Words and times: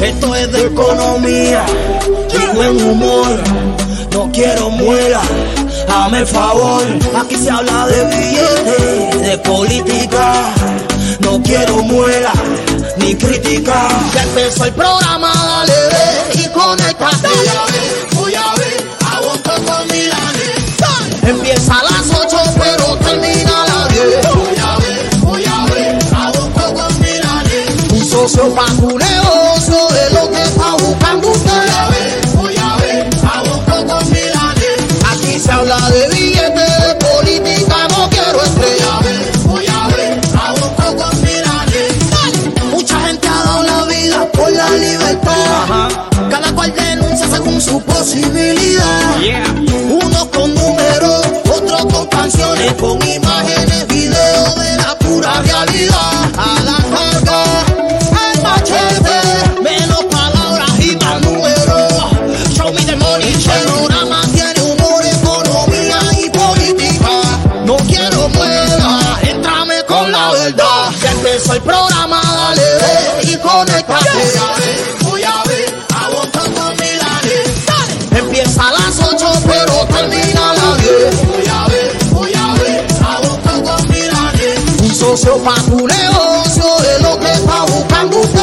Esto 0.00 0.34
es 0.34 0.52
de 0.52 0.66
economía 0.68 1.66
y 2.32 2.56
buen 2.56 2.82
humor. 2.82 3.42
No 4.12 4.32
quiero 4.32 4.70
muela, 4.70 5.20
dame 5.86 6.20
el 6.20 6.26
favor. 6.26 6.82
Aquí 7.14 7.36
se 7.36 7.50
habla 7.50 7.88
de 7.88 8.04
billetes, 8.06 9.20
de 9.20 9.38
política. 9.38 10.54
No 11.20 11.42
quiero 11.42 11.82
muela 11.82 12.32
ni 12.96 13.14
crítica. 13.14 13.86
Ya 14.14 14.22
empezó 14.22 14.64
el 14.64 14.72
programa, 14.72 15.30
dale 15.34 15.74
ve 15.74 16.40
y 16.42 16.48
conectate. 16.48 17.28
Voy 17.28 17.48
a 17.48 17.66
ver, 17.66 18.08
voy 18.14 18.34
a 18.34 18.54
ver, 18.54 18.88
con 19.66 19.88
Milanes. 19.88 20.58
Empieza 21.22 21.78
a 21.78 21.82
las 21.82 22.10
8, 22.10 22.38
pero 22.58 22.87
socio 28.28 28.54
pa' 28.54 28.66
negocio 28.68 29.88
es 30.02 30.12
lo 30.12 30.30
que 30.30 30.42
está 30.42 30.72
buscando 30.82 31.30
usted. 31.30 31.50
Voy 31.52 31.68
a 31.68 31.88
ver, 31.88 32.36
voy 32.36 32.56
a 32.56 32.76
ver, 32.76 33.10
con 33.86 34.10
Milanes. 34.10 34.78
Aquí 35.12 35.38
se 35.38 35.50
habla 35.52 35.78
de 35.90 36.08
billetes, 36.08 36.72
de 36.84 36.94
política, 37.06 37.76
no 37.90 38.10
quiero 38.10 38.42
estrella. 38.42 38.92
Voy 39.44 39.66
a 39.66 39.88
ver, 39.88 40.20
aguanto 40.46 40.96
con 40.96 41.22
Milanes. 41.22 41.92
Mucha 42.70 43.00
gente 43.06 43.28
ha 43.28 43.44
dado 43.44 43.62
la 43.62 43.84
vida 43.84 44.28
por 44.32 44.52
la 44.52 44.70
libertad. 44.70 45.88
Cada 46.30 46.52
cual 46.54 46.74
denuncia 46.74 47.28
según 47.28 47.60
su 47.60 47.80
posibilidad. 47.82 49.16
Unos 49.90 50.24
con 50.26 50.54
números, 50.54 51.26
con 51.86 52.06
canciones, 52.06 52.72
con 52.74 52.98
imágenes, 53.06 53.86
videos 53.86 54.54
de 54.56 54.76
la 54.76 54.94
pura 54.98 55.42
realidad. 55.42 56.30
A 56.36 56.60
la 56.64 56.76
carga, 56.94 57.44
el 58.32 58.42
machete, 58.42 59.60
menos 59.62 60.04
palabras 60.06 60.70
y 60.80 60.96
más 60.96 61.20
números. 61.22 61.92
Show 62.54 62.72
me 62.72 62.84
the 62.84 62.96
money, 62.96 63.32
el 63.32 63.62
programa 63.64 64.22
tiene 64.32 64.60
humor, 64.62 65.04
economía 65.04 66.00
y 66.18 66.30
política. 66.30 67.10
No 67.64 67.76
quiero 67.76 68.28
muela, 68.30 69.18
entrame 69.22 69.82
con 69.86 70.10
la 70.10 70.32
verdad. 70.32 70.90
Ya 71.00 71.10
empezó 71.12 71.54
el 71.54 71.62
programa, 71.62 72.20
dale 72.22 72.62
ve 72.62 73.32
y 73.32 73.36
conéctate. 73.36 74.67
Un 85.28 85.34
socio 85.34 85.44
pa' 85.44 85.60
tu 85.66 85.86
negocio 85.86 86.64
es 86.90 87.02
lo 87.02 87.18
que 87.18 87.30
está 87.30 87.62
buscando 87.66 88.18
usted. 88.18 88.40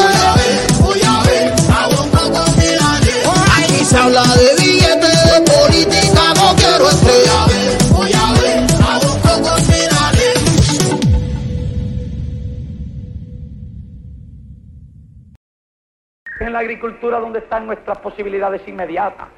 Voy 0.82 1.02
a 1.02 1.24
ver, 1.24 1.54
voy 1.58 1.74
a 1.74 1.88
ver, 1.90 2.58
Milanes. 2.58 3.26
Aquí 3.58 3.86
se 3.86 3.98
habla 3.98 4.22
de 4.22 4.56
billetes, 4.62 5.24
de 5.26 5.42
política, 5.52 6.34
no 6.36 6.56
quiero 6.56 6.90
estrella. 6.90 7.46
Voy 7.92 8.12
a 8.14 8.34
ver, 8.40 8.66
aguanto 8.84 9.50
con 9.50 9.68
Milanes. 9.68 10.36
en 16.40 16.54
la 16.54 16.60
agricultura 16.60 17.20
donde 17.20 17.40
están 17.40 17.66
nuestras 17.66 17.98
posibilidades 17.98 18.62
inmediatas. 18.68 19.30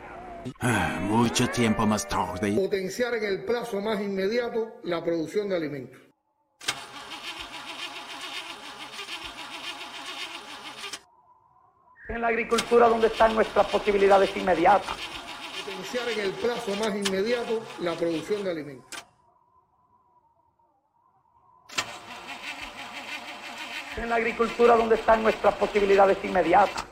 Ah, 0.59 0.99
Mucho 1.01 1.47
tiempo 1.47 1.85
más 1.85 2.05
tarde. 2.07 2.51
Potenciar 2.51 3.13
en 3.15 3.23
el 3.23 3.45
plazo 3.45 3.79
más 3.79 4.01
inmediato 4.01 4.81
la 4.83 5.01
producción 5.01 5.47
de 5.47 5.55
alimentos. 5.55 6.06
En 12.09 12.21
la 12.21 12.27
agricultura 12.29 12.87
donde 12.87 13.07
están 13.07 13.35
nuestras 13.35 13.67
posibilidades 13.67 14.35
inmediatas. 14.37 14.95
Potenciar 15.65 16.09
en 16.09 16.19
el 16.21 16.31
plazo 16.31 16.71
más 16.75 16.95
inmediato 16.95 17.61
la 17.81 17.95
producción 17.95 18.43
de 18.45 18.51
alimentos. 18.51 19.05
En 23.97 24.09
la 24.09 24.15
agricultura 24.15 24.77
donde 24.77 24.95
están 24.95 25.21
nuestras 25.21 25.55
posibilidades 25.55 26.17
inmediatas. 26.23 26.85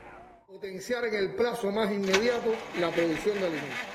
Potenciar 0.48 1.06
en 1.06 1.16
el 1.16 1.36
plazo 1.36 1.72
más 1.72 1.90
inmediato 1.92 2.54
la 2.80 2.90
producción 2.90 3.40
de 3.40 3.46
alimentos. 3.46 3.95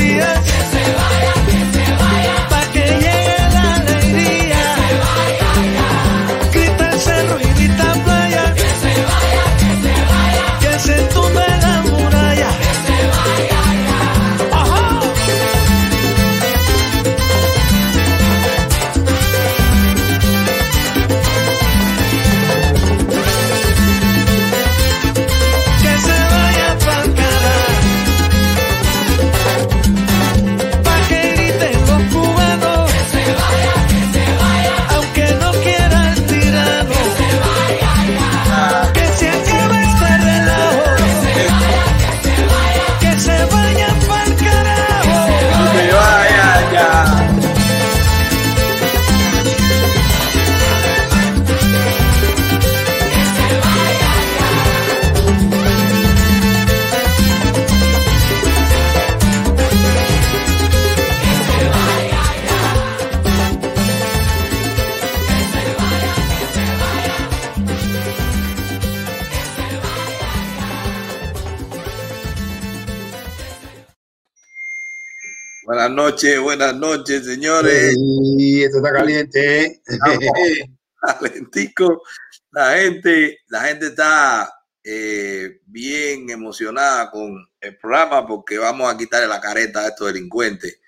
Noches, 76.21 76.39
buenas 76.39 76.75
noches, 76.75 77.25
señores. 77.25 77.95
Y 78.37 78.61
esto 78.61 78.77
está 78.77 78.93
caliente. 78.93 79.65
¿eh? 79.65 79.81
Calentico. 81.01 82.03
La 82.51 82.77
gente, 82.77 83.39
la 83.47 83.61
gente 83.61 83.87
está 83.87 84.53
eh, 84.83 85.61
bien 85.65 86.29
emocionada 86.29 87.09
con 87.09 87.47
el 87.59 87.77
programa 87.77 88.27
porque 88.27 88.59
vamos 88.59 88.93
a 88.93 88.97
quitarle 88.97 89.27
la 89.27 89.41
careta 89.41 89.79
a 89.79 89.87
estos 89.87 90.13
delincuentes. 90.13 90.79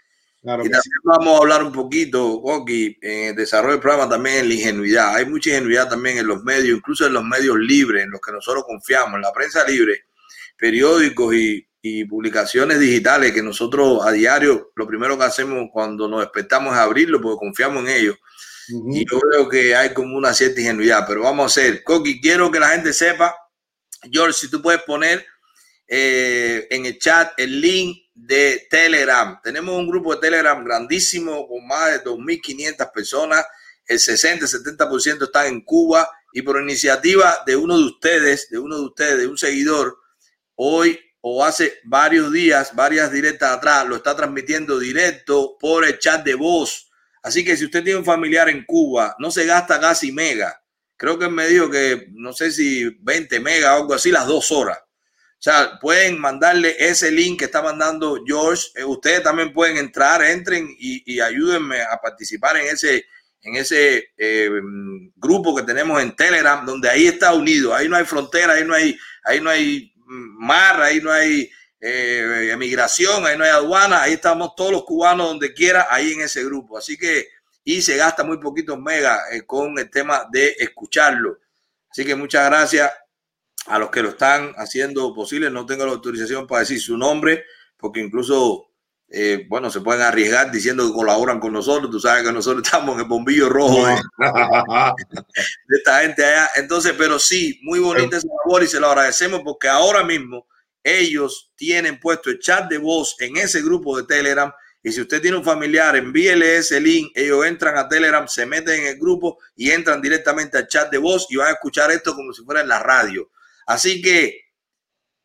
Claro 0.41 0.65
Y 0.65 0.69
que 0.69 0.75
sí. 0.75 0.81
también 0.81 1.01
vamos 1.03 1.33
a 1.33 1.41
hablar 1.41 1.63
un 1.63 1.71
poquito, 1.71 2.27
Oki, 2.27 2.99
en 3.01 3.29
el 3.29 3.35
desarrollo 3.35 3.73
del 3.73 3.81
programa 3.81 4.09
también 4.09 4.39
en 4.39 4.49
la 4.49 4.53
ingenuidad. 4.53 5.15
Hay 5.15 5.25
mucha 5.25 5.49
ingenuidad 5.49 5.89
también 5.89 6.19
en 6.19 6.27
los 6.27 6.43
medios, 6.43 6.77
incluso 6.77 7.07
en 7.07 7.13
los 7.13 7.23
medios 7.23 7.57
libres, 7.57 8.03
en 8.03 8.11
los 8.11 8.21
que 8.21 8.33
nosotros 8.33 8.65
confiamos, 8.65 9.15
en 9.15 9.21
la 9.21 9.33
prensa 9.33 9.65
libre, 9.65 10.01
periódicos 10.57 11.33
y, 11.33 11.65
y 11.85 12.05
publicaciones 12.05 12.79
digitales 12.79 13.33
que 13.33 13.43
nosotros 13.43 14.05
a 14.05 14.11
diario, 14.13 14.71
lo 14.73 14.87
primero 14.87 15.17
que 15.17 15.25
hacemos 15.25 15.67
cuando 15.69 16.07
nos 16.07 16.21
despertamos 16.21 16.73
es 16.73 16.79
abrirlo 16.79 17.19
porque 17.19 17.39
confiamos 17.39 17.83
en 17.83 17.89
ellos. 17.89 18.15
Y 18.89 19.05
yo 19.05 19.19
creo 19.19 19.49
que 19.49 19.75
hay 19.75 19.93
como 19.93 20.15
una 20.15 20.33
cierta 20.33 20.61
ingenuidad, 20.61 21.03
pero 21.05 21.23
vamos 21.23 21.43
a 21.43 21.47
hacer. 21.47 21.83
Coqui, 21.83 22.21
quiero 22.21 22.49
que 22.49 22.61
la 22.61 22.69
gente 22.69 22.93
sepa, 22.93 23.35
George, 24.09 24.31
si 24.31 24.49
tú 24.49 24.61
puedes 24.61 24.81
poner 24.83 25.25
eh, 25.85 26.65
en 26.69 26.85
el 26.85 26.97
chat 26.99 27.33
el 27.35 27.59
link 27.59 27.97
de 28.13 28.65
Telegram. 28.69 29.41
Tenemos 29.43 29.77
un 29.77 29.89
grupo 29.89 30.15
de 30.15 30.21
Telegram 30.21 30.63
grandísimo 30.63 31.45
con 31.49 31.67
más 31.67 31.91
de 31.91 32.03
2.500 32.09 32.93
personas. 32.93 33.45
El 33.85 33.99
60-70% 33.99 35.23
están 35.23 35.47
en 35.47 35.61
Cuba 35.65 36.09
y 36.31 36.43
por 36.43 36.61
iniciativa 36.61 37.43
de 37.45 37.57
uno 37.57 37.77
de 37.77 37.83
ustedes, 37.83 38.49
de 38.49 38.57
uno 38.57 38.77
de 38.77 38.85
ustedes, 38.85 39.17
de 39.19 39.27
un 39.27 39.37
seguidor, 39.37 39.97
hoy 40.55 40.97
o 41.25 41.45
hace 41.45 41.79
varios 41.85 42.33
días, 42.33 42.75
varias 42.75 43.09
directas 43.09 43.51
atrás, 43.51 43.87
lo 43.87 43.95
está 43.95 44.13
transmitiendo 44.13 44.77
directo 44.77 45.57
por 45.57 45.85
el 45.85 45.97
chat 45.97 46.21
de 46.25 46.35
voz. 46.35 46.91
Así 47.21 47.45
que 47.45 47.55
si 47.55 47.63
usted 47.63 47.81
tiene 47.81 47.99
un 47.99 48.05
familiar 48.05 48.49
en 48.49 48.65
Cuba, 48.65 49.15
no 49.19 49.31
se 49.31 49.45
gasta 49.45 49.79
casi 49.79 50.11
mega. 50.11 50.61
Creo 50.97 51.17
que 51.17 51.29
me 51.29 51.47
dijo 51.47 51.69
que 51.69 52.09
no 52.11 52.33
sé 52.33 52.51
si 52.51 52.89
20 52.99 53.39
mega 53.39 53.73
o 53.73 53.81
algo 53.83 53.93
así 53.93 54.11
las 54.11 54.27
dos 54.27 54.51
horas. 54.51 54.77
O 54.79 55.43
sea, 55.43 55.79
pueden 55.79 56.19
mandarle 56.19 56.75
ese 56.77 57.09
link 57.09 57.39
que 57.39 57.45
está 57.45 57.61
mandando 57.61 58.21
George. 58.25 58.63
Eh, 58.75 58.83
ustedes 58.83 59.23
también 59.23 59.53
pueden 59.53 59.77
entrar, 59.77 60.21
entren 60.25 60.75
y, 60.77 61.21
ayúdenme 61.21 61.81
a 61.83 61.97
participar 62.01 62.57
en 62.57 62.67
ese, 62.67 63.05
en 63.41 63.55
ese 63.55 64.09
eh, 64.17 64.49
grupo 65.15 65.55
que 65.55 65.63
tenemos 65.63 66.01
en 66.01 66.17
Telegram, 66.17 66.65
donde 66.65 66.89
ahí 66.89 67.07
está 67.07 67.33
unido. 67.33 67.73
Ahí 67.73 67.87
no 67.87 67.95
hay 67.95 68.03
frontera, 68.03 68.53
ahí 68.55 68.65
no 68.65 68.73
hay, 68.73 68.97
ahí 69.23 69.39
no 69.39 69.49
hay 69.49 69.92
mar, 70.13 70.81
ahí 70.81 71.01
no 71.01 71.11
hay 71.11 71.49
eh, 71.79 72.49
emigración, 72.51 73.25
ahí 73.25 73.37
no 73.37 73.43
hay 73.43 73.49
aduana. 73.49 74.03
Ahí 74.03 74.13
estamos 74.13 74.55
todos 74.55 74.71
los 74.71 74.83
cubanos 74.83 75.27
donde 75.27 75.53
quiera, 75.53 75.87
ahí 75.89 76.13
en 76.13 76.21
ese 76.21 76.43
grupo. 76.43 76.77
Así 76.77 76.97
que, 76.97 77.27
y 77.63 77.81
se 77.81 77.97
gasta 77.97 78.23
muy 78.23 78.37
poquitos 78.37 78.79
megas 78.79 79.19
con 79.45 79.77
el 79.77 79.89
tema 79.89 80.27
de 80.31 80.55
escucharlo. 80.59 81.39
Así 81.89 82.05
que 82.05 82.15
muchas 82.15 82.45
gracias 82.45 82.91
a 83.67 83.79
los 83.79 83.89
que 83.89 84.01
lo 84.01 84.09
están 84.09 84.53
haciendo 84.57 85.13
posible. 85.13 85.49
No 85.49 85.65
tengo 85.65 85.85
la 85.85 85.91
autorización 85.91 86.47
para 86.47 86.61
decir 86.61 86.81
su 86.81 86.97
nombre, 86.97 87.45
porque 87.77 87.99
incluso, 87.99 88.71
eh, 89.15 89.45
bueno, 89.47 89.69
se 89.69 89.79
pueden 89.81 90.01
arriesgar 90.01 90.49
diciendo 90.49 90.87
que 90.87 90.91
colaboran 90.91 91.39
con 91.39 91.53
nosotros. 91.53 91.91
Tú 91.91 91.99
sabes 91.99 92.23
que 92.23 92.33
nosotros 92.33 92.63
estamos 92.65 92.95
en 92.95 93.01
el 93.01 93.07
bombillo 93.07 93.47
rojo 93.47 93.85
de, 94.17 95.77
esta 95.77 95.99
gente 96.01 96.25
allá. 96.25 96.49
Entonces, 96.55 96.95
pero 96.97 97.19
sí, 97.19 97.59
muy 97.61 97.77
bonita 97.77 98.17
esa 98.17 98.27
labor 98.43 98.63
y 98.63 98.67
se 98.67 98.79
lo 98.79 98.87
agradecemos 98.87 99.41
porque 99.43 99.67
ahora 99.67 100.03
mismo 100.03 100.47
ellos 100.83 101.53
tienen 101.55 101.99
puesto 101.99 102.31
el 102.31 102.39
chat 102.39 102.67
de 102.67 102.79
voz 102.79 103.15
en 103.19 103.37
ese 103.37 103.61
grupo 103.61 103.95
de 103.95 104.07
Telegram. 104.07 104.51
Y 104.81 104.91
si 104.91 105.01
usted 105.01 105.21
tiene 105.21 105.37
un 105.37 105.43
familiar, 105.43 105.95
envíele 105.95 106.57
ese 106.57 106.81
link. 106.81 107.11
Ellos 107.13 107.45
entran 107.45 107.77
a 107.77 107.87
Telegram, 107.87 108.27
se 108.27 108.47
meten 108.47 108.81
en 108.81 108.87
el 108.87 108.97
grupo 108.97 109.37
y 109.55 109.69
entran 109.69 110.01
directamente 110.01 110.57
al 110.57 110.67
chat 110.67 110.91
de 110.91 110.97
voz 110.97 111.27
y 111.29 111.35
van 111.35 111.49
a 111.49 111.51
escuchar 111.51 111.91
esto 111.91 112.15
como 112.15 112.33
si 112.33 112.43
fuera 112.43 112.61
en 112.61 112.67
la 112.67 112.79
radio. 112.79 113.29
Así 113.67 114.01
que 114.01 114.39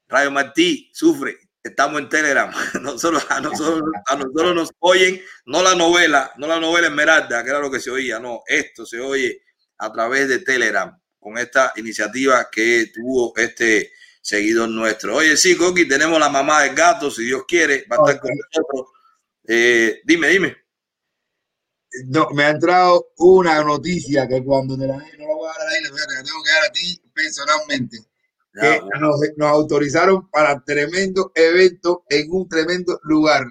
Radio 0.08 0.30
Martí 0.30 0.90
sufre, 0.92 1.47
estamos 1.62 2.00
en 2.00 2.08
Telegram. 2.08 2.50
Nosotros, 2.82 3.26
a, 3.28 3.40
nosotros, 3.40 3.82
a 4.06 4.16
nosotros 4.16 4.54
nos 4.54 4.70
oyen, 4.80 5.20
no 5.46 5.62
la 5.62 5.74
novela, 5.74 6.32
no 6.36 6.46
la 6.46 6.60
novela 6.60 6.88
Esmeralda, 6.88 7.42
que 7.42 7.50
era 7.50 7.60
lo 7.60 7.70
que 7.70 7.80
se 7.80 7.90
oía, 7.90 8.18
no, 8.18 8.42
esto 8.46 8.86
se 8.86 9.00
oye 9.00 9.42
a 9.78 9.92
través 9.92 10.28
de 10.28 10.40
Telegram 10.40 10.98
con 11.18 11.38
esta 11.38 11.72
iniciativa 11.76 12.48
que 12.50 12.90
tuvo 12.94 13.32
este 13.36 13.92
seguidor 14.20 14.68
nuestro. 14.68 15.16
Oye, 15.16 15.36
sí, 15.36 15.56
Coqui, 15.56 15.86
tenemos 15.86 16.18
la 16.18 16.28
mamá 16.28 16.62
del 16.62 16.74
gato, 16.74 17.10
si 17.10 17.24
Dios 17.24 17.42
quiere, 17.46 17.86
va 17.90 17.96
a 17.96 18.10
estar 18.10 18.20
con 18.20 18.30
nosotros. 18.30 18.94
Eh, 19.46 20.00
dime, 20.04 20.28
dime. 20.28 20.56
No, 22.06 22.28
me 22.30 22.44
ha 22.44 22.50
entrado 22.50 23.12
una 23.16 23.62
noticia 23.64 24.28
que 24.28 24.44
cuando 24.44 24.76
te 24.76 24.86
la 24.86 24.96
no 24.96 25.00
la 25.00 25.34
voy 25.34 25.48
a 25.48 25.58
dar 25.58 25.68
a 25.68 25.80
la 25.80 25.90
la 25.90 26.22
tengo 26.22 26.42
que 26.44 26.50
dar 26.50 26.64
a 26.64 26.72
ti 26.72 27.02
personalmente 27.14 28.07
que 28.60 28.80
nos, 28.98 29.20
nos, 29.36 29.48
autorizaron 29.48 30.28
para 30.30 30.62
tremendo 30.64 31.32
evento 31.34 32.04
en 32.08 32.30
un 32.30 32.48
tremendo 32.48 32.98
lugar. 33.02 33.44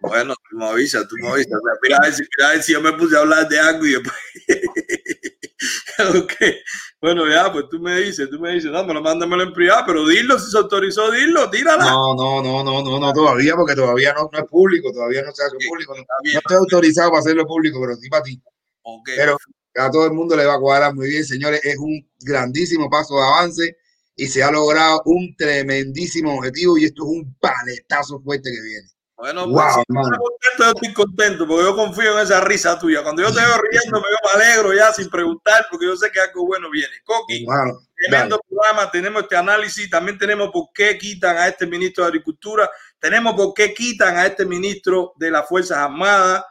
Bueno, 0.00 0.34
tú 0.50 0.56
me 0.56 0.66
avisas, 0.66 1.06
tú 1.06 1.14
me 1.20 1.28
avisas. 1.28 1.60
Mira 1.82 1.98
a 1.98 2.00
ver 2.00 2.12
si, 2.12 2.22
mira 2.22 2.48
a 2.48 2.52
ver 2.52 2.62
si 2.62 2.72
yo 2.72 2.80
me 2.80 2.92
puse 2.94 3.16
a 3.16 3.20
hablar 3.20 3.48
de 3.48 3.60
algo 3.60 3.86
y 3.86 3.92
después. 3.92 4.16
okay. 6.24 6.56
Bueno, 7.00 7.28
ya, 7.28 7.52
pues 7.52 7.66
tú 7.70 7.78
me 7.78 8.00
dices, 8.00 8.28
tú 8.28 8.40
me 8.40 8.52
dices, 8.52 8.70
no, 8.70 8.84
me 8.84 8.94
lo 8.94 9.00
mándamelo 9.00 9.44
en 9.44 9.52
privado, 9.52 9.84
pero 9.86 10.06
dilo, 10.06 10.38
si 10.38 10.50
se 10.50 10.58
autorizó, 10.58 11.10
dilo, 11.12 11.48
tírala. 11.50 11.84
No, 11.84 12.14
no, 12.16 12.42
no, 12.42 12.64
no, 12.64 12.82
no, 12.82 12.98
no, 12.98 13.12
todavía, 13.12 13.54
porque 13.54 13.76
todavía 13.76 14.12
no, 14.12 14.28
no 14.32 14.38
es 14.38 14.44
público, 14.46 14.92
todavía 14.92 15.22
no 15.22 15.32
se 15.32 15.44
hace 15.44 15.56
público. 15.68 15.94
No, 15.94 16.02
no, 16.02 16.38
estoy 16.38 16.56
autorizado 16.56 17.10
para 17.10 17.20
hacerlo 17.20 17.46
público, 17.46 17.80
pero 17.80 17.96
sí 17.96 18.08
para 18.08 18.24
ti. 18.24 18.42
Okay. 18.82 19.14
Pero 19.16 19.36
a 19.76 19.90
todo 19.90 20.06
el 20.06 20.12
mundo 20.12 20.36
le 20.36 20.46
va 20.46 20.54
a 20.54 20.60
cuadrar 20.60 20.94
muy 20.94 21.08
bien, 21.08 21.24
señores. 21.24 21.60
Es 21.64 21.78
un 21.78 22.08
grandísimo 22.20 22.90
paso 22.90 23.14
de 23.14 23.22
avance 23.22 23.76
y 24.22 24.26
se 24.28 24.40
ha 24.40 24.52
logrado 24.52 25.02
un 25.06 25.34
tremendísimo 25.36 26.36
objetivo 26.36 26.78
y 26.78 26.84
esto 26.84 27.02
es 27.02 27.08
un 27.08 27.36
paletazo 27.40 28.20
fuerte 28.20 28.52
que 28.52 28.62
viene. 28.62 28.88
Bueno, 29.16 29.50
pues, 29.50 29.74
wow, 29.74 29.84
contento, 29.88 30.64
yo 30.64 30.70
estoy 30.70 30.92
contento 30.92 31.44
porque 31.44 31.64
yo 31.64 31.74
confío 31.74 32.16
en 32.16 32.24
esa 32.24 32.40
risa 32.40 32.78
tuya. 32.78 33.02
Cuando 33.02 33.22
yo 33.22 33.34
te 33.34 33.40
veo 33.40 33.60
riendo, 33.68 34.00
me, 34.00 34.06
me 34.06 34.44
alegro 34.44 34.72
ya 34.74 34.92
sin 34.92 35.10
preguntar 35.10 35.66
porque 35.68 35.86
yo 35.86 35.96
sé 35.96 36.12
que 36.12 36.20
algo 36.20 36.46
bueno 36.46 36.70
viene. 36.70 36.94
Coqui, 37.02 37.44
wow, 37.44 37.80
tremendo 37.96 38.40
programa, 38.48 38.92
tenemos 38.92 39.24
este 39.24 39.36
análisis, 39.36 39.90
también 39.90 40.16
tenemos 40.16 40.50
por 40.52 40.68
qué 40.72 40.96
quitan 40.96 41.36
a 41.36 41.48
este 41.48 41.66
ministro 41.66 42.04
de 42.04 42.08
Agricultura, 42.10 42.70
tenemos 43.00 43.34
por 43.34 43.52
qué 43.54 43.74
quitan 43.74 44.18
a 44.18 44.26
este 44.26 44.46
ministro 44.46 45.14
de 45.16 45.32
las 45.32 45.48
Fuerzas 45.48 45.78
Armadas, 45.78 46.44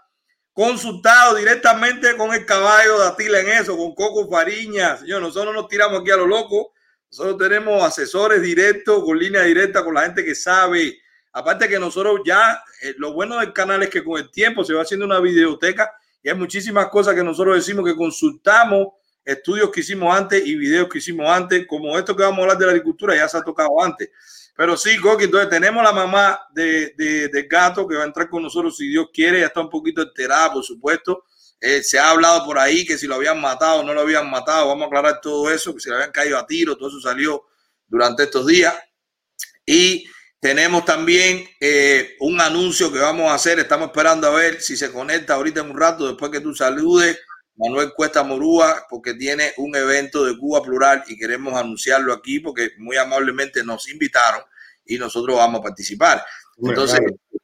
consultado 0.51 1.35
directamente 1.35 2.17
con 2.17 2.33
el 2.33 2.45
caballo 2.45 2.99
de 2.99 3.07
Atila 3.07 3.39
en 3.39 3.47
eso, 3.47 3.77
con 3.77 3.95
Coco 3.95 4.29
Fariña. 4.29 4.97
Señor, 4.97 5.21
nosotros 5.21 5.55
nos 5.55 5.69
tiramos 5.69 6.01
aquí 6.01 6.11
a 6.11 6.17
lo 6.17 6.27
loco 6.27 6.73
nosotros 7.11 7.37
tenemos 7.37 7.83
asesores 7.83 8.41
directos, 8.41 9.03
con 9.03 9.19
línea 9.19 9.41
directa, 9.41 9.83
con 9.83 9.93
la 9.93 10.03
gente 10.03 10.23
que 10.23 10.33
sabe. 10.33 10.97
Aparte 11.33 11.67
que 11.67 11.77
nosotros 11.77 12.21
ya, 12.25 12.63
eh, 12.81 12.95
lo 12.97 13.11
bueno 13.11 13.37
del 13.37 13.51
canal 13.51 13.83
es 13.83 13.89
que 13.89 14.01
con 14.01 14.17
el 14.17 14.31
tiempo 14.31 14.63
se 14.63 14.73
va 14.73 14.83
haciendo 14.83 15.05
una 15.05 15.19
videoteca 15.19 15.91
y 16.23 16.29
hay 16.29 16.35
muchísimas 16.35 16.87
cosas 16.87 17.13
que 17.13 17.23
nosotros 17.23 17.55
decimos 17.57 17.83
que 17.85 17.97
consultamos, 17.97 18.87
estudios 19.25 19.71
que 19.71 19.81
hicimos 19.81 20.15
antes 20.15 20.45
y 20.45 20.55
videos 20.55 20.87
que 20.87 20.99
hicimos 20.99 21.27
antes, 21.29 21.67
como 21.67 21.99
esto 21.99 22.15
que 22.15 22.23
vamos 22.23 22.39
a 22.39 22.41
hablar 22.43 22.57
de 22.57 22.65
la 22.65 22.71
agricultura, 22.71 23.15
ya 23.15 23.27
se 23.27 23.37
ha 23.37 23.43
tocado 23.43 23.81
antes. 23.83 24.09
Pero 24.55 24.77
sí, 24.77 24.97
Coqui, 24.97 25.25
entonces 25.25 25.49
tenemos 25.49 25.83
la 25.83 25.91
mamá 25.91 26.39
de, 26.53 26.93
de, 26.97 27.27
de, 27.27 27.43
gato 27.43 27.85
que 27.85 27.95
va 27.95 28.03
a 28.03 28.07
entrar 28.07 28.29
con 28.29 28.43
nosotros 28.43 28.77
si 28.77 28.87
Dios 28.87 29.07
quiere, 29.13 29.41
ya 29.41 29.47
está 29.47 29.59
un 29.59 29.69
poquito 29.69 30.01
enterada, 30.01 30.53
por 30.53 30.63
supuesto. 30.63 31.25
Eh, 31.63 31.83
se 31.83 31.99
ha 31.99 32.09
hablado 32.09 32.43
por 32.43 32.57
ahí 32.57 32.83
que 32.83 32.97
si 32.97 33.05
lo 33.05 33.15
habían 33.15 33.39
matado 33.39 33.81
o 33.81 33.83
no 33.83 33.93
lo 33.93 34.01
habían 34.01 34.27
matado, 34.29 34.67
vamos 34.67 34.85
a 34.85 34.87
aclarar 34.87 35.21
todo 35.21 35.51
eso, 35.51 35.75
que 35.75 35.79
si 35.79 35.89
le 35.89 35.95
habían 35.95 36.11
caído 36.11 36.39
a 36.39 36.47
tiro, 36.47 36.75
todo 36.75 36.89
eso 36.89 36.99
salió 36.99 37.45
durante 37.87 38.23
estos 38.23 38.47
días. 38.47 38.73
Y 39.63 40.05
tenemos 40.39 40.83
también 40.85 41.47
eh, 41.59 42.15
un 42.19 42.41
anuncio 42.41 42.91
que 42.91 42.97
vamos 42.97 43.29
a 43.29 43.35
hacer, 43.35 43.59
estamos 43.59 43.89
esperando 43.89 44.25
a 44.25 44.31
ver 44.31 44.59
si 44.59 44.75
se 44.75 44.91
conecta 44.91 45.35
ahorita 45.35 45.61
en 45.61 45.69
un 45.69 45.77
rato, 45.77 46.07
después 46.07 46.31
que 46.31 46.39
tú 46.39 46.55
saludes, 46.55 47.19
Manuel 47.57 47.93
Cuesta 47.93 48.23
Morúa, 48.23 48.87
porque 48.89 49.13
tiene 49.13 49.53
un 49.57 49.75
evento 49.75 50.25
de 50.25 50.35
Cuba 50.35 50.63
Plural 50.63 51.03
y 51.07 51.15
queremos 51.15 51.53
anunciarlo 51.53 52.11
aquí 52.11 52.39
porque 52.39 52.71
muy 52.79 52.97
amablemente 52.97 53.63
nos 53.63 53.87
invitaron 53.87 54.41
y 54.83 54.97
nosotros 54.97 55.37
vamos 55.37 55.59
a 55.59 55.63
participar. 55.63 56.25
Entonces, 56.57 56.99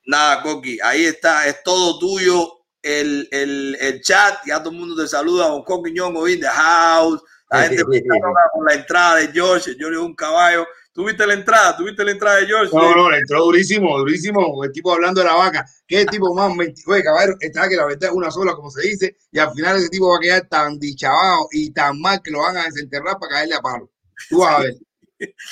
nada, 0.07 0.41
Coqui, 0.41 0.79
ahí 0.81 1.05
está, 1.05 1.47
es 1.47 1.61
todo 1.61 1.99
tuyo 1.99 2.51
el, 2.81 3.27
el, 3.31 3.77
el, 3.79 4.01
chat, 4.01 4.35
ya 4.45 4.59
todo 4.59 4.71
el 4.71 4.79
mundo 4.79 5.01
te 5.01 5.07
saluda, 5.07 5.49
con 5.49 5.63
Coquiñón 5.63 6.15
o 6.15 6.27
in 6.27 6.39
the 6.39 6.47
house, 6.47 7.21
la 7.49 7.63
gente 7.63 7.83
con 7.83 8.65
la 8.65 8.73
entrada 8.73 9.15
de 9.17 9.27
George, 9.29 9.75
George 9.77 9.97
es 9.97 10.05
un 10.05 10.15
caballo. 10.15 10.65
¿Tuviste 10.91 11.27
la 11.27 11.35
entrada? 11.35 11.77
¿Tuviste 11.77 12.03
la 12.03 12.11
entrada 12.11 12.37
de 12.37 12.47
George? 12.47 12.75
No, 12.75 12.95
no, 12.95 13.13
entró 13.13 13.45
durísimo, 13.45 13.99
durísimo. 13.99 14.63
El 14.63 14.71
tipo 14.71 14.91
hablando 14.91 15.21
de 15.21 15.27
la 15.27 15.35
vaca. 15.35 15.63
¿Qué 15.85 16.05
tipo 16.07 16.33
más? 16.33 16.51
Oye, 16.87 17.03
caballo, 17.03 17.35
está 17.39 17.69
que 17.69 17.75
la 17.75 17.85
verdad 17.85 18.09
es 18.09 18.15
una 18.15 18.31
sola, 18.31 18.55
como 18.55 18.71
se 18.71 18.81
dice, 18.81 19.15
y 19.31 19.37
al 19.37 19.51
final 19.53 19.77
ese 19.77 19.89
tipo 19.89 20.09
va 20.09 20.17
a 20.17 20.19
quedar 20.19 20.47
tan 20.47 20.79
dichabado 20.79 21.47
y 21.51 21.71
tan 21.71 22.01
mal 22.01 22.19
que 22.23 22.31
lo 22.31 22.39
van 22.39 22.57
a 22.57 22.63
desenterrar 22.63 23.17
para 23.19 23.31
caerle 23.31 23.55
a 23.55 23.61
palo. 23.61 23.91
Tú 24.27 24.39
vas 24.39 24.55
a 24.55 24.63
ver. 24.63 24.75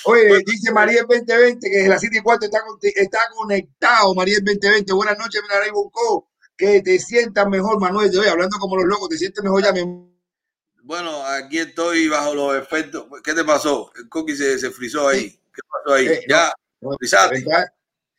Oye, 0.06 0.44
dice 0.46 0.72
María 0.72 1.02
2020 1.08 1.70
que 1.70 1.78
desde 1.78 1.90
las 1.90 2.02
7 2.02 2.18
y 2.18 2.22
cuarto 2.22 2.46
está, 2.46 2.60
está 2.82 3.20
conectado. 3.36 4.16
María 4.16 4.38
2020, 4.44 4.94
buenas 4.94 5.18
noches, 5.18 5.42
Minaray 5.44 5.70
Bonco 5.70 6.28
que 6.58 6.82
te 6.82 7.00
sientas 7.00 7.48
mejor, 7.48 7.80
Manuel. 7.80 8.12
Yo 8.12 8.22
hablando 8.30 8.58
como 8.60 8.78
los 8.78 8.86
locos, 8.86 9.10
te 9.10 9.18
sientes 9.18 9.44
mejor 9.44 9.64
ya. 9.64 9.74
Bueno, 10.84 11.26
aquí 11.26 11.60
estoy 11.60 12.08
bajo 12.08 12.36
los 12.36 12.56
efectos. 12.56 13.08
¿Qué 13.24 13.34
te 13.34 13.44
pasó? 13.44 13.92
El 13.96 14.08
cookie 14.10 14.36
se, 14.36 14.60
se 14.60 14.70
frizó 14.72 15.08
ahí. 15.08 15.32
¿Qué 15.32 15.62
pasó 15.70 15.96
ahí? 15.96 16.08
Eh, 16.08 16.26
ya, 16.30 16.54
no, 16.82 16.92
frizaste. 16.98 17.44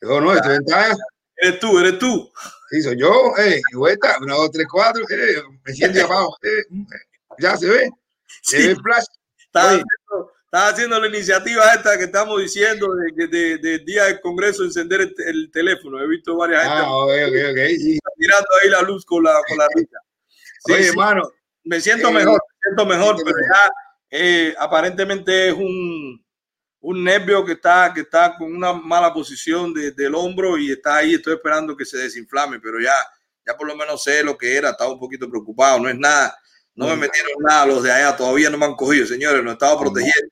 No, 0.01 0.21
no, 0.21 0.35
estoy 0.35 0.53
ventaja. 0.53 0.97
Eres 1.37 1.61
tú, 1.61 1.79
eres 1.79 1.99
tú. 1.99 2.33
Sí, 2.71 2.83
soy 2.83 2.99
yo. 2.99 3.33
Eh, 3.39 3.61
vuelta, 3.75 4.17
una, 4.21 4.35
dos, 4.35 4.51
tres, 4.51 4.67
cuatro. 4.71 5.05
Eh, 5.09 5.43
me 5.65 5.73
siento 5.73 6.05
abajo. 6.05 6.37
Eh, 6.43 6.65
ya 7.39 7.57
se 7.57 7.69
ve. 7.69 7.91
Se 8.43 8.59
ve 8.59 8.65
el 8.73 8.77
flash. 8.83 9.05
Está, 9.39 9.83
estaba 10.47 10.69
haciendo 10.69 11.01
la 11.01 11.09
iniciativa 11.09 11.75
esta 11.75 11.99
que 11.99 12.05
estamos 12.05 12.41
diciendo 12.41 12.89
de, 12.95 13.27
de, 13.27 13.59
de 13.59 13.79
día 13.81 14.05
del 14.05 14.21
Congreso 14.21 14.65
encender 14.65 15.13
el, 15.19 15.51
teléfono. 15.51 16.01
He 16.01 16.07
visto 16.07 16.37
varias 16.37 16.63
gente 16.63 16.79
ah, 16.79 16.91
okay, 16.91 17.25
okay, 17.25 17.51
okay, 17.51 17.77
sí. 17.77 17.99
tirando 18.17 18.49
ahí 18.63 18.71
la 18.71 18.83
luz 18.83 19.05
con 19.05 19.25
la, 19.25 19.41
con 19.49 19.59
la 19.59 19.67
risa. 19.75 19.99
Sí, 20.65 20.73
Oye, 20.73 20.89
hermano. 20.89 21.31
Me 21.65 21.81
siento 21.81 22.09
eh, 22.09 22.13
mejor, 22.13 22.35
me 22.35 22.59
siento 22.63 22.87
mejor, 22.87 23.17
pero 23.25 23.37
ya 23.37 23.71
eh, 24.11 24.55
aparentemente 24.57 25.49
es 25.49 25.55
un, 25.55 26.25
un 26.81 27.05
nervio 27.05 27.45
que 27.45 27.53
está, 27.53 27.93
que 27.93 28.03
está 28.03 28.37
con 28.37 28.55
una 28.55 28.73
mala 28.73 29.13
posición 29.13 29.75
de- 29.75 29.91
del 29.91 30.15
hombro 30.15 30.57
y 30.57 30.71
está 30.71 30.99
ahí, 30.99 31.15
estoy 31.15 31.35
esperando 31.35 31.77
que 31.77 31.85
se 31.85 31.99
desinflame, 31.99 32.61
pero 32.61 32.81
ya, 32.81 32.95
ya 33.45 33.57
por 33.57 33.67
lo 33.67 33.75
menos 33.75 34.05
sé 34.05 34.23
lo 34.23 34.39
que 34.39 34.57
era, 34.57 34.71
estaba 34.71 34.93
un 34.93 35.01
poquito 35.01 35.29
preocupado, 35.29 35.81
no 35.81 35.89
es 35.89 35.99
nada, 35.99 36.39
no 36.77 36.87
me 36.89 36.97
metieron 36.97 37.33
nada 37.43 37.67
los 37.67 37.83
de 37.83 37.91
allá, 37.91 38.17
todavía 38.17 38.51
no 38.51 38.59
me 38.59 38.67
han 38.67 38.75
cogido, 38.77 39.07
señores, 39.07 39.43
no 39.43 39.53
estaba 39.53 39.79
protegiendo. 39.81 40.31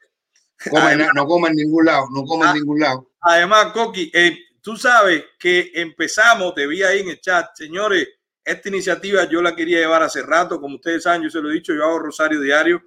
Na- 0.73 1.11
no 1.15 1.27
come 1.27 1.49
en 1.49 1.57
ningún 1.57 1.85
lado, 1.85 2.07
no 2.13 2.25
come 2.25 2.47
Ah. 2.47 2.51
en 2.51 2.57
ningún 2.57 2.81
lado. 2.81 3.11
Además, 3.21 3.73
Coqui, 3.73 4.11
eh, 4.15 4.39
tú 4.63 4.77
sabes 4.77 5.25
que 5.39 5.73
empezamos, 5.75 6.55
te 6.55 6.67
vi 6.67 6.83
ahí 6.83 7.01
en 7.01 7.09
el 7.11 7.21
chat, 7.21 7.49
señores, 7.55 8.09
esta 8.45 8.69
iniciativa 8.69 9.25
yo 9.29 9.41
la 9.43 9.57
quería 9.57 9.79
llevar 9.81 10.03
hace 10.03 10.23
rato, 10.23 10.61
como 10.61 10.77
ustedes 10.77 11.03
saben, 11.03 11.23
yo 11.23 11.31
se 11.31 11.41
lo 11.41 11.51
he 11.51 11.55
dicho, 11.55 11.73
yo 11.75 11.83
hago 11.85 11.99
Rosario 11.99 12.41
diario, 12.41 12.83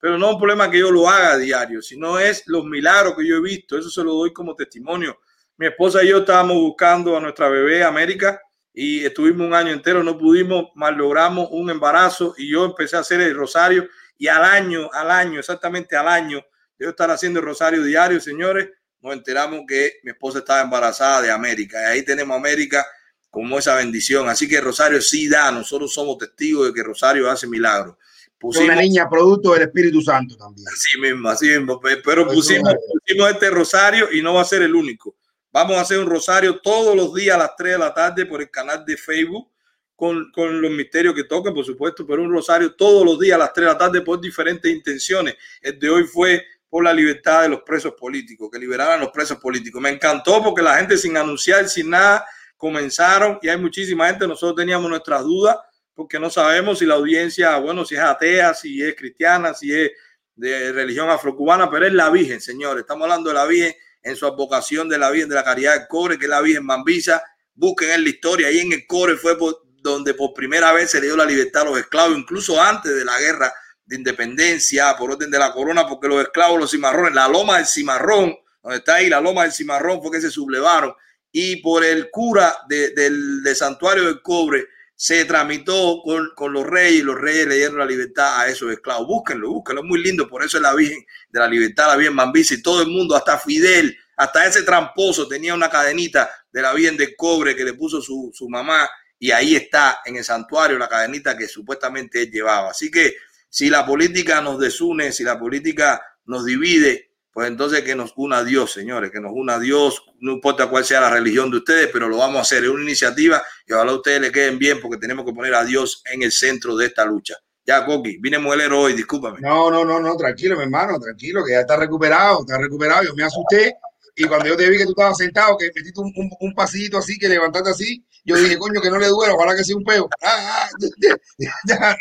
pero 0.00 0.18
no 0.18 0.26
es 0.26 0.32
un 0.34 0.38
problema 0.40 0.70
que 0.70 0.78
yo 0.80 0.90
lo 0.90 1.08
haga 1.08 1.36
diario, 1.38 1.80
sino 1.80 2.18
es 2.18 2.42
los 2.46 2.64
milagros 2.64 3.14
que 3.16 3.26
yo 3.26 3.36
he 3.36 3.40
visto, 3.40 3.78
eso 3.78 3.88
se 3.88 4.02
lo 4.02 4.12
doy 4.14 4.32
como 4.32 4.54
testimonio. 4.54 5.18
Mi 5.56 5.66
esposa 5.68 6.02
y 6.04 6.08
yo 6.08 6.18
estábamos 6.18 6.56
buscando 6.56 7.16
a 7.16 7.20
nuestra 7.20 7.48
bebé 7.48 7.82
América 7.82 8.40
y 8.78 9.04
estuvimos 9.06 9.46
un 9.46 9.54
año 9.54 9.72
entero, 9.72 10.02
no 10.04 10.18
pudimos, 10.18 10.66
más 10.74 10.94
logramos 10.94 11.48
un 11.50 11.70
embarazo 11.70 12.34
y 12.36 12.50
yo 12.52 12.66
empecé 12.66 12.96
a 12.96 13.00
hacer 13.00 13.22
el 13.22 13.34
Rosario 13.34 13.88
y 14.18 14.28
al 14.28 14.44
año, 14.44 14.90
al 14.92 15.10
año, 15.10 15.40
exactamente 15.40 15.96
al 15.96 16.06
año, 16.08 16.44
yo 16.78 16.90
estar 16.90 17.10
haciendo 17.10 17.40
el 17.40 17.46
Rosario 17.46 17.82
diario, 17.82 18.20
señores, 18.20 18.68
nos 19.00 19.14
enteramos 19.14 19.62
que 19.66 19.94
mi 20.02 20.10
esposa 20.10 20.40
estaba 20.40 20.60
embarazada 20.60 21.22
de 21.22 21.30
América. 21.30 21.80
Y 21.80 21.84
ahí 21.86 22.02
tenemos 22.04 22.36
América 22.36 22.84
como 23.30 23.58
esa 23.58 23.74
bendición. 23.76 24.28
Así 24.28 24.46
que 24.46 24.60
Rosario 24.60 25.00
sí 25.00 25.26
da, 25.26 25.50
nosotros 25.52 25.94
somos 25.94 26.18
testigos 26.18 26.66
de 26.66 26.74
que 26.74 26.82
Rosario 26.82 27.30
hace 27.30 27.46
milagros. 27.46 27.96
Pusimos, 28.38 28.68
una 28.68 28.82
niña 28.82 29.08
producto 29.08 29.54
del 29.54 29.62
Espíritu 29.62 30.02
Santo 30.02 30.36
también. 30.36 30.66
así 30.68 31.00
mismo, 31.00 31.28
así 31.30 31.46
mismo, 31.46 31.80
pe- 31.80 31.96
pero 32.04 32.26
pusimos, 32.26 32.74
pusimos 32.92 33.30
este 33.30 33.48
Rosario 33.48 34.08
y 34.12 34.20
no 34.20 34.34
va 34.34 34.42
a 34.42 34.44
ser 34.44 34.60
el 34.62 34.74
único. 34.74 35.16
Vamos 35.56 35.78
a 35.78 35.80
hacer 35.80 35.98
un 35.98 36.06
Rosario 36.06 36.60
todos 36.60 36.94
los 36.94 37.14
días 37.14 37.34
a 37.34 37.38
las 37.38 37.56
3 37.56 37.72
de 37.72 37.78
la 37.78 37.94
tarde 37.94 38.26
por 38.26 38.42
el 38.42 38.50
canal 38.50 38.84
de 38.84 38.94
Facebook 38.94 39.50
con, 39.94 40.30
con 40.30 40.60
los 40.60 40.70
misterios 40.70 41.14
que 41.14 41.24
toquen, 41.24 41.54
por 41.54 41.64
supuesto, 41.64 42.06
pero 42.06 42.22
un 42.22 42.30
Rosario 42.30 42.74
todos 42.74 43.06
los 43.06 43.18
días 43.18 43.36
a 43.36 43.38
las 43.38 43.54
3 43.54 43.66
de 43.66 43.72
la 43.72 43.78
tarde 43.78 44.02
por 44.02 44.20
diferentes 44.20 44.70
intenciones. 44.70 45.34
El 45.62 45.78
de 45.78 45.88
hoy 45.88 46.04
fue 46.04 46.44
por 46.68 46.84
la 46.84 46.92
libertad 46.92 47.40
de 47.40 47.48
los 47.48 47.62
presos 47.62 47.94
políticos, 47.94 48.50
que 48.52 48.58
liberaran 48.58 49.00
los 49.00 49.08
presos 49.08 49.38
políticos. 49.38 49.80
Me 49.80 49.88
encantó 49.88 50.44
porque 50.44 50.60
la 50.60 50.76
gente 50.76 50.98
sin 50.98 51.16
anunciar, 51.16 51.66
sin 51.70 51.88
nada, 51.88 52.26
comenzaron 52.58 53.38
y 53.40 53.48
hay 53.48 53.56
muchísima 53.56 54.08
gente. 54.08 54.28
Nosotros 54.28 54.56
teníamos 54.56 54.90
nuestras 54.90 55.22
dudas 55.22 55.56
porque 55.94 56.20
no 56.20 56.28
sabemos 56.28 56.80
si 56.80 56.84
la 56.84 56.96
audiencia, 56.96 57.56
bueno, 57.56 57.82
si 57.86 57.94
es 57.94 58.02
atea, 58.02 58.52
si 58.52 58.82
es 58.82 58.94
cristiana, 58.94 59.54
si 59.54 59.72
es 59.72 59.90
de 60.34 60.72
religión 60.72 61.08
afrocubana, 61.08 61.70
pero 61.70 61.86
es 61.86 61.94
la 61.94 62.10
Virgen, 62.10 62.42
señores. 62.42 62.82
Estamos 62.82 63.04
hablando 63.04 63.30
de 63.30 63.34
la 63.36 63.46
Virgen 63.46 63.74
en 64.06 64.16
su 64.16 64.26
advocación 64.26 64.88
de 64.88 64.98
la 64.98 65.10
Virgen 65.10 65.28
de 65.28 65.34
la 65.34 65.44
Caridad 65.44 65.74
del 65.76 65.88
Cobre, 65.88 66.18
que 66.18 66.24
es 66.26 66.30
la 66.30 66.40
Virgen 66.40 66.64
Mambisa. 66.64 67.22
Busquen 67.54 67.90
en 67.90 68.04
la 68.04 68.08
historia, 68.10 68.48
ahí 68.48 68.60
en 68.60 68.72
el 68.72 68.86
Cobre 68.86 69.16
fue 69.16 69.36
donde 69.82 70.14
por 70.14 70.32
primera 70.34 70.72
vez 70.72 70.90
se 70.90 71.00
le 71.00 71.06
dio 71.06 71.16
la 71.16 71.24
libertad 71.24 71.62
a 71.62 71.64
los 71.66 71.78
esclavos, 71.78 72.16
incluso 72.16 72.60
antes 72.60 72.94
de 72.94 73.04
la 73.04 73.18
guerra 73.18 73.52
de 73.84 73.96
independencia, 73.96 74.96
por 74.96 75.12
orden 75.12 75.30
de 75.30 75.38
la 75.38 75.52
corona, 75.52 75.86
porque 75.86 76.08
los 76.08 76.22
esclavos, 76.22 76.58
los 76.58 76.70
cimarrones, 76.70 77.14
la 77.14 77.28
loma 77.28 77.56
del 77.58 77.66
cimarrón, 77.66 78.36
donde 78.62 78.78
está 78.78 78.96
ahí 78.96 79.08
la 79.08 79.20
loma 79.20 79.42
del 79.42 79.52
cimarrón, 79.52 80.02
fue 80.02 80.10
que 80.10 80.20
se 80.20 80.30
sublevaron. 80.30 80.92
Y 81.30 81.56
por 81.56 81.84
el 81.84 82.10
cura 82.10 82.56
de- 82.68 82.90
del, 82.90 83.42
del 83.42 83.56
santuario 83.56 84.04
del 84.04 84.22
cobre 84.22 84.66
se 84.96 85.26
tramitó 85.26 86.00
con, 86.02 86.30
con 86.34 86.54
los 86.54 86.66
reyes 86.66 87.00
y 87.00 87.04
los 87.04 87.20
reyes 87.20 87.46
le 87.46 87.56
dieron 87.56 87.78
la 87.78 87.84
libertad 87.84 88.40
a 88.40 88.48
esos 88.48 88.72
esclavos. 88.72 89.06
Búsquenlo, 89.06 89.50
búsquenlo, 89.50 89.82
es 89.82 89.86
muy 89.86 90.02
lindo. 90.02 90.26
Por 90.26 90.42
eso 90.42 90.56
es 90.56 90.62
la 90.62 90.74
Virgen 90.74 91.04
de 91.28 91.38
la 91.38 91.46
Libertad, 91.46 91.88
la 91.88 91.96
Virgen 91.96 92.14
Mambisa 92.14 92.54
y 92.54 92.62
todo 92.62 92.80
el 92.80 92.88
mundo, 92.88 93.14
hasta 93.14 93.38
Fidel, 93.38 93.96
hasta 94.16 94.46
ese 94.46 94.62
tramposo 94.62 95.28
tenía 95.28 95.54
una 95.54 95.68
cadenita 95.68 96.30
de 96.50 96.62
la 96.62 96.72
Virgen 96.72 96.96
del 96.96 97.14
cobre 97.14 97.54
que 97.54 97.64
le 97.64 97.74
puso 97.74 98.00
su, 98.00 98.30
su 98.32 98.48
mamá 98.48 98.88
y 99.18 99.30
ahí 99.30 99.54
está 99.54 100.00
en 100.04 100.16
el 100.16 100.24
santuario 100.24 100.78
la 100.78 100.88
cadenita 100.88 101.36
que 101.36 101.46
supuestamente 101.46 102.22
él 102.22 102.30
llevaba. 102.30 102.70
Así 102.70 102.90
que 102.90 103.16
si 103.50 103.68
la 103.68 103.84
política 103.84 104.40
nos 104.40 104.58
desune, 104.58 105.12
si 105.12 105.24
la 105.24 105.38
política 105.38 106.02
nos 106.24 106.44
divide, 106.46 107.05
pues 107.36 107.48
entonces 107.48 107.82
que 107.82 107.94
nos 107.94 108.14
una 108.16 108.42
Dios, 108.42 108.72
señores, 108.72 109.10
que 109.10 109.20
nos 109.20 109.30
una 109.34 109.58
Dios, 109.58 110.02
no 110.20 110.32
importa 110.32 110.70
cuál 110.70 110.86
sea 110.86 111.02
la 111.02 111.10
religión 111.10 111.50
de 111.50 111.58
ustedes, 111.58 111.90
pero 111.92 112.08
lo 112.08 112.16
vamos 112.16 112.38
a 112.38 112.40
hacer. 112.40 112.64
Es 112.64 112.70
una 112.70 112.82
iniciativa 112.82 113.42
y 113.66 113.74
ojalá 113.74 113.92
ustedes 113.92 114.22
le 114.22 114.32
queden 114.32 114.58
bien 114.58 114.80
porque 114.80 114.96
tenemos 114.96 115.26
que 115.26 115.34
poner 115.34 115.54
a 115.54 115.62
Dios 115.62 116.02
en 116.10 116.22
el 116.22 116.32
centro 116.32 116.74
de 116.74 116.86
esta 116.86 117.04
lucha. 117.04 117.34
Ya, 117.66 117.84
Coqui, 117.84 118.16
vine 118.22 118.38
muelero 118.38 118.80
hoy, 118.80 118.94
discúlpame. 118.94 119.38
No, 119.42 119.70
no, 119.70 119.84
no, 119.84 120.00
no, 120.00 120.16
tranquilo, 120.16 120.56
mi 120.56 120.62
hermano, 120.62 120.98
tranquilo, 120.98 121.44
que 121.44 121.52
ya 121.52 121.60
está 121.60 121.76
recuperado, 121.76 122.40
está 122.40 122.56
recuperado. 122.56 123.02
Yo 123.02 123.14
me 123.14 123.24
asusté 123.24 123.76
y 124.14 124.24
cuando 124.24 124.46
yo 124.46 124.56
te 124.56 124.70
vi 124.70 124.78
que 124.78 124.84
tú 124.84 124.92
estabas 124.92 125.18
sentado, 125.18 125.58
que 125.58 125.66
metiste 125.66 126.00
un, 126.00 126.54
pasillito 126.54 126.96
así, 126.96 127.18
que 127.18 127.28
levantaste 127.28 127.68
así, 127.68 128.06
yo 128.24 128.36
dije, 128.36 128.56
coño, 128.56 128.80
que 128.80 128.88
no 128.88 128.96
le 128.96 129.08
duele, 129.08 129.34
ojalá 129.34 129.54
que 129.54 129.62
sea 129.62 129.76
un 129.76 129.84
peo. 129.84 130.08
Ah, 130.22 130.64
ah, 130.64 130.68
ya. 131.68 131.96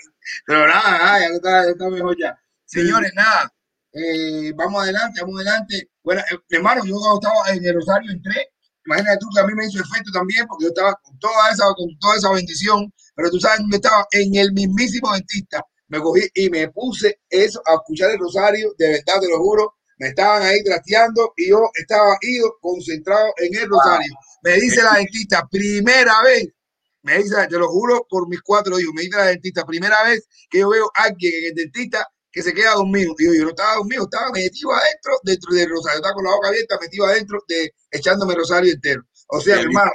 Pero 0.48 0.66
nada, 0.66 1.14
ah, 1.14 1.20
ya 1.20 1.26
está, 1.26 1.66
ya 1.66 1.72
está 1.72 1.90
mejor 1.90 2.16
ya. 2.18 2.40
Señores, 2.64 3.12
nada, 3.14 3.52
eh, 3.96 4.52
vamos 4.56 4.84
adelante, 4.84 5.22
vamos 5.22 5.38
adelante. 5.38 5.90
Bueno, 6.04 6.22
eh, 6.30 6.38
hermano, 6.50 6.84
yo 6.86 6.96
cuando 6.98 7.20
estaba 7.22 7.50
en 7.56 7.66
el 7.66 7.76
Rosario 7.76 8.12
entré, 8.12 8.50
imagínate 8.86 9.18
tú 9.20 9.28
que 9.34 9.40
a 9.40 9.48
mí 9.48 9.54
me 9.54 9.66
hizo 9.66 9.80
efecto 9.80 10.12
también, 10.12 10.46
porque 10.48 10.66
yo 10.66 10.70
estaba 10.70 11.00
con 11.02 11.18
toda 11.18 11.50
esa, 11.52 11.64
con 11.76 11.88
toda 12.00 12.18
esa 12.18 12.32
bendición, 12.32 12.94
pero 13.16 13.30
tú 13.30 13.40
sabes 13.40 13.60
dónde 13.60 13.78
estaba, 13.78 14.06
en 14.12 14.36
el 14.36 14.52
mismísimo 14.52 15.14
dentista. 15.14 15.64
Me 15.88 16.02
cogí 16.02 16.28
y 16.34 16.50
me 16.50 16.70
puse 16.72 17.22
eso 17.30 17.62
a 17.66 17.76
escuchar 17.76 18.12
el 18.12 18.20
Rosario, 18.20 18.74
de 18.78 18.90
verdad 18.90 19.22
te 19.22 19.30
lo 19.30 19.38
juro, 19.38 19.76
me 19.98 20.08
estaban 20.10 20.44
ahí 20.44 20.62
trasteando 20.62 21.34
y 21.38 21.50
yo 21.50 21.70
estaba 21.76 22.18
ido 22.22 22.54
concentrado 22.60 23.28
en 23.38 23.56
el 23.56 23.70
Rosario. 23.70 24.14
Me 24.44 24.56
dice 24.56 24.84
la 24.84 24.96
dentista, 24.96 25.48
primera 25.50 26.22
vez, 26.22 26.50
me 27.04 27.20
dice, 27.20 27.36
te 27.48 27.58
lo 27.58 27.70
juro 27.70 28.06
por 28.10 28.28
mis 28.28 28.42
cuatro 28.42 28.78
hijos, 28.78 28.94
me 28.94 29.04
dice 29.04 29.16
la 29.16 29.28
dentista, 29.28 29.64
primera 29.64 30.04
vez 30.04 30.28
que 30.50 30.60
yo 30.60 30.70
veo 30.70 30.92
a 30.96 31.04
alguien 31.04 31.34
en 31.34 31.46
el 31.50 31.56
dentista 31.56 32.06
que 32.36 32.44
se 32.44 32.54
queda 32.54 32.74
dormido. 32.74 33.16
Y 33.18 33.26
yo, 33.28 33.34
yo 33.34 33.44
no 33.44 33.50
estaba 33.52 33.76
dormido, 33.76 34.04
estaba 34.04 34.30
metido 34.32 34.74
adentro, 34.74 35.14
dentro 35.24 35.56
del 35.56 35.70
rosario, 35.70 36.00
estaba 36.00 36.14
con 36.16 36.26
la 36.26 36.32
boca 36.32 36.50
abierta, 36.50 36.78
metido 36.82 37.06
adentro, 37.06 37.40
de, 37.48 37.74
echándome 37.90 38.34
el 38.34 38.40
rosario 38.40 38.74
entero. 38.74 39.04
O 39.30 39.40
sea, 39.40 39.56
mi 39.56 39.64
hermano, 39.64 39.92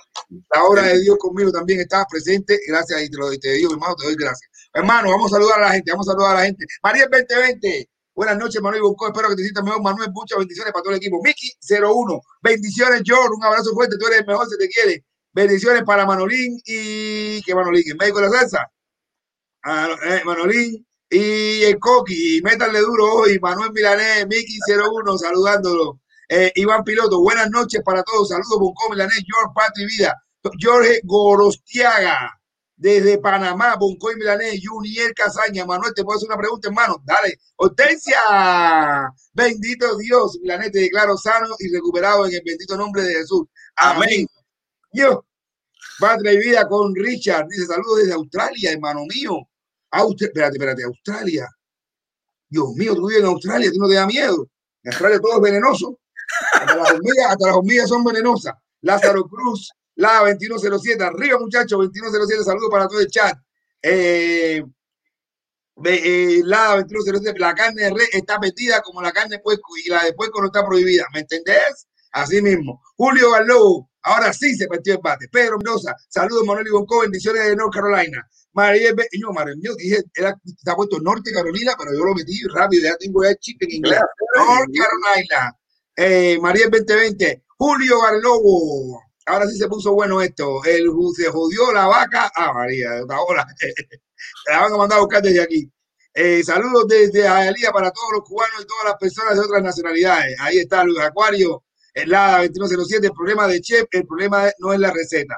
la 0.54 0.64
obra 0.64 0.82
de 0.84 1.00
Dios 1.00 1.18
conmigo 1.18 1.52
también 1.52 1.80
estaba 1.80 2.06
presente, 2.10 2.58
gracias 2.66 3.02
y 3.02 3.10
te 3.10 3.18
lo 3.18 3.30
te 3.38 3.52
digo, 3.52 3.72
hermano, 3.72 3.94
te 3.94 4.06
doy 4.06 4.16
gracias. 4.16 4.50
Hermano, 4.72 5.10
vamos 5.10 5.30
a 5.30 5.36
saludar 5.36 5.58
a 5.58 5.66
la 5.66 5.72
gente, 5.72 5.92
vamos 5.92 6.08
a 6.08 6.12
saludar 6.12 6.36
a 6.36 6.38
la 6.40 6.46
gente. 6.46 6.64
María 6.82 7.06
2020, 7.12 7.90
buenas 8.14 8.38
noches, 8.38 8.62
Manuel 8.62 8.82
Bonco, 8.82 9.06
espero 9.06 9.28
que 9.28 9.36
te 9.36 9.42
sientas 9.42 9.62
mejor, 9.62 9.82
Manuel, 9.82 10.10
muchas 10.10 10.38
bendiciones 10.38 10.72
para 10.72 10.82
todo 10.82 10.92
el 10.94 10.96
equipo. 10.96 11.20
Miki 11.22 11.52
01, 11.68 12.20
bendiciones, 12.42 13.02
George, 13.04 13.28
un 13.36 13.44
abrazo 13.44 13.72
fuerte, 13.74 13.98
tú 13.98 14.06
eres 14.06 14.20
el 14.20 14.26
mejor, 14.26 14.48
se 14.48 14.56
te 14.56 14.66
quiere. 14.66 15.04
Bendiciones 15.32 15.84
para 15.84 16.06
Manolín 16.06 16.58
y 16.64 17.42
que 17.42 17.54
Manolín, 17.54 17.84
el 17.86 17.96
médico 17.96 18.20
de 18.20 18.30
la 18.30 18.32
salsa. 18.32 18.72
Ah, 19.62 19.94
eh, 20.06 20.22
Manolín 20.24 20.86
y 21.10 21.64
el 21.64 21.78
Coqui, 21.80 22.40
métanle 22.42 22.78
duro 22.80 23.14
hoy, 23.14 23.40
Manuel 23.40 23.72
Milanés, 23.72 24.28
Miki 24.28 24.58
01, 24.68 25.18
saludándolo. 25.18 26.00
Eh, 26.28 26.52
Iván 26.54 26.84
Piloto, 26.84 27.20
buenas 27.20 27.50
noches 27.50 27.82
para 27.84 28.04
todos. 28.04 28.28
Saludos, 28.28 28.60
Bonco 28.60 28.88
Milanés, 28.90 29.24
George 29.26 29.52
Patri 29.52 29.86
Vida, 29.86 30.14
Jorge 30.40 31.00
Gorostiaga, 31.02 32.40
desde 32.76 33.18
Panamá, 33.18 33.74
Bonco 33.74 34.12
y 34.12 34.16
Milanés, 34.16 34.60
Juniel 34.64 35.12
Casaña. 35.12 35.66
Manuel, 35.66 35.92
te 35.94 36.04
puedo 36.04 36.16
hacer 36.16 36.28
una 36.28 36.38
pregunta, 36.38 36.68
hermano. 36.68 37.02
Dale. 37.04 37.40
Hortensia, 37.56 39.12
bendito 39.32 39.96
Dios, 39.96 40.38
Milanés, 40.40 40.70
te 40.70 40.78
declaro 40.78 41.16
sano 41.16 41.56
y 41.58 41.72
recuperado 41.74 42.24
en 42.26 42.34
el 42.34 42.42
bendito 42.44 42.76
nombre 42.76 43.02
de 43.02 43.14
Jesús. 43.14 43.48
Amén. 43.74 44.28
Yo, 44.92 45.24
Patria 45.98 46.34
y 46.34 46.38
Vida 46.38 46.68
con 46.68 46.94
Richard, 46.94 47.48
dice 47.48 47.66
saludos 47.66 47.98
desde 47.98 48.12
Australia, 48.12 48.70
hermano 48.70 49.00
mío. 49.12 49.49
Austria, 49.90 50.28
espérate, 50.28 50.56
espérate, 50.56 50.84
Australia. 50.84 51.48
Dios 52.48 52.68
mío, 52.74 52.94
tú 52.94 53.08
vives 53.08 53.22
en 53.22 53.28
Australia, 53.28 53.70
tú 53.72 53.78
no 53.78 53.88
te 53.88 53.94
da 53.94 54.06
miedo. 54.06 54.48
En 54.82 54.92
Australia 54.92 55.20
todo 55.20 55.36
es 55.36 55.42
venenoso. 55.42 55.98
Hasta 56.52 56.76
las 56.76 56.90
hormigas, 56.92 57.26
hasta 57.30 57.46
las 57.46 57.56
hormigas 57.56 57.88
son 57.88 58.04
venenosas. 58.04 58.54
Lázaro 58.82 59.24
Cruz, 59.24 59.70
la 59.96 60.20
2107, 60.20 61.04
arriba 61.04 61.38
muchachos, 61.38 61.78
2107, 61.78 62.44
saludos 62.44 62.70
para 62.70 62.88
todo 62.88 63.00
el 63.00 63.08
chat. 63.08 63.36
Eh, 63.82 64.62
eh, 65.84 66.40
la 66.44 66.76
2107, 66.76 67.38
la 67.38 67.54
carne 67.54 67.82
de 67.82 67.90
res 67.90 68.08
está 68.12 68.38
metida 68.38 68.80
como 68.82 69.00
la 69.00 69.12
carne 69.12 69.36
de 69.36 69.42
puerco 69.42 69.76
y 69.84 69.88
la 69.88 70.04
de 70.04 70.12
puerco 70.12 70.40
no 70.40 70.46
está 70.46 70.64
prohibida, 70.64 71.06
¿me 71.12 71.20
entendés? 71.20 71.86
Así 72.12 72.42
mismo. 72.42 72.82
Julio 72.96 73.30
Galobo, 73.30 73.90
ahora 74.02 74.32
sí 74.32 74.54
se 74.56 74.66
partió 74.66 74.94
el 74.94 75.00
bate. 75.02 75.28
Pedro 75.28 75.58
Mendoza, 75.58 75.94
saludos 76.08 76.44
Manuel 76.44 76.66
y 76.66 76.70
Bonco, 76.70 77.00
bendiciones 77.00 77.44
de 77.44 77.56
North 77.56 77.72
Carolina. 77.72 78.28
María, 78.52 78.92
no, 79.20 79.32
María, 79.32 79.54
yo 79.60 79.74
dije, 79.76 80.02
era, 80.14 80.36
está 80.44 80.74
puesto 80.74 80.98
Norte 81.00 81.32
Carolina, 81.32 81.74
pero 81.78 81.92
yo 81.92 82.04
lo 82.04 82.14
metí 82.14 82.40
rápido, 82.52 82.84
ya 82.84 82.96
tengo 82.96 83.22
ya 83.22 83.34
chip 83.36 83.62
en 83.62 83.72
inglés. 83.72 84.00
North 84.36 84.70
Carolina. 84.76 85.56
Eh, 85.96 86.38
María 86.40 86.68
2020, 86.70 87.44
Julio 87.58 88.00
Garlobo. 88.00 89.02
Ahora 89.26 89.46
sí 89.46 89.56
se 89.56 89.68
puso 89.68 89.92
bueno 89.92 90.20
esto. 90.20 90.64
El, 90.64 90.90
se 91.14 91.28
jodió 91.28 91.72
la 91.72 91.86
vaca. 91.86 92.30
Ah, 92.34 92.52
María, 92.52 92.88
ahora. 93.08 93.46
la 94.46 94.60
van 94.60 94.72
a 94.72 94.76
mandar 94.76 94.98
a 94.98 95.02
buscar 95.02 95.22
desde 95.22 95.42
aquí. 95.42 95.70
Eh, 96.12 96.42
saludos 96.42 96.88
desde 96.88 97.28
Ayalía 97.28 97.70
para 97.70 97.92
todos 97.92 98.12
los 98.12 98.24
cubanos 98.24 98.62
y 98.62 98.66
todas 98.66 98.84
las 98.86 98.96
personas 98.96 99.34
de 99.34 99.40
otras 99.40 99.62
nacionalidades. 99.62 100.36
Ahí 100.40 100.58
está 100.58 100.82
Luis 100.82 100.98
Acuario, 101.00 101.64
el 101.94 102.10
LADA 102.10 102.48
2107. 102.48 103.06
El 103.06 103.12
problema 103.12 103.46
de 103.46 103.60
Chef, 103.60 103.84
el 103.92 104.06
problema 104.06 104.50
no 104.58 104.72
es 104.72 104.80
la 104.80 104.90
receta. 104.90 105.36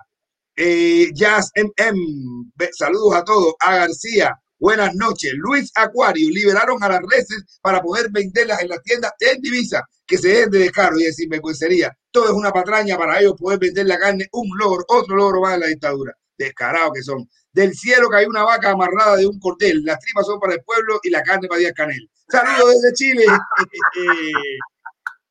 Eh, 0.54 1.10
Jazz 1.14 1.50
MM, 1.56 2.52
saludos 2.72 3.14
a 3.14 3.24
todos. 3.24 3.54
A 3.60 3.76
García, 3.76 4.38
buenas 4.58 4.94
noches. 4.94 5.32
Luis 5.34 5.72
Acuario, 5.74 6.28
liberaron 6.28 6.82
a 6.82 6.90
las 6.90 7.00
reses 7.00 7.58
para 7.62 7.80
poder 7.80 8.10
venderlas 8.10 8.60
en 8.60 8.68
las 8.68 8.82
tiendas 8.82 9.12
en 9.20 9.40
divisa, 9.40 9.82
que 10.06 10.18
se 10.18 10.28
den 10.28 10.50
de 10.50 10.58
descaro 10.58 10.98
y 10.98 11.04
de 11.04 11.12
sinvergüencería. 11.12 11.96
Todo 12.10 12.26
es 12.26 12.32
una 12.32 12.52
patraña 12.52 12.98
para 12.98 13.18
ellos 13.20 13.34
poder 13.38 13.58
vender 13.58 13.86
la 13.86 13.98
carne, 13.98 14.28
un 14.32 14.50
logro, 14.58 14.84
otro 14.88 15.16
logro 15.16 15.40
más 15.40 15.54
en 15.54 15.60
la 15.60 15.66
dictadura. 15.68 16.12
Descarados 16.36 16.92
que 16.94 17.02
son. 17.02 17.28
Del 17.52 17.74
cielo 17.74 18.08
cayó 18.10 18.28
una 18.28 18.42
vaca 18.42 18.72
amarrada 18.72 19.16
de 19.16 19.26
un 19.26 19.38
cordel. 19.38 19.82
Las 19.84 20.00
tripas 20.00 20.26
son 20.26 20.38
para 20.38 20.54
el 20.54 20.62
pueblo 20.62 21.00
y 21.02 21.10
la 21.10 21.22
carne 21.22 21.48
para 21.48 21.60
Díaz 21.60 21.72
Canel. 21.74 22.10
Saludos 22.28 22.82
desde 22.82 22.94
Chile. 22.94 23.24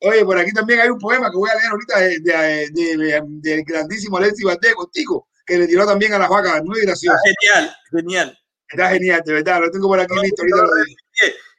Oye, 0.02 0.26
por 0.26 0.38
aquí 0.38 0.52
también 0.52 0.80
hay 0.80 0.90
un 0.90 0.98
poema 0.98 1.30
que 1.30 1.38
voy 1.38 1.50
a 1.50 1.56
leer 1.56 1.72
ahorita 1.72 2.00
del 2.00 2.24
de, 2.74 3.22
de, 3.24 3.64
grandísimo 3.64 4.18
Alexis 4.18 4.44
Valdés 4.44 4.74
Contigo, 4.74 5.28
que 5.46 5.60
le 5.60 5.68
tiró 5.68 5.86
también 5.86 6.14
a 6.14 6.20
las 6.20 6.30
vacas. 6.30 6.64
Muy 6.64 6.82
gracioso. 6.82 7.18
Genial, 7.24 7.76
genial. 7.92 8.40
Está 8.68 8.90
genial, 8.90 9.22
de 9.24 9.34
verdad. 9.34 9.62
Lo 9.62 9.72
tengo 9.72 9.88
por 9.88 10.00
aquí 10.00 10.14
listo. 10.22 10.42
Ahorita 10.42 10.58
lo 10.58 10.84
digo. 10.84 10.98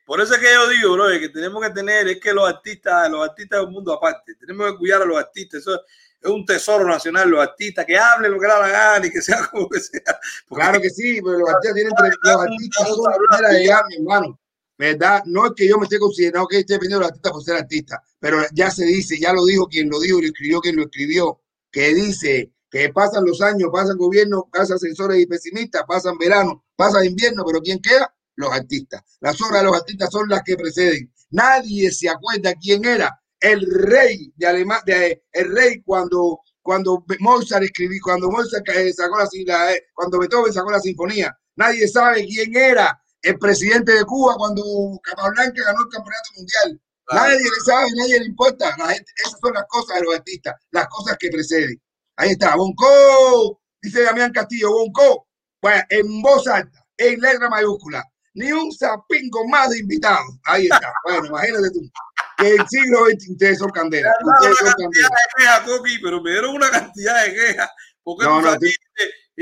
Por 0.04 0.20
eso 0.20 0.34
es 0.34 0.40
que 0.40 0.52
yo 0.52 0.68
digo, 0.68 0.92
bro, 0.94 1.08
que 1.20 1.28
tenemos 1.28 1.62
que 1.62 1.70
tener, 1.70 2.08
es 2.08 2.20
que 2.20 2.32
los 2.32 2.48
artistas, 2.48 3.08
los 3.08 3.28
artistas 3.28 3.60
es 3.60 3.66
un 3.66 3.72
mundo 3.72 3.92
aparte. 3.92 4.34
Tenemos 4.34 4.72
que 4.72 4.78
cuidar 4.78 5.02
a 5.02 5.04
los 5.04 5.16
artistas. 5.16 5.60
Eso 5.60 5.80
es 6.20 6.30
un 6.30 6.44
tesoro 6.44 6.84
nacional, 6.84 7.30
los 7.30 7.40
artistas, 7.40 7.86
que 7.86 7.96
hablen 7.96 8.32
lo 8.32 8.40
que 8.40 8.46
le 8.46 8.52
la 8.52 8.68
gana 8.68 9.06
y 9.06 9.10
que 9.10 9.22
sea 9.22 9.46
como 9.50 9.68
que 9.68 9.80
sea. 9.80 10.18
claro 10.48 10.80
que 10.80 10.90
sí, 10.90 11.20
pero 11.22 11.38
los 11.38 11.48
artistas 11.48 11.74
tienen 11.74 11.92
los 12.22 12.40
artistas 12.40 12.88
son 12.88 13.00
una 13.00 13.16
manera 13.30 13.48
de 13.48 13.88
mi 13.88 13.96
hermano. 13.96 14.38
¿Verdad? 14.82 15.22
No 15.26 15.46
es 15.46 15.52
que 15.54 15.68
yo 15.68 15.78
me 15.78 15.84
esté 15.84 16.00
considerando 16.00 16.48
que 16.48 16.58
esté 16.58 16.72
dependiendo 16.72 16.98
de 16.98 17.02
los 17.02 17.10
artistas 17.10 17.32
por 17.32 17.44
ser 17.44 17.54
artista, 17.54 18.02
pero 18.18 18.38
ya 18.52 18.68
se 18.68 18.84
dice, 18.84 19.16
ya 19.16 19.32
lo 19.32 19.44
dijo 19.44 19.68
quien 19.68 19.88
lo 19.88 20.00
dijo 20.00 20.20
lo 20.20 20.26
escribió 20.26 20.60
quien 20.60 20.74
lo 20.74 20.82
escribió, 20.82 21.40
que 21.70 21.94
dice 21.94 22.50
que 22.68 22.88
pasan 22.92 23.24
los 23.24 23.40
años, 23.42 23.70
pasan 23.72 23.96
gobierno, 23.96 24.48
pasan 24.52 24.80
sensores 24.80 25.20
y 25.20 25.26
pesimistas, 25.26 25.84
pasan 25.86 26.18
verano, 26.18 26.64
pasa 26.74 27.04
invierno, 27.06 27.44
pero 27.46 27.60
¿quién 27.60 27.78
queda? 27.78 28.12
Los 28.34 28.52
artistas. 28.52 29.02
Las 29.20 29.40
obras 29.40 29.60
de 29.60 29.66
los 29.68 29.76
artistas 29.76 30.10
son 30.10 30.28
las 30.28 30.42
que 30.42 30.56
preceden. 30.56 31.12
Nadie 31.30 31.92
se 31.92 32.08
acuerda 32.08 32.52
quién 32.60 32.84
era 32.84 33.22
el 33.38 33.64
rey 33.70 34.32
de 34.34 34.46
Alemania, 34.48 34.82
de, 34.84 35.22
el 35.30 35.54
rey 35.54 35.80
cuando, 35.84 36.40
cuando 36.60 37.04
Mozart 37.20 37.62
escribió, 37.62 38.00
cuando 38.02 38.32
Mozart 38.32 38.68
eh, 38.70 38.92
sacó 38.92 39.16
la, 39.46 39.72
eh, 39.74 39.84
cuando 39.94 40.18
Beethoven 40.18 40.52
sacó 40.52 40.72
la 40.72 40.80
sinfonía. 40.80 41.38
Nadie 41.54 41.86
sabe 41.86 42.26
quién 42.26 42.56
era 42.56 43.01
el 43.22 43.38
presidente 43.38 43.92
de 43.92 44.04
Cuba 44.04 44.34
cuando 44.36 44.62
Capablanca 45.02 45.62
ganó 45.64 45.80
el 45.80 45.88
campeonato 45.88 46.28
mundial. 46.36 46.80
Nadie 47.12 47.38
le 47.38 47.60
sabe, 47.64 47.88
nadie 47.96 48.20
le 48.20 48.26
importa. 48.26 48.74
La 48.78 48.88
gente, 48.88 49.12
esas 49.24 49.38
son 49.40 49.52
las 49.52 49.64
cosas 49.68 49.98
de 49.98 50.04
los 50.04 50.14
artistas, 50.14 50.54
las 50.70 50.86
cosas 50.88 51.16
que 51.18 51.28
preceden. 51.28 51.80
Ahí 52.16 52.30
está, 52.30 52.56
Bonco, 52.56 53.60
dice 53.80 54.02
Damián 54.02 54.32
Castillo, 54.32 54.70
Bonco, 54.70 55.28
bueno, 55.60 55.82
en 55.88 56.22
voz 56.22 56.46
alta, 56.46 56.84
en 56.96 57.20
letra 57.20 57.48
mayúscula, 57.48 58.04
ni 58.34 58.52
un 58.52 58.72
zapingo 58.72 59.46
más 59.48 59.70
de 59.70 59.78
invitados. 59.78 60.38
Ahí 60.44 60.64
está, 60.64 60.92
bueno, 61.04 61.26
imagínate 61.26 61.70
tú 61.70 61.80
que 62.38 62.54
el 62.54 62.68
siglo 62.68 63.06
XX 63.06 63.30
ustedes 63.30 63.58
son 63.58 63.70
candela. 63.70 64.12
Ustedes 64.22 64.58
son 64.58 64.72
candela. 64.72 65.08
De 65.08 65.14
quejas, 65.36 65.60
Coqui, 65.60 65.98
pero 66.02 66.22
me 66.22 66.30
dieron 66.30 66.54
una 66.54 66.70
cantidad 66.70 67.24
de 67.24 67.34
quejas. 67.34 67.70
Porque 68.02 68.24
no, 68.24 68.42
no, 68.42 68.56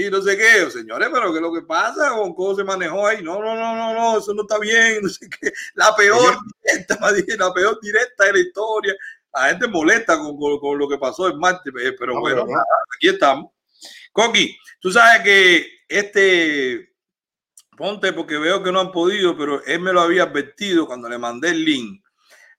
y 0.07 0.11
no 0.11 0.23
sé 0.23 0.37
qué, 0.37 0.71
señores, 0.71 1.09
pero 1.13 1.31
¿qué 1.31 1.39
es 1.39 1.43
lo 1.43 1.53
que 1.53 1.63
pasa? 1.63 2.11
¿Con 2.11 2.35
cómo 2.35 2.55
se 2.55 2.65
manejó 2.65 3.07
ahí? 3.07 3.23
No, 3.23 3.41
no, 3.41 3.55
no, 3.55 3.77
no, 3.77 3.95
no, 3.95 4.19
eso 4.19 4.35
no 4.35 4.43
está 4.43 4.59
bien, 4.59 4.99
no 5.03 5.09
sé 5.09 5.29
qué. 5.29 5.53
La 5.75 5.95
peor 5.95 6.37
directa, 6.63 6.99
la 7.39 7.53
peor 7.53 7.79
directa 7.81 8.25
de 8.25 8.33
la 8.33 8.39
historia. 8.39 8.95
La 9.33 9.49
gente 9.49 9.69
molesta 9.69 10.19
con, 10.19 10.37
con, 10.37 10.59
con 10.59 10.79
lo 10.79 10.89
que 10.89 10.99
pasó 10.99 11.29
en 11.29 11.39
Marte, 11.39 11.71
pero 11.73 12.15
no, 12.15 12.21
bueno, 12.21 12.45
nada, 12.47 12.65
aquí 12.97 13.09
estamos. 13.09 13.53
Coqui, 14.13 14.59
tú 14.81 14.91
sabes 14.91 15.23
que 15.23 15.67
este, 15.89 16.95
ponte 17.77 18.13
porque 18.13 18.39
veo 18.39 18.63
que 18.63 18.73
no 18.73 18.81
han 18.81 18.91
podido, 18.91 19.37
pero 19.37 19.65
él 19.65 19.81
me 19.81 19.93
lo 19.93 20.01
había 20.01 20.25
advertido 20.25 20.87
cuando 20.87 21.09
le 21.09 21.17
mandé 21.17 21.51
el 21.51 21.65
link 21.65 22.03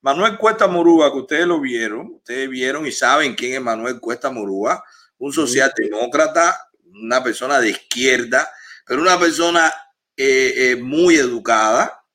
Manuel 0.02 0.38
Cuesta 0.38 0.68
Morúa, 0.68 1.12
que 1.12 1.20
ustedes 1.20 1.46
lo 1.46 1.60
vieron, 1.60 2.16
ustedes 2.16 2.50
vieron 2.50 2.88
y 2.88 2.92
saben 2.92 3.36
quién 3.36 3.54
es 3.54 3.62
Manuel 3.62 4.00
Cuesta 4.00 4.32
Morúa, 4.32 4.84
un 5.20 5.32
socialdemócrata, 5.32 6.71
una 7.02 7.24
persona 7.24 7.60
de 7.60 7.70
izquierda, 7.70 8.50
pero 8.86 9.02
una 9.02 9.20
persona 9.20 9.74
eh, 10.16 10.54
eh, 10.56 10.76
muy 10.76 11.16
educada, 11.16 12.06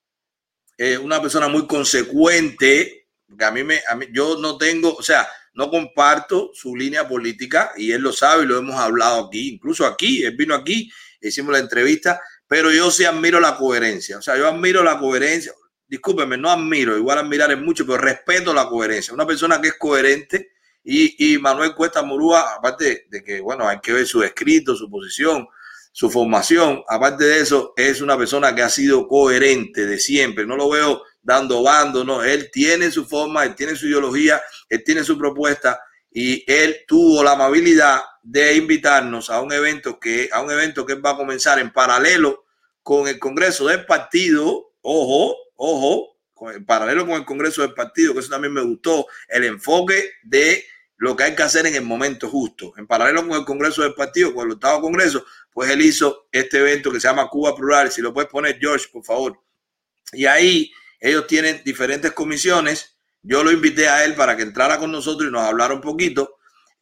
eh, 0.78 0.98
una 0.98 1.20
persona 1.20 1.48
muy 1.48 1.66
consecuente, 1.66 3.08
que 3.36 3.44
a 3.44 3.50
mí 3.50 3.64
me, 3.64 3.80
a 3.88 3.96
mí, 3.96 4.06
yo 4.12 4.38
no 4.38 4.56
tengo, 4.56 4.94
o 4.94 5.02
sea, 5.02 5.28
no 5.54 5.70
comparto 5.70 6.50
su 6.54 6.76
línea 6.76 7.08
política 7.08 7.72
y 7.76 7.92
él 7.92 8.02
lo 8.02 8.12
sabe 8.12 8.44
y 8.44 8.46
lo 8.46 8.58
hemos 8.58 8.76
hablado 8.76 9.26
aquí, 9.26 9.54
incluso 9.54 9.86
aquí, 9.86 10.22
él 10.22 10.36
vino 10.36 10.54
aquí, 10.54 10.90
hicimos 11.20 11.52
la 11.52 11.58
entrevista, 11.58 12.20
pero 12.46 12.70
yo 12.70 12.90
sí 12.90 13.04
admiro 13.04 13.40
la 13.40 13.56
coherencia, 13.56 14.18
o 14.18 14.22
sea, 14.22 14.36
yo 14.36 14.46
admiro 14.46 14.84
la 14.84 14.98
coherencia, 14.98 15.52
discúlpeme, 15.88 16.36
no 16.36 16.50
admiro, 16.50 16.96
igual 16.96 17.18
admirar 17.18 17.50
es 17.52 17.58
mucho, 17.58 17.86
pero 17.86 17.98
respeto 17.98 18.52
la 18.52 18.68
coherencia. 18.68 19.14
Una 19.14 19.26
persona 19.26 19.60
que 19.60 19.68
es 19.68 19.74
coherente 19.78 20.55
y, 20.88 21.38
Manuel 21.38 21.74
Cuesta 21.74 22.02
Murúa, 22.02 22.54
aparte 22.54 23.06
de 23.10 23.24
que, 23.24 23.40
bueno, 23.40 23.66
hay 23.66 23.80
que 23.80 23.92
ver 23.92 24.06
su 24.06 24.22
escrito, 24.22 24.76
su 24.76 24.88
posición, 24.88 25.48
su 25.90 26.08
formación, 26.08 26.84
aparte 26.88 27.24
de 27.24 27.40
eso, 27.40 27.72
es 27.76 28.00
una 28.00 28.16
persona 28.16 28.54
que 28.54 28.62
ha 28.62 28.68
sido 28.68 29.08
coherente 29.08 29.84
de 29.84 29.98
siempre. 29.98 30.46
No 30.46 30.56
lo 30.56 30.70
veo 30.70 31.02
dando 31.22 31.62
bando, 31.64 32.04
no, 32.04 32.22
él 32.22 32.50
tiene 32.52 32.92
su 32.92 33.04
forma, 33.04 33.44
él 33.44 33.56
tiene 33.56 33.74
su 33.74 33.88
ideología, 33.88 34.40
él 34.68 34.84
tiene 34.84 35.02
su 35.02 35.18
propuesta 35.18 35.80
y 36.12 36.44
él 36.46 36.84
tuvo 36.86 37.24
la 37.24 37.32
amabilidad 37.32 38.00
de 38.22 38.54
invitarnos 38.54 39.28
a 39.28 39.40
un 39.40 39.52
evento 39.52 39.98
que 39.98 40.28
a 40.32 40.40
un 40.40 40.52
evento 40.52 40.86
que 40.86 40.94
va 40.94 41.10
a 41.10 41.16
comenzar 41.16 41.58
en 41.58 41.72
paralelo 41.72 42.44
con 42.82 43.08
el 43.08 43.18
Congreso 43.18 43.66
del 43.66 43.86
Partido, 43.86 44.74
ojo, 44.82 45.36
ojo, 45.56 46.16
en 46.54 46.64
paralelo 46.64 47.06
con 47.06 47.16
el 47.16 47.24
Congreso 47.24 47.62
del 47.62 47.74
Partido, 47.74 48.12
que 48.12 48.20
eso 48.20 48.30
también 48.30 48.52
me 48.52 48.62
gustó, 48.62 49.06
el 49.28 49.44
enfoque 49.44 50.12
de 50.22 50.64
lo 50.98 51.16
que 51.16 51.24
hay 51.24 51.34
que 51.34 51.42
hacer 51.42 51.66
en 51.66 51.74
el 51.74 51.82
momento 51.82 52.28
justo. 52.28 52.72
En 52.76 52.86
paralelo 52.86 53.26
con 53.26 53.38
el 53.38 53.44
Congreso 53.44 53.82
del 53.82 53.94
Partido, 53.94 54.34
con 54.34 54.46
el 54.46 54.54
octavo 54.54 54.80
Congreso, 54.80 55.24
pues 55.52 55.70
él 55.70 55.82
hizo 55.82 56.28
este 56.32 56.58
evento 56.58 56.90
que 56.90 57.00
se 57.00 57.08
llama 57.08 57.28
Cuba 57.28 57.54
Plural. 57.54 57.90
Si 57.90 58.00
lo 58.00 58.12
puedes 58.12 58.30
poner, 58.30 58.58
George, 58.58 58.86
por 58.92 59.04
favor. 59.04 59.40
Y 60.12 60.26
ahí 60.26 60.70
ellos 61.00 61.26
tienen 61.26 61.62
diferentes 61.64 62.12
comisiones. 62.12 62.96
Yo 63.22 63.42
lo 63.44 63.50
invité 63.52 63.88
a 63.88 64.04
él 64.04 64.14
para 64.14 64.36
que 64.36 64.42
entrara 64.42 64.78
con 64.78 64.90
nosotros 64.90 65.28
y 65.28 65.32
nos 65.32 65.42
hablara 65.42 65.74
un 65.74 65.80
poquito, 65.80 66.38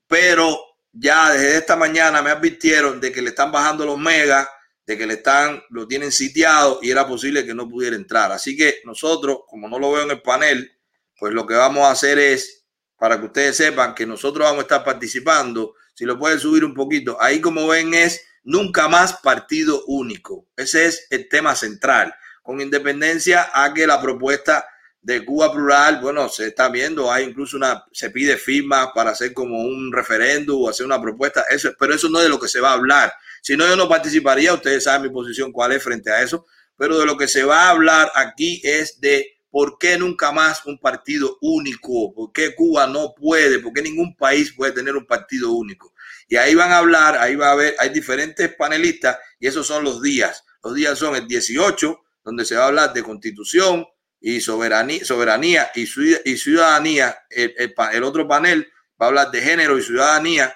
pero 0.07 0.59
ya 0.93 1.33
desde 1.33 1.57
esta 1.57 1.75
mañana 1.75 2.23
me 2.23 2.31
advirtieron 2.31 3.01
de 3.01 3.11
que 3.11 3.23
le 3.23 3.31
están 3.31 3.51
bajando 3.51 3.87
los 3.87 3.99
megas 3.99 4.47
de 4.87 4.99
que 4.99 5.07
le 5.07 5.15
están, 5.15 5.63
lo 5.71 5.87
tienen 5.87 6.13
sitiado 6.13 6.79
y 6.83 6.91
era 6.91 7.07
posible 7.07 7.47
que 7.47 7.55
no 7.55 7.69
pudiera 7.69 7.97
entrar. 7.97 8.33
Así 8.33 8.57
que 8.57 8.81
nosotros, 8.85 9.41
como 9.47 9.69
no 9.69 9.79
lo 9.79 9.93
veo 9.93 10.05
en 10.05 10.11
el 10.11 10.23
panel, 10.23 10.71
pues 11.19 11.33
lo 11.33 11.47
que 11.47 11.55
vamos 11.55 11.85
a 11.85 11.93
hacer 11.93 12.19
es, 12.19 12.64
para 12.99 13.19
que 13.19 13.27
ustedes 13.27 13.57
sepan 13.57 13.95
que 13.95 14.07
nosotros 14.07 14.45
vamos 14.45 14.61
a 14.61 14.63
estar 14.63 14.85
participando, 14.85 15.75
si 15.95 16.05
lo 16.05 16.19
pueden 16.19 16.41
subir 16.41 16.65
un 16.65 16.75
poquito, 16.75 17.17
ahí 17.21 17.41
como 17.41 17.69
ven 17.69 17.95
es 17.95 18.23
nunca 18.43 18.89
más 18.89 19.15
partido 19.15 19.85
único. 19.87 20.47
Ese 20.57 20.87
es 20.87 21.07
el 21.11 21.29
tema 21.29 21.55
central, 21.55 22.15
con 22.43 22.61
independencia 22.61 23.51
a 23.53 23.73
que 23.73 23.87
la 23.87 24.01
propuesta 24.01 24.67
de 25.01 25.25
Cuba 25.25 25.53
Plural, 25.53 26.01
bueno, 26.01 26.29
se 26.29 26.47
está 26.47 26.71
viendo, 26.71 27.13
hay 27.13 27.25
incluso 27.25 27.57
una, 27.57 27.85
se 27.93 28.11
pide 28.11 28.39
firma 28.39 28.93
para 28.95 29.11
hacer 29.11 29.35
como 29.35 29.61
un 29.61 29.93
referéndum 29.93 30.63
o 30.63 30.69
hacer 30.69 30.87
una 30.87 31.01
propuesta, 31.01 31.45
eso, 31.51 31.73
pero 31.79 31.95
eso 31.95 32.09
no 32.09 32.19
es 32.19 32.25
de 32.25 32.31
lo 32.31 32.41
que 32.41 32.49
se 32.49 32.61
va 32.61 32.71
a 32.71 32.75
hablar. 32.75 33.13
Si 33.45 33.59
no, 33.59 33.69
yo 33.69 33.77
no 33.77 33.87
participaría. 33.91 34.55
Ustedes 34.55 34.85
saben 34.85 35.03
mi 35.03 35.11
posición 35.11 35.53
cuál 35.53 35.73
es 35.73 35.83
frente 35.83 36.11
a 36.11 36.23
eso. 36.23 36.47
Pero 36.79 36.99
de 36.99 37.05
lo 37.05 37.19
que 37.19 37.29
se 37.29 37.45
va 37.45 37.65
a 37.65 37.71
hablar 37.71 38.11
aquí 38.15 38.59
es 38.65 38.99
de 39.03 39.34
por 39.55 39.79
qué 39.79 39.97
nunca 39.97 40.33
más 40.33 40.67
un 40.67 40.81
partido 40.81 41.39
único, 41.41 42.13
por 42.13 42.33
qué 42.33 42.57
Cuba 42.57 42.89
no 42.89 43.15
puede, 43.15 43.61
por 43.61 43.73
qué 43.73 43.83
ningún 43.83 44.17
país 44.17 44.53
puede 44.53 44.73
tener 44.73 44.97
un 44.97 45.07
partido 45.07 45.53
único. 45.53 45.95
Y 46.27 46.35
ahí 46.35 46.57
van 46.57 46.73
a 46.73 46.79
hablar, 46.79 47.17
ahí 47.19 47.37
va 47.37 47.51
a 47.51 47.53
haber, 47.53 47.77
hay 47.79 47.91
diferentes 47.91 48.53
panelistas 48.57 49.17
y 49.39 49.47
esos 49.47 49.65
son 49.65 49.85
los 49.85 50.03
días. 50.03 50.43
Los 50.61 50.75
días 50.75 50.99
son 50.99 51.15
el 51.15 51.29
18, 51.29 52.01
donde 52.25 52.45
se 52.45 52.57
va 52.57 52.65
a 52.65 52.67
hablar 52.67 52.93
de 52.93 53.05
constitución 53.05 53.87
y 54.21 54.41
soberanía, 54.41 55.05
soberanía 55.05 55.71
y, 55.77 55.87
ciudadanía. 55.87 57.17
El, 57.31 58.03
otro 58.03 58.27
panel 58.27 58.67
va 59.01 59.07
a 59.07 59.09
hablar 59.11 59.31
de 59.31 59.41
género 59.41 59.79
y 59.79 59.83
ciudadanía 59.83 60.53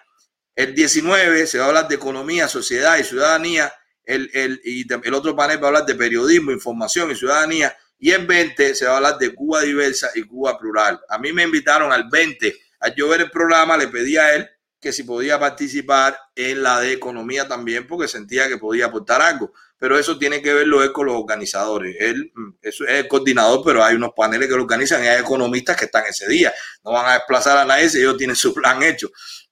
el 0.56 0.74
19 0.74 1.46
se 1.46 1.58
va 1.58 1.66
a 1.66 1.68
hablar 1.68 1.87
de 1.87 1.94
economía, 1.94 2.48
sociedad 2.48 2.98
y 2.98 3.04
ciudadanía. 3.04 3.72
El, 4.02 4.28
el, 4.34 4.61
y 4.64 4.92
el 4.92 5.14
otro 5.14 5.37
panel 5.37 5.62
va 5.62 5.66
a 5.66 5.68
hablar 5.68 5.87
de 5.87 5.94
periodismo, 5.94 6.50
información 6.50 7.12
y 7.12 7.14
ciudadanía. 7.14 7.76
Y 7.98 8.11
el 8.11 8.26
20 8.26 8.74
se 8.74 8.87
va 8.87 8.92
a 8.92 8.96
hablar 8.96 9.18
de 9.18 9.34
Cuba 9.34 9.62
diversa 9.62 10.11
y 10.14 10.22
Cuba 10.22 10.58
plural. 10.58 11.00
A 11.08 11.18
mí 11.18 11.32
me 11.32 11.42
invitaron 11.42 11.92
al 11.92 12.08
20. 12.08 12.54
Al 12.80 12.94
yo 12.94 13.08
ver 13.08 13.22
el 13.22 13.30
programa, 13.30 13.76
le 13.76 13.88
pedí 13.88 14.16
a 14.16 14.34
él 14.34 14.48
que 14.80 14.92
si 14.92 15.02
podía 15.02 15.38
participar 15.40 16.16
en 16.37 16.62
la 16.62 16.80
de 16.80 16.92
economía 16.92 17.48
también, 17.48 17.87
porque 17.87 18.06
sentía 18.06 18.48
que 18.48 18.58
podía 18.58 18.87
aportar 18.87 19.20
algo. 19.20 19.52
pero 19.80 19.96
eso 19.96 20.18
tiene 20.18 20.42
que 20.42 20.52
verlo 20.52 20.92
con 20.92 21.06
los 21.06 21.14
organizadores. 21.16 21.96
Él 22.00 22.32
mm, 22.34 22.50
es 22.62 22.80
el 22.80 23.06
coordinador, 23.06 23.62
pero 23.64 23.84
hay 23.84 23.94
unos 23.94 24.11
paneles 24.16 24.48
que 24.48 24.56
lo 24.56 24.62
organizan 24.62 25.04
y 25.04 25.06
hay 25.06 25.20
economistas 25.20 25.76
que 25.76 25.84
están 25.84 26.04
ese 26.06 26.28
día. 26.28 26.52
No 26.84 26.92
van 26.92 27.06
a 27.06 27.14
desplazar 27.14 27.58
a 27.58 27.64
nadie 27.64 27.88
si 27.88 27.98
ellos 27.98 28.16
tienen 28.16 28.34
su 28.34 28.52
plan 28.52 28.82
hecho. 28.82 29.08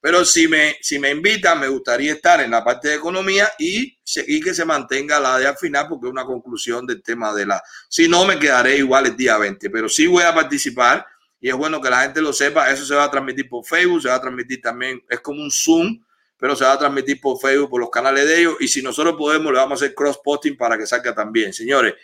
Pero 0.07 0.25
si 0.25 0.47
me, 0.47 0.77
si 0.83 1.01
me 1.01 1.11
invitan, 1.11 1.59
me 1.59 1.67
gustaría 1.67 2.13
estar 2.13 2.41
en 2.41 2.53
la 2.53 2.63
parte 2.63 2.91
de 2.91 2.95
economía 2.95 3.51
y 3.59 3.99
seguir 4.05 4.45
que 4.45 4.55
se 4.55 4.65
mantenga 4.65 5.19
la 5.19 5.37
de 5.37 5.49
al 5.49 5.57
final, 5.57 5.89
porque 5.89 6.07
es 6.07 6.13
una 6.13 6.25
conclusión 6.25 6.87
del 6.87 7.03
tema 7.03 7.35
de 7.35 7.45
la. 7.45 7.61
Si 7.89 8.07
no, 8.07 8.25
me 8.25 8.39
quedaré 8.39 8.77
igual 8.77 9.07
el 9.07 9.17
día 9.17 9.37
20, 9.37 9.69
pero 9.69 9.89
sí 9.89 10.07
voy 10.07 10.23
a 10.23 10.33
participar 10.33 11.05
y 11.41 11.49
es 11.49 11.57
bueno 11.57 11.81
que 11.81 11.91
la 11.91 12.03
gente 12.03 12.23
lo 12.23 12.33
sepa. 12.33 12.71
Eso 12.71 12.87
se 12.87 12.95
va 12.95 13.03
a 13.03 13.11
transmitir 13.11 13.49
por 13.49 13.65
Facebook, 13.65 14.03
se 14.03 14.09
va 14.09 14.15
a 14.15 14.21
transmitir 14.21 14.61
también, 14.61 15.03
es 15.11 15.19
como 15.19 15.43
un 15.43 15.51
Zoom, 15.51 16.01
pero 16.37 16.55
se 16.55 16.63
va 16.63 16.75
a 16.75 16.79
transmitir 16.79 17.21
por 17.21 17.41
Facebook, 17.41 17.71
por 17.71 17.81
los 17.81 17.91
canales 17.91 18.29
de 18.29 18.39
ellos. 18.43 18.55
Y 18.61 18.69
si 18.69 18.83
nosotros 18.83 19.17
podemos, 19.19 19.53
le 19.53 19.59
vamos 19.59 19.83
a 19.83 19.87
hacer 19.87 19.93
cross-posting 19.93 20.57
para 20.57 20.79
que 20.79 20.87
salga 20.87 21.17
también. 21.17 21.53
Señores, 21.53 21.95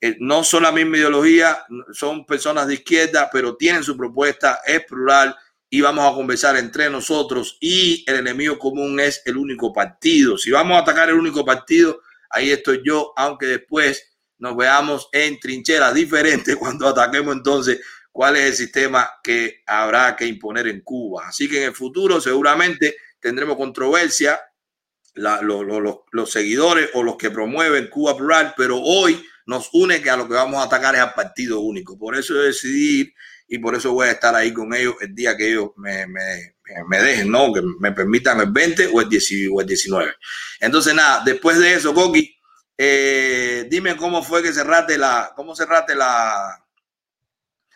eh, 0.00 0.16
no 0.18 0.42
son 0.42 0.64
la 0.64 0.72
misma 0.72 0.96
ideología, 0.96 1.64
son 1.92 2.26
personas 2.26 2.66
de 2.66 2.74
izquierda, 2.74 3.30
pero 3.32 3.54
tienen 3.54 3.84
su 3.84 3.96
propuesta, 3.96 4.62
es 4.66 4.84
plural 4.84 5.36
y 5.74 5.80
vamos 5.80 6.04
a 6.04 6.14
conversar 6.14 6.58
entre 6.58 6.90
nosotros 6.90 7.56
y 7.58 8.04
el 8.06 8.16
enemigo 8.16 8.58
común 8.58 9.00
es 9.00 9.22
el 9.24 9.38
único 9.38 9.72
partido. 9.72 10.36
Si 10.36 10.50
vamos 10.50 10.76
a 10.76 10.80
atacar 10.80 11.08
el 11.08 11.14
único 11.14 11.46
partido, 11.46 12.02
ahí 12.28 12.50
estoy 12.50 12.82
yo, 12.84 13.14
aunque 13.16 13.46
después 13.46 14.18
nos 14.36 14.54
veamos 14.54 15.08
en 15.12 15.40
trincheras 15.40 15.94
diferentes 15.94 16.56
cuando 16.60 16.86
ataquemos 16.88 17.34
entonces 17.34 17.80
cuál 18.10 18.36
es 18.36 18.42
el 18.50 18.54
sistema 18.54 19.08
que 19.24 19.62
habrá 19.66 20.14
que 20.14 20.26
imponer 20.26 20.68
en 20.68 20.82
Cuba. 20.82 21.28
Así 21.28 21.48
que 21.48 21.62
en 21.62 21.68
el 21.70 21.74
futuro 21.74 22.20
seguramente 22.20 22.96
tendremos 23.18 23.56
controversia, 23.56 24.38
los 25.14 26.30
seguidores 26.30 26.90
o 26.92 27.02
los 27.02 27.16
que 27.16 27.30
promueven 27.30 27.88
Cuba 27.88 28.14
Plural, 28.14 28.52
pero 28.58 28.78
hoy 28.78 29.24
nos 29.46 29.70
une 29.72 30.02
que 30.02 30.10
a 30.10 30.18
lo 30.18 30.28
que 30.28 30.34
vamos 30.34 30.60
a 30.60 30.64
atacar 30.64 30.96
es 30.96 31.00
al 31.00 31.14
partido 31.14 31.60
único. 31.60 31.98
Por 31.98 32.14
eso 32.14 32.34
decidí 32.34 33.10
y 33.52 33.58
por 33.58 33.74
eso 33.74 33.92
voy 33.92 34.08
a 34.08 34.12
estar 34.12 34.34
ahí 34.34 34.50
con 34.50 34.72
ellos 34.72 34.94
el 35.02 35.14
día 35.14 35.36
que 35.36 35.50
ellos 35.50 35.72
me, 35.76 36.06
me, 36.06 36.56
me 36.88 37.02
dejen, 37.02 37.30
¿no? 37.30 37.52
Que 37.52 37.60
me 37.80 37.92
permitan 37.92 38.40
el 38.40 38.50
20 38.50 38.86
o 38.86 39.02
el, 39.02 39.08
19. 39.10 40.10
Entonces, 40.58 40.94
nada, 40.94 41.22
después 41.22 41.58
de 41.58 41.74
eso, 41.74 41.92
Coqui, 41.92 42.34
eh, 42.78 43.66
dime 43.68 43.94
cómo 43.94 44.22
fue 44.22 44.42
que 44.42 44.54
cerraste 44.54 44.96
la, 44.96 45.34
cómo 45.36 45.54
cerraste 45.54 45.94
la... 45.94 46.64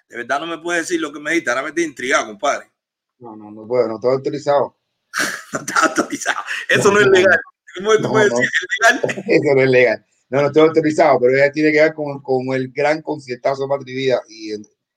De 0.09 0.17
verdad 0.17 0.41
no 0.41 0.47
me 0.47 0.57
puedes 0.57 0.89
decir 0.89 0.99
lo 0.99 1.13
que 1.13 1.21
me 1.21 1.33
dijiste, 1.33 1.51
ahora 1.51 1.65
me 1.65 1.69
estoy 1.69 1.85
intrigado, 1.85 2.25
compadre. 2.25 2.71
No, 3.19 3.37
no, 3.37 3.51
no 3.51 3.69
puedo, 3.69 3.87
no 3.87 3.97
estoy 3.97 4.15
autorizado. 4.15 4.79
no 5.53 5.59
está 5.59 5.79
autorizado. 5.89 6.41
Eso 6.71 6.91
no, 6.91 7.01
es 7.01 7.07
legal. 7.09 7.39
¿Cómo 7.77 7.93
tú 7.99 8.09
puedes 8.09 8.31
decir? 8.31 8.47
¿Es 8.47 9.03
legal? 9.05 9.25
Eso 9.29 9.55
no 9.55 9.61
es 9.61 9.71
legal. 9.71 10.07
No, 10.31 10.41
no 10.41 10.47
estoy 10.47 10.63
autorizado, 10.63 11.21
pero 11.21 11.37
ella 11.37 11.53
tiene 11.53 11.71
que 11.71 11.83
ver 11.83 11.93
con, 11.93 12.23
con 12.23 12.47
el 12.55 12.73
gran 12.73 13.03
conciertazo 13.03 13.69
de 13.69 13.93
Vida 13.93 14.23
y 14.27 14.55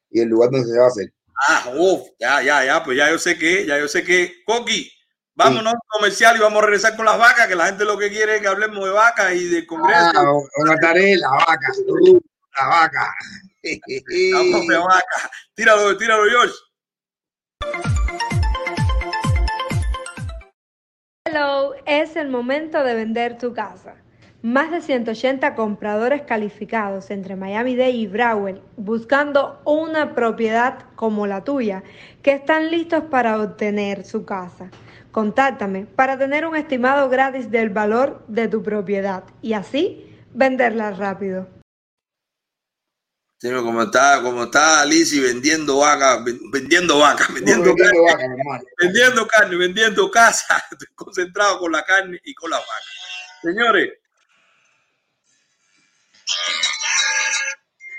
y 0.10 0.22
el 0.22 0.30
lugar 0.30 0.50
donde 0.52 0.67
se 0.72 0.78
va 0.78 0.86
a 0.86 0.88
hacer. 0.88 1.13
Ah, 1.48 1.72
uff, 1.76 2.10
ya, 2.19 2.41
ya, 2.41 2.65
ya, 2.65 2.84
pues 2.84 2.98
ya 2.98 3.10
yo 3.10 3.17
sé 3.17 3.38
que, 3.38 3.65
ya 3.65 3.80
yo 3.80 3.88
sé 3.88 4.04
que, 4.04 4.43
Coqui, 4.45 4.91
vámonos 5.36 5.74
sí. 5.74 5.80
comercial 5.88 6.36
y 6.36 6.39
vamos 6.39 6.62
a 6.62 6.65
regresar 6.65 6.95
con 6.95 7.06
las 7.06 7.17
vacas, 7.17 7.48
que 7.48 7.56
la 7.56 7.67
gente 7.67 7.86
lo 7.86 7.98
que 7.98 8.10
quiere 8.10 8.36
es 8.36 8.41
que 8.41 8.48
hablemos 8.48 8.84
de 8.84 8.91
vacas 8.91 9.34
y 9.34 9.48
de 9.48 9.65
congreso. 9.65 10.12
Ah, 10.15 10.34
una 10.58 10.76
tarea, 10.78 11.17
la 11.17 11.30
vaca, 11.30 11.72
la 12.60 12.67
vaca. 12.67 13.13
Vamos 14.34 14.67
de 14.67 14.78
vaca. 14.78 15.32
Tíralo, 15.56 15.98
tíralo, 15.98 16.24
George. 16.30 16.56
Hello, 21.26 21.76
es 21.86 22.15
el 22.15 22.28
momento 22.28 22.84
de 22.84 22.95
vender 22.95 23.38
tu 23.38 23.54
casa. 23.54 23.95
Más 24.41 24.71
de 24.71 24.82
180 24.82 25.54
compradores 25.54 26.21
calificados 26.21 27.12
entre 27.12 27.36
Miami-Dade 27.36 27.91
y 27.91 28.08
Broward 28.08 28.62
buscando 28.78 29.62
una 29.65 30.15
propiedad 30.15 30.86
como 30.95 31.28
la 31.28 31.43
tuya 31.43 31.84
que 32.23 32.32
están 32.32 32.71
listos 32.71 33.04
para 33.12 33.41
obtener 33.41 34.06
su 34.06 34.23
casa. 34.23 34.71
Contáctame 35.12 35.88
para 35.88 36.17
tener 36.17 36.45
un 36.45 36.56
estimado 36.56 37.10
gratis 37.10 37.52
del 37.52 37.69
valor 37.69 38.23
de 38.30 38.47
tu 38.47 38.63
propiedad 38.63 39.25
y 39.41 39.52
así 39.54 40.10
venderla 40.34 40.91
rápido. 40.91 41.45
Sí, 43.39 43.49
como 43.52 43.84
está, 43.84 44.21
como 44.21 44.43
está 44.43 44.86
vendiendo 44.86 45.80
vaca, 45.80 46.23
vendiendo 46.52 46.99
vaca, 46.99 47.28
vendiendo, 47.34 47.73
vendiendo, 47.73 48.06
carne, 48.06 48.36
vaca, 48.49 48.65
vendiendo 48.78 49.28
carne, 49.28 49.56
vendiendo 49.58 50.12
casa, 50.12 50.63
estoy 50.71 50.88
concentrado 50.95 51.60
con 51.60 51.73
la 51.73 51.84
carne 51.84 52.21
y 52.23 52.34
con 52.34 52.49
la 52.49 52.58
vaca. 52.58 52.69
Señores, 53.41 53.89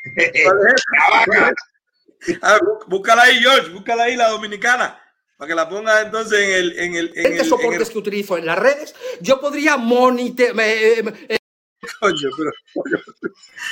a 2.43 2.53
ver, 2.53 2.61
búscala 2.87 3.23
ahí, 3.23 3.37
George, 3.37 3.71
búscala 3.71 4.03
ahí 4.05 4.16
la 4.16 4.29
dominicana. 4.29 5.01
Para 5.37 5.49
que 5.49 5.55
la 5.55 5.69
ponga 5.69 6.03
entonces 6.03 6.38
en 6.38 6.53
el. 6.53 6.79
En 6.79 6.95
el, 6.95 7.12
en 7.14 7.38
el 7.38 7.45
soportes 7.47 7.88
el... 7.88 7.95
que 7.95 7.99
utilizo 7.99 8.37
en 8.37 8.45
las 8.45 8.59
redes, 8.59 8.95
yo 9.23 9.40
podría 9.40 9.79
monitorear. 9.79 11.14
Eh, 11.29 11.38
coño, 11.99 12.29
pero. 12.37 12.51
Coño. 12.75 12.99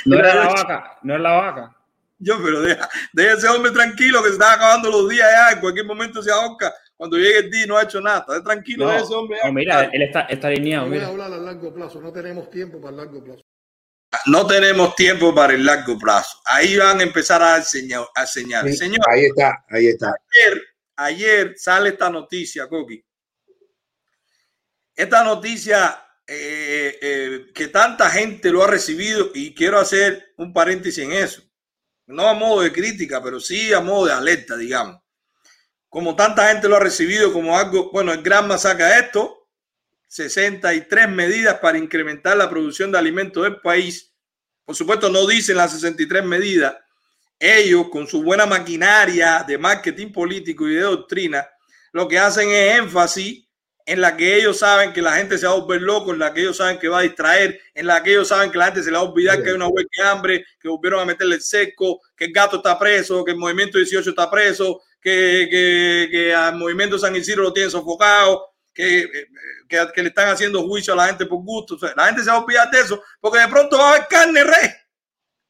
No 0.07 0.19
era 0.19 0.35
la 0.35 0.49
vaca, 0.49 0.99
no 1.03 1.15
es 1.15 1.21
la 1.21 1.33
vaca. 1.33 1.75
Yo, 2.21 2.43
pero 2.43 2.63
deja, 2.63 2.89
deja 3.13 3.35
ese 3.35 3.49
hombre 3.49 3.71
tranquilo 3.71 4.23
que 4.23 4.29
se 4.29 4.35
está 4.35 4.55
acabando 4.55 4.91
los 4.91 5.09
días 5.09 5.29
ya. 5.31 5.53
En 5.53 5.61
cualquier 5.61 5.85
momento 5.85 6.23
se 6.23 6.33
ahorca. 6.33 6.75
Cuando 6.97 7.17
llegue 7.17 7.39
el 7.39 7.51
día 7.51 7.67
no 7.67 7.77
ha 7.77 7.83
hecho 7.83 8.01
nada. 8.01 8.21
Está 8.21 8.43
tranquilo 8.43 8.87
no, 8.87 8.93
ese 8.93 9.15
hombre. 9.15 9.39
No, 9.45 9.53
mira, 9.53 9.85
él 9.93 10.03
está, 10.03 10.23
está 10.23 10.49
alineado. 10.49 10.87
Voy 10.87 10.95
Mira. 10.95 11.07
a 11.07 11.11
hablar 11.11 11.33
a 11.33 11.37
largo 11.37 11.73
plazo. 11.73 12.01
No 12.01 12.13
tenemos 12.13 12.51
tiempo 12.51 12.81
para 12.81 12.91
el 12.91 12.97
largo 12.97 13.23
plazo. 13.23 13.45
No 14.27 14.47
tenemos 14.47 14.95
tiempo 14.95 15.35
para 15.35 15.53
el 15.55 15.65
largo 15.65 15.99
plazo. 15.99 16.41
Ahí 16.45 16.77
van 16.77 17.01
a 17.01 17.03
empezar 17.03 17.43
a 17.43 17.63
señalar. 17.63 18.09
A 18.15 18.27
señal. 18.27 18.69
Sí, 18.69 18.77
Señor, 18.77 19.01
ahí 19.09 19.25
está, 19.27 19.65
ahí 19.69 19.87
está. 19.89 20.13
ayer, 20.35 20.63
ayer 20.97 21.55
sale 21.57 21.91
esta 21.91 22.11
noticia, 22.11 22.69
Coqui. 22.69 23.05
Esta 24.95 25.23
noticia 25.23 26.05
eh, 26.27 26.99
eh, 27.01 27.47
que 27.55 27.69
tanta 27.69 28.11
gente 28.11 28.51
lo 28.51 28.63
ha 28.63 28.67
recibido 28.67 29.31
y 29.33 29.55
quiero 29.55 29.79
hacer 29.79 30.35
un 30.37 30.53
paréntesis 30.53 31.05
en 31.05 31.13
eso. 31.13 31.43
No 32.07 32.29
a 32.29 32.35
modo 32.35 32.63
de 32.63 32.73
crítica, 32.73 33.23
pero 33.23 33.41
sí 33.41 33.73
a 33.73 33.81
modo 33.81 34.07
de 34.07 34.13
alerta, 34.13 34.57
digamos. 34.57 35.01
Como 35.89 36.17
tanta 36.17 36.49
gente 36.49 36.69
lo 36.69 36.77
ha 36.77 36.81
recibido 36.81 37.33
como 37.33 37.57
algo, 37.57 37.91
bueno, 37.93 38.13
el 38.13 38.23
Granma 38.23 38.59
saca 38.59 38.99
esto, 38.99 39.38
63 40.09 41.09
medidas 41.11 41.59
para 41.61 41.79
incrementar 41.79 42.37
la 42.37 42.51
producción 42.51 42.91
de 42.91 42.99
alimentos 42.99 43.43
del 43.45 43.61
país. 43.61 44.13
Por 44.65 44.75
supuesto, 44.75 45.09
no 45.09 45.27
dicen 45.27 45.57
las 45.57 45.73
63 45.73 46.25
medidas. 46.25 46.75
Ellos, 47.39 47.89
con 47.91 48.07
su 48.07 48.23
buena 48.23 48.47
maquinaria 48.47 49.45
de 49.47 49.59
marketing 49.59 50.11
político 50.13 50.67
y 50.67 50.75
de 50.75 50.81
doctrina, 50.81 51.49
lo 51.93 52.09
que 52.09 52.19
hacen 52.19 52.51
es 52.51 52.79
énfasis 52.79 53.45
en 53.87 54.03
la 54.03 54.17
que 54.17 54.37
ellos 54.37 54.59
saben 54.59 54.93
que 54.93 55.01
la 55.01 55.17
gente 55.17 55.39
se 55.39 55.47
va 55.47 55.53
a 55.53 55.57
volver 55.57 55.81
loco, 55.81 56.13
en 56.13 56.19
la 56.19 56.35
que 56.35 56.43
ellos 56.43 56.59
saben 56.59 56.79
que 56.79 56.89
va 56.89 56.99
a 56.99 57.03
distraer, 57.03 57.59
en 57.75 57.87
la 57.87 58.03
que 58.03 58.11
ellos 58.11 58.29
saben 58.29 58.51
que 58.51 58.59
la 58.59 58.67
gente 58.67 58.83
se 58.83 58.91
le 58.91 58.99
va 58.99 59.03
a 59.03 59.07
olvidar 59.07 59.43
que 59.43 59.49
hay 59.49 59.55
una 59.55 59.69
huelga 59.69 59.89
de 59.97 60.03
hambre, 60.05 60.45
que 60.61 60.69
volvieron 60.69 61.01
a 61.01 61.07
meterle 61.07 61.37
el 61.37 61.41
seco, 61.41 62.01
que 62.15 62.27
el 62.27 62.33
gato 62.33 62.59
está 62.59 62.79
preso, 62.79 63.25
que 63.25 63.31
el 63.31 63.39
movimiento 63.39 63.79
18 63.79 64.11
está 64.11 64.31
preso, 64.31 64.83
que, 65.01 65.49
que, 65.51 66.09
que 66.11 66.35
al 66.35 66.57
movimiento 66.57 66.99
San 66.99 67.17
Isidro 67.17 67.45
lo 67.45 67.53
tienen 67.55 67.71
sofocado, 67.71 68.48
que, 68.79 69.27
que, 69.69 69.89
que, 69.93 70.03
le 70.03 70.09
están 70.09 70.29
haciendo 70.29 70.63
juicio 70.63 70.93
a 70.93 70.97
la 70.97 71.07
gente 71.09 71.27
por 71.27 71.43
gusto. 71.43 71.75
O 71.75 71.79
sea, 71.79 71.93
la 71.97 72.07
gente 72.07 72.23
se 72.23 72.31
va 72.31 72.37
a 72.37 72.45
olvidar 72.45 72.71
de 72.71 72.79
eso, 72.79 73.03
porque 73.21 73.41
de 73.41 73.49
pronto 73.49 73.77
va 73.77 73.89
a 73.89 73.91
haber 73.97 74.07
carne 74.07 74.45
rey. 74.45 74.71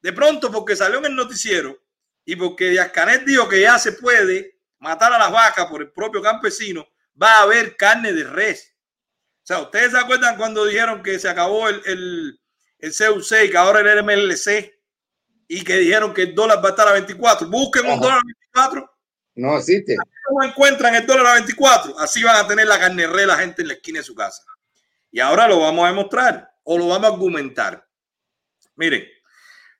De 0.01 0.11
pronto, 0.11 0.51
porque 0.51 0.75
salió 0.75 0.97
en 0.97 1.05
el 1.05 1.15
noticiero 1.15 1.79
y 2.25 2.35
porque 2.35 2.69
Díaz 2.69 2.91
Canel 2.91 3.23
dijo 3.25 3.47
que 3.47 3.61
ya 3.61 3.77
se 3.77 3.91
puede 3.91 4.59
matar 4.79 5.13
a 5.13 5.19
las 5.19 5.31
vacas 5.31 5.67
por 5.67 5.81
el 5.81 5.91
propio 5.91 6.23
campesino, 6.23 6.87
va 7.21 7.33
a 7.33 7.41
haber 7.43 7.77
carne 7.77 8.13
de 8.13 8.23
res. 8.23 8.75
O 9.43 9.45
sea, 9.45 9.59
¿ustedes 9.59 9.91
se 9.91 9.99
acuerdan 9.99 10.35
cuando 10.35 10.65
dijeron 10.65 11.03
que 11.03 11.19
se 11.19 11.29
acabó 11.29 11.69
el, 11.69 11.81
el, 11.85 12.39
el 12.79 12.91
CUC 12.91 13.31
y 13.45 13.51
que 13.51 13.57
ahora 13.57 13.81
el 13.81 14.03
MLC 14.03 14.73
y 15.47 15.63
que 15.63 15.77
dijeron 15.77 16.15
que 16.15 16.23
el 16.23 16.33
dólar 16.33 16.63
va 16.63 16.69
a 16.69 16.71
estar 16.71 16.87
a 16.87 16.93
24? 16.93 17.47
Busquen 17.47 17.85
Ajá. 17.85 17.93
un 17.93 17.99
dólar 17.99 18.17
a 18.19 18.23
24. 18.25 18.98
No 19.39 19.57
existe. 19.57 19.95
No 19.95 20.43
encuentran 20.43 20.93
el 20.95 21.07
dólar 21.07 21.27
a 21.27 21.33
24. 21.35 21.97
Así 21.97 22.21
van 22.23 22.35
a 22.35 22.47
tener 22.47 22.67
la 22.67 22.77
carne 22.77 23.07
re 23.07 23.25
la 23.25 23.37
gente 23.37 23.61
en 23.61 23.69
la 23.69 23.75
esquina 23.75 23.99
de 23.99 24.03
su 24.03 24.13
casa. 24.13 24.43
Y 25.11 25.19
ahora 25.19 25.47
lo 25.47 25.59
vamos 25.59 25.85
a 25.85 25.87
demostrar 25.87 26.53
o 26.63 26.77
lo 26.77 26.87
vamos 26.87 27.09
a 27.09 27.13
argumentar. 27.13 27.87
Miren, 28.75 29.07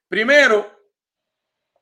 primero, 0.08 0.72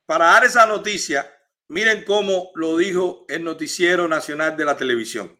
para 0.04 0.26
dar 0.26 0.44
esa 0.44 0.66
noticia, 0.66 1.32
miren 1.68 2.04
cómo 2.04 2.50
lo 2.54 2.76
dijo 2.76 3.24
el 3.28 3.44
Noticiero 3.44 4.08
Nacional 4.08 4.56
de 4.56 4.64
la 4.64 4.76
Televisión. 4.76 5.38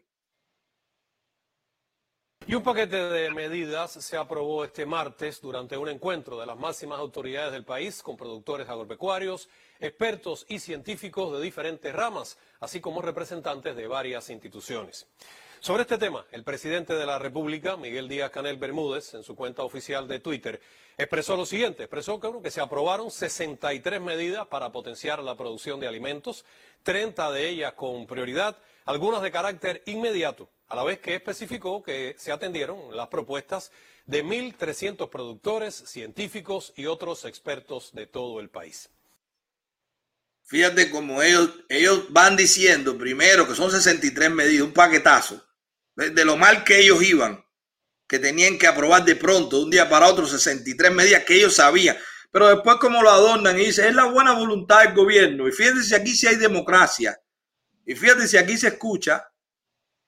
Y 2.47 2.55
un 2.55 2.63
paquete 2.63 2.95
de 2.95 3.29
medidas 3.31 3.91
se 3.91 4.17
aprobó 4.17 4.63
este 4.63 4.85
martes 4.85 5.41
durante 5.41 5.77
un 5.77 5.89
encuentro 5.89 6.39
de 6.39 6.47
las 6.47 6.57
máximas 6.57 6.99
autoridades 6.99 7.51
del 7.51 7.65
país 7.65 8.01
con 8.01 8.17
productores 8.17 8.67
agropecuarios 8.69 9.49
expertos 9.79 10.45
y 10.49 10.59
científicos 10.59 11.31
de 11.31 11.43
diferentes 11.43 11.93
ramas, 11.93 12.37
así 12.59 12.81
como 12.81 13.01
representantes 13.01 13.75
de 13.75 13.87
varias 13.87 14.29
instituciones. 14.29 15.07
Sobre 15.61 15.81
este 15.81 15.97
tema, 15.97 16.25
el 16.31 16.45
presidente 16.45 16.93
de 16.95 17.05
la 17.05 17.19
República, 17.19 17.75
Miguel 17.75 18.07
Díaz 18.07 18.31
Canel 18.31 18.55
Bermúdez, 18.55 19.13
en 19.13 19.23
su 19.23 19.35
cuenta 19.35 19.63
oficial 19.63 20.07
de 20.07 20.21
Twitter, 20.21 20.61
expresó 20.97 21.35
lo 21.35 21.45
siguiente, 21.45 21.83
expresó 21.83 22.17
que, 22.17 22.49
se 22.49 22.61
aprobaron 22.61 23.11
63 23.11 23.99
medidas 23.99 24.47
para 24.47 24.71
potenciar 24.71 25.21
la 25.21 25.35
producción 25.35 25.81
de 25.81 25.87
alimentos, 25.87 26.45
30 26.83 27.31
de 27.33 27.49
ellas 27.49 27.73
con 27.73 28.07
prioridad, 28.07 28.57
algunas 28.85 29.21
de 29.21 29.31
carácter 29.31 29.83
inmediato, 29.85 30.49
a 30.69 30.77
la 30.77 30.83
vez 30.83 30.99
que 30.99 31.15
especificó 31.15 31.83
que 31.83 32.15
se 32.17 32.31
atendieron 32.31 32.95
las 32.95 33.09
propuestas 33.09 33.73
de 34.05 34.23
1.300 34.23 35.09
productores, 35.09 35.75
científicos 35.75 36.71
y 36.77 36.85
otros 36.85 37.25
expertos 37.25 37.91
de 37.93 38.07
todo 38.07 38.39
el 38.39 38.49
país. 38.49 38.89
Fíjate 40.49 40.89
cómo 40.89 41.21
ellos, 41.21 41.51
ellos 41.69 42.07
van 42.09 42.35
diciendo 42.35 42.97
primero 42.97 43.47
que 43.47 43.53
son 43.53 43.69
63 43.69 44.31
medidas, 44.31 44.65
un 44.65 44.73
paquetazo, 44.73 45.47
de, 45.95 46.25
lo 46.25 46.37
mal 46.37 46.63
que 46.63 46.79
ellos 46.79 47.03
iban, 47.03 47.45
que 48.07 48.17
tenían 48.17 48.57
que 48.57 48.65
aprobar 48.65 49.05
de 49.05 49.15
pronto, 49.15 49.57
de 49.57 49.63
un 49.65 49.69
día 49.69 49.87
para 49.87 50.07
otro, 50.07 50.25
63 50.25 50.91
medidas 50.91 51.23
que 51.23 51.35
ellos 51.35 51.53
sabían. 51.53 51.95
Pero 52.31 52.49
después 52.49 52.77
como 52.77 53.03
lo 53.03 53.11
adornan 53.11 53.59
y 53.59 53.65
dicen, 53.65 53.89
es 53.89 53.93
la 53.93 54.05
buena 54.05 54.33
voluntad 54.33 54.81
del 54.81 54.95
gobierno. 54.95 55.47
Y 55.47 55.51
fíjate 55.51 55.83
si 55.83 55.93
aquí 55.93 56.15
sí 56.15 56.25
hay 56.25 56.37
democracia. 56.37 57.15
Y 57.85 57.93
fíjate 57.93 58.27
si 58.27 58.37
aquí 58.37 58.57
se 58.57 58.69
escucha 58.69 59.31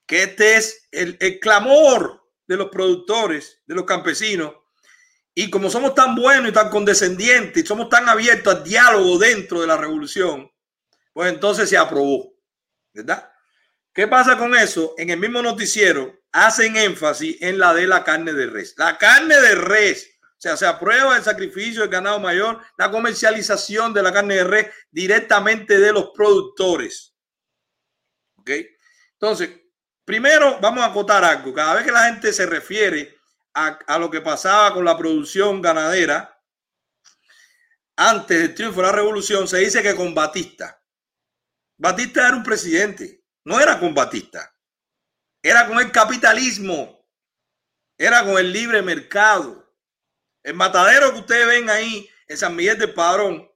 que 0.08 0.24
este 0.24 0.56
es 0.56 0.88
el, 0.90 1.16
el 1.20 1.38
clamor 1.38 2.20
de 2.48 2.56
los 2.56 2.68
productores, 2.68 3.60
de 3.64 3.76
los 3.76 3.84
campesinos. 3.84 4.54
Y 5.34 5.50
como 5.50 5.70
somos 5.70 5.94
tan 5.94 6.14
buenos 6.14 6.50
y 6.50 6.52
tan 6.52 6.68
condescendientes 6.68 7.64
y 7.64 7.66
somos 7.66 7.88
tan 7.88 8.08
abiertos 8.08 8.54
al 8.54 8.64
diálogo 8.64 9.18
dentro 9.18 9.60
de 9.60 9.66
la 9.66 9.76
revolución, 9.76 10.50
pues 11.12 11.32
entonces 11.32 11.68
se 11.68 11.76
aprobó. 11.76 12.32
¿Verdad? 12.92 13.32
¿Qué 13.94 14.06
pasa 14.06 14.36
con 14.36 14.54
eso? 14.54 14.94
En 14.98 15.10
el 15.10 15.18
mismo 15.18 15.42
noticiero 15.42 16.22
hacen 16.32 16.76
énfasis 16.76 17.36
en 17.40 17.58
la 17.58 17.74
de 17.74 17.86
la 17.86 18.04
carne 18.04 18.32
de 18.32 18.46
res. 18.46 18.74
La 18.76 18.98
carne 18.98 19.38
de 19.40 19.54
res, 19.54 20.10
o 20.22 20.40
sea, 20.40 20.56
se 20.56 20.66
aprueba 20.66 21.16
el 21.16 21.22
sacrificio 21.22 21.82
del 21.82 21.90
ganado 21.90 22.18
mayor, 22.18 22.60
la 22.76 22.90
comercialización 22.90 23.92
de 23.94 24.02
la 24.02 24.12
carne 24.12 24.36
de 24.36 24.44
res 24.44 24.66
directamente 24.90 25.78
de 25.78 25.92
los 25.92 26.10
productores. 26.14 27.14
¿Ok? 28.36 28.50
Entonces, 29.12 29.50
primero 30.04 30.58
vamos 30.60 30.82
a 30.82 30.88
acotar 30.88 31.24
algo. 31.24 31.54
Cada 31.54 31.74
vez 31.74 31.84
que 31.84 31.92
la 31.92 32.04
gente 32.04 32.32
se 32.32 32.44
refiere 32.46 33.14
a, 33.54 33.98
lo 33.98 34.10
que 34.10 34.20
pasaba 34.20 34.72
con 34.72 34.84
la 34.84 34.96
producción 34.96 35.60
ganadera 35.60 36.28
antes 37.96 38.38
del 38.38 38.54
triunfo 38.54 38.80
de 38.80 38.86
la 38.86 38.92
revolución, 38.92 39.46
se 39.46 39.58
dice 39.58 39.82
que 39.82 39.94
con 39.94 40.14
Batista. 40.14 40.82
Batista 41.78 42.26
era 42.28 42.36
un 42.36 42.42
presidente, 42.42 43.24
no 43.44 43.60
era 43.60 43.78
con 43.78 43.94
Batista. 43.94 44.54
Era 45.42 45.66
con 45.66 45.78
el 45.80 45.90
capitalismo, 45.90 47.04
era 47.98 48.24
con 48.24 48.38
el 48.38 48.52
libre 48.52 48.80
mercado. 48.80 49.76
El 50.42 50.54
matadero 50.54 51.12
que 51.12 51.20
ustedes 51.20 51.46
ven 51.46 51.68
ahí 51.68 52.08
en 52.28 52.36
San 52.36 52.56
Miguel 52.56 52.78
del 52.78 52.94
Padrón, 52.94 53.50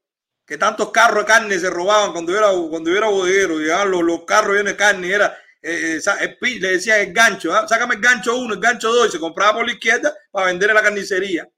que 0.46 0.58
tantos 0.58 0.90
carros 0.90 1.24
de 1.24 1.32
carne 1.32 1.58
se 1.58 1.70
robaban 1.70 2.12
cuando 2.12 2.32
yo 2.32 2.38
era, 2.38 2.50
cuando 2.68 2.90
yo 2.90 2.96
era 2.96 3.08
bodeguero, 3.08 3.58
los, 3.86 4.02
los 4.02 4.24
carros 4.24 4.56
llenos 4.56 4.72
de 4.72 4.76
carne, 4.76 5.10
era, 5.10 5.36
eh, 5.66 6.00
eh, 6.20 6.58
le 6.60 6.68
decían 6.70 7.00
el 7.00 7.12
gancho, 7.12 7.52
¿ah? 7.52 7.66
sácame 7.66 7.96
el 7.96 8.00
gancho 8.00 8.36
uno, 8.36 8.54
el 8.54 8.60
gancho 8.60 8.92
dos, 8.92 9.08
y 9.08 9.12
se 9.12 9.18
compraba 9.18 9.54
por 9.54 9.66
la 9.66 9.72
izquierda 9.72 10.14
para 10.30 10.46
vender 10.46 10.70
en 10.70 10.76
la 10.76 10.82
carnicería. 10.82 11.48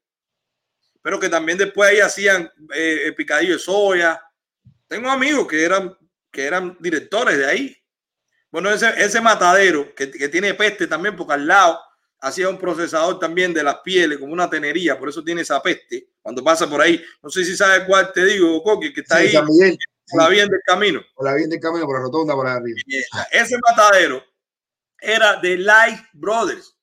Pero 1.01 1.19
que 1.19 1.29
también 1.29 1.57
después 1.57 1.89
ahí 1.89 1.99
hacían 1.99 2.49
eh, 2.73 3.13
picadillo 3.15 3.53
de 3.53 3.59
soya. 3.59 4.21
Tengo 4.87 5.09
amigos 5.09 5.47
que 5.47 5.63
eran, 5.63 5.95
que 6.31 6.45
eran 6.45 6.75
directores 6.79 7.37
de 7.37 7.45
ahí. 7.45 7.77
Bueno, 8.51 8.71
ese, 8.71 8.91
ese 8.97 9.21
matadero 9.21 9.93
que, 9.93 10.09
que, 10.09 10.27
tiene 10.27 10.55
peste 10.55 10.87
también, 10.87 11.15
porque 11.15 11.33
al 11.33 11.45
lado 11.45 11.79
hacía 12.19 12.49
un 12.49 12.57
procesador 12.57 13.19
también 13.19 13.53
de 13.53 13.63
las 13.63 13.77
pieles, 13.81 14.17
como 14.17 14.33
una 14.33 14.49
tenería, 14.49 14.97
por 14.97 15.09
eso 15.09 15.23
tiene 15.23 15.41
esa 15.41 15.61
peste 15.61 16.09
cuando 16.21 16.43
pasa 16.43 16.67
por 16.67 16.81
ahí. 16.81 17.01
No 17.21 17.29
sé 17.29 17.45
si 17.45 17.55
sabes 17.55 17.83
cuál 17.85 18.11
te 18.11 18.25
digo, 18.25 18.61
Coqui, 18.63 18.91
que 18.91 19.01
está 19.01 19.19
Sí, 19.19 19.27
ahí, 19.27 19.77
por 20.09 20.21
la 20.21 20.29
vía 20.29 20.45
del 20.45 20.61
camino. 20.65 21.01
por 21.15 21.25
la 21.25 21.35
bien 21.35 21.49
del 21.49 21.59
camino, 21.59 21.85
por 21.85 21.97
la 21.97 22.03
rotonda, 22.03 22.33
por 22.33 22.47
arriba. 22.47 22.77
Ese 23.31 23.57
matadero 23.67 24.23
era 24.99 25.37
de 25.37 25.57
Light 25.57 25.99
Brothers. 26.13 26.75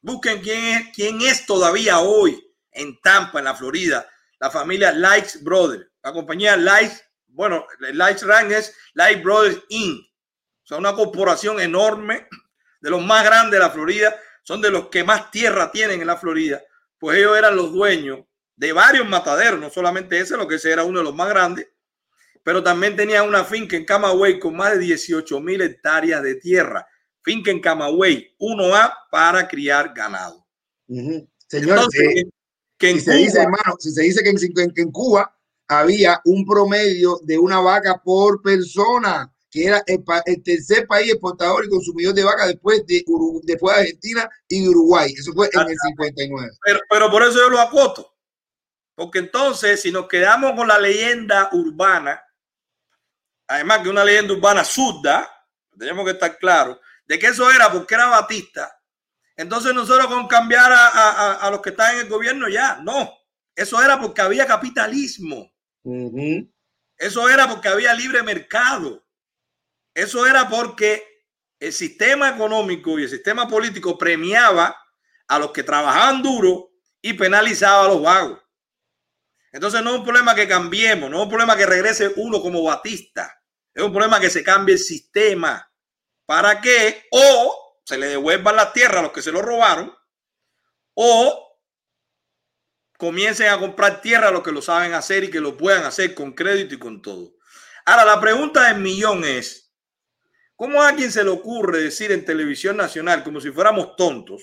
Busquen 0.00 0.40
quién 0.40 0.64
es, 0.64 0.94
quién 0.94 1.20
es 1.22 1.46
todavía 1.46 2.00
hoy 2.00 2.38
en 2.72 3.00
Tampa, 3.00 3.38
en 3.38 3.46
la 3.46 3.54
Florida, 3.54 4.06
la 4.38 4.50
familia 4.50 4.92
Light 4.92 5.42
Brothers. 5.42 5.86
La 6.02 6.12
compañía 6.12 6.56
Light, 6.56 6.92
bueno, 7.28 7.66
Light 7.78 8.20
Rank 8.22 8.50
es 8.50 8.76
Light 8.94 9.22
Brothers 9.22 9.62
Inc. 9.68 10.00
O 10.62 10.66
sea, 10.66 10.78
una 10.78 10.94
corporación 10.94 11.60
enorme, 11.60 12.28
de 12.80 12.90
los 12.90 13.02
más 13.02 13.24
grandes 13.24 13.52
de 13.52 13.58
la 13.60 13.70
Florida, 13.70 14.14
son 14.42 14.60
de 14.60 14.70
los 14.70 14.88
que 14.88 15.04
más 15.04 15.30
tierra 15.30 15.70
tienen 15.72 16.00
en 16.02 16.06
la 16.06 16.18
Florida. 16.18 16.62
Pues 16.98 17.18
ellos 17.18 17.36
eran 17.36 17.56
los 17.56 17.72
dueños 17.72 18.20
de 18.56 18.72
varios 18.72 19.08
mataderos, 19.08 19.58
no 19.58 19.70
solamente 19.70 20.18
ese, 20.18 20.36
lo 20.36 20.46
que 20.46 20.56
ese 20.56 20.70
era 20.70 20.84
uno 20.84 20.98
de 20.98 21.04
los 21.04 21.14
más 21.14 21.28
grandes, 21.28 21.68
pero 22.44 22.62
también 22.62 22.94
tenía 22.94 23.22
una 23.24 23.42
finca 23.44 23.74
en 23.76 23.84
Camagüey 23.84 24.38
con 24.38 24.54
más 24.54 24.72
de 24.74 24.78
18 24.78 25.40
mil 25.40 25.60
hectáreas 25.62 26.22
de 26.22 26.36
tierra. 26.36 26.86
Finca 27.22 27.50
en 27.50 27.60
Camagüey, 27.60 28.36
1A 28.38 28.92
para 29.10 29.48
criar 29.48 29.92
ganado. 29.94 30.46
Ujú. 30.86 31.26
Señor, 31.48 31.70
Entonces, 31.78 32.02
eh, 32.16 32.24
que 32.78 32.90
en 32.90 32.98
si, 33.00 33.04
se 33.06 33.14
dice, 33.14 33.30
Cuba- 33.32 33.42
hermano, 33.44 33.76
si 33.78 33.90
se 33.90 34.02
dice 34.02 34.22
que 34.22 34.28
en, 34.30 34.72
que 34.72 34.82
en 34.82 34.92
Cuba 34.92 35.34
había 35.66 36.20
un 36.26 36.44
promedio 36.44 37.18
de 37.22 37.38
una 37.38 37.60
vaca 37.60 38.00
por 38.04 38.42
persona, 38.42 39.32
que 39.50 39.64
era 39.66 39.82
el, 39.86 40.04
el 40.26 40.42
tercer 40.42 40.86
país 40.86 41.12
exportador 41.12 41.64
y 41.64 41.70
consumidor 41.70 42.12
de 42.12 42.24
vaca 42.24 42.46
después 42.46 42.84
de, 42.86 43.02
después 43.44 43.74
de 43.76 43.80
Argentina 43.82 44.28
y 44.48 44.62
de 44.64 44.68
Uruguay. 44.68 45.14
Eso 45.16 45.32
fue 45.32 45.48
en 45.50 45.60
el 45.60 45.76
59. 45.96 46.50
Pero, 46.62 46.80
pero 46.90 47.10
por 47.10 47.22
eso 47.22 47.38
yo 47.38 47.48
lo 47.48 47.60
acoto. 47.60 48.14
Porque 48.96 49.20
entonces, 49.20 49.80
si 49.80 49.90
nos 49.90 50.08
quedamos 50.08 50.52
con 50.52 50.68
la 50.68 50.78
leyenda 50.78 51.48
urbana, 51.52 52.20
además 53.46 53.80
que 53.80 53.88
una 53.88 54.04
leyenda 54.04 54.32
urbana 54.34 54.64
surda, 54.64 55.30
tenemos 55.78 56.04
que 56.04 56.12
estar 56.12 56.38
claros, 56.38 56.78
de 57.06 57.18
que 57.18 57.26
eso 57.26 57.50
era 57.50 57.70
porque 57.70 57.94
era 57.94 58.06
Batista, 58.06 58.72
entonces 59.36 59.74
nosotros 59.74 60.06
con 60.06 60.26
cambiar 60.28 60.72
a, 60.72 60.88
a- 60.88 61.32
a- 61.34 61.50
los 61.50 61.60
que 61.60 61.70
están 61.70 61.94
en 61.96 62.02
el 62.02 62.08
gobierno 62.08 62.48
ya, 62.48 62.78
no. 62.82 63.12
Eso 63.56 63.82
era 63.82 64.00
porque 64.00 64.20
había 64.22 64.46
capitalismo. 64.46 65.52
Eso 66.96 67.28
era 67.28 67.48
porque 67.48 67.68
había 67.68 67.92
libre 67.94 68.22
mercado. 68.22 69.04
Eso 69.92 70.26
era 70.26 70.48
porque 70.48 71.02
el 71.60 71.72
sistema 71.72 72.28
económico 72.30 72.98
y 72.98 73.04
el 73.04 73.08
sistema 73.10 73.46
político 73.48 73.96
premiaba 73.98 74.76
a 75.28 75.38
los 75.38 75.50
que 75.52 75.62
trabajaban 75.62 76.22
duro 76.22 76.70
y 77.02 77.12
penalizaba 77.14 77.84
a 77.84 77.88
los 77.88 78.02
vagos. 78.02 78.40
Entonces 79.54 79.84
no 79.84 79.90
es 79.90 79.98
un 79.98 80.04
problema 80.04 80.34
que 80.34 80.48
cambiemos, 80.48 81.08
no 81.08 81.18
es 81.18 81.22
un 81.22 81.28
problema 81.28 81.56
que 81.56 81.64
regrese 81.64 82.12
uno 82.16 82.42
como 82.42 82.64
Batista. 82.64 83.40
Es 83.72 83.84
un 83.84 83.92
problema 83.92 84.18
que 84.18 84.28
se 84.28 84.42
cambie 84.42 84.74
el 84.74 84.80
sistema. 84.80 85.72
¿Para 86.26 86.60
que 86.60 87.06
O 87.12 87.80
se 87.84 87.96
le 87.96 88.08
devuelvan 88.08 88.56
las 88.56 88.72
tierras 88.72 88.96
a 88.96 89.02
los 89.02 89.12
que 89.12 89.22
se 89.22 89.30
lo 89.30 89.42
robaron 89.42 89.94
o 90.94 91.60
comiencen 92.98 93.48
a 93.48 93.60
comprar 93.60 94.00
tierra 94.00 94.28
a 94.28 94.30
los 94.32 94.42
que 94.42 94.50
lo 94.50 94.60
saben 94.60 94.92
hacer 94.92 95.22
y 95.22 95.30
que 95.30 95.40
lo 95.40 95.56
puedan 95.56 95.84
hacer 95.84 96.16
con 96.16 96.32
crédito 96.32 96.74
y 96.74 96.78
con 96.80 97.00
todo. 97.00 97.36
Ahora, 97.84 98.04
la 98.04 98.20
pregunta 98.20 98.66
del 98.66 98.82
millón 98.82 99.24
es, 99.24 99.72
¿cómo 100.56 100.82
a 100.82 100.96
quien 100.96 101.12
se 101.12 101.22
le 101.22 101.30
ocurre 101.30 101.80
decir 101.80 102.10
en 102.10 102.24
televisión 102.24 102.76
nacional, 102.76 103.22
como 103.22 103.40
si 103.40 103.52
fuéramos 103.52 103.94
tontos, 103.94 104.42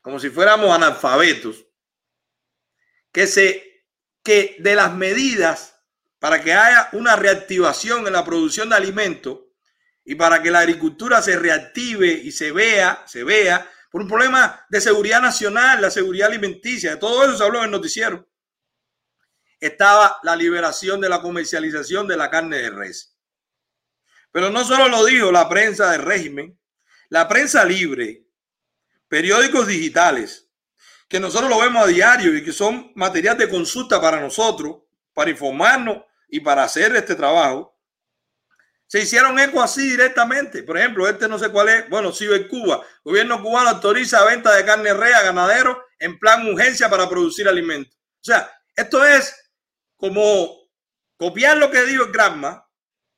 como 0.00 0.18
si 0.18 0.30
fuéramos 0.30 0.70
analfabetos, 0.70 1.64
que, 3.12 3.26
se, 3.26 3.67
de 4.28 4.74
las 4.74 4.94
medidas 4.94 5.74
para 6.18 6.42
que 6.42 6.52
haya 6.52 6.90
una 6.92 7.16
reactivación 7.16 8.06
en 8.06 8.12
la 8.12 8.24
producción 8.24 8.68
de 8.68 8.76
alimentos 8.76 9.38
y 10.04 10.14
para 10.16 10.42
que 10.42 10.50
la 10.50 10.60
agricultura 10.60 11.22
se 11.22 11.38
reactive 11.38 12.08
y 12.12 12.32
se 12.32 12.52
vea, 12.52 13.04
se 13.06 13.24
vea, 13.24 13.70
por 13.90 14.02
un 14.02 14.08
problema 14.08 14.66
de 14.68 14.80
seguridad 14.80 15.22
nacional, 15.22 15.80
la 15.80 15.90
seguridad 15.90 16.28
alimenticia, 16.28 16.98
todo 16.98 17.24
eso 17.24 17.38
se 17.38 17.44
habló 17.44 17.60
en 17.60 17.66
el 17.66 17.70
noticiero. 17.70 18.28
Estaba 19.60 20.18
la 20.22 20.36
liberación 20.36 21.00
de 21.00 21.08
la 21.08 21.22
comercialización 21.22 22.06
de 22.06 22.16
la 22.16 22.30
carne 22.30 22.58
de 22.58 22.70
res. 22.70 23.16
Pero 24.30 24.50
no 24.50 24.64
solo 24.64 24.88
lo 24.88 25.04
dijo 25.06 25.32
la 25.32 25.48
prensa 25.48 25.90
del 25.90 26.02
régimen, 26.02 26.58
la 27.08 27.26
prensa 27.28 27.64
libre, 27.64 28.26
periódicos 29.08 29.66
digitales, 29.66 30.47
que 31.08 31.18
nosotros 31.18 31.48
lo 31.48 31.58
vemos 31.58 31.82
a 31.82 31.86
diario 31.86 32.36
y 32.36 32.44
que 32.44 32.52
son 32.52 32.92
material 32.94 33.36
de 33.38 33.48
consulta 33.48 34.00
para 34.00 34.20
nosotros, 34.20 34.82
para 35.14 35.30
informarnos 35.30 36.02
y 36.28 36.40
para 36.40 36.64
hacer 36.64 36.94
este 36.94 37.14
trabajo, 37.14 37.74
se 38.86 39.00
hicieron 39.00 39.38
eco 39.38 39.62
así 39.62 39.90
directamente. 39.90 40.62
Por 40.62 40.78
ejemplo, 40.78 41.08
este 41.08 41.28
no 41.28 41.38
sé 41.38 41.50
cuál 41.50 41.68
es, 41.68 41.88
bueno, 41.90 42.12
en 42.18 42.48
Cuba. 42.48 42.82
Gobierno 43.04 43.42
cubano 43.42 43.70
autoriza 43.70 44.24
venta 44.24 44.54
de 44.54 44.64
carne 44.64 44.94
rea 44.94 45.18
a 45.18 45.22
ganaderos 45.22 45.76
en 45.98 46.18
plan 46.18 46.46
urgencia 46.46 46.88
para 46.88 47.08
producir 47.08 47.48
alimentos. 47.48 47.94
O 47.94 48.24
sea, 48.24 48.50
esto 48.74 49.04
es 49.04 49.34
como 49.96 50.56
copiar 51.16 51.58
lo 51.58 51.70
que 51.70 51.84
dijo 51.84 52.04
el 52.04 52.12
Granma, 52.12 52.66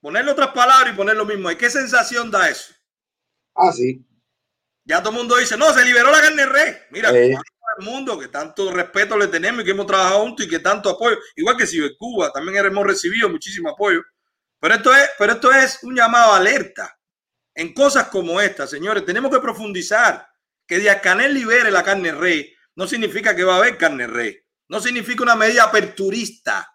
ponerle 0.01 0.33
otras 0.33 0.51
palabras 0.51 0.93
y 0.93 0.97
poner 0.97 1.17
lo 1.17 1.25
mismo. 1.25 1.51
¿Y 1.51 1.57
qué 1.57 1.71
sensación 1.71 2.31
da 2.31 2.49
eso? 2.49 2.73
Ah, 3.55 3.73
sí. 3.73 4.05
Ya 4.85 5.01
todo 5.01 5.11
el 5.11 5.19
mundo 5.19 5.37
dice, 5.37 5.57
no, 5.57 5.73
se 5.73 5.85
liberó 5.85 6.11
la 6.11 6.21
carne 6.21 6.47
res. 6.47 6.79
Mira, 6.91 7.11
Sí. 7.11 7.37
Mundo 7.81 8.19
que 8.19 8.29
tanto 8.29 8.71
respeto 8.71 9.17
le 9.17 9.29
tenemos 9.29 9.63
y 9.63 9.65
que 9.65 9.71
hemos 9.71 9.87
trabajado 9.87 10.21
juntos 10.23 10.47
y 10.47 10.49
que 10.49 10.59
tanto 10.59 10.91
apoyo, 10.91 11.17
igual 11.37 11.57
que 11.57 11.67
si 11.67 11.79
en 11.79 11.95
Cuba 11.97 12.33
también 12.33 12.65
hemos 12.65 12.87
recibido 12.87 13.29
muchísimo 13.29 13.71
apoyo. 13.71 14.03
Pero 14.59 14.75
esto 14.75 14.95
es, 14.95 15.11
pero 15.19 15.33
esto 15.33 15.53
es 15.53 15.83
un 15.83 15.95
llamado 15.95 16.35
alerta 16.35 16.99
en 17.55 17.73
cosas 17.75 18.09
como 18.09 18.41
esta, 18.41 18.67
señores. 18.67 19.05
Tenemos 19.05 19.31
que 19.31 19.41
profundizar. 19.41 20.29
Que 20.67 20.79
Díaz 20.79 21.01
Canel 21.01 21.35
libere 21.35 21.71
la 21.71 21.83
carne 21.83 22.13
res 22.13 22.47
no 22.77 22.87
significa 22.87 23.35
que 23.35 23.45
va 23.45 23.55
a 23.55 23.59
haber 23.59 23.77
carne 23.77 24.07
res. 24.07 24.39
No 24.69 24.81
significa 24.81 25.23
una 25.23 25.37
medida 25.37 25.65
aperturista. 25.65 26.75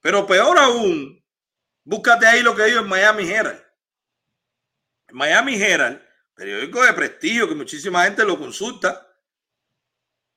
Pero 0.00 0.26
peor 0.26 0.58
aún, 0.58 1.24
búscate 1.84 2.26
ahí 2.26 2.42
lo 2.42 2.54
que 2.54 2.64
dijo 2.64 2.80
en 2.80 2.88
Miami 2.88 3.30
Herald. 3.30 3.62
Miami 5.12 5.54
Herald, 5.54 6.02
periódico 6.34 6.84
de 6.84 6.92
prestigio 6.92 7.48
que 7.48 7.54
muchísima 7.54 8.04
gente 8.04 8.24
lo 8.24 8.38
consulta. 8.38 9.05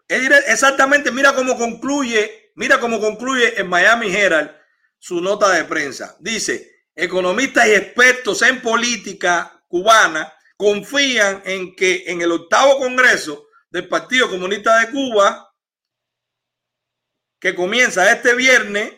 Exactamente, 0.10 1.12
mira 1.12 1.36
cómo 1.36 1.56
concluye, 1.56 2.52
mira 2.56 2.80
cómo 2.80 3.00
concluye 3.00 3.60
en 3.60 3.70
Miami 3.70 4.14
Herald 4.14 4.52
su 4.98 5.22
nota 5.22 5.52
de 5.52 5.66
prensa. 5.66 6.18
Dice, 6.20 6.88
economistas 6.96 7.68
y 7.68 7.74
expertos 7.74 8.42
en 8.42 8.60
política 8.60 9.64
cubana 9.68 10.34
confían 10.58 11.44
en 11.46 11.76
que 11.76 12.06
en 12.08 12.22
el 12.22 12.32
octavo 12.32 12.80
congreso 12.80 13.48
del 13.70 13.88
Partido 13.88 14.28
Comunista 14.30 14.80
de 14.80 14.92
Cuba, 14.92 15.56
que 17.40 17.54
comienza 17.54 18.12
este 18.12 18.34
viernes, 18.34 18.92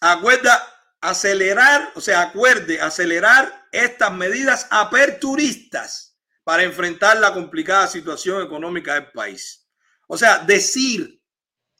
acuerda 0.00 0.66
acelerar, 1.00 1.92
o 1.96 2.00
sea, 2.00 2.22
acuerde 2.22 2.80
acelerar 2.80 3.66
estas 3.72 4.12
medidas 4.12 4.68
aperturistas 4.70 6.16
para 6.44 6.62
enfrentar 6.62 7.16
la 7.18 7.34
complicada 7.34 7.88
situación 7.88 8.40
económica 8.42 8.94
del 8.94 9.10
país. 9.10 9.63
O 10.06 10.18
sea, 10.18 10.38
decir, 10.38 11.22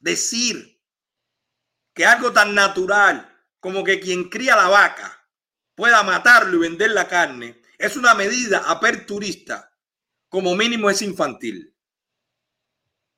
decir 0.01 0.81
que 1.95 2.05
algo 2.05 2.33
tan 2.33 2.55
natural 2.55 3.31
como 3.61 3.85
que 3.85 4.01
quien 4.01 4.29
cría 4.29 4.57
la 4.57 4.69
vaca 4.69 5.29
pueda 5.75 6.03
matarlo 6.03 6.57
y 6.57 6.69
vender 6.69 6.91
la 6.91 7.09
carne 7.09 7.63
es 7.79 7.97
una 7.97 8.15
medida 8.15 8.71
aperturista, 8.71 9.73
como 10.29 10.55
mínimo 10.55 10.91
es 10.91 11.03
infantil. 11.03 11.75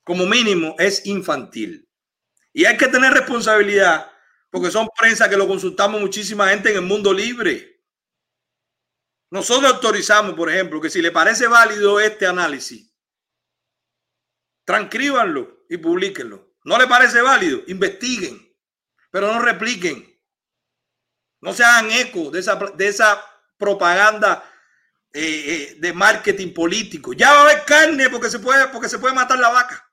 Como 0.04 0.26
mínimo 0.26 0.76
es 0.78 1.04
infantil. 1.06 1.88
Y 2.52 2.64
hay 2.64 2.76
que 2.76 2.88
tener 2.88 3.12
responsabilidad 3.12 4.10
porque 4.50 4.70
son 4.70 4.88
prensa 4.96 5.28
que 5.28 5.36
lo 5.36 5.46
consultamos 5.46 6.00
muchísima 6.00 6.48
gente 6.48 6.70
en 6.70 6.76
el 6.76 6.82
mundo 6.82 7.12
libre. 7.12 7.82
Nosotros 9.30 9.72
autorizamos, 9.72 10.34
por 10.34 10.50
ejemplo, 10.50 10.80
que 10.80 10.88
si 10.88 11.02
le 11.02 11.10
parece 11.10 11.46
válido 11.48 12.00
este 12.00 12.26
análisis, 12.26 12.90
transcríbanlo 14.66 15.64
y 15.70 15.78
publiquenlo. 15.78 16.54
No 16.64 16.76
le 16.76 16.86
parece 16.86 17.22
válido, 17.22 17.62
investiguen, 17.68 18.54
pero 19.10 19.32
no 19.32 19.38
repliquen. 19.40 20.12
No 21.40 21.54
se 21.54 21.64
hagan 21.64 21.90
eco 21.92 22.30
de 22.30 22.40
esa, 22.40 22.56
de 22.56 22.88
esa 22.88 23.24
propaganda 23.56 24.44
eh, 25.12 25.22
eh, 25.22 25.76
de 25.78 25.92
marketing 25.92 26.52
político. 26.52 27.12
Ya 27.12 27.32
va 27.32 27.38
a 27.38 27.42
haber 27.44 27.64
carne 27.64 28.10
porque 28.10 28.28
se 28.28 28.40
puede, 28.40 28.68
porque 28.68 28.88
se 28.88 28.98
puede 28.98 29.14
matar 29.14 29.38
la 29.38 29.50
vaca. 29.50 29.90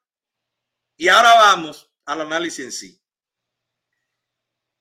Y 0.97 1.07
ahora 1.07 1.33
vamos 1.36 1.93
al 2.05 2.21
análisis 2.21 2.65
en 2.65 2.71
sí. 2.71 2.99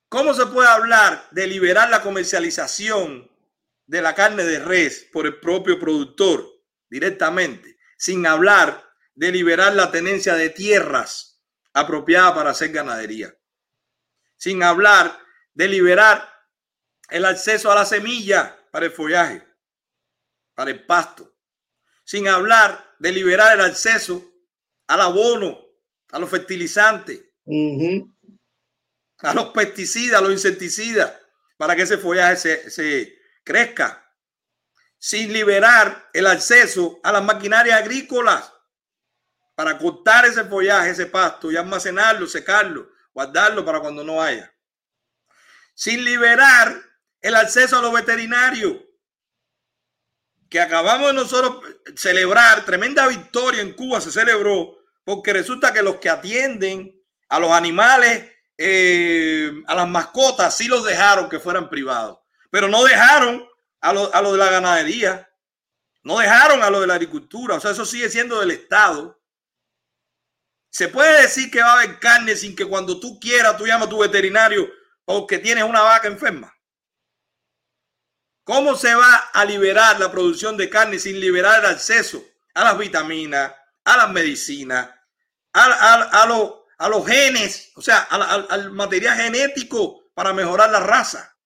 ¿Cómo 0.09 0.35
se 0.35 0.47
puede 0.47 0.69
hablar 0.69 1.29
de 1.31 1.47
liberar 1.47 1.91
la 1.91 2.03
comercialización 2.03 3.31
de 3.87 4.03
la 4.03 4.15
carne 4.15 4.45
de 4.45 4.59
res 4.59 5.09
por 5.13 5.27
el 5.27 5.39
propio 5.41 5.79
productor 5.79 6.47
directamente, 6.89 7.79
sin 7.99 8.27
hablar 8.27 8.92
de 9.15 9.31
liberar 9.31 9.75
la 9.75 9.91
tenencia 9.91 10.35
de 10.35 10.51
tierras 10.51 11.43
apropiadas 11.73 12.33
para 12.33 12.51
hacer 12.51 12.73
ganadería? 12.73 13.35
Sin 14.37 14.63
hablar 14.63 15.19
de 15.55 15.69
liberar 15.69 16.33
el 17.09 17.25
acceso 17.25 17.71
a 17.71 17.75
la 17.75 17.85
semilla 17.85 18.59
para 18.71 18.87
el 18.87 18.93
follaje, 18.93 19.47
para 20.55 20.71
el 20.71 20.85
pasto, 20.87 21.37
sin 22.05 22.27
hablar 22.29 22.95
de 22.99 23.13
liberar 23.13 23.59
el 23.59 23.65
acceso 23.65 24.33
al 24.87 25.01
abono, 25.01 25.59
a 26.11 26.19
los 26.19 26.29
fertilizantes, 26.29 27.23
a 29.19 29.35
los 29.35 29.47
pesticidas, 29.47 30.19
a 30.19 30.23
los 30.23 30.33
insecticidas, 30.33 31.13
para 31.57 31.77
que 31.77 31.83
ese 31.83 31.99
follaje 31.99 32.37
se, 32.37 32.71
se 32.71 33.19
crezca, 33.45 33.99
sin 34.99 35.33
liberar 35.33 36.11
el 36.13 36.27
acceso 36.27 37.01
a 37.03 37.13
las 37.13 37.25
maquinarias 37.25 37.81
agrícolas 37.81 38.53
para 39.55 39.77
cortar 39.79 40.25
ese 40.25 40.45
follaje, 40.45 40.91
ese 40.91 41.07
pasto 41.07 41.51
y 41.51 41.57
almacenarlo, 41.57 42.27
secarlo, 42.27 42.91
guardarlo 43.13 43.65
para 43.65 43.81
cuando 43.81 44.03
no 44.03 44.23
haya. 44.23 44.53
Sin 45.75 46.05
liberar 46.05 46.83
el 47.21 47.37
acceso 47.37 47.79
a 47.79 47.83
los 47.83 47.93
veterinarios, 47.93 48.77
que 50.49 50.61
acabamos 50.61 51.09
de 51.09 51.15
nosotros 51.15 51.65
celebrar, 51.97 52.65
tremenda 52.65 53.09
victoria 53.09 53.63
en 53.63 53.73
Cuba 53.73 54.01
se 54.01 54.11
celebró, 54.11 54.77
porque 55.05 55.33
resulta 55.33 55.73
que 55.73 55.83
los 55.83 55.97
que 55.97 56.11
atienden 56.11 56.95
a 57.29 57.39
los 57.39 57.51
animales, 57.53 58.31
eh, 58.59 59.51
a 59.67 59.75
las 59.75 59.89
mascotas, 59.89 60.55
sí 60.55 60.69
los 60.69 60.85
dejaron 60.85 61.31
que 61.31 61.41
fueran 61.41 61.71
privados, 61.71 62.19
pero 62.51 62.69
no 62.69 62.85
dejaron 62.85 63.49
a 63.81 63.93
lo, 63.93 64.15
a 64.15 64.21
lo 64.21 64.33
de 64.33 64.39
la 64.39 64.51
ganadería, 64.51 65.31
no 66.05 66.19
dejaron 66.19 66.63
a 66.63 66.69
lo 66.69 66.81
de 66.81 66.87
la 66.87 66.95
agricultura, 66.95 67.55
o 67.55 67.61
sea, 67.61 67.71
eso 67.71 67.87
sigue 67.87 68.11
siendo 68.11 68.39
del 68.41 68.51
Estado. 68.51 69.22
Se 70.73 70.89
puede 70.89 71.23
decir 71.23 71.53
que 71.53 71.61
va 71.63 71.69
a 71.75 71.81
haber 71.83 72.01
carne 72.01 72.35
sin 72.35 72.57
que 72.57 72.67
cuando 72.67 72.99
tú 72.99 73.21
quieras 73.21 73.57
tú 73.57 73.65
llamas 73.65 73.87
a 73.87 73.91
tu 73.91 73.99
veterinario 74.01 74.69
porque 75.05 75.39
tienes 75.39 75.63
una 75.63 75.83
vaca 75.83 76.09
enferma. 76.09 76.53
¿Cómo 78.45 78.77
se 78.77 78.95
va 78.95 79.15
a 79.33 79.45
liberar 79.45 79.99
la 80.01 80.11
producción 80.11 80.57
de 80.57 80.69
carne 80.71 80.99
sin 80.99 81.19
liberar 81.21 81.61
el 81.61 81.67
acceso 81.71 82.25
a 82.55 82.65
las 82.65 82.79
vitaminas, 82.79 83.53
a 83.85 83.97
las 83.97 84.11
medicinas, 84.11 84.91
a, 85.53 85.65
a, 85.65 86.23
a, 86.23 86.27
lo- 86.27 86.67
a 86.79 86.89
los 86.89 87.07
genes, 87.07 87.71
o 87.77 87.83
sea, 87.83 87.99
al, 88.01 88.23
al- 88.23 88.47
al 88.51 88.71
material 88.73 89.17
genético 89.17 90.11
para 90.15 90.33
mejorar 90.33 90.71
la 90.71 90.81
raza? 90.81 91.37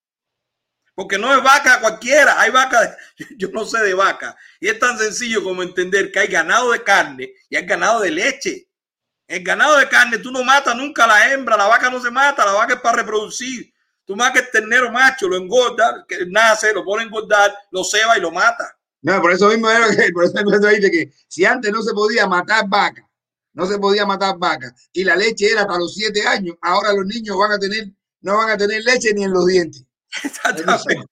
Porque 0.95 1.19
no 1.19 1.33
es 1.37 1.43
vaca 1.43 1.81
cualquiera, 1.81 2.41
hay 2.41 2.51
vaca, 2.51 2.97
yo 3.37 3.49
no 3.49 3.65
sé 3.65 3.81
de 3.81 3.95
vaca, 3.95 4.37
y 4.61 4.69
es 4.69 4.79
tan 4.79 4.99
sencillo 4.99 5.43
como 5.45 5.63
entender 5.63 6.11
que 6.11 6.21
hay 6.21 6.29
ganado 6.29 6.73
de 6.73 6.83
carne 6.83 7.33
y 7.51 7.57
hay 7.57 7.67
ganado 7.67 8.01
de 8.01 8.11
leche. 8.11 8.69
El 9.27 9.43
ganado 9.43 9.79
de 9.79 9.89
carne, 9.89 10.19
tú 10.19 10.31
no 10.31 10.45
matas 10.45 10.77
nunca 10.77 11.05
a 11.05 11.09
la 11.09 11.33
hembra, 11.33 11.57
la 11.57 11.67
vaca 11.67 11.91
no 11.91 12.01
se 12.01 12.11
mata, 12.11 12.45
la 12.45 12.53
vaca 12.53 12.75
es 12.75 12.81
para 12.81 12.99
reproducir. 12.99 13.73
Tú 14.05 14.15
matas 14.15 14.43
el 14.43 14.51
ternero 14.53 14.93
macho, 14.93 15.29
lo 15.29 15.37
engorda, 15.37 16.05
que 16.07 16.27
nace, 16.27 16.73
lo 16.73 16.85
pone 16.85 17.03
a 17.03 17.07
engordar, 17.07 17.53
lo 17.73 17.83
ceba 17.83 18.17
y 18.17 18.21
lo 18.21 18.31
mata. 18.31 18.77
No, 19.03 19.21
por 19.21 19.33
eso 19.33 19.49
mismo 19.49 19.69
era 19.69 19.89
que, 19.95 20.11
por 20.15 20.25
eso 20.25 20.35
mismo 20.35 20.69
dice 20.69 20.91
que 20.91 21.13
si 21.27 21.45
antes 21.45 21.73
no 21.73 21.83
se 21.83 21.93
podía 21.93 22.27
matar 22.27 22.69
vaca, 22.69 23.09
no 23.53 23.67
se 23.67 23.79
podía 23.79 24.07
matar 24.07 24.37
vaca, 24.39 24.73
y 24.93 25.03
la 25.03 25.17
leche 25.17 25.51
era 25.51 25.67
para 25.67 25.81
los 25.81 25.95
siete 25.95 26.27
años, 26.27 26.57
ahora 26.61 26.93
los 26.93 27.07
niños 27.07 27.37
van 27.37 27.53
a 27.53 27.59
tener, 27.59 27.89
no 28.21 28.37
van 28.37 28.51
a 28.51 28.57
tener 28.57 28.85
leche 28.85 29.13
ni 29.13 29.25
en 29.25 29.33
los 29.33 29.47
dientes. 29.47 29.85
Exactamente. 30.23 31.05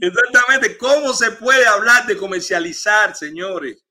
Exactamente. 0.00 0.76
¿Cómo 0.78 1.12
se 1.12 1.32
puede 1.32 1.66
hablar 1.66 2.06
de 2.06 2.16
comercializar, 2.16 3.16
señores, 3.16 3.82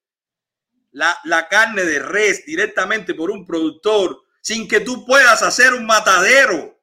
la, 0.92 1.18
la 1.24 1.48
carne 1.48 1.84
de 1.84 2.00
res 2.00 2.46
directamente 2.46 3.14
por 3.14 3.32
un 3.32 3.46
productor 3.46 4.24
sin 4.42 4.68
que 4.68 4.80
tú 4.80 5.06
puedas 5.06 5.42
hacer 5.42 5.74
un 5.74 5.86
matadero? 5.86 6.80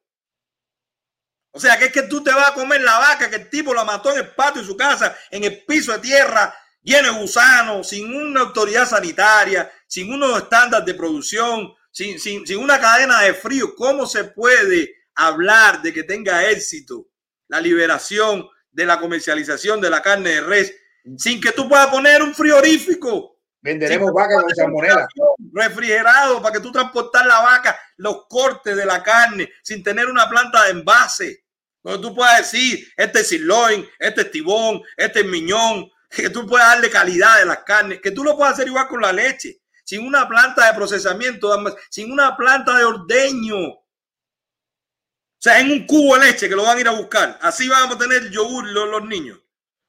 O 1.51 1.59
sea, 1.59 1.77
que 1.77 1.85
es 1.85 1.91
que 1.91 2.03
tú 2.03 2.23
te 2.23 2.31
vas 2.31 2.49
a 2.49 2.53
comer 2.53 2.81
la 2.81 2.99
vaca 2.99 3.29
que 3.29 3.37
el 3.37 3.49
tipo 3.49 3.73
la 3.73 3.83
mató 3.83 4.11
en 4.11 4.19
el 4.19 4.35
patio 4.35 4.61
de 4.61 4.67
su 4.67 4.77
casa, 4.77 5.17
en 5.31 5.43
el 5.43 5.65
piso 5.65 5.91
de 5.91 5.99
tierra, 5.99 6.55
lleno 6.81 7.11
de 7.11 7.19
gusanos, 7.19 7.89
sin 7.89 8.13
una 8.15 8.41
autoridad 8.41 8.87
sanitaria, 8.87 9.71
sin 9.87 10.13
unos 10.13 10.43
estándares 10.43 10.85
de 10.85 10.93
producción, 10.93 11.73
sin, 11.91 12.19
sin, 12.19 12.45
sin 12.45 12.59
una 12.59 12.79
cadena 12.79 13.21
de 13.21 13.33
frío. 13.33 13.75
¿Cómo 13.75 14.05
se 14.05 14.25
puede 14.25 14.95
hablar 15.15 15.81
de 15.81 15.91
que 15.91 16.03
tenga 16.03 16.49
éxito 16.49 17.07
la 17.47 17.59
liberación 17.59 18.47
de 18.71 18.85
la 18.85 18.99
comercialización 18.99 19.81
de 19.81 19.89
la 19.89 20.01
carne 20.01 20.29
de 20.29 20.41
res 20.41 20.73
sin 21.17 21.41
que 21.41 21.51
tú 21.51 21.67
puedas 21.67 21.87
poner 21.87 22.21
un 22.21 22.35
frigorífico? 22.35 23.38
Venderemos 23.61 24.13
vaca 24.13 24.41
con 24.41 24.55
salmonela. 24.55 25.07
refrigerado 25.53 26.41
para 26.41 26.53
que 26.53 26.61
tú 26.61 26.71
transportar 26.71 27.25
la 27.25 27.41
vaca, 27.41 27.79
los 27.97 28.25
cortes 28.27 28.75
de 28.75 28.85
la 28.85 29.03
carne 29.03 29.51
sin 29.63 29.83
tener 29.83 30.07
una 30.07 30.29
planta 30.29 30.63
de 30.65 30.71
envase. 30.71 31.43
Donde 31.81 32.07
tú 32.07 32.13
puedas 32.13 32.37
decir, 32.37 32.87
este 32.97 33.21
es 33.21 33.27
sirloin, 33.27 33.87
este 33.99 34.21
es 34.21 34.31
tibón, 34.31 34.81
este 34.97 35.21
es 35.21 35.25
miñón, 35.25 35.89
que 36.09 36.29
tú 36.29 36.45
puedas 36.45 36.67
darle 36.67 36.89
calidad 36.89 37.39
de 37.39 37.45
las 37.45 37.59
carnes, 37.59 38.01
que 38.01 38.11
tú 38.11 38.23
lo 38.23 38.35
puedas 38.35 38.53
hacer 38.53 38.67
igual 38.67 38.87
con 38.87 39.01
la 39.01 39.13
leche, 39.13 39.61
sin 39.83 40.05
una 40.05 40.27
planta 40.27 40.67
de 40.67 40.73
procesamiento, 40.73 41.51
sin 41.89 42.11
una 42.11 42.35
planta 42.35 42.77
de 42.77 42.83
ordeño. 42.83 43.57
O 43.57 45.41
sea, 45.41 45.59
en 45.59 45.71
un 45.71 45.85
cubo 45.87 46.17
de 46.17 46.27
leche 46.27 46.49
que 46.49 46.55
lo 46.55 46.63
van 46.63 46.77
a 46.77 46.81
ir 46.81 46.87
a 46.87 46.91
buscar. 46.91 47.39
Así 47.41 47.67
vamos 47.69 47.95
a 47.95 47.99
tener 47.99 48.29
yogur 48.29 48.67
los, 48.67 48.89
los 48.89 49.05
niños. 49.05 49.39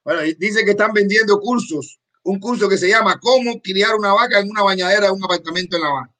Bueno, 0.05 0.25
y 0.25 0.35
dice 0.35 0.65
que 0.65 0.71
están 0.71 0.93
vendiendo 0.93 1.41
cursos. 1.41 2.00
Un 2.23 2.39
curso 2.39 2.69
que 2.69 2.77
se 2.77 2.89
llama 2.89 3.19
Cómo 3.19 3.61
criar 3.63 3.95
una 3.95 4.13
vaca 4.13 4.39
en 4.39 4.51
una 4.51 4.63
bañadera 4.63 5.07
de 5.07 5.13
un 5.13 5.25
apartamento 5.25 5.77
en 5.77 5.83
La 5.83 5.89
Habana. 5.89 6.11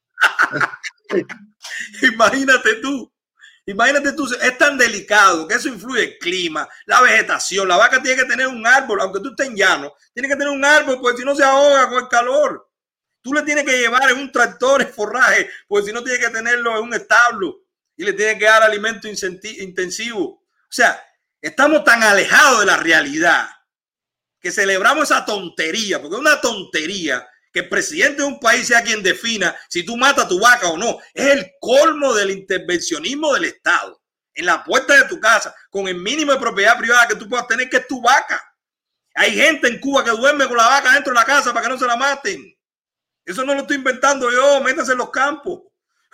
Imagínate 2.13 2.77
tú. 2.77 3.13
Imagínate 3.67 4.13
tú, 4.13 4.27
es 4.43 4.59
tan 4.59 4.77
delicado 4.77 5.47
que 5.47 5.55
eso 5.55 5.69
influye 5.69 6.03
el 6.03 6.19
clima, 6.19 6.69
la 6.87 7.03
vegetación. 7.03 7.69
La 7.69 7.77
vaca 7.77 8.03
tiene 8.03 8.23
que 8.23 8.29
tener 8.29 8.49
un 8.49 8.67
árbol, 8.67 9.01
aunque 9.01 9.21
tú 9.21 9.29
estés 9.31 9.47
en 9.47 9.55
llano, 9.55 9.93
tiene 10.13 10.29
que 10.29 10.35
tener 10.35 10.49
un 10.49 10.65
árbol, 10.65 10.99
porque 11.01 11.19
si 11.19 11.25
no 11.25 11.37
se 11.37 11.45
ahoga 11.45 11.89
con 11.89 12.03
el 12.03 12.09
calor. 12.09 12.69
Tú 13.23 13.35
le 13.35 13.43
tienes 13.43 13.65
que 13.65 13.79
llevar 13.79 14.11
en 14.11 14.19
un 14.19 14.33
tractor 14.33 14.81
el 14.81 14.89
forraje, 14.89 15.51
porque 15.69 15.87
si 15.87 15.93
no 15.93 16.03
tiene 16.03 16.19
que 16.19 16.31
tenerlo 16.31 16.79
en 16.79 16.85
un 16.85 16.95
establo 16.95 17.61
y 17.95 18.05
le 18.05 18.15
tienes 18.15 18.39
que 18.39 18.47
dar 18.47 18.63
alimento 18.63 19.07
intensivo. 19.09 20.25
O 20.25 20.73
sea, 20.73 21.01
estamos 21.41 21.85
tan 21.85 22.03
alejados 22.03 22.61
de 22.61 22.67
la 22.67 22.79
realidad 22.79 23.47
que 24.41 24.51
celebramos 24.53 25.05
esa 25.05 25.25
tontería, 25.25 26.01
porque 26.01 26.15
es 26.17 26.21
una 26.21 26.41
tontería 26.41 27.27
que 27.53 27.61
el 27.61 27.69
presidente 27.69 28.23
de 28.23 28.29
un 28.29 28.39
país 28.41 28.67
sea 28.69 28.83
quien 28.83 29.03
defina 29.03 29.57
si 29.69 29.85
tú 29.85 29.97
matas 29.97 30.25
a 30.27 30.29
tu 30.29 30.41
vaca 30.41 30.69
o 30.69 30.77
no. 30.79 30.99
Es 31.13 31.27
el 31.27 31.53
colmo 31.61 32.15
del 32.15 32.31
intervencionismo 32.31 33.35
del 33.35 33.45
Estado 33.47 34.01
en 34.35 34.47
la 34.47 34.63
puerta 34.65 34.95
de 34.95 35.05
tu 35.09 35.19
casa, 35.21 35.55
con 35.71 35.89
el 35.89 35.97
mínimo 35.97 36.33
de 36.33 36.39
propiedad 36.39 36.79
privada 36.79 37.09
que 37.09 37.17
tú 37.17 37.29
puedas 37.29 37.47
tener, 37.49 37.69
que 37.69 37.79
es 37.79 37.87
tu 37.89 38.01
vaca. 38.01 38.43
Hay 39.15 39.33
gente 39.35 39.67
en 39.69 39.81
Cuba 39.81 40.05
que 40.05 40.11
duerme 40.13 40.47
con 40.47 40.57
la 40.57 40.67
vaca 40.69 40.93
dentro 40.93 41.13
de 41.13 41.19
la 41.19 41.25
casa 41.27 41.53
para 41.53 41.67
que 41.67 41.73
no 41.73 41.79
se 41.79 41.87
la 41.87 41.97
maten. 41.97 42.57
Eso 43.25 43.45
no 43.45 43.55
lo 43.55 43.61
estoy 43.63 43.77
inventando 43.77 44.31
yo, 44.31 44.61
métanse 44.63 44.93
en 44.93 44.99
los 44.99 45.11
campos. 45.11 45.63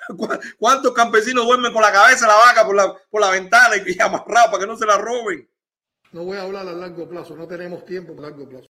¿Cu- 0.17 0.29
¿Cuántos 0.59 0.93
campesinos 0.95 1.45
duermen 1.45 1.73
con 1.73 1.83
la 1.83 1.93
cabeza 1.93 2.27
de 2.27 2.33
la 2.33 2.39
vaca 2.39 2.65
por 2.65 2.75
la, 2.75 2.95
por 3.11 3.21
la 3.21 3.31
ventana 3.31 3.77
y 3.77 4.01
amarrado 4.01 4.47
para 4.51 4.61
que 4.61 4.67
no 4.67 4.77
se 4.77 4.87
la 4.87 4.97
roben? 4.97 5.49
No 6.17 6.25
voy 6.25 6.39
a 6.39 6.45
hablar 6.45 6.67
a 6.67 6.73
largo 6.73 7.07
plazo, 7.07 7.37
no 7.37 7.47
tenemos 7.47 7.85
tiempo 7.85 8.15
a 8.17 8.23
largo 8.23 8.49
plazo. 8.49 8.67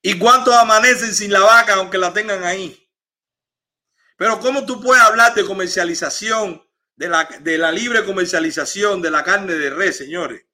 ¿Y 0.00 0.18
cuántos 0.18 0.54
amanecen 0.54 1.14
sin 1.14 1.30
la 1.30 1.40
vaca 1.40 1.74
aunque 1.74 1.98
la 1.98 2.14
tengan 2.14 2.42
ahí? 2.44 2.90
Pero 4.16 4.40
¿cómo 4.40 4.64
tú 4.64 4.80
puedes 4.80 5.02
hablar 5.02 5.34
de 5.34 5.44
comercialización, 5.44 6.66
de 6.96 7.08
la, 7.10 7.24
de 7.24 7.58
la 7.58 7.70
libre 7.70 8.06
comercialización 8.06 9.02
de 9.02 9.10
la 9.10 9.22
carne 9.22 9.52
de 9.52 9.68
res, 9.68 9.98
señores? 9.98 10.46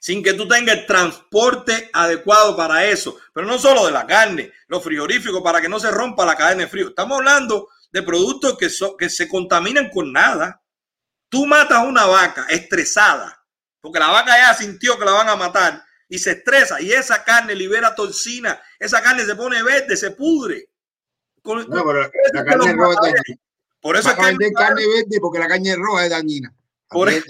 Sin 0.00 0.20
que 0.20 0.34
tú 0.34 0.48
tengas 0.48 0.78
el 0.78 0.86
transporte 0.86 1.88
adecuado 1.92 2.56
para 2.56 2.84
eso. 2.86 3.20
Pero 3.32 3.46
no 3.46 3.56
solo 3.56 3.86
de 3.86 3.92
la 3.92 4.04
carne, 4.04 4.52
los 4.66 4.82
frigoríficos, 4.82 5.42
para 5.42 5.60
que 5.60 5.68
no 5.68 5.78
se 5.78 5.92
rompa 5.92 6.26
la 6.26 6.34
cadena 6.34 6.64
de 6.64 6.68
frío. 6.68 6.88
Estamos 6.88 7.18
hablando 7.18 7.68
de 7.92 8.02
productos 8.02 8.58
que, 8.58 8.68
son, 8.68 8.96
que 8.96 9.10
se 9.10 9.28
contaminan 9.28 9.90
con 9.90 10.12
nada. 10.12 10.60
Tú 11.28 11.46
matas 11.46 11.86
una 11.86 12.06
vaca 12.06 12.46
estresada, 12.48 13.39
porque 13.80 13.98
la 13.98 14.08
vaca 14.08 14.36
ya 14.36 14.54
sintió 14.54 14.98
que 14.98 15.04
la 15.04 15.12
van 15.12 15.28
a 15.28 15.36
matar 15.36 15.82
y 16.08 16.18
se 16.18 16.32
estresa 16.32 16.80
y 16.80 16.92
esa 16.92 17.22
carne 17.24 17.54
libera 17.54 17.94
toxina, 17.94 18.60
esa 18.78 19.00
carne 19.02 19.24
se 19.24 19.34
pone 19.36 19.62
verde, 19.62 19.96
se 19.96 20.10
pudre. 20.12 20.68
Con- 21.42 21.68
No, 21.68 21.84
pero 21.86 22.10
con- 22.10 22.10
la 22.34 22.44
carne 22.44 22.72
roja 22.72 22.92
es 22.92 23.14
dañina. 23.14 23.40
por 23.80 23.96
eso 23.96 24.10
es 24.10 24.16
que 24.16 24.22
hay 24.22 24.52
carne 24.52 24.86
verde 24.86 25.18
porque 25.20 25.38
la 25.38 25.48
carne 25.48 25.76
roja 25.76 26.04
es 26.04 26.10
dañina. 26.10 26.54
por, 26.88 27.08
eso- 27.08 27.24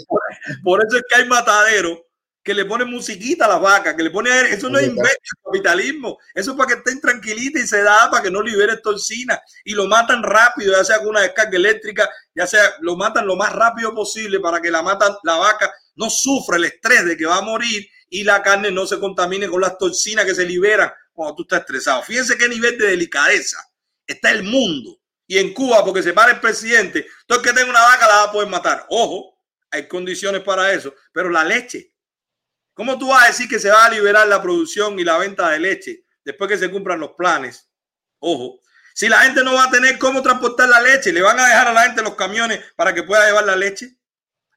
por 0.65 0.85
eso 0.85 0.97
es 0.97 1.03
que 1.09 1.15
hay 1.17 1.29
mataderos 1.29 1.99
que 2.43 2.55
le 2.55 2.65
ponen 2.65 2.89
musiquita 2.89 3.45
a 3.45 3.49
las 3.49 3.61
vacas, 3.61 3.95
que 3.95 4.03
le 4.03 4.11
ponen. 4.11 4.33
Eso 4.47 4.71
no 4.71 4.79
es 4.79 4.87
invento 4.87 5.19
capitalismo. 5.45 6.19
Eso 6.35 6.53
es 6.53 6.57
para 6.57 6.69
que 6.69 6.75
estén 6.79 6.99
tranquilitas 6.99 7.63
y 7.63 7.67
se 7.67 7.83
da 7.83 8.11
para 8.11 8.23
que 8.23 8.31
no 8.31 8.41
liberen 8.41 8.81
toxina. 8.83 9.39
Y 9.63 9.75
lo 9.75 9.87
matan 9.87 10.23
rápido, 10.23 10.73
ya 10.73 10.83
sea 10.83 10.99
con 11.01 11.09
una 11.09 11.21
descarga 11.21 11.55
eléctrica, 11.55 12.09
ya 12.35 12.47
sea 12.47 12.63
lo 12.81 12.97
matan 12.97 13.27
lo 13.27 13.37
más 13.37 13.53
rápido 13.53 13.95
posible 13.95 14.41
para 14.41 14.59
que 14.63 14.71
la, 14.71 14.81
matan, 14.81 15.13
la 15.23 15.37
vaca 15.37 15.71
no 15.97 16.11
sufra 16.11 16.57
el 16.57 16.64
estrés 16.64 17.05
de 17.05 17.16
que 17.16 17.26
va 17.26 17.36
a 17.36 17.43
morir 17.43 17.88
y 18.09 18.24
la 18.24 18.43
carne 18.43 18.70
no 18.70 18.86
se 18.86 18.99
contamine 18.99 19.49
con 19.49 19.61
las 19.61 19.78
toxinas 19.78 20.24
que 20.24 20.34
se 20.34 20.45
liberan 20.45 20.93
cuando 21.12 21.36
tú 21.36 21.43
estás 21.43 21.61
estresado. 21.61 22.03
Fíjense 22.03 22.36
qué 22.36 22.49
nivel 22.49 22.76
de 22.78 22.88
delicadeza 22.88 23.59
está 24.07 24.30
el 24.30 24.43
mundo. 24.43 24.99
Y 25.26 25.38
en 25.38 25.55
Cuba, 25.55 25.84
porque 25.84 26.03
se 26.03 26.12
para 26.12 26.32
el 26.32 26.41
presidente, 26.41 27.07
todo 27.26 27.38
el 27.38 27.45
que 27.45 27.53
tenga 27.53 27.70
una 27.70 27.80
vaca 27.80 28.09
la 28.09 28.14
va 28.16 28.22
a 28.24 28.32
poder 28.32 28.49
matar. 28.49 28.86
Ojo, 28.88 29.38
hay 29.70 29.86
condiciones 29.86 30.43
para 30.43 30.72
eso, 30.72 30.93
pero 31.12 31.30
la 31.30 31.45
leche. 31.45 31.95
¿Cómo 32.74 32.99
tú 32.99 33.09
vas 33.09 33.24
a 33.24 33.26
decir 33.28 33.49
que 33.49 33.59
se 33.59 33.70
va 33.70 33.84
a 33.84 33.91
liberar 33.91 34.26
la 34.26 34.43
producción 34.43 34.99
y 34.99 35.05
la 35.05 35.18
venta 35.18 35.51
de 35.51 35.61
leche 35.61 36.05
después 36.24 36.51
que 36.51 36.59
se 36.59 36.70
cumplan 36.70 36.99
los 36.99 37.12
planes? 37.12 37.70
Ojo, 38.18 38.61
si 38.95 39.09
la 39.09 39.20
gente 39.20 39.45
no 39.45 39.55
va 39.55 39.64
a 39.64 39.70
tener 39.70 39.99
cómo 39.99 40.22
transportar 40.22 40.68
la 40.68 40.80
leche, 40.80 41.12
le 41.12 41.22
van 41.22 41.38
a 41.38 41.47
dejar 41.47 41.68
a 41.68 41.72
la 41.72 41.82
gente 41.82 42.03
los 42.03 42.16
camiones 42.16 42.61
para 42.74 42.93
que 42.93 43.03
pueda 43.03 43.26
llevar 43.26 43.45
la 43.45 43.57
leche. 43.57 43.97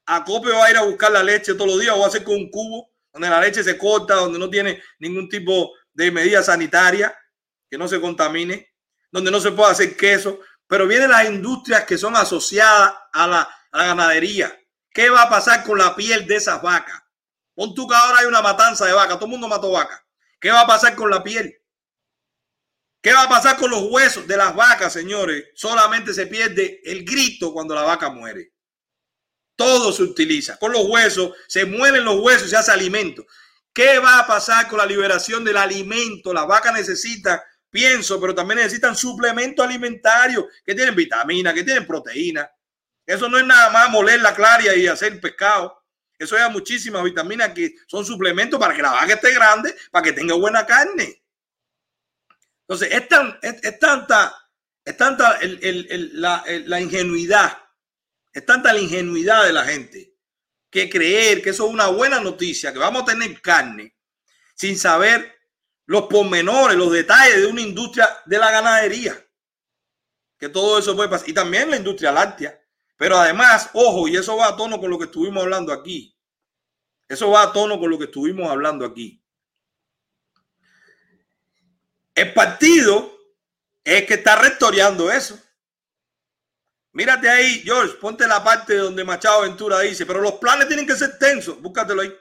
Acopio 0.06 0.56
va 0.56 0.66
a 0.66 0.70
ir 0.70 0.76
a 0.76 0.82
buscar 0.82 1.10
la 1.12 1.22
leche 1.22 1.54
todos 1.54 1.70
los 1.70 1.80
días 1.80 1.94
o 1.94 2.00
va 2.00 2.06
a 2.06 2.08
hacer 2.08 2.24
con 2.24 2.34
un 2.34 2.50
cubo 2.50 2.94
donde 3.14 3.30
la 3.30 3.40
leche 3.40 3.62
se 3.62 3.78
corta, 3.78 4.14
donde 4.16 4.38
no 4.38 4.50
tiene 4.50 4.82
ningún 4.98 5.28
tipo 5.28 5.72
de 5.92 6.10
medida 6.10 6.42
sanitaria, 6.42 7.16
que 7.70 7.78
no 7.78 7.86
se 7.86 8.00
contamine, 8.00 8.74
donde 9.10 9.30
no 9.30 9.40
se 9.40 9.52
puede 9.52 9.70
hacer 9.70 9.96
queso. 9.96 10.40
Pero 10.66 10.88
vienen 10.88 11.10
las 11.10 11.26
industrias 11.26 11.84
que 11.84 11.96
son 11.96 12.16
asociadas 12.16 12.92
a 13.12 13.26
la, 13.26 13.48
ganadería. 13.72 14.56
¿Qué 14.90 15.10
va 15.10 15.22
a 15.22 15.30
pasar 15.30 15.64
con 15.64 15.78
la 15.78 15.94
piel 15.94 16.26
de 16.26 16.36
esas 16.36 16.60
vacas? 16.60 17.00
Pon 17.54 17.74
tú 17.74 17.86
que 17.86 17.94
ahora 17.94 18.18
hay 18.18 18.26
una 18.26 18.42
matanza 18.42 18.86
de 18.86 18.92
vaca, 18.92 19.14
todo 19.14 19.26
el 19.26 19.30
mundo 19.30 19.48
mató 19.48 19.70
vaca. 19.70 20.04
¿Qué 20.40 20.50
va 20.50 20.62
a 20.62 20.66
pasar 20.66 20.94
con 20.94 21.10
la 21.10 21.22
piel? 21.22 21.56
¿Qué 23.00 23.12
va 23.12 23.24
a 23.24 23.28
pasar 23.28 23.56
con 23.56 23.70
los 23.70 23.82
huesos 23.90 24.26
de 24.26 24.36
las 24.36 24.54
vacas, 24.56 24.92
señores? 24.92 25.50
Solamente 25.54 26.12
se 26.14 26.26
pierde 26.26 26.80
el 26.84 27.04
grito 27.04 27.52
cuando 27.52 27.74
la 27.74 27.82
vaca 27.82 28.10
muere. 28.10 28.53
Todo 29.56 29.92
se 29.92 30.02
utiliza. 30.02 30.56
Con 30.58 30.72
los 30.72 30.84
huesos, 30.86 31.32
se 31.46 31.64
mueren 31.64 32.04
los 32.04 32.20
huesos 32.20 32.48
y 32.48 32.50
se 32.50 32.56
hace 32.56 32.72
alimento. 32.72 33.24
¿Qué 33.72 33.98
va 33.98 34.20
a 34.20 34.26
pasar 34.26 34.68
con 34.68 34.78
la 34.78 34.86
liberación 34.86 35.44
del 35.44 35.56
alimento? 35.56 36.32
Las 36.32 36.46
vacas 36.46 36.74
necesitan, 36.74 37.40
pienso, 37.70 38.20
pero 38.20 38.34
también 38.34 38.58
necesitan 38.58 38.96
suplementos 38.96 39.66
alimentarios 39.66 40.44
que 40.64 40.74
tienen 40.74 40.94
vitamina, 40.94 41.52
que 41.52 41.64
tienen 41.64 41.86
proteína. 41.86 42.48
Eso 43.06 43.28
no 43.28 43.36
es 43.36 43.44
nada 43.44 43.70
más 43.70 43.90
moler 43.90 44.20
la 44.20 44.34
claria 44.34 44.74
y 44.76 44.86
hacer 44.86 45.20
pescado. 45.20 45.82
Eso 46.16 46.36
lleva 46.36 46.48
muchísimas 46.48 47.02
vitaminas 47.02 47.50
que 47.50 47.74
son 47.86 48.04
suplementos 48.04 48.58
para 48.58 48.74
que 48.74 48.82
la 48.82 48.92
vaca 48.92 49.14
esté 49.14 49.34
grande, 49.34 49.74
para 49.90 50.04
que 50.04 50.12
tenga 50.12 50.34
buena 50.34 50.64
carne. 50.64 51.22
Entonces, 52.60 52.92
es, 52.92 53.08
tan, 53.08 53.38
es, 53.42 53.56
es 53.62 53.78
tanta, 53.78 54.34
es 54.84 54.96
tanta 54.96 55.38
la, 55.42 56.44
la 56.46 56.80
ingenuidad, 56.80 57.58
es 58.34 58.44
tanta 58.44 58.72
la 58.72 58.80
ingenuidad 58.80 59.44
de 59.44 59.52
la 59.52 59.64
gente 59.64 60.12
que 60.68 60.90
creer 60.90 61.40
que 61.40 61.50
eso 61.50 61.66
es 61.66 61.72
una 61.72 61.86
buena 61.86 62.18
noticia, 62.18 62.72
que 62.72 62.80
vamos 62.80 63.02
a 63.02 63.06
tener 63.06 63.40
carne 63.40 63.96
sin 64.56 64.76
saber 64.76 65.32
los 65.86 66.08
pormenores, 66.08 66.76
los 66.76 66.92
detalles 66.92 67.36
de 67.36 67.46
una 67.46 67.60
industria 67.60 68.08
de 68.26 68.38
la 68.38 68.50
ganadería. 68.50 69.16
Que 70.36 70.48
todo 70.48 70.80
eso 70.80 70.96
puede 70.96 71.08
pasar. 71.08 71.28
Y 71.28 71.32
también 71.32 71.70
la 71.70 71.76
industria 71.76 72.10
láctea. 72.10 72.60
Pero 72.96 73.16
además, 73.16 73.70
ojo, 73.72 74.08
y 74.08 74.16
eso 74.16 74.36
va 74.36 74.48
a 74.48 74.56
tono 74.56 74.80
con 74.80 74.90
lo 74.90 74.98
que 74.98 75.04
estuvimos 75.04 75.44
hablando 75.44 75.72
aquí. 75.72 76.18
Eso 77.08 77.30
va 77.30 77.42
a 77.42 77.52
tono 77.52 77.78
con 77.78 77.88
lo 77.88 77.98
que 77.98 78.06
estuvimos 78.06 78.50
hablando 78.50 78.84
aquí. 78.84 79.22
El 82.16 82.32
partido 82.32 83.16
es 83.84 84.06
que 84.06 84.14
está 84.14 84.36
rectoreando 84.36 85.12
eso. 85.12 85.38
Mírate 86.94 87.28
ahí, 87.28 87.60
George, 87.64 87.94
ponte 88.00 88.26
la 88.26 88.42
parte 88.42 88.76
donde 88.76 89.04
Machado 89.04 89.42
Ventura 89.42 89.80
dice, 89.80 90.06
pero 90.06 90.20
los 90.20 90.34
planes 90.34 90.68
tienen 90.68 90.86
que 90.86 90.94
ser 90.94 91.18
tensos. 91.18 91.60
Búscatelo 91.60 92.02
ahí. 92.02 92.16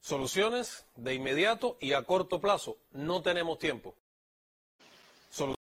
Soluciones 0.00 0.84
de 0.96 1.14
inmediato 1.14 1.78
y 1.80 1.92
a 1.92 2.02
corto 2.02 2.40
plazo. 2.40 2.78
No 2.90 3.22
tenemos 3.22 3.58
tiempo. 3.58 3.96
Solu- 5.34 5.54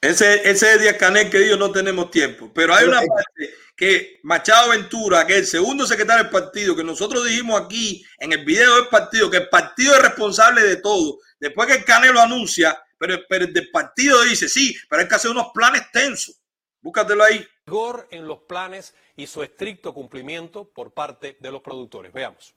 Ese, 0.00 0.50
ese 0.50 0.74
es 0.74 0.80
Díaz 0.82 0.96
Canel 0.98 1.30
que 1.30 1.38
dijo 1.38 1.56
no 1.56 1.70
tenemos 1.70 2.10
tiempo. 2.10 2.50
Pero 2.52 2.74
hay 2.74 2.86
una 2.86 2.98
parte 3.00 3.54
que 3.76 4.20
Machado 4.24 4.70
Ventura, 4.70 5.26
que 5.26 5.34
es 5.34 5.38
el 5.40 5.46
segundo 5.46 5.86
secretario 5.86 6.24
del 6.24 6.32
partido, 6.32 6.74
que 6.76 6.84
nosotros 6.84 7.24
dijimos 7.24 7.58
aquí 7.60 8.04
en 8.18 8.32
el 8.32 8.44
video 8.44 8.76
del 8.76 8.88
partido, 8.88 9.30
que 9.30 9.38
el 9.38 9.48
partido 9.48 9.94
es 9.94 10.02
responsable 10.02 10.62
de 10.62 10.76
todo. 10.76 11.20
Después 11.38 11.68
que 11.68 11.74
el 11.76 11.84
Canel 11.84 12.12
lo 12.12 12.20
anuncia, 12.20 12.82
pero, 13.02 13.18
pero 13.28 13.46
el 13.46 13.52
del 13.52 13.68
partido 13.72 14.22
dice, 14.22 14.48
sí, 14.48 14.76
pero 14.88 15.02
hay 15.02 15.08
que 15.08 15.16
hacer 15.16 15.32
unos 15.32 15.50
planes 15.52 15.90
tensos. 15.90 16.40
Búscatelo 16.80 17.24
ahí. 17.24 17.44
rigor 17.66 18.06
en 18.12 18.28
los 18.28 18.42
planes 18.42 18.94
y 19.16 19.26
su 19.26 19.42
estricto 19.42 19.92
cumplimiento 19.92 20.72
por 20.72 20.94
parte 20.94 21.36
de 21.40 21.50
los 21.50 21.62
productores. 21.62 22.12
Veamos. 22.12 22.54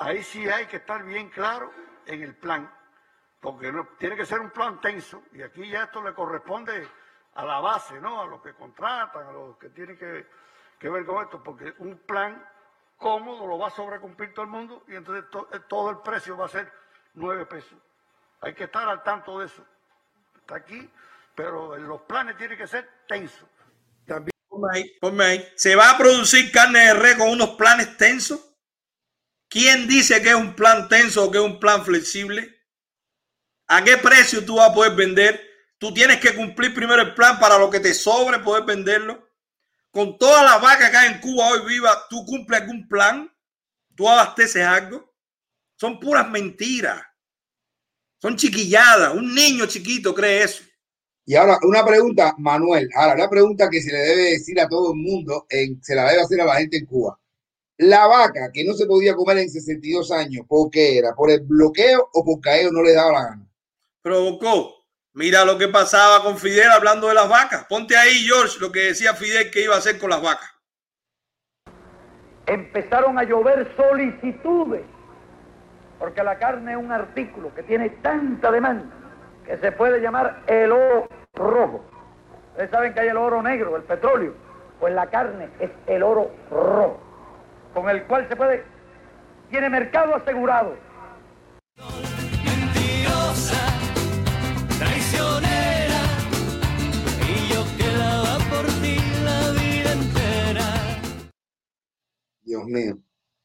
Ahí 0.00 0.24
sí 0.24 0.48
hay 0.48 0.66
que 0.66 0.78
estar 0.78 1.04
bien 1.04 1.30
claro 1.30 1.72
en 2.06 2.24
el 2.24 2.34
plan, 2.34 2.68
porque 3.40 3.70
no, 3.70 3.88
tiene 4.00 4.16
que 4.16 4.26
ser 4.26 4.40
un 4.40 4.50
plan 4.50 4.80
tenso, 4.80 5.22
y 5.32 5.42
aquí 5.42 5.68
ya 5.68 5.84
esto 5.84 6.02
le 6.02 6.12
corresponde 6.12 6.88
a 7.34 7.44
la 7.44 7.60
base, 7.60 8.00
¿no? 8.00 8.20
A 8.20 8.26
los 8.26 8.42
que 8.42 8.52
contratan, 8.54 9.28
a 9.28 9.32
los 9.32 9.56
que 9.58 9.68
tienen 9.70 9.96
que, 9.96 10.26
que 10.80 10.88
ver 10.88 11.06
con 11.06 11.22
esto, 11.22 11.40
porque 11.40 11.72
un 11.78 11.98
plan 11.98 12.44
cómodo 12.96 13.46
lo 13.46 13.58
va 13.58 13.68
a 13.68 13.70
sobrecumplir 13.70 14.34
todo 14.34 14.44
el 14.44 14.50
mundo 14.50 14.84
y 14.88 14.96
entonces 14.96 15.30
to- 15.30 15.48
eh, 15.52 15.60
todo 15.68 15.90
el 15.90 15.98
precio 15.98 16.36
va 16.36 16.46
a 16.46 16.48
ser 16.48 16.83
nueve 17.14 17.46
pesos. 17.46 17.78
Hay 18.40 18.54
que 18.54 18.64
estar 18.64 18.88
al 18.88 19.02
tanto 19.02 19.40
de 19.40 19.46
eso. 19.46 19.64
Está 20.36 20.56
aquí 20.56 20.90
pero 21.34 21.76
los 21.76 22.02
planes 22.02 22.36
tienen 22.36 22.56
que 22.56 22.66
ser 22.66 22.88
tensos. 23.08 23.48
Ahí. 24.72 25.52
¿Se 25.56 25.74
va 25.74 25.90
a 25.90 25.98
producir 25.98 26.52
carne 26.52 26.78
de 26.78 26.94
res 26.94 27.16
con 27.16 27.28
unos 27.28 27.50
planes 27.50 27.96
tensos? 27.96 28.40
¿Quién 29.48 29.88
dice 29.88 30.22
que 30.22 30.30
es 30.30 30.34
un 30.34 30.54
plan 30.54 30.88
tenso 30.88 31.24
o 31.24 31.30
que 31.30 31.38
es 31.38 31.44
un 31.44 31.58
plan 31.58 31.84
flexible? 31.84 32.62
¿A 33.66 33.82
qué 33.82 33.96
precio 33.96 34.44
tú 34.44 34.56
vas 34.56 34.70
a 34.70 34.74
poder 34.74 34.94
vender? 34.94 35.40
Tú 35.78 35.92
tienes 35.92 36.20
que 36.20 36.34
cumplir 36.34 36.72
primero 36.74 37.02
el 37.02 37.14
plan 37.14 37.38
para 37.38 37.58
lo 37.58 37.68
que 37.68 37.80
te 37.80 37.94
sobre 37.94 38.38
poder 38.38 38.64
venderlo. 38.64 39.28
Con 39.90 40.18
todas 40.18 40.44
las 40.44 40.60
vacas 40.60 40.90
que 40.90 40.96
hay 40.96 41.12
en 41.12 41.20
Cuba 41.20 41.48
hoy 41.48 41.66
viva, 41.66 42.06
¿tú 42.08 42.24
cumples 42.24 42.60
algún 42.60 42.88
plan? 42.88 43.32
¿Tú 43.94 44.08
abasteces 44.08 44.64
algo? 44.64 45.13
Son 45.76 45.98
puras 45.98 46.30
mentiras. 46.30 47.02
Son 48.20 48.36
chiquilladas. 48.36 49.14
Un 49.14 49.34
niño 49.34 49.66
chiquito 49.66 50.14
cree 50.14 50.44
eso. 50.44 50.64
Y 51.26 51.34
ahora, 51.36 51.58
una 51.62 51.84
pregunta, 51.84 52.34
Manuel. 52.38 52.88
Ahora, 52.94 53.14
una 53.14 53.30
pregunta 53.30 53.70
que 53.70 53.80
se 53.80 53.92
le 53.92 53.98
debe 53.98 54.22
decir 54.30 54.60
a 54.60 54.68
todo 54.68 54.92
el 54.92 54.98
mundo, 54.98 55.46
en, 55.48 55.82
se 55.82 55.94
la 55.94 56.10
debe 56.10 56.22
hacer 56.22 56.40
a 56.40 56.44
la 56.44 56.56
gente 56.56 56.76
en 56.76 56.86
Cuba. 56.86 57.18
La 57.78 58.06
vaca 58.06 58.50
que 58.52 58.64
no 58.64 58.74
se 58.74 58.86
podía 58.86 59.14
comer 59.14 59.38
en 59.38 59.50
62 59.50 60.12
años, 60.12 60.46
¿por 60.46 60.70
qué 60.70 60.98
era? 60.98 61.14
¿Por 61.14 61.30
el 61.30 61.40
bloqueo 61.40 62.08
o 62.12 62.24
porque 62.24 62.50
a 62.50 62.58
ellos 62.58 62.72
no 62.72 62.82
les 62.82 62.94
daba 62.94 63.12
la 63.12 63.24
gana? 63.24 63.48
Provocó. 64.02 64.74
Mira 65.14 65.44
lo 65.44 65.56
que 65.58 65.68
pasaba 65.68 66.22
con 66.22 66.38
Fidel 66.38 66.70
hablando 66.70 67.08
de 67.08 67.14
las 67.14 67.28
vacas. 67.28 67.66
Ponte 67.68 67.96
ahí, 67.96 68.24
George, 68.26 68.58
lo 68.60 68.70
que 68.70 68.80
decía 68.80 69.14
Fidel 69.14 69.50
que 69.50 69.62
iba 69.62 69.74
a 69.74 69.78
hacer 69.78 69.98
con 69.98 70.10
las 70.10 70.22
vacas. 70.22 70.50
Empezaron 72.46 73.18
a 73.18 73.24
llover 73.24 73.74
solicitudes, 73.76 74.84
porque 76.04 76.22
la 76.22 76.36
carne 76.36 76.72
es 76.72 76.76
un 76.76 76.92
artículo 76.92 77.54
que 77.54 77.62
tiene 77.62 77.88
tanta 77.88 78.50
demanda 78.50 78.94
que 79.42 79.56
se 79.56 79.72
puede 79.72 80.02
llamar 80.02 80.42
el 80.46 80.70
oro 80.70 81.08
rojo. 81.32 81.82
Ustedes 82.50 82.70
saben 82.70 82.92
que 82.92 83.00
hay 83.00 83.08
el 83.08 83.16
oro 83.16 83.42
negro, 83.42 83.74
el 83.74 83.84
petróleo. 83.84 84.34
Pues 84.78 84.92
la 84.92 85.06
carne 85.06 85.48
es 85.58 85.70
el 85.86 86.02
oro 86.02 86.30
rojo, 86.50 87.00
con 87.72 87.88
el 87.88 88.04
cual 88.04 88.28
se 88.28 88.36
puede, 88.36 88.64
tiene 89.48 89.70
mercado 89.70 90.14
asegurado. 90.14 90.76
Mentirosa, 92.44 93.66
traicionera, 94.78 96.02
y 97.26 97.48
yo 97.50 97.64
quedaba 97.78 98.36
por 98.50 98.66
ti 98.82 98.98
la 99.24 99.52
vida 99.58 99.92
entera. 99.92 100.66
Dios 102.42 102.64
mío. 102.66 102.98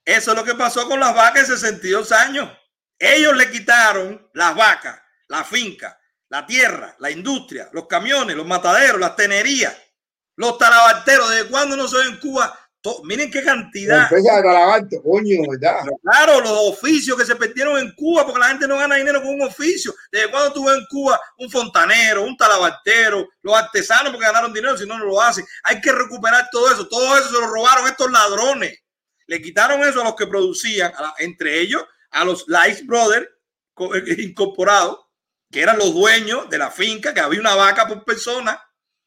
Eso 0.09 0.31
es 0.31 0.37
lo 0.37 0.43
que 0.43 0.55
pasó 0.55 0.87
con 0.87 0.99
las 0.99 1.13
vacas 1.13 1.41
en 1.49 1.55
62 1.57 2.11
años. 2.11 2.49
Ellos 2.97 3.35
le 3.35 3.49
quitaron 3.51 4.29
las 4.33 4.55
vacas, 4.55 4.99
la 5.27 5.43
finca, 5.43 5.97
la 6.29 6.45
tierra, 6.45 6.95
la 6.99 7.11
industria, 7.11 7.69
los 7.73 7.87
camiones, 7.87 8.35
los 8.35 8.45
mataderos, 8.45 8.99
las 8.99 9.15
tenerías, 9.15 9.75
los 10.35 10.57
talabarteros. 10.57 11.29
¿Desde 11.29 11.49
cuándo 11.49 11.75
no 11.77 11.87
se 11.87 11.97
ve 11.97 12.03
en 12.05 12.17
Cuba? 12.19 12.57
To- 12.81 13.01
miren 13.03 13.29
qué 13.29 13.43
cantidad. 13.43 14.09
de 14.89 15.01
coño, 15.03 15.41
¿verdad? 15.49 15.81
Claro, 16.01 16.39
los 16.41 16.57
oficios 16.73 17.17
que 17.17 17.25
se 17.25 17.35
perdieron 17.35 17.77
en 17.77 17.93
Cuba 17.93 18.25
porque 18.25 18.39
la 18.39 18.47
gente 18.47 18.67
no 18.67 18.77
gana 18.77 18.95
dinero 18.95 19.21
con 19.21 19.31
un 19.35 19.41
oficio. 19.43 19.93
¿Desde 20.11 20.31
cuándo 20.31 20.53
tú 20.53 20.65
ves 20.65 20.77
en 20.77 20.85
Cuba 20.89 21.19
un 21.37 21.51
fontanero, 21.51 22.23
un 22.23 22.35
talabartero, 22.35 23.27
los 23.41 23.55
artesanos 23.55 24.11
porque 24.11 24.25
ganaron 24.25 24.53
dinero, 24.53 24.77
si 24.77 24.85
no, 24.87 24.97
no 24.97 25.05
lo 25.05 25.21
hacen? 25.21 25.45
Hay 25.63 25.79
que 25.81 25.91
recuperar 25.91 26.47
todo 26.51 26.71
eso. 26.71 26.87
Todo 26.87 27.17
eso 27.17 27.27
se 27.27 27.33
lo 27.33 27.47
robaron 27.47 27.85
estos 27.87 28.09
ladrones. 28.11 28.79
Le 29.29 29.41
quitaron 29.41 29.81
eso 29.83 30.01
a 30.01 30.05
los 30.05 30.15
que 30.15 30.25
producían, 30.25 30.91
entre 31.19 31.59
ellos 31.59 31.83
a 32.11 32.25
los 32.25 32.45
Light 32.47 32.83
Brothers 32.85 33.27
eh, 33.93 34.15
incorporados, 34.23 34.99
que 35.51 35.61
eran 35.61 35.77
los 35.77 35.93
dueños 35.93 36.49
de 36.49 36.57
la 36.57 36.71
finca, 36.71 37.13
que 37.13 37.19
había 37.19 37.39
una 37.39 37.53
vaca 37.53 37.87
por 37.87 38.03
persona, 38.03 38.59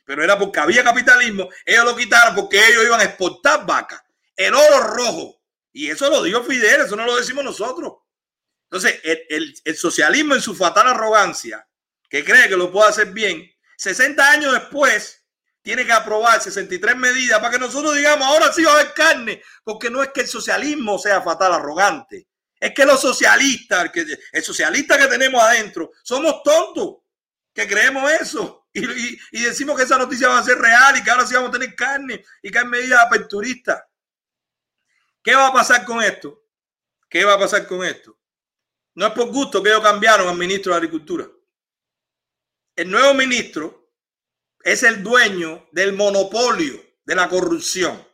pero 0.04 0.22
era 0.22 0.38
porque 0.38 0.60
había 0.60 0.84
capitalismo. 0.84 1.48
Ellos 1.64 1.84
lo 1.84 1.96
quitaron 1.96 2.36
porque 2.36 2.58
ellos 2.68 2.84
iban 2.84 3.00
a 3.00 3.04
exportar 3.04 3.66
vacas. 3.66 4.00
El 4.36 4.54
oro 4.54 4.78
rojo. 4.94 5.42
Y 5.72 5.90
eso 5.90 6.08
lo 6.08 6.22
dijo 6.22 6.44
Fidel, 6.44 6.82
eso 6.82 6.94
no 6.94 7.04
lo 7.04 7.16
decimos 7.16 7.42
nosotros. 7.44 7.92
Entonces, 8.70 9.00
el, 9.02 9.22
el- 9.28 9.54
el 9.64 9.76
socialismo 9.76 10.34
en 10.36 10.40
su 10.40 10.54
fatal 10.54 10.86
arrogancia, 10.86 11.66
que 12.08 12.24
cree 12.24 12.48
que 12.48 12.56
lo 12.56 12.70
puede 12.70 12.90
hacer 12.90 13.08
bien, 13.08 13.50
60 13.76 14.30
años 14.30 14.52
después, 14.52 15.21
tiene 15.62 15.86
que 15.86 15.92
aprobar 15.92 16.40
63 16.40 16.96
medidas 16.96 17.38
para 17.38 17.52
que 17.52 17.58
nosotros 17.58 17.94
digamos, 17.94 18.26
ahora 18.26 18.52
sí 18.52 18.62
va 18.64 18.72
a 18.72 18.74
haber 18.80 18.92
carne, 18.94 19.42
porque 19.64 19.88
no 19.90 20.02
es 20.02 20.10
que 20.10 20.22
el 20.22 20.26
socialismo 20.28 20.98
sea 20.98 21.22
fatal 21.22 21.52
arrogante, 21.54 22.28
es 22.58 22.72
que 22.74 22.84
los 22.84 23.00
socialistas, 23.00 23.90
el, 23.94 24.18
el 24.32 24.42
socialista 24.42 24.98
que 24.98 25.06
tenemos 25.06 25.42
adentro, 25.42 25.92
somos 26.02 26.42
tontos, 26.42 26.96
que 27.54 27.66
creemos 27.68 28.10
eso. 28.12 28.58
Y, 28.74 28.84
y- 28.90 29.18
y 29.32 29.42
decimos 29.42 29.76
que 29.76 29.82
esa 29.82 29.98
noticia 29.98 30.28
va 30.28 30.38
a 30.38 30.42
ser 30.42 30.56
real 30.58 30.96
y 30.96 31.02
que 31.04 31.10
ahora 31.10 31.26
sí 31.26 31.34
vamos 31.34 31.50
a 31.50 31.52
tener 31.52 31.74
carne 31.76 32.24
y 32.42 32.50
que 32.50 32.58
hay 32.58 32.64
medidas 32.64 33.04
aperturistas. 33.04 33.82
¿Qué 35.22 35.34
va 35.34 35.48
a 35.48 35.52
pasar 35.52 35.84
con 35.84 36.02
esto? 36.02 36.44
¿Qué 37.08 37.24
va 37.24 37.34
a 37.34 37.38
pasar 37.38 37.66
con 37.66 37.84
esto? 37.84 38.18
No 38.94 39.06
es 39.06 39.12
por 39.12 39.26
gusto 39.30 39.62
que 39.62 39.68
ellos 39.68 39.82
cambiaron 39.82 40.26
al 40.28 40.36
ministro 40.38 40.72
de 40.72 40.76
Agricultura. 40.78 41.28
El 42.74 42.90
nuevo 42.90 43.12
ministro 43.14 43.81
es 44.64 44.82
el 44.82 45.02
dueño 45.02 45.68
del 45.72 45.92
monopolio 45.92 46.82
de 47.04 47.14
la 47.14 47.28
corrupción. 47.28 48.06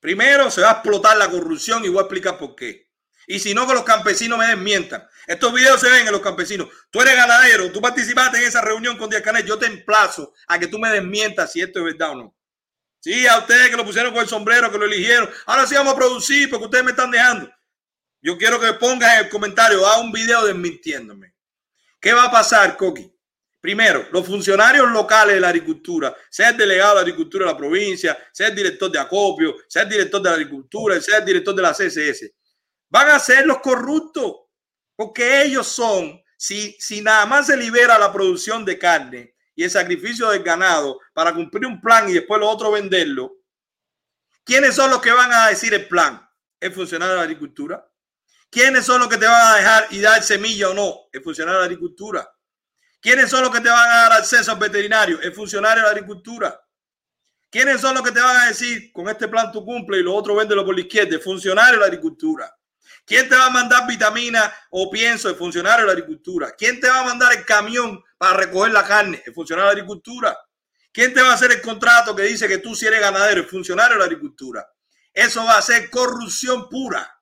Primero 0.00 0.50
se 0.50 0.60
va 0.60 0.68
a 0.68 0.72
explotar 0.72 1.16
la 1.16 1.30
corrupción 1.30 1.84
y 1.84 1.88
voy 1.88 1.98
a 1.98 2.02
explicar 2.02 2.38
por 2.38 2.54
qué. 2.54 2.86
Y 3.26 3.40
si 3.40 3.54
no, 3.54 3.66
que 3.66 3.74
los 3.74 3.82
campesinos 3.82 4.38
me 4.38 4.46
desmientan. 4.46 5.06
Estos 5.26 5.52
videos 5.52 5.80
se 5.80 5.90
ven 5.90 6.06
en 6.06 6.12
los 6.12 6.20
campesinos. 6.20 6.68
Tú 6.90 7.00
eres 7.00 7.16
ganadero, 7.16 7.72
tú 7.72 7.80
participaste 7.80 8.38
en 8.38 8.44
esa 8.44 8.60
reunión 8.60 8.96
con 8.96 9.10
Díaz 9.10 9.22
Canel. 9.22 9.44
Yo 9.44 9.58
te 9.58 9.66
emplazo 9.66 10.32
a 10.46 10.58
que 10.58 10.68
tú 10.68 10.78
me 10.78 10.90
desmientas 10.90 11.52
si 11.52 11.60
esto 11.60 11.80
es 11.80 11.84
verdad 11.86 12.10
o 12.10 12.14
no. 12.14 12.36
Sí, 13.00 13.26
a 13.26 13.38
ustedes 13.38 13.70
que 13.70 13.76
lo 13.76 13.84
pusieron 13.84 14.12
con 14.12 14.22
el 14.22 14.28
sombrero, 14.28 14.70
que 14.70 14.78
lo 14.78 14.84
eligieron. 14.84 15.28
Ahora 15.46 15.66
sí 15.66 15.74
vamos 15.74 15.94
a 15.94 15.96
producir 15.96 16.48
porque 16.50 16.66
ustedes 16.66 16.84
me 16.84 16.92
están 16.92 17.10
dejando. 17.10 17.50
Yo 18.20 18.38
quiero 18.38 18.60
que 18.60 18.72
pongas 18.74 19.14
en 19.14 19.24
el 19.24 19.28
comentario, 19.28 19.86
haga 19.86 19.98
un 19.98 20.12
video 20.12 20.44
desmintiéndome. 20.44 21.34
¿Qué 22.00 22.12
va 22.12 22.24
a 22.24 22.30
pasar, 22.30 22.76
Coqui? 22.76 23.12
Primero, 23.66 24.06
los 24.12 24.24
funcionarios 24.24 24.88
locales 24.92 25.34
de 25.34 25.40
la 25.40 25.48
agricultura, 25.48 26.14
sea 26.30 26.50
el 26.50 26.56
delegado 26.56 26.94
de 26.94 27.00
agricultura 27.00 27.46
de 27.46 27.50
la 27.50 27.58
provincia, 27.58 28.16
sea 28.32 28.46
el 28.46 28.54
director 28.54 28.88
de 28.92 29.00
acopio, 29.00 29.56
sea 29.66 29.82
el 29.82 29.88
director 29.88 30.22
de 30.22 30.30
la 30.30 30.36
agricultura, 30.36 31.00
sea 31.00 31.18
el 31.18 31.24
director 31.24 31.52
de 31.52 31.62
la 31.62 31.72
CSS, 31.72 32.30
van 32.88 33.08
a 33.08 33.18
ser 33.18 33.44
los 33.44 33.58
corruptos, 33.58 34.36
porque 34.94 35.42
ellos 35.42 35.66
son, 35.66 36.22
si, 36.36 36.76
si 36.78 37.00
nada 37.00 37.26
más 37.26 37.48
se 37.48 37.56
libera 37.56 37.98
la 37.98 38.12
producción 38.12 38.64
de 38.64 38.78
carne 38.78 39.34
y 39.56 39.64
el 39.64 39.70
sacrificio 39.72 40.30
del 40.30 40.44
ganado 40.44 41.00
para 41.12 41.34
cumplir 41.34 41.66
un 41.66 41.80
plan 41.80 42.08
y 42.08 42.12
después 42.12 42.38
lo 42.38 42.48
otro 42.48 42.70
venderlo, 42.70 43.32
¿quiénes 44.44 44.76
son 44.76 44.90
los 44.90 45.00
que 45.00 45.10
van 45.10 45.32
a 45.32 45.48
decir 45.48 45.74
el 45.74 45.88
plan? 45.88 46.24
¿El 46.60 46.72
funcionario 46.72 47.14
de 47.14 47.18
la 47.18 47.24
agricultura? 47.24 47.84
¿Quiénes 48.48 48.86
son 48.86 49.00
los 49.00 49.08
que 49.08 49.16
te 49.16 49.26
van 49.26 49.54
a 49.54 49.56
dejar 49.56 49.88
y 49.90 50.00
dar 50.00 50.22
semilla 50.22 50.68
o 50.68 50.74
no? 50.74 51.08
El 51.10 51.20
funcionario 51.20 51.58
de 51.58 51.66
la 51.66 51.72
agricultura. 51.72 52.30
¿Quiénes 53.06 53.30
son 53.30 53.42
los 53.42 53.52
que 53.52 53.60
te 53.60 53.68
van 53.68 53.88
a 53.88 53.96
dar 53.98 54.12
acceso 54.14 54.50
al 54.50 54.58
veterinario? 54.58 55.20
El 55.22 55.32
funcionario 55.32 55.84
de 55.84 55.90
la 55.90 55.92
agricultura. 55.92 56.60
¿Quiénes 57.48 57.80
son 57.80 57.94
los 57.94 58.02
que 58.02 58.10
te 58.10 58.18
van 58.18 58.36
a 58.36 58.48
decir 58.48 58.90
con 58.90 59.08
este 59.08 59.28
plan 59.28 59.52
tú 59.52 59.64
cumple 59.64 59.98
y 59.98 60.02
lo 60.02 60.12
otro 60.12 60.34
véndelo 60.34 60.64
por 60.64 60.74
la 60.74 60.80
izquierda? 60.80 61.14
El 61.14 61.22
funcionario 61.22 61.74
de 61.74 61.80
la 61.82 61.86
agricultura. 61.86 62.52
¿Quién 63.04 63.28
te 63.28 63.36
va 63.36 63.46
a 63.46 63.50
mandar 63.50 63.86
vitamina 63.86 64.52
o 64.70 64.90
pienso? 64.90 65.30
El 65.30 65.36
funcionario 65.36 65.82
de 65.82 65.86
la 65.86 65.92
agricultura. 65.92 66.50
¿Quién 66.58 66.80
te 66.80 66.88
va 66.88 66.98
a 66.98 67.04
mandar 67.04 67.32
el 67.32 67.44
camión 67.44 68.02
para 68.18 68.38
recoger 68.38 68.72
la 68.72 68.82
carne? 68.82 69.22
El 69.24 69.32
funcionario 69.32 69.70
de 69.70 69.76
la 69.76 69.82
agricultura. 69.82 70.36
¿Quién 70.90 71.14
te 71.14 71.22
va 71.22 71.30
a 71.30 71.34
hacer 71.34 71.52
el 71.52 71.62
contrato 71.62 72.16
que 72.16 72.22
dice 72.22 72.48
que 72.48 72.58
tú 72.58 72.74
si 72.74 72.86
eres 72.86 72.98
ganadero? 72.98 73.42
El 73.42 73.46
funcionario 73.46 73.94
de 73.94 74.00
la 74.00 74.06
agricultura. 74.06 74.68
Eso 75.14 75.44
va 75.44 75.58
a 75.58 75.62
ser 75.62 75.88
corrupción 75.90 76.68
pura. 76.68 77.15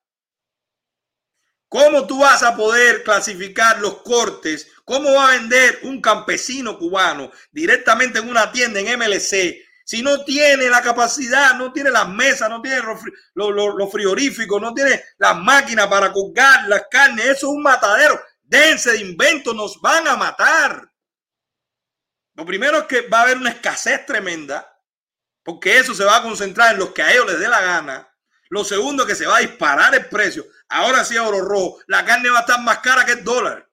¿Cómo 1.74 2.06
tú 2.06 2.20
vas 2.20 2.44
a 2.44 2.54
poder 2.54 3.02
clasificar 3.02 3.80
los 3.80 4.02
cortes? 4.02 4.70
¿Cómo 4.84 5.12
va 5.12 5.26
a 5.26 5.30
vender 5.32 5.80
un 5.82 6.00
campesino 6.00 6.78
cubano 6.78 7.32
directamente 7.50 8.20
en 8.20 8.28
una 8.28 8.52
tienda 8.52 8.78
en 8.78 8.96
MLC 8.96 9.56
si 9.84 10.00
no 10.00 10.24
tiene 10.24 10.70
la 10.70 10.80
capacidad, 10.80 11.56
no 11.56 11.72
tiene 11.72 11.90
las 11.90 12.08
mesas, 12.08 12.48
no 12.48 12.62
tiene 12.62 12.78
los, 12.78 13.50
los 13.74 13.90
frigoríficos, 13.90 14.62
no 14.62 14.72
tiene 14.72 15.02
las 15.18 15.36
máquinas 15.36 15.88
para 15.88 16.12
colgar 16.12 16.68
las 16.68 16.84
carnes? 16.88 17.24
Eso 17.24 17.48
es 17.48 17.56
un 17.56 17.62
matadero. 17.64 18.20
Dense 18.44 18.92
de 18.92 18.98
invento, 18.98 19.52
nos 19.52 19.80
van 19.80 20.06
a 20.06 20.14
matar. 20.14 20.88
Lo 22.34 22.46
primero 22.46 22.78
es 22.78 22.84
que 22.84 23.08
va 23.08 23.18
a 23.18 23.22
haber 23.22 23.38
una 23.38 23.50
escasez 23.50 24.06
tremenda, 24.06 24.80
porque 25.42 25.76
eso 25.76 25.92
se 25.92 26.04
va 26.04 26.18
a 26.18 26.22
concentrar 26.22 26.74
en 26.74 26.78
los 26.78 26.90
que 26.90 27.02
a 27.02 27.10
ellos 27.10 27.26
les 27.26 27.40
dé 27.40 27.48
la 27.48 27.60
gana. 27.60 28.13
Lo 28.54 28.62
segundo 28.62 29.02
es 29.02 29.08
que 29.08 29.14
se 29.16 29.26
va 29.26 29.38
a 29.38 29.40
disparar 29.40 29.92
el 29.96 30.06
precio. 30.06 30.46
Ahora 30.68 31.04
sí, 31.04 31.18
oro 31.18 31.40
rojo. 31.40 31.80
La 31.88 32.04
carne 32.04 32.30
va 32.30 32.38
a 32.38 32.40
estar 32.42 32.62
más 32.62 32.78
cara 32.78 33.04
que 33.04 33.10
el 33.10 33.24
dólar. 33.24 33.68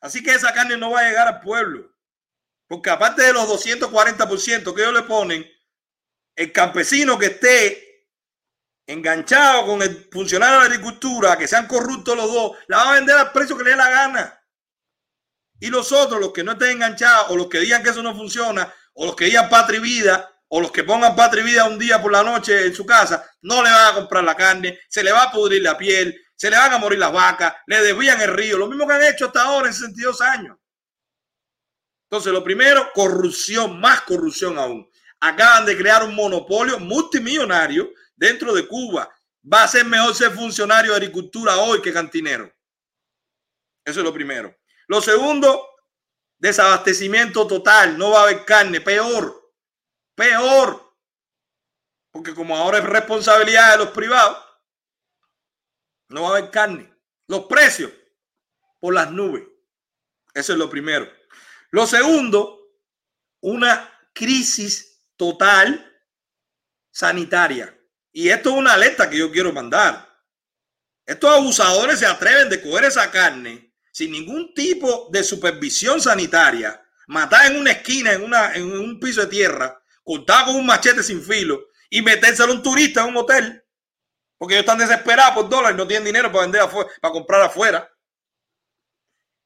Así 0.00 0.22
que 0.22 0.30
esa 0.30 0.54
carne 0.54 0.78
no 0.78 0.92
va 0.92 1.00
a 1.00 1.08
llegar 1.10 1.28
al 1.28 1.40
pueblo. 1.40 1.94
Porque 2.66 2.88
aparte 2.88 3.20
de 3.20 3.34
los 3.34 3.46
240% 3.46 4.74
que 4.74 4.80
ellos 4.80 4.94
le 4.94 5.02
ponen, 5.02 5.46
el 6.34 6.52
campesino 6.52 7.18
que 7.18 7.26
esté 7.26 8.08
enganchado 8.86 9.66
con 9.66 9.82
el 9.82 10.08
funcionario 10.10 10.54
de 10.54 10.60
la 10.60 10.74
agricultura, 10.74 11.36
que 11.36 11.46
sean 11.46 11.66
corruptos 11.66 12.16
los 12.16 12.32
dos, 12.32 12.56
la 12.68 12.78
va 12.78 12.92
a 12.92 12.94
vender 12.94 13.18
al 13.18 13.30
precio 13.30 13.58
que 13.58 13.64
le 13.64 13.70
dé 13.72 13.76
la 13.76 13.90
gana. 13.90 14.42
Y 15.60 15.68
los 15.68 15.92
otros, 15.92 16.18
los 16.18 16.32
que 16.32 16.42
no 16.42 16.52
estén 16.52 16.70
enganchados, 16.70 17.26
o 17.28 17.36
los 17.36 17.48
que 17.48 17.60
digan 17.60 17.82
que 17.82 17.90
eso 17.90 18.02
no 18.02 18.16
funciona, 18.16 18.72
o 18.94 19.04
los 19.04 19.14
que 19.14 19.26
digan 19.26 19.50
patria 19.50 19.80
y 19.80 19.82
vida, 19.82 20.33
o 20.56 20.60
los 20.60 20.70
que 20.70 20.84
pongan 20.84 21.16
patria 21.16 21.42
y 21.42 21.46
vida 21.46 21.64
un 21.64 21.76
día 21.76 22.00
por 22.00 22.12
la 22.12 22.22
noche 22.22 22.66
en 22.66 22.72
su 22.72 22.86
casa, 22.86 23.28
no 23.42 23.60
le 23.60 23.68
van 23.68 23.86
a 23.88 23.94
comprar 23.94 24.22
la 24.22 24.36
carne, 24.36 24.78
se 24.88 25.02
le 25.02 25.10
va 25.10 25.24
a 25.24 25.32
pudrir 25.32 25.60
la 25.60 25.76
piel, 25.76 26.16
se 26.36 26.48
le 26.48 26.56
van 26.56 26.72
a 26.72 26.78
morir 26.78 27.00
las 27.00 27.12
vacas, 27.12 27.56
le 27.66 27.82
desvían 27.82 28.20
el 28.20 28.32
río, 28.32 28.56
lo 28.56 28.68
mismo 28.68 28.86
que 28.86 28.94
han 28.94 29.02
hecho 29.02 29.26
hasta 29.26 29.42
ahora 29.42 29.66
en 29.66 29.74
62 29.74 30.20
años. 30.20 30.56
Entonces, 32.08 32.32
lo 32.32 32.44
primero, 32.44 32.88
corrupción, 32.94 33.80
más 33.80 34.02
corrupción 34.02 34.56
aún. 34.56 34.88
Acaban 35.18 35.66
de 35.66 35.76
crear 35.76 36.04
un 36.04 36.14
monopolio 36.14 36.78
multimillonario 36.78 37.90
dentro 38.14 38.54
de 38.54 38.68
Cuba. 38.68 39.12
Va 39.52 39.64
a 39.64 39.68
ser 39.68 39.84
mejor 39.84 40.14
ser 40.14 40.30
funcionario 40.30 40.92
de 40.92 40.98
agricultura 40.98 41.56
hoy 41.56 41.82
que 41.82 41.92
cantinero. 41.92 42.48
Eso 43.84 43.98
es 43.98 44.04
lo 44.04 44.12
primero. 44.12 44.56
Lo 44.86 45.02
segundo, 45.02 45.66
desabastecimiento 46.38 47.44
total. 47.44 47.98
No 47.98 48.10
va 48.10 48.20
a 48.20 48.22
haber 48.22 48.44
carne. 48.44 48.80
Peor. 48.80 49.43
Peor. 50.14 50.94
Porque 52.10 52.34
como 52.34 52.56
ahora 52.56 52.78
es 52.78 52.84
responsabilidad 52.84 53.72
de 53.72 53.84
los 53.84 53.88
privados, 53.88 54.38
no 56.08 56.22
va 56.22 56.28
a 56.28 56.38
haber 56.38 56.50
carne. 56.50 56.92
Los 57.26 57.46
precios 57.46 57.90
por 58.78 58.94
las 58.94 59.10
nubes. 59.10 59.44
Eso 60.32 60.52
es 60.52 60.58
lo 60.58 60.70
primero. 60.70 61.10
Lo 61.70 61.86
segundo, 61.86 62.78
una 63.40 63.90
crisis 64.12 65.02
total 65.16 65.92
sanitaria. 66.90 67.76
Y 68.12 68.28
esto 68.28 68.50
es 68.50 68.56
una 68.56 68.74
alerta 68.74 69.10
que 69.10 69.18
yo 69.18 69.32
quiero 69.32 69.52
mandar. 69.52 70.08
Estos 71.04 71.30
abusadores 71.30 71.98
se 71.98 72.06
atreven 72.06 72.48
de 72.48 72.62
coger 72.62 72.84
esa 72.84 73.10
carne 73.10 73.74
sin 73.92 74.10
ningún 74.10 74.54
tipo 74.54 75.08
de 75.12 75.22
supervisión 75.22 76.00
sanitaria, 76.00 76.84
matar 77.06 77.50
en 77.50 77.58
una 77.60 77.72
esquina, 77.72 78.12
en, 78.12 78.24
una, 78.24 78.54
en 78.54 78.64
un 78.64 78.98
piso 78.98 79.20
de 79.20 79.26
tierra, 79.28 79.80
cortar 80.04 80.44
con 80.44 80.56
un 80.56 80.66
machete 80.66 81.02
sin 81.02 81.22
filo 81.22 81.60
y 81.90 82.02
metérselo 82.02 82.52
a 82.52 82.56
un 82.56 82.62
turista 82.62 83.02
en 83.02 83.08
un 83.08 83.16
hotel. 83.16 83.64
Porque 84.38 84.54
ellos 84.54 84.64
están 84.64 84.78
desesperados 84.78 85.34
por 85.34 85.48
dólares, 85.48 85.76
no 85.76 85.86
tienen 85.86 86.04
dinero 86.04 86.30
para 86.30 86.42
vender 86.42 86.62
para 87.00 87.12
comprar 87.12 87.42
afuera. 87.42 87.90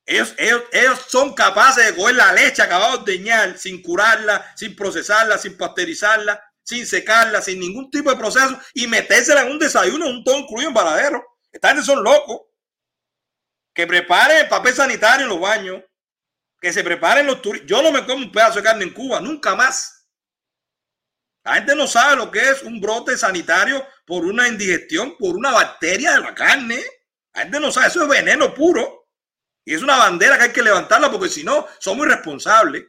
Ellos, 0.04 0.34
ellos, 0.38 0.62
ellos 0.72 1.04
son 1.06 1.34
capaces 1.34 1.84
de 1.84 1.94
coger 1.94 2.16
la 2.16 2.32
leche 2.32 2.62
acabada 2.62 2.92
de 2.92 2.98
ordeñar 3.02 3.58
sin 3.58 3.82
curarla, 3.82 4.52
sin 4.56 4.74
procesarla, 4.74 5.36
sin 5.36 5.56
pasteurizarla, 5.56 6.42
sin 6.62 6.86
secarla, 6.86 7.42
sin 7.42 7.60
ningún 7.60 7.90
tipo 7.90 8.10
de 8.10 8.16
proceso 8.16 8.58
y 8.72 8.86
metérsela 8.86 9.42
en 9.42 9.52
un 9.52 9.58
desayuno, 9.58 10.06
un 10.06 10.24
todo 10.24 10.38
incluido 10.38 10.68
en 10.68 10.74
paradero. 10.74 11.22
Esta 11.52 11.68
gente 11.68 11.84
son 11.84 12.02
locos. 12.02 12.40
Que 13.74 13.86
preparen 13.86 14.38
el 14.38 14.48
papel 14.48 14.74
sanitario 14.74 15.24
en 15.24 15.28
los 15.30 15.40
baños, 15.40 15.82
que 16.60 16.72
se 16.72 16.82
preparen 16.82 17.26
los 17.26 17.42
turistas. 17.42 17.68
Yo 17.68 17.82
no 17.82 17.92
me 17.92 18.04
como 18.06 18.24
un 18.24 18.32
pedazo 18.32 18.56
de 18.56 18.64
carne 18.64 18.84
en 18.84 18.94
Cuba, 18.94 19.20
nunca 19.20 19.54
más. 19.54 19.97
La 21.48 21.54
gente 21.54 21.74
no 21.74 21.86
sabe 21.86 22.16
lo 22.16 22.30
que 22.30 22.40
es 22.40 22.62
un 22.62 22.78
brote 22.78 23.16
sanitario 23.16 23.82
por 24.04 24.26
una 24.26 24.46
indigestión, 24.46 25.16
por 25.16 25.34
una 25.34 25.50
bacteria 25.50 26.12
de 26.12 26.20
la 26.20 26.34
carne. 26.34 26.78
La 27.32 27.40
gente 27.40 27.58
no 27.58 27.72
sabe, 27.72 27.86
eso 27.86 28.02
es 28.02 28.08
veneno 28.08 28.52
puro. 28.52 29.08
Y 29.64 29.72
es 29.72 29.80
una 29.80 29.96
bandera 29.96 30.36
que 30.36 30.44
hay 30.44 30.52
que 30.52 30.62
levantarla 30.62 31.10
porque 31.10 31.30
si 31.30 31.44
no, 31.44 31.66
somos 31.78 32.06
irresponsables. 32.06 32.84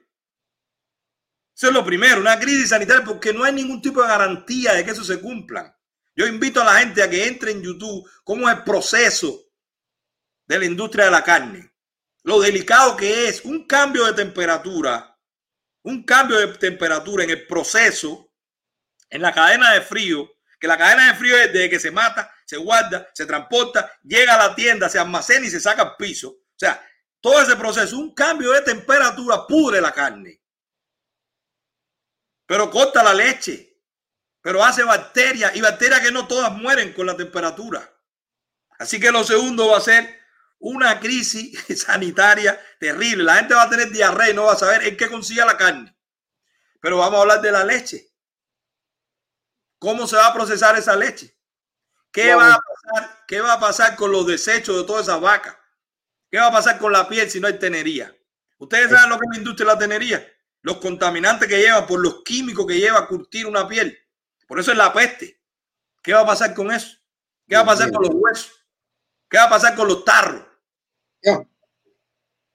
Eso 1.55 1.68
es 1.68 1.74
lo 1.74 1.86
primero, 1.86 2.20
una 2.20 2.38
crisis 2.38 2.68
sanitaria 2.68 3.05
porque 3.05 3.32
no 3.32 3.45
hay 3.45 3.53
ningún 3.53 3.82
tipo 3.82 4.01
de 4.01 4.10
garantía 4.10 4.74
de 4.74 4.84
que 4.84 4.91
eso 4.91 5.05
se 5.05 5.22
cumpla. 5.22 5.80
Yo 6.14 6.28
invito 6.28 6.62
a 6.62 6.66
la 6.66 6.80
gente 6.80 7.01
a 7.01 7.10
que 7.10 7.28
entre 7.28 7.51
en 7.51 7.64
YouTube 7.64 8.10
cómo 8.26 8.49
es 8.49 8.57
el 8.57 8.64
proceso 8.66 9.53
de 10.45 10.60
la 10.60 10.66
industria 10.66 11.05
de 11.05 11.12
la 11.12 11.24
carne. 11.24 11.74
Lo 12.24 12.41
delicado 12.41 12.97
que 12.97 13.30
es 13.30 13.45
un 13.45 13.66
cambio 13.66 14.05
de 14.05 14.16
temperatura, 14.16 15.18
un 15.84 16.03
cambio 16.03 16.39
de 16.39 16.47
temperatura 16.57 17.24
en 17.24 17.30
el 17.30 17.47
proceso, 17.47 18.28
en 19.10 19.22
la 19.22 19.34
cadena 19.34 19.74
de 19.74 19.82
frío, 19.82 20.30
que 20.60 20.68
la 20.68 20.78
cadena 20.78 21.07
de 21.07 21.18
frío 21.18 21.38
es 21.38 21.53
desde 21.53 21.70
que 21.70 21.80
se 21.80 21.91
mata, 21.91 22.34
se 22.45 22.57
guarda, 22.57 23.07
se 23.14 23.26
transporta, 23.26 23.91
llega 24.03 24.36
a 24.36 24.49
la 24.49 24.55
tienda, 24.55 24.89
se 24.89 24.99
almacena 24.99 25.45
y 25.45 25.49
se 25.49 25.60
saca 25.60 25.82
al 25.82 25.95
piso. 25.95 26.30
O 26.30 26.57
sea, 26.57 26.86
todo 27.22 27.41
ese 27.41 27.55
proceso, 27.55 27.97
un 27.97 28.14
cambio 28.14 28.51
de 28.51 28.62
temperatura 28.62 29.45
pudre 29.47 29.82
la 29.82 29.91
carne. 29.91 30.41
Pero 32.45 32.70
corta 32.70 33.03
la 33.03 33.14
leche. 33.14 33.68
Pero 34.41 34.64
hace 34.64 34.84
bacterias 34.84 35.55
y 35.55 35.62
bacterias 35.62 35.99
que 35.99 36.12
no 36.12 36.28
todas 36.28 36.51
mueren 36.53 36.93
con 36.93 37.05
la 37.05 37.16
temperatura. 37.16 37.88
Así 38.80 38.99
que 38.99 39.12
lo 39.12 39.24
segundo 39.24 39.68
va 39.68 39.78
a 39.78 39.82
ser 39.82 40.20
una 40.60 40.99
crisis 40.99 41.60
sanitaria 41.86 42.60
terrible. 42.80 43.24
La 43.24 43.36
gente 43.36 43.53
va 43.53 43.64
a 43.64 43.70
tener 43.70 43.91
diarrea 43.91 44.30
y 44.30 44.34
no 44.34 44.45
va 44.45 44.53
a 44.53 44.57
saber 44.57 44.88
en 44.88 44.97
qué 44.97 45.10
consigue 45.10 45.45
la 45.45 45.57
carne. 45.57 45.95
Pero 46.82 46.97
vamos 46.97 47.18
a 47.18 47.22
hablar 47.22 47.41
de 47.41 47.51
la 47.51 47.66
leche. 47.66 48.09
¿Cómo 49.80 50.05
se 50.05 50.17
va 50.17 50.27
a 50.27 50.34
procesar 50.34 50.77
esa 50.77 50.95
leche? 50.95 51.36
¿Qué, 52.11 52.36
va, 52.36 52.55
a 52.55 52.59
pasar, 52.59 53.25
¿Qué 53.27 53.39
va 53.39 53.53
a 53.53 53.59
pasar 53.59 53.95
con 53.95 54.11
los 54.11 54.27
desechos 54.27 54.75
de 54.75 54.84
todas 54.84 55.03
esas 55.03 55.21
vacas? 55.21 55.57
¿Qué 56.30 56.38
va 56.38 56.47
a 56.47 56.51
pasar 56.51 56.77
con 56.77 56.91
la 56.91 57.07
piel 57.07 57.30
si 57.30 57.39
no 57.39 57.47
hay 57.47 57.57
tenería? 57.57 58.13
Ustedes 58.57 58.91
saben 58.91 59.09
lo 59.09 59.17
que 59.17 59.25
es 59.25 59.32
la 59.32 59.38
industria 59.38 59.67
de 59.67 59.73
la 59.73 59.80
tenería. 59.80 60.27
Los 60.61 60.77
contaminantes 60.77 61.47
que 61.47 61.59
lleva 61.59 61.88
por 61.88 62.01
los 62.01 62.23
químicos 62.23 62.67
que 62.67 62.77
lleva 62.77 62.99
a 62.99 63.07
curtir 63.07 63.45
una 63.45 63.67
piel. 63.67 63.97
Por 64.47 64.59
eso 64.59 64.71
es 64.71 64.77
la 64.77 64.91
peste. 64.91 65.41
¿Qué 66.03 66.13
va 66.13 66.21
a 66.21 66.25
pasar 66.25 66.53
con 66.53 66.71
eso? 66.71 66.97
¿Qué 67.47 67.55
va 67.55 67.61
a 67.61 67.65
pasar 67.65 67.91
con 67.91 68.03
los 68.03 68.11
huesos? 68.13 68.65
¿Qué 69.30 69.38
va 69.38 69.45
a 69.45 69.49
pasar 69.49 69.75
con 69.75 69.88
los 69.88 70.03
tarros? 70.03 70.43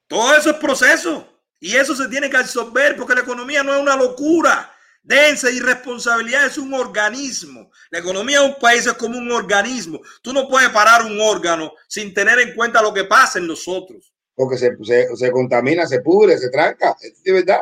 Todo 0.07 0.35
eso 0.35 0.51
es 0.51 0.57
proceso. 0.57 1.27
Y 1.59 1.75
eso 1.75 1.95
se 1.95 2.07
tiene 2.07 2.29
que 2.29 2.37
absorber 2.37 2.95
porque 2.95 3.15
la 3.15 3.21
economía 3.21 3.63
no 3.63 3.73
es 3.73 3.81
una 3.81 3.95
locura 3.95 4.74
densa 5.05 5.49
y 5.51 5.59
responsabilidad 5.59 6.47
es 6.47 6.57
un 6.57 6.73
organismo. 6.73 7.71
La 7.91 7.99
economía 7.99 8.41
de 8.41 8.47
un 8.47 8.55
país 8.59 8.85
es 8.85 8.93
como 8.93 9.17
un 9.17 9.31
organismo. 9.31 10.01
Tú 10.21 10.33
no 10.33 10.47
puedes 10.47 10.69
parar 10.69 11.05
un 11.05 11.19
órgano 11.21 11.71
sin 11.87 12.13
tener 12.13 12.39
en 12.39 12.55
cuenta 12.55 12.81
lo 12.81 12.93
que 12.93 13.05
pasa 13.05 13.39
en 13.39 13.47
nosotros. 13.47 14.13
Porque 14.33 14.57
se, 14.57 14.75
se, 14.83 15.15
se 15.15 15.31
contamina, 15.31 15.85
se 15.85 16.01
pudre, 16.01 16.37
se 16.37 16.49
tranca. 16.49 16.95
Es 16.99 17.23
de 17.23 17.31
verdad. 17.31 17.61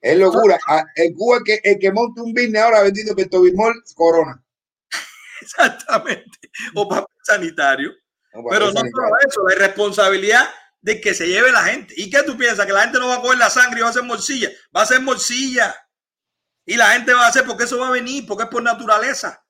Es 0.00 0.18
locura. 0.18 0.58
Ah, 0.66 0.84
el 0.96 1.14
Cuba 1.14 1.38
es 1.38 1.42
que, 1.44 1.70
el 1.70 1.78
que 1.78 1.92
monte 1.92 2.20
un 2.20 2.32
business 2.32 2.62
ahora 2.62 2.82
vendiendo 2.82 3.14
Pestobimol 3.14 3.82
Corona. 3.94 4.42
Exactamente. 5.42 6.50
O 6.74 6.88
papel 6.88 7.16
sanitario. 7.22 7.92
No, 8.32 8.44
Pero 8.48 8.66
no 8.66 8.80
solo 8.80 9.16
eso, 9.26 9.48
la 9.48 9.66
responsabilidad 9.66 10.48
de 10.80 11.00
que 11.00 11.14
se 11.14 11.26
lleve 11.26 11.52
la 11.52 11.64
gente. 11.64 11.94
¿Y 11.96 12.08
qué 12.08 12.22
tú 12.22 12.36
piensas? 12.36 12.64
¿Que 12.64 12.72
la 12.72 12.82
gente 12.82 12.98
no 12.98 13.08
va 13.08 13.16
a 13.16 13.20
coger 13.20 13.38
la 13.38 13.50
sangre 13.50 13.78
y 13.78 13.82
va 13.82 13.88
a 13.88 13.90
hacer 13.90 14.04
morcilla? 14.04 14.50
Va 14.74 14.82
a 14.82 14.86
ser 14.86 15.00
morcilla. 15.00 15.74
Y 16.64 16.76
la 16.76 16.92
gente 16.92 17.12
va 17.12 17.26
a 17.26 17.28
hacer 17.28 17.44
porque 17.44 17.64
eso 17.64 17.78
va 17.78 17.88
a 17.88 17.92
venir, 17.92 18.26
porque 18.26 18.44
es 18.44 18.50
por 18.50 18.62
naturaleza. 18.62 19.44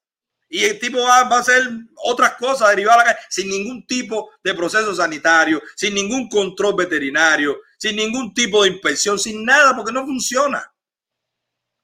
Y 0.48 0.64
el 0.64 0.80
tipo 0.80 1.00
va, 1.00 1.20
a 1.20 1.38
hacer 1.38 1.62
otras 1.96 2.34
cosas 2.34 2.70
derivadas 2.70 3.06
la 3.06 3.18
sin 3.28 3.48
ningún 3.48 3.86
tipo 3.86 4.32
de 4.42 4.52
proceso 4.52 4.94
sanitario, 4.94 5.62
sin 5.76 5.94
ningún 5.94 6.28
control 6.28 6.74
veterinario, 6.74 7.60
sin 7.78 7.94
ningún 7.94 8.34
tipo 8.34 8.64
de 8.64 8.70
inspección, 8.70 9.16
sin 9.18 9.44
nada, 9.44 9.76
porque 9.76 9.92
no 9.92 10.04
funciona. 10.04 10.74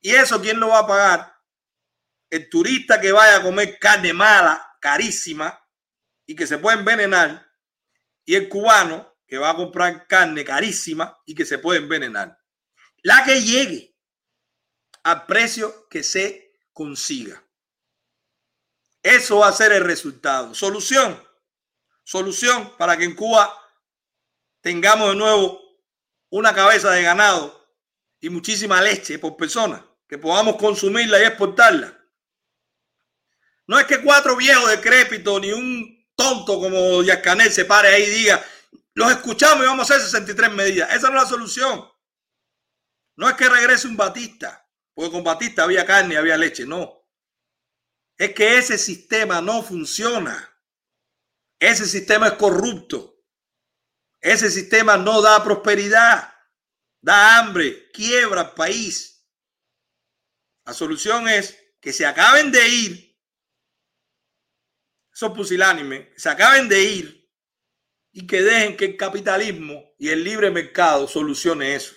¿Y 0.01 0.11
eso 0.11 0.41
quién 0.41 0.59
lo 0.59 0.69
va 0.69 0.81
a 0.81 0.87
pagar? 0.87 1.35
El 2.29 2.49
turista 2.49 3.01
que 3.01 3.13
vaya 3.13 3.37
a 3.37 3.43
comer 3.43 3.79
carne 3.79 4.13
mala, 4.13 4.77
carísima, 4.81 5.57
y 6.27 6.35
que 6.35 6.47
se 6.47 6.59
puede 6.59 6.79
envenenar, 6.79 7.47
y 8.25 8.35
el 8.35 8.49
cubano 8.49 9.17
que 9.27 9.39
va 9.39 9.51
a 9.51 9.57
comprar 9.57 10.07
carne 10.07 10.45
carísima 10.45 11.17
y 11.25 11.35
que 11.35 11.45
se 11.45 11.59
puede 11.59 11.79
envenenar. 11.79 12.39
La 13.03 13.25
que 13.25 13.43
llegue 13.43 13.96
al 15.07 15.25
precio 15.25 15.87
que 15.89 16.03
se 16.03 16.53
consiga. 16.73 17.41
Eso 19.05 19.39
va 19.39 19.49
a 19.49 19.53
ser 19.53 19.71
el 19.71 19.85
resultado. 19.85 20.53
Solución. 20.53 21.23
Solución 22.03 22.77
para 22.77 22.97
que 22.97 23.05
en 23.05 23.15
Cuba 23.15 23.57
tengamos 24.61 25.11
de 25.11 25.15
nuevo 25.15 25.63
una 26.31 26.53
cabeza 26.53 26.91
de 26.91 27.05
ganado 27.05 27.73
y 28.19 28.31
muchísima 28.31 28.83
leche 28.83 29.21
por 29.21 29.37
persona, 29.37 29.87
que 30.09 30.19
podamos 30.19 30.57
consumirla 30.57 31.21
y 31.21 31.27
exportarla. 31.27 31.97
No 33.69 33.79
es 33.79 33.87
que 33.87 34.03
cuatro 34.03 34.35
viejos 34.35 34.69
decrépitos 34.69 35.41
ni 35.41 35.53
un 35.53 36.11
tonto 36.17 36.59
como 36.59 37.05
Yascanel 37.05 37.53
se 37.53 37.65
pare 37.65 37.91
ahí 37.91 38.03
y 38.03 38.11
diga, 38.11 38.45
los 38.95 39.13
escuchamos 39.13 39.63
y 39.63 39.69
vamos 39.69 39.89
a 39.89 39.95
hacer 39.95 40.05
63 40.05 40.53
medidas. 40.53 40.93
Esa 40.93 41.11
no 41.11 41.17
es 41.17 41.23
la 41.23 41.29
solución. 41.29 41.89
No 43.15 43.29
es 43.29 43.37
que 43.37 43.49
regrese 43.49 43.87
un 43.87 43.97
Batista. 43.97 44.66
Porque 44.97 45.13
con 45.13 45.23
Batista 45.23 45.65
había 45.65 45.85
carne, 45.85 46.17
había 46.17 46.39
leche. 46.39 46.65
No. 46.65 47.07
Es 48.17 48.33
que 48.33 48.57
ese 48.57 48.79
sistema 48.79 49.43
no 49.43 49.63
funciona. 49.63 50.59
Ese 51.61 51.85
sistema 51.85 52.29
es 52.29 52.33
corrupto. 52.33 53.23
Ese 54.23 54.51
sistema 54.51 54.97
no 54.97 55.21
da 55.21 55.45
prosperidad. 55.45 56.35
Da 57.03 57.37
hambre, 57.37 57.91
quiebra 57.93 58.41
el 58.41 58.51
país. 58.53 59.23
La 60.65 60.73
solución 60.73 61.29
es 61.29 61.63
que 61.79 61.93
se 61.93 62.07
acaben 62.07 62.51
de 62.51 62.67
ir 62.67 63.07
esos 65.13 65.33
pusilánimes, 65.33 66.09
se 66.17 66.31
acaben 66.31 66.71
de 66.71 66.83
ir 66.83 67.31
y 68.13 68.27
que 68.27 68.43
dejen 68.43 68.79
que 68.79 68.87
el 68.87 68.97
capitalismo 68.97 69.95
y 69.99 70.09
el 70.09 70.25
libre 70.25 70.51
mercado 70.51 71.07
solucione 71.07 71.75
eso. 71.75 71.95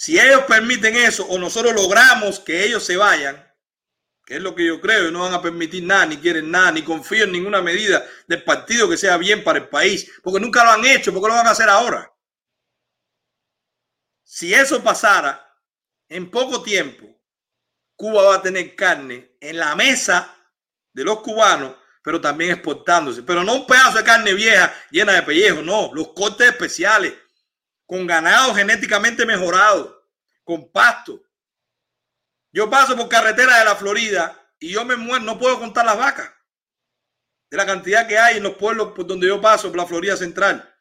Si 0.00 0.18
ellos 0.18 0.44
permiten 0.48 0.96
eso 0.96 1.26
o 1.26 1.38
nosotros 1.38 1.74
logramos 1.74 2.40
que 2.40 2.64
ellos 2.64 2.82
se 2.82 2.96
vayan, 2.96 3.36
que 4.24 4.36
es 4.36 4.40
lo 4.40 4.54
que 4.54 4.64
yo 4.64 4.80
creo, 4.80 5.06
y 5.06 5.12
no 5.12 5.20
van 5.20 5.34
a 5.34 5.42
permitir 5.42 5.82
nada, 5.82 6.06
ni 6.06 6.16
quieren 6.16 6.50
nada, 6.50 6.72
ni 6.72 6.82
confío 6.82 7.24
en 7.24 7.32
ninguna 7.32 7.60
medida 7.60 8.02
del 8.26 8.42
partido 8.42 8.88
que 8.88 8.96
sea 8.96 9.18
bien 9.18 9.44
para 9.44 9.58
el 9.58 9.68
país, 9.68 10.10
porque 10.22 10.40
nunca 10.40 10.64
lo 10.64 10.70
han 10.70 10.86
hecho, 10.86 11.12
porque 11.12 11.28
lo 11.28 11.34
van 11.34 11.46
a 11.46 11.50
hacer 11.50 11.68
ahora. 11.68 12.10
Si 14.22 14.54
eso 14.54 14.82
pasara, 14.82 15.54
en 16.08 16.30
poco 16.30 16.62
tiempo, 16.62 17.06
Cuba 17.94 18.22
va 18.22 18.36
a 18.36 18.42
tener 18.42 18.74
carne 18.74 19.36
en 19.38 19.58
la 19.58 19.76
mesa 19.76 20.34
de 20.94 21.04
los 21.04 21.20
cubanos, 21.20 21.76
pero 22.02 22.22
también 22.22 22.52
exportándose. 22.52 23.22
Pero 23.22 23.44
no 23.44 23.52
un 23.52 23.66
pedazo 23.66 23.98
de 23.98 24.04
carne 24.04 24.32
vieja 24.32 24.74
llena 24.90 25.12
de 25.12 25.24
pellejo, 25.24 25.60
no, 25.60 25.90
los 25.92 26.14
cortes 26.14 26.48
especiales, 26.48 27.12
con 27.90 28.06
ganado 28.06 28.54
genéticamente 28.54 29.26
mejorado, 29.26 30.08
con 30.44 30.70
pasto. 30.70 31.20
Yo 32.52 32.70
paso 32.70 32.96
por 32.96 33.08
carretera 33.08 33.58
de 33.58 33.64
la 33.64 33.74
Florida 33.74 34.48
y 34.60 34.70
yo 34.70 34.84
me 34.84 34.94
muero, 34.94 35.24
no 35.24 35.36
puedo 35.36 35.58
contar 35.58 35.84
las 35.84 35.98
vacas 35.98 36.30
de 37.50 37.56
la 37.56 37.66
cantidad 37.66 38.06
que 38.06 38.16
hay 38.16 38.36
en 38.36 38.44
los 38.44 38.54
pueblos 38.54 38.92
por 38.94 39.08
donde 39.08 39.26
yo 39.26 39.40
paso, 39.40 39.70
por 39.70 39.76
la 39.76 39.88
Florida 39.88 40.16
Central. 40.16 40.72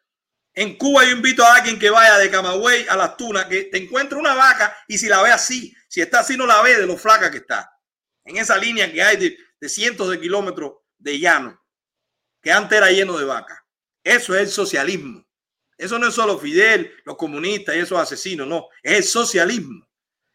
En 0.53 0.77
Cuba 0.77 1.03
yo 1.03 1.09
invito 1.09 1.43
a 1.43 1.55
alguien 1.55 1.79
que 1.79 1.89
vaya 1.89 2.19
de 2.19 2.29
Camagüey 2.29 2.87
a 2.87 2.95
las 2.95 3.17
Tunas, 3.17 3.45
que 3.45 3.63
te 3.63 3.79
encuentre 3.79 4.19
una 4.19 4.35
vaca 4.35 4.77
y 4.87 4.99
si 4.99 5.07
la 5.07 5.23
ve 5.23 5.31
así, 5.31 5.75
si 5.87 6.01
está 6.01 6.19
así 6.19 6.37
no 6.37 6.45
la 6.45 6.61
ve 6.61 6.77
de 6.77 6.85
lo 6.85 6.95
flaca 6.95 7.31
que 7.31 7.37
está. 7.37 7.71
En 8.23 8.37
esa 8.37 8.55
línea 8.55 8.91
que 8.91 9.01
hay 9.01 9.17
de, 9.17 9.35
de 9.59 9.67
cientos 9.67 10.11
de 10.11 10.21
kilómetros 10.21 10.73
de 10.99 11.17
llano, 11.17 11.59
que 12.39 12.51
antes 12.51 12.77
era 12.77 12.91
lleno 12.91 13.17
de 13.17 13.25
vacas. 13.25 13.57
Eso 14.03 14.35
es 14.35 14.41
el 14.41 14.49
socialismo. 14.49 15.27
Eso 15.79 15.97
no 15.97 16.09
es 16.09 16.13
solo 16.13 16.37
Fidel, 16.37 16.91
los 17.05 17.15
comunistas 17.15 17.73
y 17.73 17.79
esos 17.79 17.97
asesinos, 17.97 18.45
no, 18.45 18.67
es 18.83 18.97
el 18.97 19.03
socialismo. 19.05 19.87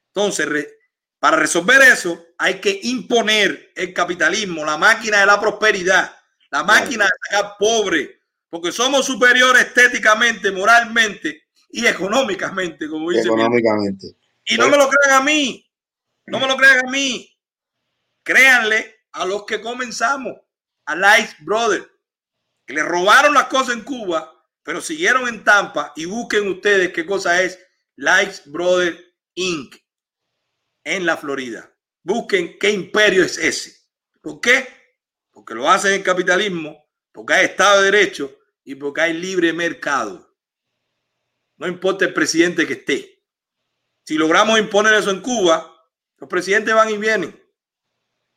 Entonces, 0.07 0.49
re, 0.49 0.79
para 1.19 1.37
resolver 1.37 1.83
eso, 1.83 2.29
hay 2.39 2.61
que 2.61 2.81
imponer 2.85 3.71
el 3.77 3.93
capitalismo, 3.93 4.65
la 4.65 4.79
máquina 4.79 5.21
de 5.21 5.27
la 5.27 5.39
prosperidad, 5.39 6.17
la 6.51 6.65
máquina 6.65 7.05
de 7.05 7.11
sacar 7.29 7.57
pobre, 7.59 8.23
porque 8.49 8.73
somos 8.73 9.05
superiores 9.05 9.67
estéticamente, 9.67 10.51
moralmente 10.51 11.45
y 11.69 11.87
económicamente, 11.87 12.89
como 12.89 13.11
dice. 13.11 13.27
Económicamente. 13.27 14.17
Y 14.47 14.57
no 14.57 14.71
me 14.71 14.79
lo 14.79 14.89
crean 14.89 15.21
a 15.21 15.25
mí, 15.25 15.71
no 16.27 16.41
me 16.41 16.49
lo 16.49 16.57
crean 16.57 16.87
a 16.87 16.91
mí. 16.91 17.31
Créanle 18.23 19.03
a 19.13 19.27
los 19.27 19.45
que 19.45 19.61
comenzamos, 19.61 20.35
a 20.87 20.97
Light 20.97 21.33
Brother, 21.41 21.87
que 22.65 22.73
le 22.73 22.83
robaron 22.83 23.35
las 23.35 23.49
cosas 23.49 23.75
en 23.77 23.83
Cuba, 23.83 24.34
pero 24.65 24.81
siguieron 24.81 25.29
en 25.29 25.45
Tampa 25.45 25.93
y 25.95 26.07
busquen 26.07 26.49
ustedes 26.49 26.93
qué 26.93 27.05
cosa 27.07 27.43
es 27.43 27.59
Light 27.97 28.47
Brother 28.47 28.99
Inc. 29.35 29.77
en 30.83 31.07
la 31.07 31.17
Florida. 31.17 31.71
Busquen 32.03 32.59
qué 32.59 32.71
imperio 32.71 33.23
es 33.23 33.39
ese. 33.39 33.77
¿Por 34.21 34.41
qué? 34.41 34.67
Porque 35.31 35.55
lo 35.55 35.69
hacen 35.71 35.93
en 35.93 36.03
capitalismo, 36.03 36.83
porque 37.13 37.35
hay 37.35 37.45
Estado 37.45 37.83
de 37.83 37.91
Derecho 37.91 38.39
y 38.65 38.75
porque 38.75 39.03
hay 39.03 39.13
libre 39.13 39.53
mercado. 39.53 40.35
No 41.57 41.69
importa 41.69 42.07
el 42.07 42.15
presidente 42.15 42.67
que 42.67 42.73
esté. 42.75 43.23
Si 44.05 44.17
logramos 44.17 44.59
imponer 44.59 44.95
eso 44.95 45.11
en 45.11 45.21
Cuba, 45.21 45.71
los 46.17 46.29
presidentes 46.29 46.75
van 46.75 46.91
y 46.91 46.97
vienen. 46.97 47.39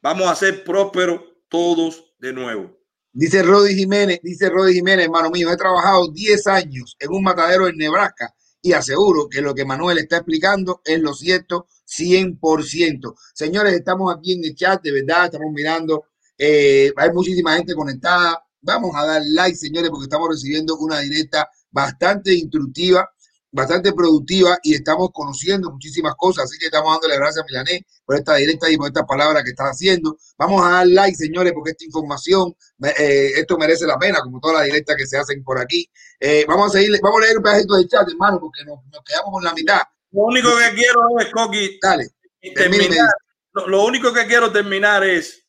Vamos 0.02 0.28
a 0.28 0.36
ser 0.36 0.64
prósperos 0.64 1.22
todos 1.50 2.16
de 2.20 2.34
nuevo. 2.34 2.77
Dice 3.20 3.42
Rodi 3.42 3.74
Jiménez, 3.74 4.20
dice 4.22 4.48
Rodi 4.48 4.76
Jiménez, 4.76 5.06
hermano 5.06 5.32
mío, 5.32 5.52
he 5.52 5.58
trabajado 5.58 6.08
10 6.12 6.46
años 6.46 6.96
en 7.00 7.12
un 7.12 7.24
matadero 7.24 7.68
en 7.68 7.76
Nebraska 7.76 8.32
y 8.62 8.74
aseguro 8.74 9.28
que 9.28 9.42
lo 9.42 9.56
que 9.56 9.66
Manuel 9.66 9.98
está 9.98 10.18
explicando 10.18 10.82
es 10.86 11.00
lo 11.00 11.16
cierto 11.16 11.66
100%. 11.88 13.16
Señores, 13.34 13.74
estamos 13.74 14.14
aquí 14.16 14.34
en 14.34 14.46
el 14.46 14.54
chat, 14.54 14.84
de 14.84 14.92
verdad, 14.92 15.26
estamos 15.26 15.52
mirando, 15.52 16.04
eh, 16.38 16.94
hay 16.96 17.12
muchísima 17.12 17.56
gente 17.56 17.74
conectada. 17.74 18.40
Vamos 18.62 18.92
a 18.96 19.08
dar 19.08 19.24
like, 19.34 19.58
señores, 19.58 19.90
porque 19.90 20.04
estamos 20.04 20.30
recibiendo 20.30 20.78
una 20.78 21.00
directa 21.00 21.50
bastante 21.72 22.36
instructiva, 22.36 23.10
bastante 23.52 23.94
productiva 23.94 24.58
y 24.62 24.76
estamos 24.76 25.10
conociendo 25.14 25.72
muchísimas 25.72 26.16
cosas. 26.16 26.46
Así 26.46 26.58
que 26.58 26.66
estamos 26.66 26.92
dándole 26.94 27.18
gracias 27.18 27.44
a 27.44 27.46
Milané 27.46 27.86
por 28.06 28.16
esta 28.16 28.36
directa 28.36 28.70
y 28.70 28.78
por 28.78 28.88
estas 28.88 29.06
palabras 29.06 29.44
que 29.44 29.52
está 29.52 29.66
haciendo. 29.66 30.18
Vamos 30.38 30.66
a 30.66 30.72
dar 30.72 30.88
like, 30.88 31.16
señores, 31.16 31.54
porque 31.54 31.72
esta 31.72 31.86
información, 31.86 32.56
eh, 32.84 33.32
esto 33.36 33.58
merece 33.58 33.86
la 33.86 33.98
pena, 33.98 34.20
como 34.22 34.40
todas 34.40 34.58
las 34.58 34.66
directas 34.66 34.96
que 34.98 35.08
se 35.08 35.18
hacen 35.18 35.44
por 35.44 35.60
aquí. 35.60 35.90
Eh, 36.20 36.46
vamos 36.48 36.70
a 36.70 36.80
seguir, 36.80 37.00
vamos 37.02 37.22
a 37.22 37.26
leer 37.26 37.38
un 37.38 37.44
pedacito 37.44 37.76
de 37.76 37.88
chat, 37.88 38.08
hermano, 38.10 38.40
porque 38.40 38.64
nos, 38.66 38.84
nos 38.86 39.04
quedamos 39.04 39.32
con 39.32 39.44
la 39.44 39.54
mitad. 39.54 39.82
Lo 40.12 40.24
único 40.24 40.50
que 40.58 40.76
quiero 40.76 41.20
es, 41.20 41.32
Coqui, 41.32 41.80
Dale, 41.82 42.08
terminar, 42.56 43.10
lo, 43.54 43.68
lo 43.68 43.86
único 43.86 44.14
que 44.14 44.26
quiero 44.26 44.52
terminar 44.52 45.04
es 45.04 45.46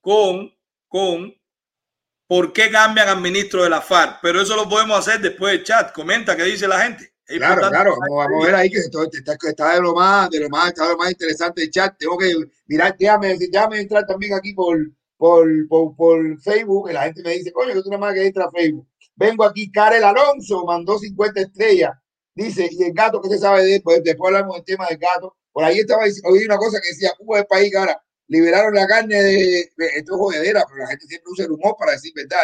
con, 0.00 0.52
con 0.88 1.34
por 2.26 2.52
qué 2.52 2.70
cambian 2.70 3.08
al 3.08 3.20
ministro 3.20 3.62
de 3.62 3.70
la 3.70 3.80
FARC. 3.80 4.18
Pero 4.22 4.40
eso 4.40 4.56
lo 4.56 4.68
podemos 4.68 4.98
hacer 4.98 5.20
después 5.20 5.52
del 5.52 5.64
chat. 5.64 5.92
Comenta 5.92 6.36
qué 6.36 6.44
dice 6.44 6.68
la 6.68 6.80
gente. 6.80 7.13
Es 7.26 7.38
Claro, 7.38 7.62
claro, 7.70 7.90
vamos, 7.98 8.16
vamos 8.26 8.44
a 8.44 8.46
ver 8.46 8.54
ahí 8.54 8.70
que 8.70 8.78
esto 8.78 9.02
está, 9.10 9.36
está 9.48 9.74
de 9.74 9.80
lo 9.80 9.94
más, 9.94 10.28
de 10.30 10.40
lo 10.40 10.48
más, 10.50 10.68
está 10.68 10.84
de 10.84 10.90
lo 10.90 10.96
más 10.98 11.10
interesante 11.10 11.62
el 11.62 11.70
chat. 11.70 11.96
Tengo 11.98 12.18
que 12.18 12.32
mirar, 12.66 12.94
déjame, 12.98 13.36
déjame 13.38 13.80
entrar 13.80 14.06
también 14.06 14.34
aquí 14.34 14.52
por, 14.52 14.78
por, 15.16 15.46
por, 15.68 15.96
por 15.96 16.40
Facebook, 16.40 16.88
que 16.88 16.92
la 16.94 17.04
gente 17.04 17.22
me 17.22 17.30
dice, 17.32 17.52
coño, 17.52 17.72
que 17.74 17.82
tú 17.82 17.88
nada 17.90 18.00
más 18.00 18.14
que 18.14 18.26
entra 18.26 18.44
a 18.44 18.50
Facebook. 18.50 18.86
Vengo 19.16 19.44
aquí, 19.44 19.70
Karel 19.70 20.04
Alonso, 20.04 20.64
mandó 20.66 20.98
50 20.98 21.40
estrellas. 21.40 21.92
Dice, 22.34 22.68
y 22.70 22.82
el 22.82 22.92
gato, 22.92 23.20
¿qué 23.22 23.28
se 23.30 23.38
sabe 23.38 23.64
de 23.64 23.76
él? 23.76 23.82
Pues 23.82 24.02
después 24.02 24.28
hablamos 24.34 24.56
del 24.56 24.64
tema 24.64 24.86
del 24.88 24.98
gato. 24.98 25.36
Por 25.52 25.64
ahí 25.64 25.78
estaba, 25.78 26.02
oí 26.24 26.44
una 26.44 26.56
cosa 26.58 26.80
que 26.80 26.88
decía, 26.88 27.12
Cuba 27.16 27.38
es 27.38 27.42
el 27.42 27.46
país 27.46 27.74
ahora 27.76 28.00
liberaron 28.26 28.74
la 28.74 28.86
carne 28.86 29.22
de, 29.22 29.70
de- 29.76 29.86
esto 29.96 30.14
es 30.14 30.18
jodedera, 30.18 30.64
pero 30.66 30.78
la 30.82 30.88
gente 30.88 31.06
siempre 31.06 31.30
usa 31.30 31.44
el 31.44 31.52
humor 31.52 31.76
para 31.78 31.92
decir 31.92 32.12
verdad. 32.14 32.42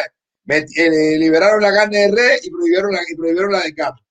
liberaron 1.19 1.61
la 1.61 1.73
carne 1.73 2.07
de 2.07 2.11
res 2.11 2.45
y 2.45 2.51
prohibieron 2.51 2.91
la, 2.91 2.99
y 3.09 3.15
prohibieron 3.15 3.51
la 3.51 3.61
del 3.61 3.73
gato. 3.73 4.01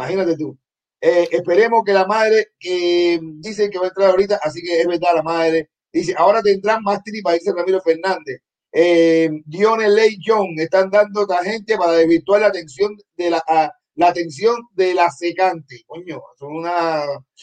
Imagínate 0.00 0.36
tú. 0.36 0.58
Eh, 1.00 1.28
esperemos 1.30 1.82
que 1.84 1.92
la 1.92 2.06
madre 2.06 2.48
que 2.58 3.18
dice 3.38 3.70
que 3.70 3.78
va 3.78 3.86
a 3.86 3.88
entrar 3.88 4.10
ahorita, 4.10 4.38
así 4.42 4.60
que 4.62 4.80
es 4.80 4.86
verdad, 4.86 5.14
la 5.14 5.22
madre 5.22 5.70
dice, 5.92 6.14
ahora 6.16 6.42
tendrán 6.42 6.82
más 6.82 7.02
tripas, 7.02 7.34
dice 7.34 7.52
Ramiro 7.56 7.80
Fernández. 7.80 8.40
Eh, 8.72 9.30
Dione 9.46 9.88
Ley 9.88 10.18
John 10.24 10.48
están 10.58 10.90
dando 10.90 11.22
esta 11.22 11.42
gente 11.42 11.76
para 11.76 11.92
desvirtuar 11.92 12.42
la 12.42 12.48
atención 12.48 12.96
de 13.16 13.30
la, 13.30 13.42
a- 13.48 13.72
la 13.96 14.08
atención 14.08 14.56
de 14.74 14.94
la 14.94 15.10
secante. 15.10 15.82
Coño, 15.86 16.22
son 16.38 16.56
una 16.56 17.02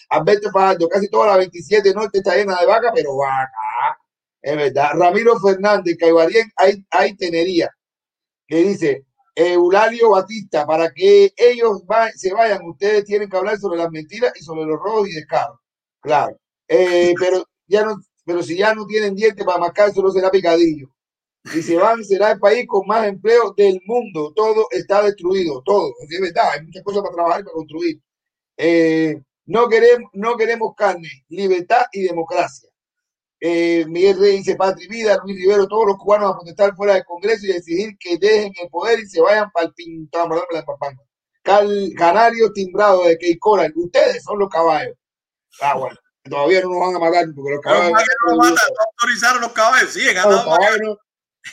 Alberto 0.09 0.49
Fajardo, 0.51 0.87
casi 0.87 1.09
toda 1.09 1.27
la 1.27 1.37
27 1.37 1.93
norte 1.93 2.19
está 2.19 2.35
llena 2.35 2.59
de 2.59 2.65
vaca, 2.65 2.91
pero 2.95 3.17
vaca. 3.17 3.51
Es 4.41 4.55
verdad. 4.55 4.91
Ramiro 4.93 5.37
Fernández, 5.39 5.97
Caibarien, 5.99 6.49
hay, 6.55 6.85
hay 6.91 7.15
tenería. 7.17 7.69
Que 8.47 8.57
dice, 8.63 9.05
Eulalio 9.37 10.11
Batista, 10.11 10.65
para 10.65 10.91
que 10.91 11.33
ellos 11.37 11.83
va- 11.91 12.11
se 12.15 12.33
vayan, 12.33 12.65
ustedes 12.65 13.05
tienen 13.05 13.29
que 13.29 13.37
hablar 13.37 13.57
sobre 13.59 13.79
las 13.79 13.91
mentiras 13.91 14.33
y 14.39 14.43
sobre 14.43 14.65
los 14.65 14.79
robos 14.79 15.09
y 15.09 15.13
descaros. 15.13 15.59
Claro. 16.01 16.37
Eh, 16.67 17.13
pero 17.19 17.45
ya 17.67 17.83
no, 17.85 17.97
pero 18.25 18.43
si 18.43 18.57
ya 18.57 18.73
no 18.75 18.85
tienen 18.87 19.15
dientes 19.15 19.45
para 19.45 19.59
mascar, 19.59 19.93
solo 19.93 20.11
será 20.11 20.31
picadillo. 20.31 20.87
Si 21.51 21.63
se 21.63 21.75
van, 21.77 22.03
será 22.03 22.31
el 22.33 22.39
país 22.39 22.65
con 22.67 22.85
más 22.87 23.07
empleo 23.07 23.53
del 23.57 23.79
mundo. 23.85 24.33
Todo 24.35 24.67
está 24.71 25.03
destruido, 25.03 25.61
todo. 25.65 25.93
Es 26.09 26.21
verdad, 26.21 26.51
hay 26.53 26.63
muchas 26.65 26.83
cosas 26.83 27.01
para 27.03 27.15
trabajar 27.15 27.41
y 27.41 27.43
para 27.45 27.53
construir. 27.55 28.01
Eh, 28.57 29.21
no, 29.47 29.69
queremos, 29.69 30.09
no 30.13 30.37
queremos 30.37 30.73
carne, 30.77 31.09
libertad 31.29 31.85
y 31.93 32.03
democracia. 32.03 32.66
Eh, 33.39 33.85
Miguel 33.87 34.19
Rey 34.19 34.37
dice, 34.37 34.55
Patri 34.55 34.87
Vida, 34.87 35.19
Luis 35.23 35.37
Rivero, 35.37 35.67
todos 35.67 35.85
los 35.87 35.97
cubanos 35.97 36.31
a 36.31 36.37
protestar 36.37 36.75
fuera 36.75 36.95
del 36.95 37.05
Congreso 37.05 37.45
y 37.45 37.51
exigir 37.51 37.95
que 37.99 38.17
dejen 38.17 38.51
el 38.61 38.69
poder 38.69 38.99
y 38.99 39.05
se 39.07 39.21
vayan 39.21 39.51
para 39.51 39.67
el 39.67 39.73
pintón. 39.73 40.31
Cal, 41.43 41.93
Canario 41.95 42.51
timbrado 42.51 43.03
de 43.05 43.17
Key 43.17 43.37
Coral, 43.37 43.71
ustedes 43.75 44.23
son 44.23 44.39
los 44.39 44.49
caballos. 44.49 44.95
Ah, 45.61 45.75
bueno, 45.77 45.95
todavía 46.29 46.61
no 46.61 46.69
nos 46.69 46.79
van 46.79 46.95
a 46.95 46.99
matar 46.99 47.25
porque 47.35 47.51
los 47.53 47.61
caballos. 47.61 47.91
¿para 47.91 48.03
qué 48.03 48.09
no 48.27 48.37
matan? 48.37 48.53
No 48.55 48.85
autorizaron 48.91 49.41
los 49.41 49.51
caballos. 49.53 49.93
Sí, 49.93 50.01
he 50.01 50.13
Los 50.13 50.15
ganado 50.15 50.35
más. 50.37 50.57
caballos 50.57 50.79
no-. 50.81 50.97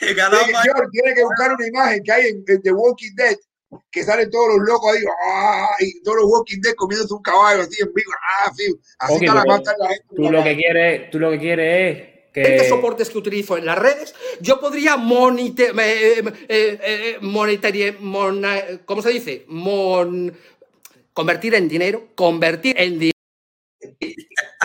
George, 0.01 0.89
tiene 0.91 1.15
que 1.15 1.23
buscar 1.23 1.53
una 1.53 1.67
imagen 1.67 2.03
que 2.03 2.13
hay 2.13 2.27
en, 2.29 2.45
en 2.49 2.63
The 2.63 2.73
Walking 2.73 3.15
Dead, 3.15 3.37
que 3.91 4.03
salen 4.03 4.31
todos 4.31 4.49
los 4.57 4.67
locos 4.69 4.93
ahí, 4.95 5.03
¡ah! 5.29 5.69
y 5.81 6.03
todos 6.03 6.19
los 6.19 6.27
Walking 6.31 6.61
Dead 6.61 6.75
comiéndose 6.75 7.15
un 7.15 7.23
caballo 7.23 7.63
así 7.63 7.83
en 7.83 7.93
vivo, 7.93 8.11
¡ah! 8.41 8.53
sí. 8.57 8.75
Así 8.99 9.15
Ok, 9.15 9.23
está 9.23 9.35
la 9.35 9.45
mata 9.45 9.75
la 9.79 9.89
gente. 9.89 10.05
Tú 10.15 10.31
lo 10.31 10.43
que 10.45 10.57
quieres, 10.57 11.11
tú 11.11 11.19
lo 11.21 11.31
que 11.31 11.39
quieres 11.39 12.09
es 12.09 12.15
que 12.35 12.69
soportes 12.69 13.11
que 13.11 13.19
utilizo 13.19 13.57
en 13.57 13.65
las 13.67 13.79
redes, 13.79 14.13
yo 14.41 14.59
podría 14.59 14.97
monite, 14.97 15.71
eh, 15.71 16.23
eh, 16.49 16.79
eh, 16.83 17.19
monetarie- 17.21 17.97
mona- 18.01 18.81
¿cómo 18.85 19.03
se 19.03 19.11
dice? 19.11 19.45
Mon- 19.47 20.33
convertir 21.13 21.55
en 21.55 21.69
dinero, 21.69 22.09
convertir 22.17 22.75
en 22.81 22.99
dinero. 22.99 23.15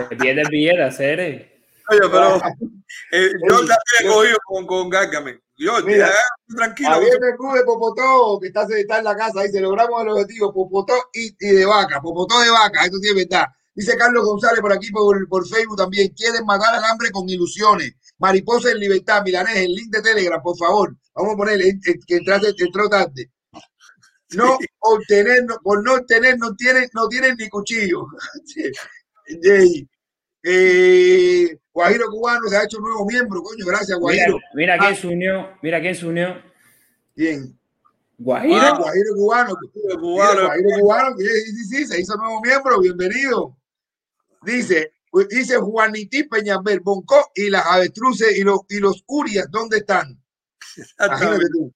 te 0.10 0.16
pierdes 0.16 0.50
billetes, 0.50 0.80
hacer. 0.82 1.59
Oye, 1.90 2.00
pero 2.12 2.36
eh, 3.12 3.32
yo 3.50 3.64
ya 3.66 3.76
te 4.00 4.06
he 4.06 4.08
cogido 4.08 4.38
con, 4.46 4.66
con 4.68 4.90
Gargamel. 4.90 5.42
Yo, 5.58 5.82
Mira, 5.84 6.08
ya, 6.08 6.56
tranquilo. 6.56 6.90
Javier 6.92 7.20
Bermúdez 7.20 7.64
Popotó, 7.64 8.40
que 8.40 8.48
está, 8.48 8.66
está 8.70 9.00
en 9.00 9.04
la 9.04 9.16
casa, 9.16 9.42
dice, 9.44 9.60
logramos 9.60 10.02
el 10.04 10.10
objetivo, 10.10 10.54
Popotó 10.54 10.94
y, 11.14 11.36
y 11.40 11.50
de 11.54 11.66
vaca, 11.66 12.00
Popotó 12.02 12.40
de 12.40 12.50
vaca, 12.50 12.86
esto 12.86 12.98
sí 13.02 13.10
es 13.10 13.16
verdad. 13.16 13.46
Dice 13.76 13.96
Carlos 13.98 14.26
González 14.26 14.60
por 14.62 14.74
aquí, 14.74 14.90
por, 14.92 15.28
por 15.28 15.48
Facebook 15.48 15.78
también, 15.78 16.10
quieren 16.10 16.46
matar 16.46 16.76
al 16.76 16.84
hambre 16.84 17.12
con 17.12 17.28
ilusiones. 17.30 17.92
Mariposa 18.18 18.72
en 18.72 18.80
libertad, 18.80 19.22
Milanés, 19.24 19.58
el 19.58 19.74
link 19.74 19.90
de 19.94 20.02
Telegram, 20.02 20.42
por 20.42 20.58
favor. 20.58 20.96
Vamos 21.14 21.34
a 21.34 21.38
ponerle 21.38 21.70
eh, 21.70 21.80
eh, 21.88 21.96
que 22.06 22.16
entraste, 22.18 22.54
entró 22.58 22.90
tarde. 22.90 23.32
No 24.32 24.58
obtener, 24.80 25.44
no- 25.46 25.58
por 25.64 25.84
no 25.84 25.96
obtener, 25.96 26.38
no 26.38 26.56
tienen, 26.56 26.90
no 26.94 27.08
tienen 27.08 27.36
ni 27.38 27.50
cuchillo. 27.50 28.06
Eh, 30.44 31.58
Guajiro 31.74 32.06
Cubano 32.10 32.48
se 32.48 32.58
ha 32.58 32.64
hecho 32.64 32.80
nuevo 32.80 33.06
miembro, 33.06 33.42
coño, 33.42 33.66
gracias, 33.66 33.98
Mira, 34.00 34.00
Guajiro. 34.00 34.40
mira 34.54 34.74
Ah, 34.76 34.78
quién 34.80 34.96
se 34.96 35.08
unió. 35.08 35.50
Mira 35.62 35.82
quién 35.82 35.96
se 35.96 36.06
unió. 36.06 36.42
Bien. 37.16 37.58
Guajiro. 38.18 38.56
Ah, 38.58 38.78
Guajiro 38.80 39.16
cubano. 39.16 39.56
cubano. 40.00 40.42
Mira, 40.42 40.46
Guajiro 40.46 40.70
cubano, 40.82 41.16
que 41.18 41.24
sí, 41.26 41.52
sí, 41.56 41.66
sí, 41.66 41.86
se 41.88 42.02
hizo 42.02 42.16
nuevo 42.16 42.42
miembro, 42.42 42.80
bienvenido. 42.80 43.58
Dice, 44.44 44.94
dice 45.30 45.58
Juanití 45.58 46.24
Peñalver, 46.24 46.80
Bonco 46.82 47.32
y 47.36 47.50
las 47.50 47.66
avestruces 47.66 48.38
y 48.38 48.44
los, 48.44 48.60
y 48.70 48.80
los 48.80 49.04
Urias, 49.08 49.48
¿dónde 49.50 49.78
están? 49.78 50.22
Imagínate 51.00 51.46
tú. 51.52 51.74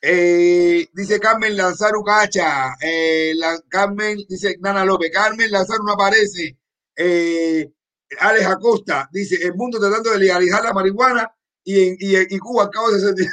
Eh, 0.00 0.88
dice 0.92 1.20
Carmen 1.20 1.56
Lanzaro 1.56 2.02
Cacha, 2.02 2.74
eh, 2.80 3.32
la, 3.36 3.60
Carmen, 3.68 4.18
dice 4.28 4.56
Nana 4.60 4.84
López, 4.84 5.10
Carmen 5.12 5.50
Lanzaro 5.50 5.82
no 5.84 5.92
aparece. 5.92 6.56
Eh, 7.04 7.72
Alex 8.20 8.46
Acosta 8.46 9.08
dice, 9.12 9.36
el 9.42 9.54
mundo 9.54 9.80
tratando 9.80 10.10
de 10.10 10.18
legalizar 10.18 10.62
la 10.62 10.72
marihuana 10.72 11.34
y, 11.64 11.88
en, 11.88 11.96
y, 11.98 12.34
y 12.34 12.38
Cuba 12.38 12.64
acaba 12.64 12.90
de 12.90 13.00
ser... 13.00 13.14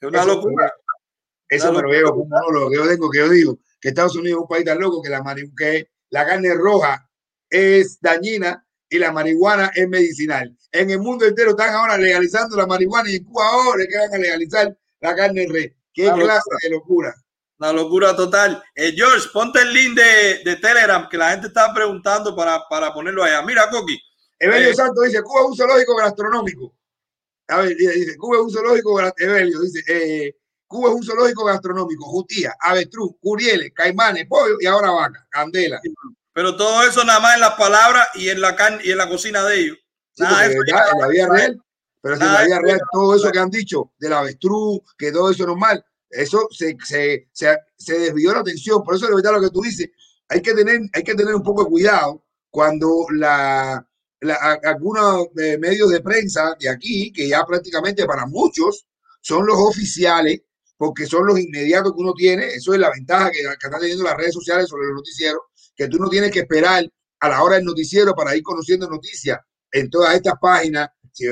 Es 0.00 0.06
una 0.08 0.20
Eso- 0.20 0.34
locura. 0.34 0.72
Eso 1.48 1.72
me 1.72 1.82
lo 1.82 1.88
veo 1.88 2.14
monólogo 2.14 2.70
que 2.70 2.76
yo 2.76 2.86
tengo, 2.86 3.10
que 3.10 3.18
yo 3.18 3.28
digo, 3.30 3.58
que 3.80 3.88
Estados 3.88 4.14
Unidos 4.16 4.38
es 4.38 4.42
un 4.42 4.48
país 4.48 4.64
tan 4.66 4.78
loco 4.78 5.00
que 5.02 5.08
la, 5.08 5.24
que 5.56 5.90
la 6.10 6.26
carne 6.26 6.54
roja 6.54 7.08
es 7.48 7.98
dañina 8.00 8.64
y 8.88 8.98
la 8.98 9.12
marihuana 9.12 9.72
es 9.74 9.88
medicinal. 9.88 10.54
En 10.70 10.90
el 10.90 10.98
mundo 11.00 11.24
entero 11.24 11.50
están 11.50 11.74
ahora 11.74 11.96
legalizando 11.96 12.54
la 12.54 12.66
marihuana 12.66 13.10
y 13.10 13.16
en 13.16 13.24
Cuba 13.24 13.48
ahora 13.48 13.84
que 13.88 13.96
van 13.96 14.14
a 14.14 14.18
legalizar 14.18 14.78
la 15.00 15.16
carne 15.16 15.46
red. 15.48 15.72
¿Qué 15.92 16.10
clase 16.12 16.50
de 16.62 16.70
locura? 16.70 17.14
Una 17.58 17.72
locura 17.72 18.14
total. 18.14 18.62
Eh, 18.74 18.92
George, 18.96 19.28
ponte 19.32 19.60
el 19.60 19.72
link 19.72 19.96
de, 19.96 20.42
de 20.44 20.56
Telegram 20.56 21.08
que 21.08 21.16
la 21.16 21.30
gente 21.30 21.48
está 21.48 21.72
preguntando 21.74 22.34
para, 22.36 22.62
para 22.68 22.92
ponerlo 22.94 23.24
allá. 23.24 23.42
Mira, 23.42 23.68
Coqui. 23.68 23.98
Evelio 24.38 24.70
Eh, 24.70 24.74
Santos 24.74 25.04
dice, 25.04 25.22
Cuba 25.22 25.40
es 25.40 25.46
un 25.48 25.56
zoológico 25.56 25.96
gastronómico. 25.96 26.74
A 27.48 27.56
ver, 27.58 27.76
dice, 27.76 28.16
Cuba 28.16 28.36
es 28.36 28.42
un 28.42 28.50
zoológico, 28.50 29.00
Evelio 29.16 29.60
dice, 29.60 29.82
eh, 29.88 30.36
Cuba 30.66 30.90
es 30.90 30.96
un 30.96 31.02
zoológico 31.02 31.44
gastronómico, 31.44 32.04
jutía, 32.04 32.54
avestruz, 32.60 33.12
curieles, 33.20 33.72
caimanes, 33.74 34.26
pollo 34.28 34.56
y 34.60 34.66
ahora 34.66 34.90
vaca, 34.90 35.26
candela. 35.30 35.80
Pero 36.32 36.56
todo 36.56 36.82
eso 36.86 37.02
nada 37.04 37.20
más 37.20 37.34
en 37.34 37.40
las 37.40 37.54
palabras 37.54 38.08
y 38.14 38.28
en 38.28 38.40
la 38.40 38.54
carne 38.54 38.80
y 38.84 38.92
en 38.92 38.98
la 38.98 39.08
cocina 39.08 39.42
de 39.44 39.60
ellos. 39.60 39.78
Sí, 40.12 40.22
Nada 40.22 40.46
eso 40.46 40.58
verdad, 40.58 40.88
en 40.92 41.00
la 41.00 41.08
vida 41.08 41.28
real, 41.28 41.62
pero 42.00 42.16
si 42.16 42.22
en 42.22 42.32
la 42.32 42.44
vida 42.44 42.60
real, 42.60 42.80
todo 42.92 43.16
eso 43.16 43.30
que 43.32 43.38
han 43.38 43.50
dicho 43.50 43.92
del 43.98 44.12
avestruz, 44.12 44.80
que 44.96 45.10
todo 45.10 45.30
eso 45.30 45.42
es 45.42 45.48
normal, 45.48 45.84
eso 46.10 46.48
se, 46.50 46.76
se, 46.84 47.28
se, 47.32 47.56
se 47.76 47.98
desvió 47.98 48.32
la 48.32 48.40
atención. 48.40 48.82
Por 48.82 48.96
eso 48.96 49.06
de 49.06 49.14
verdad 49.14 49.32
lo 49.34 49.42
que 49.42 49.50
tú 49.50 49.60
dices, 49.60 49.88
hay 50.28 50.42
que 50.42 50.54
tener, 50.54 50.80
hay 50.92 51.02
que 51.02 51.14
tener 51.14 51.34
un 51.34 51.42
poco 51.42 51.64
de 51.64 51.70
cuidado 51.70 52.24
cuando 52.50 53.06
la, 53.14 53.86
algunos 54.64 55.26
eh, 55.38 55.58
medios 55.58 55.90
de 55.90 56.00
prensa 56.00 56.56
de 56.58 56.68
aquí, 56.68 57.12
que 57.12 57.28
ya 57.28 57.44
prácticamente 57.44 58.06
para 58.06 58.26
muchos 58.26 58.86
son 59.20 59.46
los 59.46 59.56
oficiales, 59.58 60.42
porque 60.76 61.06
son 61.06 61.26
los 61.26 61.38
inmediatos 61.38 61.92
que 61.92 62.00
uno 62.00 62.14
tiene, 62.14 62.46
eso 62.46 62.72
es 62.72 62.80
la 62.80 62.90
ventaja 62.90 63.30
que, 63.30 63.40
que 63.40 63.66
están 63.66 63.80
teniendo 63.80 64.04
las 64.04 64.16
redes 64.16 64.34
sociales 64.34 64.68
sobre 64.68 64.86
los 64.86 64.96
noticieros, 64.96 65.42
que 65.76 65.88
tú 65.88 65.98
no 65.98 66.08
tienes 66.08 66.30
que 66.30 66.40
esperar 66.40 66.88
a 67.20 67.28
la 67.28 67.42
hora 67.42 67.56
del 67.56 67.64
noticiero 67.64 68.14
para 68.14 68.36
ir 68.36 68.42
conociendo 68.42 68.88
noticias 68.88 69.38
en 69.72 69.90
todas 69.90 70.14
estas 70.14 70.34
páginas, 70.40 70.88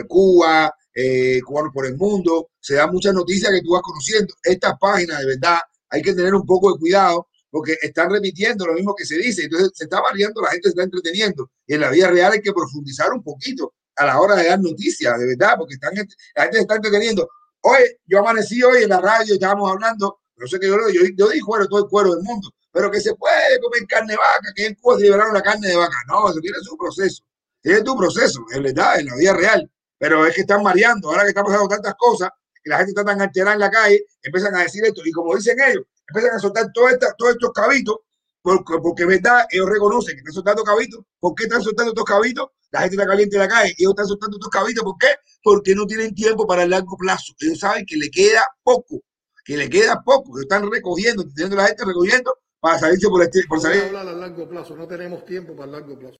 Cuba, 0.08 0.74
eh, 0.96 1.40
Cubanos 1.44 1.72
por 1.74 1.84
el 1.84 1.96
Mundo, 1.96 2.48
se 2.58 2.74
dan 2.74 2.90
muchas 2.90 3.12
noticias 3.12 3.52
que 3.52 3.60
tú 3.60 3.72
vas 3.72 3.82
conociendo. 3.82 4.34
Estas 4.42 4.78
páginas, 4.80 5.20
de 5.20 5.26
verdad, 5.26 5.58
hay 5.90 6.00
que 6.00 6.14
tener 6.14 6.34
un 6.34 6.46
poco 6.46 6.72
de 6.72 6.78
cuidado 6.78 7.28
porque 7.50 7.76
están 7.82 8.10
repitiendo 8.10 8.66
lo 8.66 8.72
mismo 8.72 8.94
que 8.94 9.04
se 9.04 9.18
dice. 9.18 9.44
Entonces 9.44 9.72
se 9.74 9.84
está 9.84 10.00
variando, 10.00 10.40
la 10.40 10.50
gente 10.50 10.68
se 10.68 10.70
está 10.70 10.84
entreteniendo. 10.84 11.50
Y 11.66 11.74
en 11.74 11.82
la 11.82 11.90
vida 11.90 12.10
real 12.10 12.32
hay 12.32 12.40
que 12.40 12.52
profundizar 12.52 13.12
un 13.12 13.22
poquito 13.22 13.74
a 13.94 14.06
la 14.06 14.20
hora 14.20 14.36
de 14.36 14.46
dar 14.46 14.60
noticias, 14.60 15.18
de 15.18 15.26
verdad, 15.26 15.56
porque 15.58 15.74
están, 15.74 15.94
la 15.94 16.42
gente 16.42 16.56
se 16.56 16.62
está 16.62 16.76
entreteniendo. 16.76 17.28
Oye, 17.60 17.98
yo 18.06 18.20
amanecí 18.20 18.62
hoy 18.62 18.84
en 18.84 18.88
la 18.88 19.00
radio, 19.00 19.34
estábamos 19.34 19.70
hablando, 19.70 20.20
no 20.36 20.46
sé 20.46 20.58
qué 20.58 20.66
yo, 20.66 20.76
yo, 20.92 21.00
yo 21.14 21.28
dije 21.28 21.44
cuero, 21.44 21.66
todo 21.66 21.84
el 21.84 21.90
cuero 21.90 22.14
del 22.14 22.22
mundo, 22.22 22.50
pero 22.72 22.90
que 22.90 23.00
se 23.00 23.14
puede 23.14 23.58
comer 23.60 23.86
carne 23.86 24.12
de 24.12 24.18
vaca, 24.18 24.52
que 24.54 24.66
en 24.66 24.74
Cuba 24.74 24.96
se 24.96 25.02
liberaron 25.04 25.34
la 25.34 25.42
carne 25.42 25.68
de 25.68 25.76
vaca. 25.76 25.96
No, 26.08 26.30
eso 26.30 26.40
tiene 26.40 26.58
su 26.62 26.76
proceso. 26.76 27.22
Tiene 27.60 27.82
tu 27.82 27.96
proceso, 27.96 28.44
es 28.54 28.62
verdad, 28.62 29.00
en 29.00 29.06
la 29.06 29.16
vida 29.16 29.32
real. 29.34 29.70
Pero 29.98 30.26
es 30.26 30.34
que 30.34 30.42
están 30.42 30.62
mareando, 30.62 31.08
ahora 31.10 31.22
que 31.22 31.28
están 31.30 31.44
pasando 31.44 31.68
tantas 31.68 31.94
cosas, 31.96 32.30
que 32.62 32.70
la 32.70 32.78
gente 32.78 32.90
está 32.90 33.04
tan 33.04 33.20
alterada 33.20 33.54
en 33.54 33.60
la 33.60 33.70
calle, 33.70 34.04
empiezan 34.22 34.54
a 34.54 34.62
decir 34.62 34.84
esto. 34.84 35.00
Y 35.04 35.12
como 35.12 35.34
dicen 35.36 35.56
ellos, 35.60 35.84
empiezan 36.08 36.36
a 36.36 36.38
soltar 36.38 36.66
todas 36.72 36.94
estas- 36.94 37.14
todos 37.16 37.32
estos 37.32 37.50
cabitos, 37.52 37.96
porque, 38.42 38.74
porque 38.82 39.02
es 39.02 39.08
verdad, 39.08 39.46
ellos 39.50 39.68
reconocen 39.68 40.14
que 40.14 40.18
están 40.20 40.34
soltando 40.34 40.62
cabitos. 40.64 41.00
¿Por 41.18 41.34
qué 41.34 41.44
están 41.44 41.62
soltando 41.62 41.92
estos 41.92 42.04
cabitos? 42.04 42.48
La 42.70 42.80
gente 42.80 42.96
está 42.96 43.06
caliente 43.06 43.36
en 43.36 43.42
la 43.42 43.48
calle 43.48 43.74
y 43.76 43.82
ellos 43.82 43.92
están 43.92 44.06
soltando 44.06 44.36
estos 44.36 44.50
cabitos. 44.50 44.84
¿Por 44.84 44.98
qué? 44.98 45.08
Porque 45.42 45.74
no 45.74 45.86
tienen 45.86 46.14
tiempo 46.14 46.46
para 46.46 46.64
el 46.64 46.70
largo 46.70 46.96
plazo. 46.96 47.32
Ellos 47.40 47.58
saben 47.58 47.84
que 47.86 47.96
le 47.96 48.10
queda 48.10 48.44
poco, 48.62 49.00
que 49.44 49.56
le 49.56 49.70
queda 49.70 50.02
poco, 50.04 50.34
que 50.34 50.42
están 50.42 50.70
recogiendo, 50.70 51.24
teniendo 51.34 51.56
la 51.56 51.66
gente 51.68 51.84
recogiendo 51.84 52.36
para 52.60 52.78
salirse 52.78 53.08
por, 53.08 53.22
este, 53.22 53.42
por 53.48 53.60
salir. 53.60 53.82
hablar 53.84 54.08
a 54.08 54.12
largo 54.12 54.48
plazo, 54.48 54.76
no 54.76 54.86
tenemos 54.88 55.24
tiempo 55.24 55.54
para 55.54 55.66
el 55.66 55.72
largo 55.72 55.98
plazo. 55.98 56.16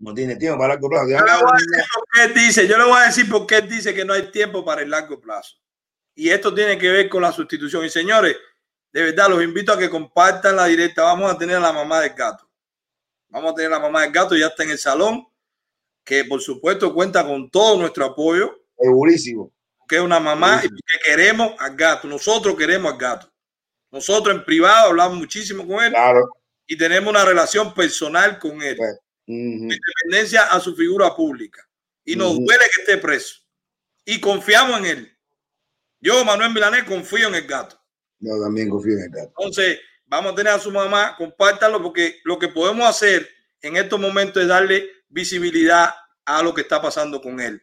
No 0.00 0.14
tiene 0.14 0.34
tiempo 0.36 0.58
para 0.58 0.74
largo 0.74 0.88
plazo. 0.88 1.08
Yo 1.08 1.18
le 1.18 1.32
voy 1.32 1.50
a 1.52 1.54
decir 1.54 1.84
por 1.94 2.04
qué 2.12 2.22
él 2.24 2.34
dice, 2.34 2.66
yo 2.66 2.78
le 2.78 2.84
voy 2.84 2.98
a 3.00 3.06
decir 3.06 3.30
por 3.30 3.46
qué 3.46 3.56
él 3.58 3.68
dice 3.68 3.94
que 3.94 4.04
no 4.04 4.12
hay 4.14 4.30
tiempo 4.30 4.64
para 4.64 4.82
el 4.82 4.90
largo 4.90 5.20
plazo. 5.20 5.56
Y 6.14 6.30
esto 6.30 6.52
tiene 6.54 6.78
que 6.78 6.90
ver 6.90 7.08
con 7.08 7.22
la 7.22 7.32
sustitución. 7.32 7.84
Y 7.84 7.90
señores, 7.90 8.36
de 8.92 9.02
verdad 9.02 9.28
los 9.28 9.42
invito 9.42 9.72
a 9.72 9.78
que 9.78 9.90
compartan 9.90 10.56
la 10.56 10.64
directa. 10.66 11.02
Vamos 11.02 11.30
a 11.30 11.36
tener 11.38 11.56
a 11.56 11.60
la 11.60 11.72
mamá 11.72 12.00
del 12.00 12.14
gato. 12.14 12.48
Vamos 13.28 13.52
a 13.52 13.54
tener 13.54 13.70
a 13.72 13.76
la 13.76 13.80
mamá 13.80 14.02
del 14.02 14.10
gato, 14.10 14.34
ya 14.34 14.46
está 14.48 14.64
en 14.64 14.70
el 14.70 14.78
salón, 14.78 15.26
que 16.02 16.24
por 16.24 16.40
supuesto 16.40 16.92
cuenta 16.92 17.24
con 17.24 17.50
todo 17.50 17.78
nuestro 17.78 18.06
apoyo. 18.06 18.58
Segurísimo. 18.78 19.52
Que 19.86 19.96
es 19.96 20.02
una 20.02 20.18
mamá 20.18 20.62
y 20.64 20.68
que 20.68 20.98
queremos 21.04 21.52
al 21.58 21.76
gato. 21.76 22.08
Nosotros 22.08 22.56
queremos 22.56 22.92
al 22.92 22.98
gato. 22.98 23.30
Nosotros 23.90 24.34
en 24.34 24.44
privado 24.44 24.88
hablamos 24.88 25.18
muchísimo 25.18 25.66
con 25.66 25.84
él 25.84 25.90
Claro. 25.92 26.30
y 26.66 26.76
tenemos 26.76 27.10
una 27.10 27.24
relación 27.24 27.74
personal 27.74 28.38
con 28.38 28.62
él. 28.62 28.78
Independencia 29.30 30.44
a 30.44 30.60
su 30.60 30.74
figura 30.74 31.14
pública. 31.14 31.66
Y 32.04 32.16
nos 32.16 32.34
duele 32.34 32.64
que 32.74 32.82
esté 32.82 32.98
preso. 32.98 33.36
Y 34.04 34.20
confiamos 34.20 34.78
en 34.80 34.86
él. 34.86 35.18
Yo, 36.00 36.24
Manuel 36.24 36.52
Milanés, 36.52 36.84
confío 36.84 37.28
en 37.28 37.34
el 37.34 37.46
gato. 37.46 37.80
Yo 38.18 38.40
también 38.40 38.68
confío 38.68 38.94
en 38.94 39.04
el 39.04 39.10
gato. 39.10 39.32
Entonces, 39.38 39.80
vamos 40.06 40.32
a 40.32 40.34
tener 40.34 40.52
a 40.52 40.58
su 40.58 40.70
mamá, 40.70 41.14
compártanlo, 41.16 41.82
porque 41.82 42.20
lo 42.24 42.38
que 42.38 42.48
podemos 42.48 42.86
hacer 42.86 43.28
en 43.62 43.76
estos 43.76 44.00
momentos 44.00 44.42
es 44.42 44.48
darle 44.48 44.90
visibilidad 45.08 45.90
a 46.24 46.42
lo 46.42 46.54
que 46.54 46.62
está 46.62 46.80
pasando 46.80 47.20
con 47.20 47.40
él. 47.40 47.62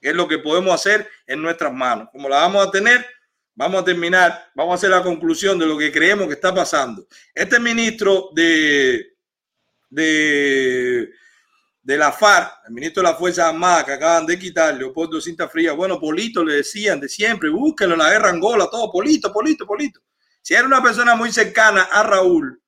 Es 0.00 0.14
lo 0.14 0.26
que 0.26 0.38
podemos 0.38 0.74
hacer 0.74 1.08
en 1.26 1.42
nuestras 1.42 1.72
manos. 1.72 2.08
Como 2.10 2.28
la 2.28 2.36
vamos 2.36 2.66
a 2.66 2.70
tener, 2.70 3.06
vamos 3.54 3.82
a 3.82 3.84
terminar, 3.84 4.50
vamos 4.54 4.72
a 4.72 4.74
hacer 4.76 4.90
la 4.90 5.02
conclusión 5.02 5.58
de 5.58 5.66
lo 5.66 5.76
que 5.76 5.92
creemos 5.92 6.26
que 6.26 6.34
está 6.34 6.54
pasando. 6.54 7.06
Este 7.34 7.60
ministro 7.60 8.30
de, 8.32 9.09
de, 9.90 11.10
de 11.82 11.96
la 11.96 12.12
FARC, 12.12 12.62
el 12.66 12.72
ministro 12.72 13.02
de 13.02 13.10
las 13.10 13.18
Fuerzas 13.18 13.46
Armadas 13.46 13.84
que 13.84 13.92
acaban 13.92 14.24
de 14.26 14.38
quitar, 14.38 14.74
Leopoldo 14.74 15.20
Cinta 15.20 15.48
Fría, 15.48 15.72
bueno, 15.72 16.00
Polito 16.00 16.44
le 16.44 16.54
decían 16.54 17.00
de 17.00 17.08
siempre, 17.08 17.50
búsquenlo 17.50 17.94
en 17.94 18.00
la 18.00 18.10
guerra 18.10 18.30
Angola, 18.30 18.68
todo, 18.70 18.90
Polito, 18.90 19.32
Polito, 19.32 19.66
Polito. 19.66 20.00
Si 20.40 20.54
era 20.54 20.66
una 20.66 20.82
persona 20.82 21.14
muy 21.14 21.32
cercana 21.32 21.82
a 21.82 22.02
Raúl, 22.02 22.62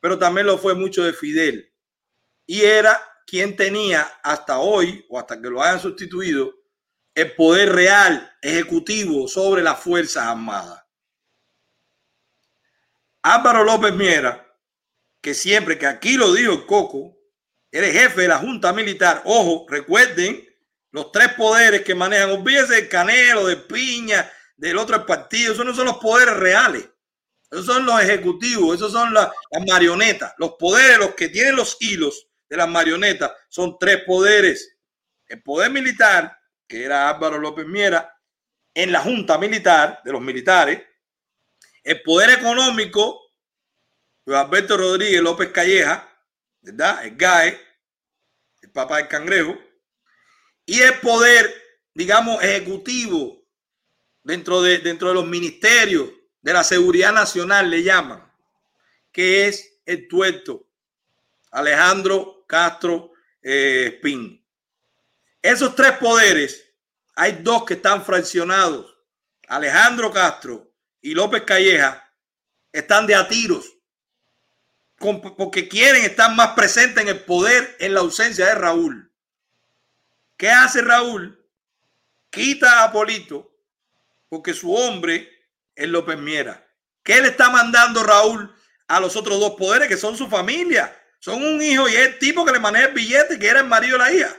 pero 0.00 0.18
también 0.18 0.46
lo 0.46 0.58
fue 0.58 0.74
mucho 0.74 1.02
de 1.02 1.12
Fidel. 1.12 1.72
Y 2.46 2.62
era 2.62 3.00
quien 3.26 3.56
tenía 3.56 4.08
hasta 4.22 4.58
hoy, 4.58 5.04
o 5.10 5.18
hasta 5.18 5.40
que 5.40 5.50
lo 5.50 5.62
hayan 5.62 5.80
sustituido, 5.80 6.54
el 7.14 7.34
poder 7.34 7.72
real 7.72 8.32
ejecutivo 8.40 9.26
sobre 9.28 9.62
las 9.62 9.80
Fuerzas 9.80 10.24
Armadas. 10.24 10.82
Álvaro 13.22 13.64
López 13.64 13.92
Miera, 13.92 14.47
que 15.28 15.34
siempre, 15.34 15.76
que 15.76 15.86
aquí 15.86 16.14
lo 16.14 16.32
dijo 16.32 16.54
el 16.54 16.64
Coco, 16.64 17.14
eres 17.70 17.92
jefe 17.92 18.22
de 18.22 18.28
la 18.28 18.38
Junta 18.38 18.72
Militar. 18.72 19.20
Ojo, 19.26 19.66
recuerden 19.68 20.42
los 20.90 21.12
tres 21.12 21.34
poderes 21.34 21.82
que 21.82 21.94
manejan. 21.94 22.30
Olvídense 22.30 22.76
del 22.76 22.88
Canelo, 22.88 23.46
de 23.46 23.58
Piña, 23.58 24.32
del 24.56 24.78
otro 24.78 25.04
partido. 25.04 25.52
Esos 25.52 25.66
no 25.66 25.74
son 25.74 25.84
los 25.84 25.98
poderes 25.98 26.34
reales. 26.34 26.88
Esos 27.50 27.66
son 27.66 27.84
los 27.84 28.00
ejecutivos, 28.00 28.76
esos 28.76 28.90
son 28.90 29.12
la- 29.12 29.30
las 29.50 29.66
marionetas, 29.66 30.32
los 30.38 30.52
poderes, 30.58 30.96
los 30.96 31.14
que 31.14 31.28
tienen 31.28 31.56
los 31.56 31.76
hilos 31.78 32.26
de 32.48 32.56
las 32.56 32.68
marionetas 32.68 33.30
son 33.50 33.76
tres 33.78 34.04
poderes. 34.06 34.78
El 35.26 35.42
poder 35.42 35.70
militar, 35.70 36.38
que 36.66 36.84
era 36.84 37.10
Álvaro 37.10 37.36
López 37.36 37.66
Miera, 37.66 38.18
en 38.72 38.92
la 38.92 39.00
Junta 39.00 39.36
Militar 39.36 40.00
de 40.02 40.10
los 40.10 40.22
militares. 40.22 40.82
El 41.84 42.00
poder 42.00 42.30
económico, 42.30 43.27
Alberto 44.36 44.76
Rodríguez 44.76 45.20
López 45.20 45.50
Calleja, 45.50 46.08
¿verdad? 46.60 47.04
El 47.04 47.16
GAE, 47.16 47.60
el 48.62 48.70
papá 48.70 48.98
del 48.98 49.08
cangrejo. 49.08 49.56
Y 50.66 50.80
el 50.80 51.00
poder, 51.00 51.54
digamos, 51.94 52.42
ejecutivo 52.42 53.42
dentro 54.22 54.60
de, 54.60 54.78
dentro 54.78 55.08
de 55.08 55.14
los 55.14 55.26
ministerios 55.26 56.10
de 56.42 56.52
la 56.52 56.62
seguridad 56.62 57.12
nacional, 57.12 57.70
le 57.70 57.82
llaman, 57.82 58.30
que 59.10 59.48
es 59.48 59.80
el 59.86 60.06
tuerto 60.08 60.66
Alejandro 61.50 62.44
Castro 62.46 63.12
eh. 63.42 64.00
Esos 65.40 65.74
tres 65.74 65.92
poderes, 65.92 66.64
hay 67.14 67.40
dos 67.42 67.64
que 67.64 67.74
están 67.74 68.04
fraccionados. 68.04 68.94
Alejandro 69.48 70.12
Castro 70.12 70.70
y 71.00 71.14
López 71.14 71.44
Calleja 71.44 72.12
están 72.70 73.06
de 73.06 73.14
a 73.14 73.26
tiros 73.26 73.77
porque 74.98 75.68
quieren 75.68 76.04
estar 76.04 76.34
más 76.34 76.50
presentes 76.50 77.02
en 77.02 77.08
el 77.08 77.24
poder 77.24 77.76
en 77.78 77.94
la 77.94 78.00
ausencia 78.00 78.46
de 78.46 78.54
Raúl. 78.54 79.12
¿Qué 80.36 80.50
hace 80.50 80.82
Raúl? 80.82 81.44
Quita 82.30 82.84
a 82.84 82.92
Polito 82.92 83.50
porque 84.28 84.54
su 84.54 84.74
hombre 84.74 85.28
es 85.74 85.88
López 85.88 86.18
Miera. 86.18 86.66
¿Qué 87.02 87.20
le 87.20 87.28
está 87.28 87.50
mandando 87.50 88.02
Raúl 88.02 88.54
a 88.86 89.00
los 89.00 89.16
otros 89.16 89.40
dos 89.40 89.54
poderes 89.54 89.88
que 89.88 89.96
son 89.96 90.16
su 90.16 90.28
familia? 90.28 90.94
Son 91.20 91.42
un 91.42 91.60
hijo 91.62 91.88
y 91.88 91.94
es 91.94 92.08
el 92.08 92.18
tipo 92.18 92.44
que 92.44 92.52
le 92.52 92.60
maneja 92.60 92.86
el 92.86 92.94
billete, 92.94 93.38
que 93.38 93.48
era 93.48 93.60
el 93.60 93.66
marido 93.66 93.98
de 93.98 94.04
la 94.04 94.12
hija. 94.12 94.36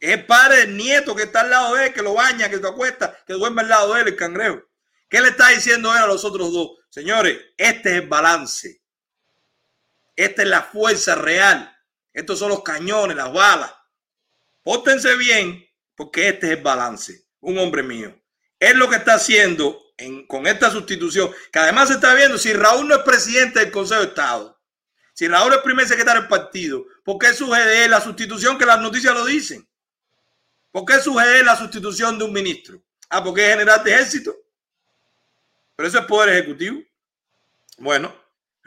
Es 0.00 0.10
el 0.10 0.26
padre 0.26 0.58
del 0.58 0.76
nieto 0.76 1.14
que 1.14 1.24
está 1.24 1.40
al 1.40 1.50
lado 1.50 1.74
de 1.74 1.86
él, 1.86 1.92
que 1.92 2.02
lo 2.02 2.14
baña, 2.14 2.48
que 2.48 2.58
se 2.58 2.66
acuesta, 2.66 3.18
que 3.26 3.34
duerme 3.34 3.62
al 3.62 3.68
lado 3.68 3.94
de 3.94 4.02
él, 4.02 4.08
el 4.08 4.16
cangrejo. 4.16 4.62
¿Qué 5.08 5.20
le 5.20 5.28
está 5.28 5.48
diciendo 5.48 5.94
él 5.94 6.02
a 6.02 6.06
los 6.06 6.24
otros 6.24 6.52
dos? 6.52 6.70
Señores, 6.88 7.38
este 7.56 7.90
es 7.90 8.02
el 8.02 8.08
balance. 8.08 8.77
Esta 10.18 10.42
es 10.42 10.48
la 10.48 10.62
fuerza 10.62 11.14
real. 11.14 11.72
Estos 12.12 12.40
son 12.40 12.48
los 12.48 12.64
cañones, 12.64 13.16
las 13.16 13.32
balas. 13.32 13.72
Pórtense 14.64 15.14
bien, 15.14 15.64
porque 15.94 16.28
este 16.28 16.48
es 16.48 16.58
el 16.58 16.62
balance. 16.64 17.28
Un 17.38 17.56
hombre 17.56 17.84
mío. 17.84 18.20
Es 18.58 18.74
lo 18.74 18.90
que 18.90 18.96
está 18.96 19.14
haciendo 19.14 19.80
con 20.26 20.48
esta 20.48 20.72
sustitución, 20.72 21.30
que 21.52 21.58
además 21.60 21.86
se 21.88 21.94
está 21.94 22.14
viendo 22.14 22.36
si 22.36 22.52
Raúl 22.52 22.88
no 22.88 22.96
es 22.96 23.02
presidente 23.02 23.60
del 23.60 23.70
Consejo 23.70 24.00
de 24.00 24.08
Estado, 24.08 24.60
si 25.14 25.28
Raúl 25.28 25.52
es 25.52 25.60
primer 25.60 25.86
secretario 25.86 26.22
del 26.22 26.28
partido, 26.28 26.84
¿por 27.04 27.18
qué 27.18 27.32
sucede 27.32 27.88
la 27.88 28.00
sustitución 28.00 28.58
que 28.58 28.66
las 28.66 28.80
noticias 28.80 29.14
lo 29.14 29.24
dicen? 29.24 29.68
¿Por 30.72 30.84
qué 30.84 31.00
sucede 31.00 31.44
la 31.44 31.56
sustitución 31.56 32.18
de 32.18 32.24
un 32.24 32.32
ministro? 32.32 32.82
Ah, 33.08 33.22
porque 33.22 33.44
es 33.44 33.50
general 33.50 33.84
de 33.84 33.92
ejército. 33.92 34.34
Pero 35.76 35.88
eso 35.88 35.98
es 36.00 36.06
poder 36.06 36.30
ejecutivo. 36.30 36.82
Bueno, 37.78 38.12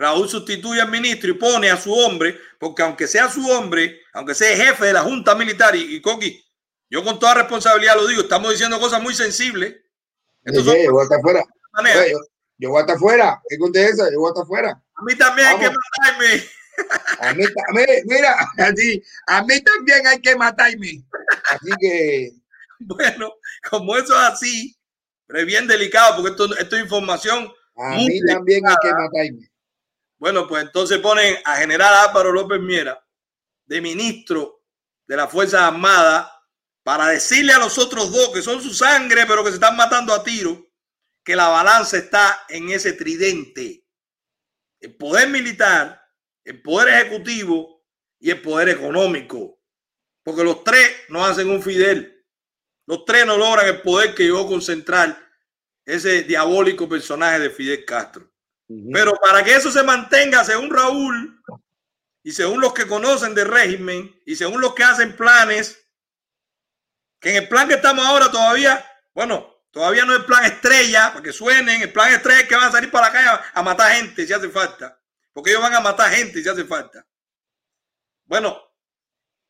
Raúl 0.02 0.28
sustituye 0.28 0.82
al 0.82 0.90
ministro 0.90 1.30
y 1.30 1.34
pone 1.34 1.70
a 1.70 1.78
su 1.78 1.94
hombre, 1.94 2.40
porque 2.60 2.82
aunque 2.82 3.08
sea 3.08 3.30
su 3.30 3.48
hombre, 3.48 4.02
aunque 4.14 4.34
sea 4.34 4.56
jefe 4.58 4.86
de 4.86 4.94
la 4.94 5.02
Junta 5.02 5.36
Militar, 5.36 5.76
y, 5.76 5.96
y 5.96 6.02
Coqui, 6.02 6.44
yo 6.90 7.04
con 7.04 7.20
toda 7.20 7.36
responsabilidad 7.36 7.96
lo 7.96 8.08
digo, 8.08 8.24
estamos 8.24 8.52
diciendo 8.52 8.80
cosas 8.80 9.02
muy 9.02 9.14
sensibles. 9.14 9.76
yo 10.44 10.64
voy 10.64 11.02
a 11.02 11.04
estar 11.04 11.22
fuera. 11.22 11.44
Yo, 12.58 12.70
voy 12.70 12.80
a 12.80 12.82
estar 12.82 12.98
fuera. 12.98 13.42
¿Qué? 13.48 13.58
Yo 13.60 14.20
voy 14.20 14.28
a 14.28 14.32
estar 14.32 14.46
fuera. 14.48 14.72
A 14.72 15.04
mí 15.04 15.16
también 15.16 15.48
hay 15.48 15.60
que 15.60 15.70
matarme. 15.70 16.44
A 17.20 17.34
mí, 17.34 17.46
mira, 18.06 18.36
así, 18.58 19.04
a 19.28 19.44
mí 19.44 19.62
también 19.62 20.08
hay 20.08 20.20
que 20.20 20.36
matarme. 20.36 21.04
Así 21.50 21.72
que. 21.80 22.32
Bueno, 22.84 23.32
como 23.70 23.96
eso 23.96 24.12
es 24.20 24.28
así, 24.28 24.76
pero 25.28 25.42
es 25.42 25.46
bien 25.46 25.68
delicado 25.68 26.16
porque 26.16 26.32
esto, 26.32 26.58
esto 26.58 26.76
es 26.76 26.82
información. 26.82 27.54
A 27.78 27.90
mí 27.90 28.20
también 28.26 28.68
hay 28.68 28.76
que 28.82 28.92
matarme. 28.92 29.51
Bueno, 30.22 30.48
pues 30.48 30.62
entonces 30.62 31.00
ponen 31.00 31.36
a 31.46 31.56
general 31.56 32.08
Álvaro 32.08 32.32
López 32.32 32.62
Miera 32.62 33.04
de 33.66 33.82
ministro 33.82 34.64
de 35.08 35.18
las 35.18 35.32
Fuerzas 35.32 35.62
Armadas 35.62 36.32
para 36.84 37.08
decirle 37.08 37.54
a 37.54 37.58
los 37.58 37.80
otros 37.80 38.12
dos 38.12 38.30
que 38.30 38.44
son 38.44 38.62
su 38.62 38.72
sangre, 38.72 39.26
pero 39.26 39.44
que 39.44 39.50
se 39.50 39.56
están 39.56 39.76
matando 39.76 40.14
a 40.14 40.24
tiro, 40.24 40.64
que 41.24 41.36
la 41.36 41.48
balanza 41.48 41.98
está 41.98 42.46
en 42.50 42.70
ese 42.70 42.94
tridente. 42.94 43.88
El 44.80 44.96
poder 44.96 45.28
militar, 45.28 46.00
el 46.44 46.62
poder 46.62 46.90
ejecutivo 46.90 47.84
y 48.20 48.30
el 48.30 48.44
poder 48.44 48.70
económico. 48.70 49.60
Porque 50.22 50.44
los 50.44 50.64
tres 50.64 50.88
no 51.10 51.26
hacen 51.26 51.50
un 51.50 51.64
Fidel. 51.64 52.28
Los 52.86 53.06
tres 53.06 53.26
no 53.26 53.38
logran 53.38 53.66
el 53.66 53.82
poder 53.82 54.14
que 54.14 54.26
llegó 54.26 54.42
a 54.42 54.48
concentrar 54.48 55.18
ese 55.84 56.22
diabólico 56.22 56.88
personaje 56.88 57.40
de 57.40 57.50
Fidel 57.50 57.86
Castro. 57.86 58.31
Pero 58.94 59.14
para 59.16 59.44
que 59.44 59.56
eso 59.56 59.72
se 59.72 59.84
mantenga, 59.84 60.44
según 60.44 60.70
Raúl, 60.70 61.42
y 62.24 62.32
según 62.32 62.62
los 62.62 62.74
que 62.74 62.88
conocen 62.88 63.34
del 63.34 63.48
régimen, 63.48 64.20
y 64.26 64.36
según 64.36 64.62
los 64.62 64.74
que 64.76 64.84
hacen 64.84 65.16
planes, 65.16 65.80
que 67.20 67.32
en 67.32 67.44
el 67.44 67.50
plan 67.50 67.68
que 67.68 67.76
estamos 67.76 68.06
ahora 68.06 68.32
todavía, 68.32 68.86
bueno, 69.14 69.52
todavía 69.72 70.06
no 70.06 70.16
es 70.16 70.24
plan 70.24 70.46
estrella, 70.46 71.10
para 71.10 71.24
que 71.24 71.34
suenen, 71.34 71.82
el 71.82 71.92
plan 71.92 72.14
estrella 72.14 72.42
es 72.42 72.48
que 72.48 72.56
van 72.56 72.70
a 72.70 72.72
salir 72.72 72.92
para 72.92 73.08
la 73.08 73.14
calle 73.14 73.44
a, 73.54 73.64
matar 73.64 73.92
gente 73.94 74.26
si 74.26 74.34
hace 74.34 74.50
falta, 74.50 75.00
porque 75.34 75.52
ellos 75.52 75.62
van 75.62 75.74
a 75.74 75.80
matar 75.80 76.12
gente 76.12 76.42
si 76.42 76.50
hace 76.50 76.66
falta. 76.66 77.06
Bueno, 78.26 78.62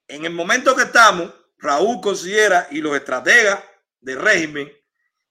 en 0.07 0.26
el 0.26 0.32
momento 0.32 0.76
que 0.76 0.84
estamos, 0.84 1.34
Raúl 1.57 2.01
considera 2.01 2.67
y 2.72 2.82
los 2.82 2.95
estrategas 2.95 3.63
del 3.99 4.19
régimen 4.19 4.72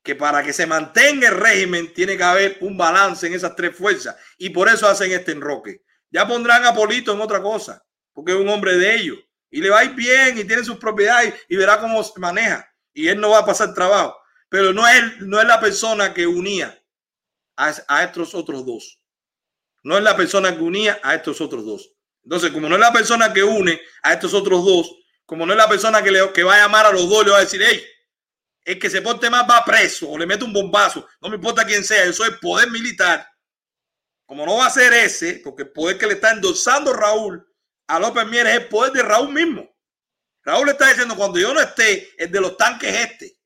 que 0.03 0.15
para 0.15 0.43
que 0.43 0.53
se 0.53 0.67
mantenga 0.67 1.29
el 1.29 1.37
régimen 1.37 1.93
tiene 1.93 2.17
que 2.17 2.23
haber 2.23 2.59
un 2.61 2.77
balance 2.77 3.27
en 3.27 3.35
esas 3.35 3.55
tres 3.55 3.77
fuerzas 3.77 4.17
y 4.39 4.51
por 4.51 4.69
eso 4.69 4.89
hacen 4.89 5.13
este 5.13 5.33
enroque. 5.33 5.83
Ya 6.11 6.27
pondrán 6.27 6.65
a 6.65 6.75
Polito 6.75 7.13
en 7.13 7.21
otra 7.21 7.43
cosa, 7.43 7.85
porque 8.13 8.33
es 8.33 8.39
un 8.39 8.49
hombre 8.49 8.77
de 8.77 8.95
ellos 8.95 9.19
y 9.51 9.61
le 9.61 9.71
va 9.71 9.81
a 9.81 9.85
ir 9.85 9.95
bien 9.95 10.39
y 10.39 10.45
tiene 10.45 10.65
sus 10.65 10.79
propiedades 10.79 11.35
y 11.49 11.57
verá 11.57 11.81
cómo 11.81 12.03
se 12.03 12.19
maneja 12.19 12.67
y 12.93 13.09
él 13.09 13.21
no 13.21 13.31
va 13.31 13.39
a 13.39 13.47
pasar 13.47 13.75
trabajo. 13.75 14.17
Pero 14.49 14.73
no 14.73 14.87
es, 14.89 15.21
no 15.21 15.41
es 15.41 15.47
la 15.47 15.61
persona 15.61 16.13
que 16.13 16.27
unía 16.27 16.77
a, 17.57 18.03
estos 18.03 18.35
otros 18.35 18.67
dos. 18.67 19.01
No 19.83 19.97
es 19.97 20.03
la 20.03 20.17
persona 20.17 20.57
que 20.57 20.63
unía 20.63 20.99
a 21.03 21.15
estos 21.15 21.41
otros 21.41 21.65
dos. 21.65 21.93
Entonces, 22.25 22.51
como 22.51 22.69
no 22.69 22.75
es 22.75 22.81
la 22.81 22.93
persona 22.93 23.33
que 23.33 23.43
une 23.43 23.81
a 24.03 24.13
estos 24.13 24.35
otros 24.35 24.65
dos, 24.65 24.95
como 25.25 25.47
no 25.47 25.53
es 25.53 25.57
la 25.57 25.69
persona 25.69 26.03
que, 26.03 26.11
le, 26.11 26.33
que 26.33 26.43
va 26.43 26.57
a 26.57 26.59
llamar 26.59 26.87
a 26.87 26.93
los 26.93 27.09
dos, 27.09 27.25
le 27.25 27.31
va 27.31 27.39
a 27.39 27.43
decir, 27.43 27.63
hey, 27.65 27.83
el 28.65 28.79
que 28.79 28.91
se 28.91 29.03
porte 29.03 29.31
más 29.31 29.49
va 29.49 29.65
preso 29.65 30.09
o 30.11 30.19
le 30.19 30.27
mete 30.27 30.45
un 30.45 30.53
bombazo, 30.53 31.07
no 31.21 31.29
me 31.29 31.37
importa 31.37 31.65
quién 31.65 31.85
sea, 31.85 32.05
eso 32.05 32.25
es 32.25 32.33
poder 32.39 32.71
militar. 32.71 33.27
Como 34.27 34.47
no 34.47 34.59
va 34.59 34.67
a 34.67 34.71
ser 34.71 34.93
ese, 34.93 35.41
porque 35.43 35.63
el 35.63 35.73
poder 35.73 35.99
que 35.99 36.07
le 36.07 36.15
está 36.15 36.31
endosando 36.31 36.93
Raúl 36.93 37.45
a 37.89 37.99
López 37.99 38.27
Mier 38.27 38.47
es 38.47 38.57
el 38.59 38.69
poder 38.69 38.93
de 38.93 39.03
Raúl 39.03 39.33
mismo. 39.33 39.69
Raúl 40.45 40.67
le 40.67 40.73
está 40.73 40.89
diciendo, 40.89 41.17
cuando 41.17 41.39
yo 41.39 41.53
no 41.53 41.61
esté, 41.61 42.11
el 42.17 42.31
de 42.31 42.41
los 42.41 42.57
tanques 42.57 42.95
este. 42.95 43.37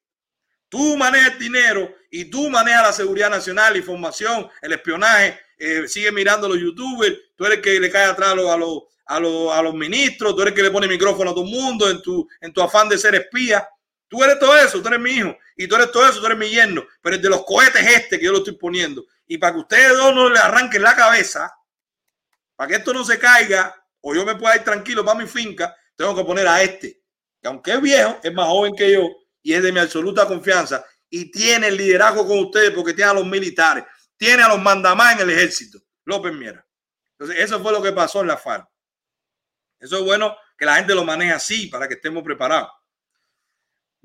Tú 0.69 0.97
manejas 0.97 1.33
el 1.33 1.39
dinero 1.39 1.95
y 2.11 2.27
tú 2.27 2.51
manejas 2.51 2.83
la 2.83 2.93
seguridad 2.93 3.31
nacional, 3.31 3.77
información, 3.77 4.49
el 4.61 4.73
espionaje, 4.73 5.39
eh, 5.57 5.87
sigue 5.89 6.11
mirando 6.13 6.47
a 6.47 6.51
los 6.51 6.59
youtubers, 6.59 7.17
tú 7.37 7.45
eres 7.47 7.59
el 7.59 7.65
que 7.65 7.81
le 7.81 7.91
cae 7.91 8.07
atrás 8.07 8.31
a 8.31 8.35
los, 8.35 8.51
a, 8.51 9.21
los, 9.21 9.53
a, 9.53 9.63
los, 9.63 9.75
ministros, 9.75 10.35
tú 10.35 10.43
eres 10.43 10.53
el 10.53 10.57
que 10.57 10.63
le 10.65 10.71
pone 10.71 10.89
micrófono 10.89 11.31
a 11.31 11.35
todo 11.35 11.45
el 11.45 11.51
mundo 11.51 11.89
en 11.89 12.03
tu, 12.03 12.29
en 12.41 12.53
tu 12.53 12.61
afán 12.61 12.89
de 12.89 12.99
ser 12.99 13.15
espía. 13.15 13.67
Tú 14.09 14.23
eres 14.23 14.39
todo 14.39 14.57
eso, 14.57 14.81
tú 14.81 14.89
eres 14.89 15.01
mi 15.01 15.13
hijo, 15.13 15.37
y 15.57 15.67
tú 15.67 15.75
eres 15.77 15.91
todo 15.91 16.09
eso, 16.09 16.21
tú 16.21 16.27
eres 16.27 16.39
mi 16.39 16.49
yerno, 16.49 16.85
pero 17.01 17.17
el 17.17 17.23
de 17.23 17.31
los 17.31 17.45
cohetes 17.45 17.87
este 17.87 18.19
que 18.19 18.25
yo 18.25 18.33
lo 18.33 18.39
estoy 18.39 18.57
poniendo. 18.57 19.05
Y 19.27 19.39
para 19.39 19.55
que 19.55 19.61
ustedes 19.61 19.97
dos 19.97 20.15
no 20.15 20.29
le 20.29 20.39
arranquen 20.39 20.83
la 20.83 20.95
cabeza, 20.95 21.53
para 22.55 22.69
que 22.69 22.77
esto 22.77 22.93
no 22.93 23.05
se 23.05 23.19
caiga, 23.19 23.75
o 24.01 24.15
yo 24.15 24.25
me 24.25 24.37
pueda 24.37 24.57
ir 24.57 24.63
tranquilo 24.63 25.05
para 25.05 25.19
mi 25.19 25.27
finca, 25.27 25.75
tengo 25.97 26.15
que 26.15 26.25
poner 26.25 26.47
a 26.47 26.63
este, 26.63 27.03
que 27.41 27.49
aunque 27.49 27.73
es 27.73 27.81
viejo, 27.81 28.21
es 28.23 28.33
más 28.33 28.47
joven 28.47 28.75
que 28.77 28.93
yo 28.93 29.09
y 29.43 29.53
es 29.53 29.63
de 29.63 29.73
mi 29.73 29.81
absoluta 29.81 30.27
confianza 30.27 30.85
y 31.09 31.31
tiene 31.31 31.69
el 31.69 31.77
liderazgo 31.77 32.27
con 32.27 32.39
ustedes 32.39 32.71
porque 32.73 32.93
tiene 32.93 33.11
a 33.11 33.15
los 33.15 33.27
militares, 33.27 33.85
tiene 34.17 34.43
a 34.43 34.49
los 34.49 34.61
mandamás 34.61 35.15
en 35.15 35.21
el 35.21 35.31
ejército, 35.31 35.79
López 36.05 36.33
Miera. 36.33 36.67
Entonces, 37.13 37.45
eso 37.45 37.63
fue 37.63 37.73
lo 37.73 37.81
que 37.81 37.93
pasó 37.93 38.21
en 38.21 38.27
la 38.27 38.37
FARC. 38.37 38.69
Eso 39.79 39.99
es 39.99 40.05
bueno 40.05 40.37
que 40.59 40.65
la 40.65 40.77
gente 40.77 40.95
lo 40.95 41.05
maneje 41.05 41.33
así 41.33 41.67
para 41.69 41.87
que 41.87 41.95
estemos 41.95 42.23
preparados. 42.23 42.71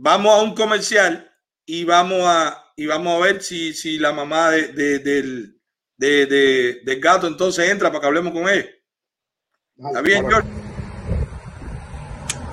Vamos 0.01 0.31
a 0.31 0.41
un 0.43 0.55
comercial 0.55 1.29
y 1.65 1.83
vamos 1.83 2.21
a, 2.23 2.71
y 2.77 2.85
vamos 2.85 3.15
a 3.15 3.25
ver 3.25 3.43
si, 3.43 3.73
si 3.73 3.97
la 3.99 4.13
mamá 4.13 4.49
de, 4.49 4.99
del, 4.99 5.59
del 5.97 7.01
gato 7.01 7.27
entonces 7.27 7.69
entra 7.69 7.89
para 7.89 7.99
que 7.99 8.07
hablemos 8.07 8.31
con 8.31 8.47
él. 8.47 8.81
¿Está 9.75 10.01
bien, 10.01 10.25
George? 10.29 10.47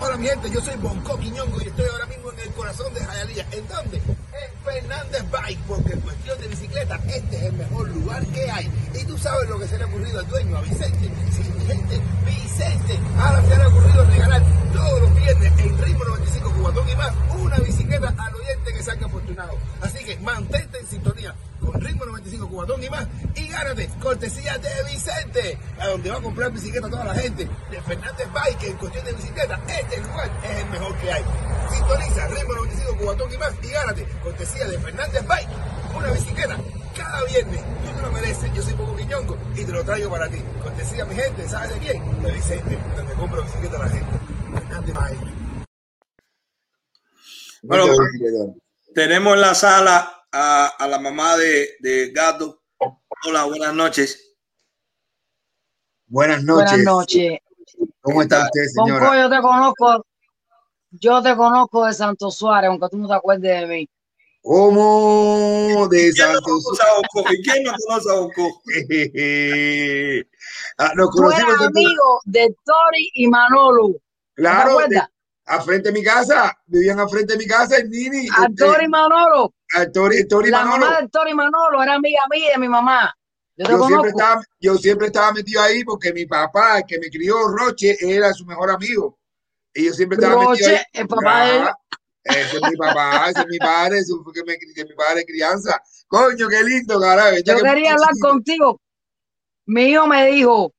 Hola 0.01 0.07
Hola 0.09 0.17
mi 0.17 0.27
gente, 0.27 0.51
yo 0.51 0.61
soy 0.61 0.75
Bonco 0.79 1.17
Quiñongo 1.21 1.63
y 1.63 1.69
estoy 1.69 1.87
ahora 1.89 2.07
mismo 2.07 2.33
en 2.33 2.41
el 2.41 2.51
corazón 2.51 2.93
de 2.93 3.01
Jayalía. 3.05 3.47
¿En 3.53 3.69
dónde? 3.69 3.97
En 3.99 4.56
Fernández 4.67 5.25
Bike, 5.31 5.61
porque 5.69 5.93
en 5.93 6.01
cuestión 6.01 6.41
de 6.41 6.49
bicicleta 6.49 7.01
este 7.07 7.37
es 7.37 7.43
el 7.45 7.53
mejor 7.53 7.89
lugar 7.89 8.27
que 8.27 8.51
hay. 8.51 8.69
Y 9.01 9.05
tú 9.05 9.17
sabes 9.17 9.49
lo 9.49 9.59
que 9.61 9.69
se 9.69 9.79
le 9.79 9.85
ha 9.85 9.87
ocurrido 9.87 10.19
al 10.19 10.27
dueño, 10.27 10.57
a 10.57 10.61
Vicente. 10.63 11.11
Sí, 11.31 11.43
gente, 11.67 12.01
Vicente. 12.27 12.99
Ahora 13.17 13.43
se 13.43 13.57
le 13.57 13.63
ha 13.63 13.69
ocurrido 13.69 14.05
regalar 14.05 14.43
todos 14.73 15.01
los 15.03 15.15
viernes 15.15 15.53
en 15.59 15.79
Ritmo 15.79 16.05
95 16.05 16.53
Cubatón 16.53 16.89
y 16.89 16.97
más 16.97 17.13
una 17.39 17.57
bicicleta 17.59 18.15
al 18.19 18.35
oyente 18.35 18.73
que 18.73 18.83
salga 18.83 19.07
afortunado. 19.07 19.53
Así 19.81 20.05
que 20.05 20.19
mantente 20.19 20.79
en 20.79 20.87
sintonía 20.87 21.35
con 21.61 21.81
Ritmo 21.81 22.05
95 22.05 22.49
Cubatón 22.49 22.83
y 22.83 22.91
más 22.91 23.07
y 23.35 23.49
gánate 23.49 23.89
cortesía 24.01 24.59
de 24.59 24.69
Vicente, 24.91 25.59
a 25.79 25.89
donde 25.89 26.11
va 26.11 26.17
a 26.17 26.23
comprar 26.23 26.53
bicicleta 26.53 26.89
toda 26.89 27.05
la 27.05 27.15
gente 27.15 27.49
de 27.71 27.81
Fernández 27.83 28.29
Bike 28.33 28.65
en 28.65 28.77
cuestión 28.77 29.05
de 29.05 29.13
bicicleta. 29.13 29.61
Este 29.69 30.01
lugar 30.01 30.31
es 30.43 30.63
el 30.63 30.71
mejor 30.71 30.97
que 30.97 31.13
hay. 31.13 31.25
Sintoniza 31.73 32.27
Ritmo 32.29 32.55
95 32.55 32.97
Cubatón 32.99 33.33
y 33.33 33.39
más 33.39 33.53
y 33.63 33.69
gánate 33.69 34.07
cortesía 34.23 34.56
de 34.65 34.79
Fernández 34.79 35.27
Bike 35.27 35.49
una 35.95 36.11
bicicleta 36.13 36.57
cada 36.97 37.25
viernes. 37.25 37.63
Tú 37.85 37.95
te 37.95 38.03
lo 38.03 38.13
mereces. 38.13 38.55
Yo 38.55 38.63
soy 38.63 38.73
Poco 38.75 38.97
Quiñongo 38.97 39.37
y 39.55 39.65
te 39.65 39.73
lo 39.73 39.85
traigo 39.85 40.11
para 40.11 40.29
ti. 40.29 40.39
Cortesía 40.63 41.05
mi 41.05 41.15
gente, 41.15 41.47
¿sabes 41.49 41.75
de 41.75 41.79
quién? 41.79 42.23
De 42.23 42.33
Vicente, 42.33 42.79
donde 42.97 43.15
compro 43.15 43.43
bicicleta 43.43 43.77
a 43.77 43.81
la 43.81 43.89
gente. 43.89 44.19
Fernández 44.55 44.95
Bike. 44.95 45.37
Bueno, 47.63 47.85
tenemos 48.95 49.35
en 49.35 49.41
la 49.41 49.55
sala 49.55 50.27
a, 50.33 50.67
a 50.79 50.89
la 50.89 50.99
mamá 50.99 51.37
de, 51.37 51.77
de 51.81 52.11
Gato. 52.13 52.63
Hola, 53.27 53.45
buenas 53.45 53.75
noches. 53.75 54.37
Buenas 56.07 56.43
noches. 56.43 56.71
Buenas 56.71 56.85
noches. 56.85 57.39
¿Cómo 58.01 58.23
está 58.23 58.45
usted, 58.45 58.65
señora? 58.73 59.01
Bonco, 59.01 59.21
yo 59.21 59.31
te 59.31 59.43
conozco, 59.43 60.07
yo 60.91 61.23
te 61.23 61.37
conozco 61.37 61.85
de 61.87 61.93
Santo 61.93 62.31
Suárez, 62.31 62.71
aunque 62.71 62.89
tú 62.89 62.99
no 62.99 63.09
te 63.09 63.15
acuerdes 63.15 63.61
de 63.61 63.67
mí. 63.67 63.89
¿Cómo 64.47 65.89
de 65.91 66.13
¿Quién 66.13 66.29
no 66.29 66.35
Santo 66.35 66.51
conoce 66.63 66.83
a 66.83 66.95
Bonco? 66.95 67.33
¿Y 67.33 67.43
quién 67.43 67.65
no 67.65 67.73
conoce 67.85 68.11
a 68.11 68.15
Bonco? 68.15 68.63
Ah, 70.79 70.93
nos 70.95 71.11
conocimos 71.11 71.55
en- 71.55 71.67
amigo 71.67 72.21
de 72.27 72.55
Tori 72.65 73.11
y 73.15 73.27
Manolo. 73.29 73.89
¿No 73.89 73.99
Claro, 74.37 74.71
acuerdas? 74.73 75.09
a 75.47 75.61
frente 75.63 75.89
de 75.89 75.93
mi 75.99 76.05
casa, 76.05 76.57
vivían 76.67 77.01
a 77.01 77.09
frente 77.09 77.33
de 77.33 77.39
mi 77.39 77.47
casa 77.47 77.79
en 77.79 77.91
Nini. 77.91 78.29
A 78.37 78.47
Tori 78.57 78.85
y 78.85 78.89
Manolo. 78.89 79.55
A 79.75 79.87
Tori, 79.91 80.29
Tori 80.29 80.51
La 80.51 80.65
Manolo. 80.65 80.85
mamá 80.87 81.01
de 81.01 81.09
Tori 81.09 81.31
y 81.31 81.35
Manolo 81.35 81.83
era 81.83 81.95
amiga 81.95 82.21
mía 82.31 82.51
de 82.53 82.59
mi 82.61 82.69
mamá. 82.69 83.13
Yo 83.57 83.67
Yo 83.67 83.87
siempre, 83.87 84.11
estaba, 84.11 84.43
yo 84.61 84.77
siempre 84.77 85.07
estaba 85.07 85.33
metido 85.33 85.63
ahí 85.63 85.83
porque 85.83 86.13
mi 86.13 86.27
papá, 86.27 86.79
el 86.79 86.85
que 86.87 86.99
me 87.01 87.09
crió, 87.09 87.37
Roche, 87.49 87.97
era 88.01 88.33
su 88.35 88.45
mejor 88.45 88.71
amigo. 88.71 89.19
Y 89.75 89.87
yo 89.87 89.93
siempre 89.95 90.17
estaba 90.17 90.35
metido 90.37 90.51
Roche, 90.69 90.77
ahí. 90.77 90.83
el 90.93 91.09
papá 91.09 91.47
de 91.47 91.57
él. 91.57 91.65
Ese 92.29 92.57
es 92.57 92.63
mi 92.71 92.77
papá, 92.77 93.31
ese 93.31 93.41
es 93.41 93.47
mi 93.47 93.59
padre, 93.59 93.99
eso 93.99 94.21
fue 94.23 94.33
que 94.33 94.45
me 94.45 94.57
que 94.59 94.85
mi 94.85 94.95
padre 94.95 95.25
crianza. 95.25 95.81
Coño, 96.09 96.49
qué 96.49 96.63
lindo, 96.63 97.01
carajo. 97.01 97.37
Yo 97.45 97.57
quería 97.59 97.93
hablar 97.93 98.11
contigo. 98.21 98.81
Mi 99.67 99.91
hijo 99.91 100.07
me 100.07 100.27
dijo, 100.27 100.73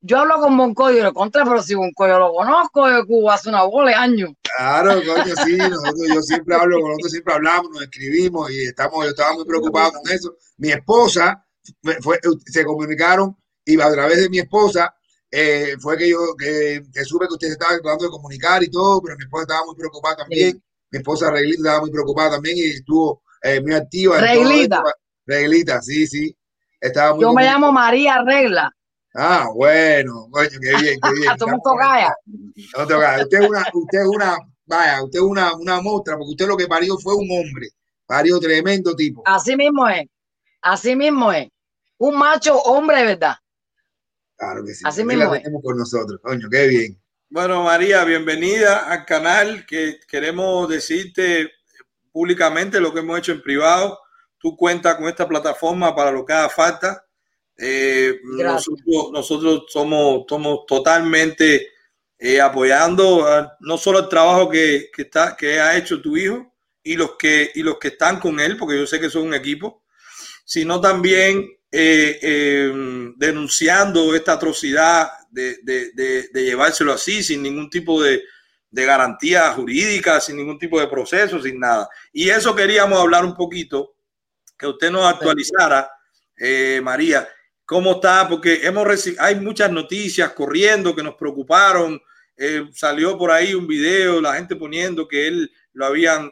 yo 0.00 0.18
hablo 0.18 0.40
con 0.40 0.56
Bonco 0.56 0.90
y 0.90 1.00
le 1.00 1.12
conté, 1.12 1.40
pero 1.44 1.62
si 1.62 1.74
Bonco 1.74 2.06
yo 2.06 2.18
lo 2.18 2.32
conozco 2.32 2.88
de 2.88 3.06
Cuba 3.06 3.34
hace 3.34 3.48
una 3.48 3.62
bola 3.62 3.90
de 3.90 3.94
años. 3.94 4.30
Claro, 4.42 4.94
coño, 4.94 5.34
sí, 5.44 5.56
nosotros, 5.56 6.08
yo 6.12 6.22
siempre 6.22 6.56
hablo, 6.56 6.80
con 6.80 6.90
nosotros 6.90 7.12
siempre 7.12 7.34
hablamos, 7.34 7.70
nos 7.70 7.82
escribimos 7.82 8.50
y 8.50 8.64
estamos, 8.64 9.04
yo 9.04 9.10
estaba 9.10 9.34
muy 9.34 9.44
preocupado 9.44 9.92
con 9.92 10.12
eso. 10.12 10.34
Mi 10.56 10.70
esposa 10.70 11.44
fue, 12.00 12.18
se 12.46 12.64
comunicaron 12.64 13.36
y 13.64 13.80
a 13.80 13.90
través 13.92 14.22
de 14.22 14.28
mi 14.28 14.40
esposa 14.40 14.92
eh, 15.30 15.76
fue 15.80 15.96
que 15.96 16.10
yo 16.10 16.18
que, 16.36 16.82
que 16.92 17.04
supe 17.04 17.26
que 17.28 17.34
usted 17.34 17.46
se 17.46 17.52
estaba 17.52 17.78
tratando 17.78 18.04
de 18.04 18.10
comunicar 18.10 18.62
y 18.62 18.70
todo, 18.70 19.00
pero 19.00 19.16
mi 19.16 19.24
esposa 19.24 19.42
estaba 19.42 19.66
muy 19.66 19.76
preocupada 19.76 20.16
también. 20.16 20.62
Mi 20.92 20.98
esposa 20.98 21.30
Reglita 21.30 21.58
estaba 21.58 21.80
muy 21.80 21.90
preocupada 21.90 22.32
también 22.32 22.58
y 22.58 22.64
estuvo 22.64 23.22
eh, 23.42 23.60
muy 23.62 23.74
activa. 23.74 24.20
Reglita. 24.20 24.84
Reglita, 25.24 25.80
sí, 25.80 26.06
sí. 26.06 26.36
Estaba 26.78 27.14
muy 27.14 27.22
Yo 27.22 27.32
me 27.32 27.44
llamo 27.44 27.72
María 27.72 28.22
Regla. 28.22 28.70
Ah, 29.14 29.48
bueno, 29.54 30.28
coño, 30.30 30.58
qué 30.60 30.82
bien, 30.82 30.98
qué 31.02 31.12
bien. 31.14 31.32
Somos 31.38 31.60
tocaya. 31.64 32.14
No 32.76 32.86
te 32.86 32.94
hagas. 32.94 33.22
Usted 33.22 33.40
es 33.40 33.48
una, 33.48 33.64
usted 33.72 34.00
es 34.00 34.06
una, 34.06 34.38
vaya, 34.66 35.02
usted 35.02 35.18
es 35.18 35.24
una, 35.24 35.54
una 35.54 35.80
mostra, 35.80 36.16
porque 36.18 36.30
usted 36.30 36.46
lo 36.46 36.56
que 36.56 36.66
parió 36.66 36.98
fue 36.98 37.14
un 37.14 37.28
hombre. 37.30 37.68
Parió 38.06 38.38
tremendo 38.38 38.94
tipo. 38.94 39.22
Así 39.24 39.56
mismo 39.56 39.88
es. 39.88 40.04
Así 40.60 40.94
mismo 40.94 41.32
es. 41.32 41.48
Un 41.98 42.18
macho 42.18 42.56
hombre 42.58 43.04
verdad. 43.04 43.36
Claro 44.36 44.62
que 44.64 44.74
sí. 44.74 44.82
Así 44.86 45.04
mismo 45.04 45.24
la 45.24 45.36
es. 45.36 45.42
tenemos 45.42 45.62
con 45.62 45.78
nosotros. 45.78 46.20
Coño, 46.22 46.48
qué 46.50 46.66
bien. 46.66 47.01
Bueno, 47.34 47.64
María, 47.64 48.04
bienvenida 48.04 48.90
al 48.90 49.06
canal 49.06 49.64
que 49.64 49.98
queremos 50.06 50.68
decirte 50.68 51.50
públicamente 52.12 52.78
lo 52.78 52.92
que 52.92 53.00
hemos 53.00 53.18
hecho 53.18 53.32
en 53.32 53.40
privado. 53.40 53.98
Tú 54.38 54.54
cuentas 54.54 54.96
con 54.96 55.06
esta 55.08 55.26
plataforma 55.26 55.96
para 55.96 56.10
lo 56.10 56.26
que 56.26 56.32
haga 56.34 56.50
falta. 56.50 57.06
Eh, 57.56 58.18
nosotros, 58.52 59.10
nosotros 59.12 59.64
somos, 59.68 60.24
somos 60.28 60.66
totalmente 60.66 61.68
eh, 62.18 62.38
apoyando 62.38 63.26
a- 63.26 63.56
no 63.60 63.78
solo 63.78 64.00
el 64.00 64.08
trabajo 64.10 64.50
que, 64.50 64.90
que 64.94 65.02
está, 65.02 65.34
que 65.34 65.58
ha 65.58 65.74
hecho 65.78 66.02
tu 66.02 66.14
hijo 66.18 66.52
y 66.82 66.96
los 66.96 67.12
que, 67.16 67.50
y 67.54 67.62
los 67.62 67.78
que 67.78 67.88
están 67.88 68.20
con 68.20 68.40
él, 68.40 68.58
porque 68.58 68.76
yo 68.78 68.86
sé 68.86 69.00
que 69.00 69.08
son 69.08 69.22
un 69.28 69.34
equipo, 69.34 69.84
sino 70.44 70.82
también 70.82 71.48
eh, 71.70 72.70
denunciando 73.16 74.14
esta 74.14 74.32
atrocidad 74.34 75.08
de, 75.32 75.56
de- 75.62 75.90
de- 75.92 76.28
de 76.32 76.44
llevárselo 76.44 76.92
así, 76.92 77.22
sin 77.22 77.42
ningún 77.42 77.68
tipo 77.70 78.00
de, 78.02 78.22
de 78.70 78.84
garantía 78.84 79.50
jurídica, 79.52 80.20
sin 80.20 80.36
ningún 80.36 80.58
tipo 80.58 80.78
de 80.78 80.86
proceso, 80.86 81.40
sin 81.42 81.58
nada. 81.58 81.88
Y 82.12 82.28
eso 82.30 82.54
queríamos 82.54 83.00
hablar 83.00 83.24
un 83.24 83.34
poquito, 83.34 83.96
que 84.56 84.66
usted 84.66 84.90
nos 84.90 85.04
actualizara, 85.04 85.90
eh, 86.36 86.80
María, 86.82 87.28
cómo 87.64 87.92
está, 87.92 88.28
porque 88.28 88.60
hemos 88.62 88.86
hay 89.18 89.36
muchas 89.36 89.72
noticias 89.72 90.32
corriendo 90.32 90.94
que 90.94 91.02
nos 91.02 91.14
preocuparon. 91.16 92.00
Eh, 92.36 92.64
salió 92.72 93.16
por 93.18 93.30
ahí 93.30 93.54
un 93.54 93.66
video, 93.66 94.20
la 94.20 94.34
gente 94.34 94.56
poniendo 94.56 95.08
que 95.08 95.26
él 95.28 95.50
lo 95.72 95.86
habían, 95.86 96.30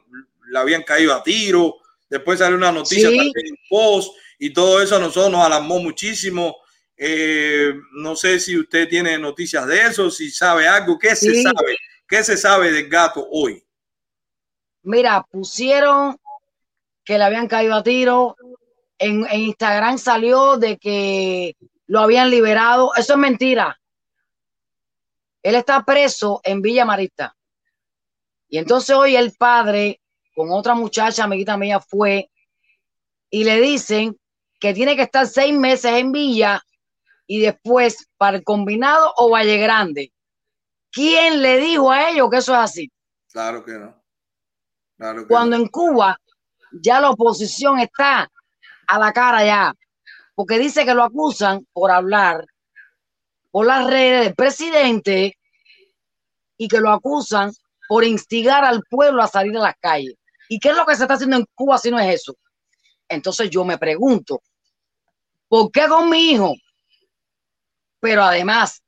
le 0.50 0.58
habían 0.58 0.82
caído 0.82 1.14
a 1.14 1.22
tiro. 1.22 1.76
Después 2.08 2.38
salió 2.38 2.56
una 2.56 2.72
noticia 2.72 3.08
Sí. 3.08 3.16
también 3.16 3.46
en 3.46 3.56
post 3.68 4.12
y 4.38 4.52
todo 4.52 4.82
eso 4.82 4.96
a 4.96 4.98
nosotros 4.98 5.30
nos 5.30 5.44
alarmó 5.44 5.78
muchísimo. 5.78 6.56
Eh, 7.02 7.72
no 7.92 8.14
sé 8.14 8.38
si 8.38 8.58
usted 8.58 8.86
tiene 8.86 9.16
noticias 9.16 9.66
de 9.66 9.86
eso, 9.86 10.10
si 10.10 10.30
sabe 10.30 10.68
algo, 10.68 10.98
¿qué 10.98 11.16
se 11.16 11.42
sabe? 11.42 11.78
¿Qué 12.06 12.22
se 12.22 12.36
sabe 12.36 12.70
del 12.70 12.90
gato 12.90 13.26
hoy? 13.30 13.64
Mira, 14.82 15.26
pusieron 15.30 16.18
que 17.02 17.16
le 17.16 17.24
habían 17.24 17.48
caído 17.48 17.74
a 17.74 17.82
tiro. 17.82 18.36
En, 18.98 19.26
en 19.30 19.40
Instagram 19.40 19.96
salió 19.96 20.58
de 20.58 20.76
que 20.76 21.56
lo 21.86 22.00
habían 22.00 22.28
liberado. 22.28 22.92
Eso 22.94 23.14
es 23.14 23.18
mentira. 23.18 23.80
Él 25.42 25.54
está 25.54 25.82
preso 25.82 26.42
en 26.44 26.60
Villa 26.60 26.84
Marista. 26.84 27.34
Y 28.50 28.58
entonces 28.58 28.94
hoy 28.94 29.16
el 29.16 29.32
padre 29.32 30.02
con 30.34 30.50
otra 30.52 30.74
muchacha, 30.74 31.24
amiguita 31.24 31.56
mía, 31.56 31.80
fue 31.80 32.30
y 33.30 33.44
le 33.44 33.58
dicen 33.58 34.18
que 34.58 34.74
tiene 34.74 34.96
que 34.96 35.02
estar 35.02 35.26
seis 35.26 35.54
meses 35.54 35.92
en 35.92 36.12
Villa 36.12 36.62
y 37.32 37.38
después 37.38 38.08
para 38.16 38.38
el 38.38 38.42
combinado 38.42 39.14
o 39.16 39.30
Valle 39.30 39.56
Grande. 39.56 40.12
¿Quién 40.90 41.40
le 41.40 41.58
dijo 41.58 41.92
a 41.92 42.10
ellos 42.10 42.28
que 42.28 42.38
eso 42.38 42.52
es 42.54 42.58
así? 42.58 42.90
Claro 43.30 43.64
que 43.64 43.78
no. 43.78 44.02
Claro 44.98 45.22
que 45.22 45.28
cuando 45.28 45.56
no. 45.56 45.62
en 45.62 45.68
Cuba 45.68 46.18
ya 46.72 47.00
la 47.00 47.10
oposición 47.10 47.78
está 47.78 48.28
a 48.88 48.98
la 48.98 49.12
cara 49.12 49.44
ya, 49.44 49.72
porque 50.34 50.58
dice 50.58 50.84
que 50.84 50.92
lo 50.92 51.04
acusan 51.04 51.64
por 51.72 51.92
hablar 51.92 52.44
por 53.52 53.64
las 53.64 53.86
redes 53.86 54.24
del 54.24 54.34
presidente 54.34 55.38
y 56.56 56.66
que 56.66 56.80
lo 56.80 56.90
acusan 56.90 57.52
por 57.88 58.02
instigar 58.02 58.64
al 58.64 58.82
pueblo 58.90 59.22
a 59.22 59.28
salir 59.28 59.56
a 59.56 59.60
las 59.60 59.76
calles. 59.78 60.16
¿Y 60.48 60.58
qué 60.58 60.70
es 60.70 60.76
lo 60.76 60.84
que 60.84 60.96
se 60.96 61.02
está 61.02 61.14
haciendo 61.14 61.36
en 61.36 61.46
Cuba 61.54 61.78
si 61.78 61.92
no 61.92 62.00
es 62.00 62.12
eso? 62.12 62.34
Entonces 63.08 63.48
yo 63.50 63.64
me 63.64 63.78
pregunto, 63.78 64.42
¿por 65.46 65.70
qué 65.70 65.86
con 65.86 66.10
mi 66.10 66.32
hijo? 66.32 66.56
Pero 68.00 68.22
además, 68.22 68.82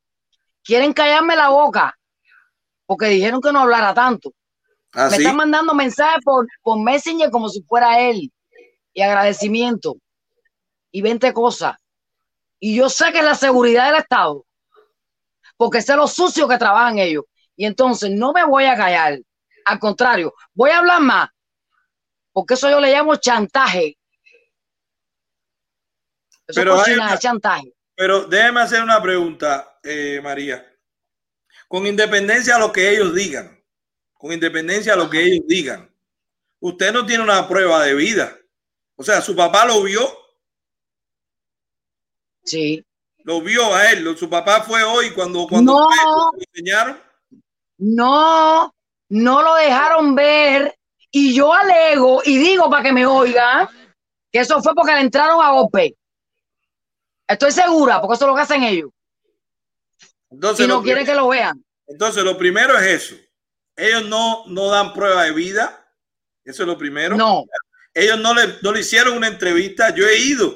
quieren 0.64 0.92
callarme 0.92 1.36
la 1.36 1.50
boca 1.50 1.96
porque 2.86 3.06
dijeron 3.06 3.40
que 3.40 3.52
no 3.52 3.60
hablara 3.60 3.94
tanto. 3.94 4.32
¿Ah, 4.92 5.08
Me 5.10 5.16
sí? 5.16 5.22
están 5.22 5.36
mandando 5.36 5.74
mensajes 5.74 6.22
por, 6.24 6.46
por 6.62 6.78
Messenger 6.80 7.30
como 7.30 7.48
si 7.48 7.62
fuera 7.62 8.00
él. 8.00 8.30
Y 8.94 9.00
agradecimiento. 9.00 9.94
Y 10.90 11.00
20 11.00 11.32
cosas. 11.32 11.76
Y 12.60 12.76
yo 12.76 12.88
sé 12.90 13.10
que 13.12 13.18
es 13.20 13.24
la 13.24 13.34
seguridad 13.34 13.86
del 13.90 14.00
Estado. 14.00 14.44
Porque 15.56 15.80
sé 15.80 15.96
lo 15.96 16.06
sucio 16.06 16.46
que 16.48 16.58
trabajan 16.58 16.98
ellos. 16.98 17.24
Y 17.56 17.64
entonces 17.66 18.10
no 18.10 18.32
me 18.32 18.44
voy 18.44 18.64
a 18.66 18.76
callar. 18.76 19.18
Al 19.64 19.78
contrario, 19.78 20.34
voy 20.52 20.70
a 20.70 20.78
hablar 20.78 21.00
más. 21.00 21.28
Porque 22.32 22.54
eso 22.54 22.68
yo 22.68 22.80
le 22.80 22.92
llamo 22.92 23.16
chantaje. 23.16 23.96
Eso 26.46 26.60
Pero 26.60 26.80
es 26.82 26.88
hay 26.88 26.94
una- 26.94 27.18
chantaje. 27.18 27.72
Pero 27.94 28.24
déjeme 28.26 28.60
hacer 28.60 28.82
una 28.82 29.00
pregunta, 29.02 29.78
eh, 29.82 30.20
María. 30.22 30.66
Con 31.68 31.86
independencia 31.86 32.54
de 32.54 32.60
lo 32.60 32.72
que 32.72 32.90
ellos 32.90 33.14
digan, 33.14 33.62
con 34.14 34.32
independencia 34.32 34.92
de 34.92 34.98
lo 34.98 35.10
que 35.10 35.22
ellos 35.22 35.46
digan. 35.46 35.90
Usted 36.60 36.92
no 36.92 37.04
tiene 37.04 37.24
una 37.24 37.48
prueba 37.48 37.82
de 37.84 37.94
vida. 37.94 38.36
O 38.96 39.02
sea, 39.02 39.20
su 39.20 39.34
papá 39.34 39.64
lo 39.66 39.82
vio. 39.82 40.00
Sí. 42.44 42.84
Lo 43.24 43.40
vio 43.40 43.74
a 43.74 43.90
él. 43.90 44.16
Su 44.16 44.28
papá 44.28 44.62
fue 44.62 44.82
hoy 44.82 45.10
cuando, 45.12 45.46
cuando 45.48 45.72
No. 45.72 45.88
lo 45.88 46.30
enseñaron. 46.38 47.00
No, 47.78 48.72
no 49.08 49.42
lo 49.42 49.54
dejaron 49.56 50.14
ver. 50.14 50.76
Y 51.10 51.34
yo 51.34 51.52
alego 51.52 52.22
y 52.24 52.38
digo 52.38 52.70
para 52.70 52.82
que 52.84 52.92
me 52.92 53.06
oigan 53.06 53.68
que 54.30 54.40
eso 54.40 54.62
fue 54.62 54.74
porque 54.74 54.92
le 54.94 55.00
entraron 55.00 55.42
a 55.42 55.50
golpe. 55.50 55.96
Estoy 57.26 57.52
segura, 57.52 58.00
porque 58.00 58.14
eso 58.14 58.24
es 58.24 58.28
lo 58.28 58.34
que 58.36 58.42
hacen 58.42 58.62
ellos. 58.62 58.90
Entonces, 60.30 60.64
Si 60.64 60.68
no 60.68 60.82
quieren 60.82 61.04
que 61.06 61.14
lo 61.14 61.28
vean. 61.28 61.62
entonces, 61.86 62.24
lo 62.24 62.36
primero 62.38 62.76
es 62.78 62.86
eso. 62.86 63.16
Ellos 63.76 64.06
no, 64.06 64.44
no 64.46 64.68
dan 64.68 64.92
prueba 64.92 65.24
de 65.24 65.32
vida. 65.32 65.78
Eso 66.44 66.62
es 66.62 66.66
lo 66.66 66.76
primero. 66.76 67.16
No. 67.16 67.44
Ellos 67.94 68.18
no 68.20 68.34
le, 68.34 68.54
no 68.62 68.72
le 68.72 68.80
hicieron 68.80 69.16
una 69.16 69.28
entrevista. 69.28 69.94
Yo 69.94 70.06
he 70.06 70.18
ido 70.18 70.54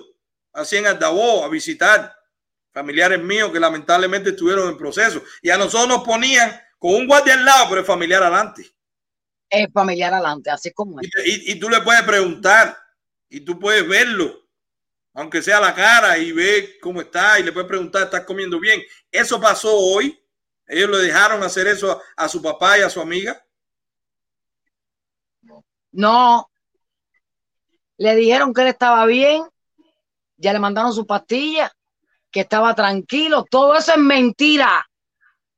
así 0.53 0.77
en 0.77 0.87
Aldabó 0.87 1.45
a 1.45 1.49
visitar 1.49 2.15
familiares 2.73 3.23
míos 3.23 3.51
que 3.53 3.61
lamentablemente 3.61 4.31
estuvieron 4.31 4.69
en 4.69 4.77
proceso. 4.77 5.23
Y 5.43 5.51
a 5.51 5.57
nosotros 5.59 5.89
nos 5.89 6.05
ponían 6.05 6.59
con 6.79 6.95
un 6.95 7.07
guardia 7.07 7.35
al 7.35 7.45
lado, 7.45 7.67
pero 7.69 7.81
el 7.81 7.87
familiar 7.87 8.23
adelante. 8.23 8.71
Es 9.49 9.69
familiar 9.73 10.13
adelante, 10.13 10.51
así 10.51 10.73
como 10.73 11.01
es. 11.01 11.09
Y, 11.25 11.53
y 11.53 11.59
tú 11.61 11.69
le 11.71 11.81
puedes 11.83 12.03
preguntar 12.03 12.77
y 13.29 13.41
tú 13.41 13.59
puedes 13.59 13.87
verlo, 13.87 14.46
aunque 15.17 15.41
sea 15.41 15.59
la 15.61 15.75
cara 15.75 16.19
y 16.19 16.31
ve 16.31 16.79
cómo 16.79 17.01
está 17.01 17.41
y 17.41 17.43
le 17.43 17.51
puedes 17.51 17.67
preguntar, 17.67 18.03
¿estás 18.03 18.27
comiendo 18.27 18.61
bien? 18.61 18.83
Eso 19.11 19.41
pasó 19.41 19.75
hoy. 19.75 20.23
Ellos 20.67 20.91
le 20.91 20.99
dejaron 20.99 21.43
hacer 21.43 21.67
eso 21.67 22.03
a 22.15 22.29
su 22.29 22.43
papá 22.43 22.79
y 22.79 22.83
a 22.83 22.91
su 22.91 23.01
amiga. 23.01 23.43
No. 25.91 26.51
Le 27.97 28.15
dijeron 28.15 28.53
que 28.53 28.61
él 28.61 28.67
estaba 28.69 29.07
bien, 29.07 29.43
ya 30.37 30.53
le 30.53 30.59
mandaron 30.59 30.93
su 30.93 31.07
pastilla, 31.07 31.73
que 32.31 32.41
estaba 32.41 32.75
tranquilo. 32.75 33.47
Todo 33.51 33.75
eso 33.75 33.93
es 33.93 33.99
mentira. 33.99 34.87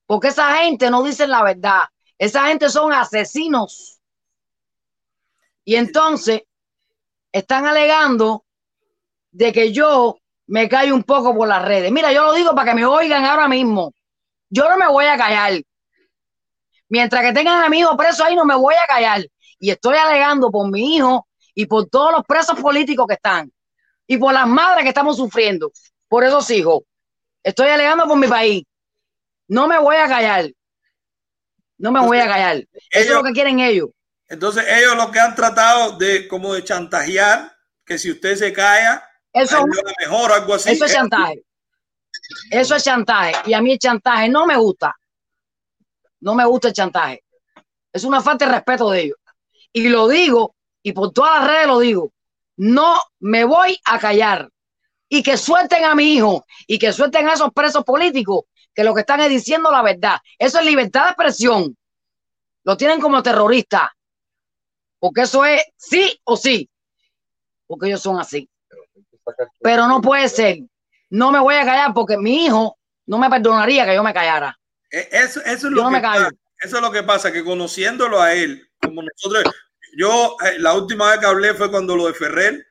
Porque 0.07 0.29
esa 0.29 0.55
gente 0.59 0.89
no 0.89 1.03
dice 1.03 1.27
la 1.27 1.43
verdad. 1.43 1.83
Esa 2.17 2.47
gente 2.47 2.71
son 2.71 2.93
asesinos. 2.93 3.99
Y 5.65 5.75
entonces 5.75 6.43
están 7.33 7.67
alegando 7.67 8.45
de 9.39 9.53
que 9.53 9.73
yo 9.73 10.19
me 10.49 10.69
callo 10.69 10.97
un 10.97 11.05
poco 11.05 11.33
por 11.33 11.47
las 11.47 11.65
redes. 11.65 11.93
Mira, 11.93 12.13
yo 12.13 12.25
lo 12.25 12.33
digo 12.33 12.57
para 12.57 12.71
que 12.71 12.75
me 12.75 12.85
oigan 12.85 13.25
ahora 13.25 13.47
mismo. 13.47 13.95
Yo 14.51 14.69
no 14.69 14.77
me 14.77 14.89
voy 14.89 15.05
a 15.05 15.17
callar. 15.17 15.63
Mientras 16.89 17.23
que 17.23 17.33
tengan 17.33 17.63
a 17.63 17.69
mi 17.69 17.79
hijo 17.79 17.97
preso 17.97 18.25
ahí, 18.25 18.35
no 18.35 18.45
me 18.45 18.57
voy 18.57 18.75
a 18.75 18.87
callar. 18.89 19.25
Y 19.61 19.71
estoy 19.71 19.97
alegando 19.97 20.51
por 20.51 20.69
mi 20.69 20.97
hijo 20.97 21.29
y 21.55 21.67
por 21.67 21.89
todos 21.89 22.11
los 22.11 22.25
presos 22.27 22.59
políticos 22.59 23.07
que 23.07 23.15
están. 23.15 23.53
Y 24.09 24.17
por 24.17 24.33
las 24.33 24.49
madres 24.49 24.83
que 24.83 24.89
estamos 24.89 25.17
sufriendo. 25.17 25.71
Por 26.09 26.25
esos 26.25 26.51
hijos. 26.51 26.83
Estoy 27.45 27.69
alegando 27.69 28.09
por 28.09 28.19
mi 28.19 28.27
país. 28.27 28.65
No 29.47 29.69
me 29.69 29.79
voy 29.79 29.97
a 29.97 30.09
callar. 30.09 30.51
No 31.77 31.93
me 31.93 32.01
voy 32.01 32.19
a 32.19 32.27
callar. 32.27 32.57
Eso 32.57 32.71
es 32.91 33.11
lo 33.11 33.23
que 33.23 33.33
quieren 33.33 33.61
ellos. 33.61 33.91
Entonces 34.27 34.65
ellos 34.69 34.97
lo 34.97 35.13
que 35.13 35.21
han 35.21 35.37
tratado 35.37 35.97
de 35.97 36.27
como 36.27 36.55
de 36.55 36.65
chantajear, 36.65 37.57
que 37.85 37.99
si 37.99 38.11
usted 38.11 38.35
se 38.35 38.53
calla, 38.53 39.08
Eso- 39.33 39.65
mejor 40.01 40.33
algo 40.33 40.55
así. 40.55 40.71
Eso 40.71 40.85
es 40.85 40.93
chantaje. 40.93 41.43
Eso 42.51 42.75
es 42.75 42.85
chantaje. 42.85 43.33
Y 43.47 43.55
a 43.55 43.61
mí 43.61 43.73
el 43.73 43.79
chantaje 43.79 44.29
no 44.29 44.47
me 44.47 44.57
gusta. 44.57 44.95
No 46.21 46.35
me 46.35 46.45
gusta 46.45 46.69
el 46.69 46.75
chantaje. 46.75 47.25
Es 47.93 48.05
una 48.05 48.21
falta 48.21 48.47
de 48.47 48.53
respeto 48.53 48.91
de 48.91 49.03
ellos. 49.03 49.19
Y 49.73 49.89
lo 49.89 50.09
digo, 50.09 50.55
y 50.83 50.93
por 50.93 51.13
todas 51.13 51.41
las 51.41 51.49
redes 51.49 51.67
lo 51.67 51.79
digo. 51.79 52.13
No 52.57 53.01
me 53.21 53.45
voy 53.45 53.79
a 53.85 53.99
callar. 53.99 54.49
Y 55.09 55.23
que 55.23 55.37
suelten 55.37 55.85
a 55.85 55.95
mi 55.95 56.15
hijo 56.15 56.45
y 56.67 56.79
que 56.79 56.93
suelten 56.93 57.29
a 57.29 57.35
esos 57.35 57.53
presos 57.53 57.85
políticos 57.85 58.45
que 58.75 58.85
lo 58.85 58.95
que 58.95 59.01
están 59.01 59.21
es 59.21 59.29
diciendo 59.31 59.71
la 59.71 59.83
verdad. 59.83 60.19
Eso 60.39 60.59
es 60.59 60.67
libertad 60.67 61.05
de 61.05 61.09
expresión. 61.11 61.77
Lo 62.65 62.77
tienen 62.77 63.01
como 63.01 63.23
terrorista. 63.23 63.95
Porque 64.99 65.23
eso 65.23 65.45
es 65.45 65.63
sí 65.77 66.21
o 66.25 66.37
sí. 66.37 66.69
Porque 67.67 67.87
ellos 67.87 68.03
son 68.03 68.19
así. 68.19 68.49
Pero 69.61 69.87
no 69.89 70.01
puede 70.01 70.29
ser. 70.29 70.59
No 71.11 71.31
me 71.33 71.39
voy 71.41 71.55
a 71.55 71.65
callar 71.65 71.95
porque 71.95 72.17
mi 72.17 72.45
hijo 72.47 72.77
no 73.07 73.19
me 73.19 73.31
perdonaría 73.31 73.87
que 73.87 73.95
yo 73.95 74.03
me 74.03 74.13
callara. 74.15 74.59
Eh, 74.91 75.09
Eso, 75.13 75.41
eso 75.41 75.51
es 75.51 75.63
Yo 75.63 75.71
lo 75.71 75.83
no 75.85 75.89
que 75.89 75.95
me 75.97 76.03
callo. 76.03 76.25
pasa, 76.25 76.37
eso 76.63 76.77
es 76.77 76.83
lo 76.83 76.91
que 76.93 77.03
pasa, 77.03 77.33
que 77.33 77.45
conociéndolo 77.45 78.21
a 78.21 78.33
él, 78.35 78.69
como 78.83 79.03
nosotros, 79.03 79.45
yo 79.97 80.37
eh, 80.45 80.59
la 80.59 80.75
última 80.75 81.11
vez 81.11 81.21
que 81.21 81.27
hablé 81.27 81.55
fue 81.55 81.71
cuando 81.71 81.97
lo 81.97 82.07
de 82.07 82.15
Ferrer, 82.15 82.67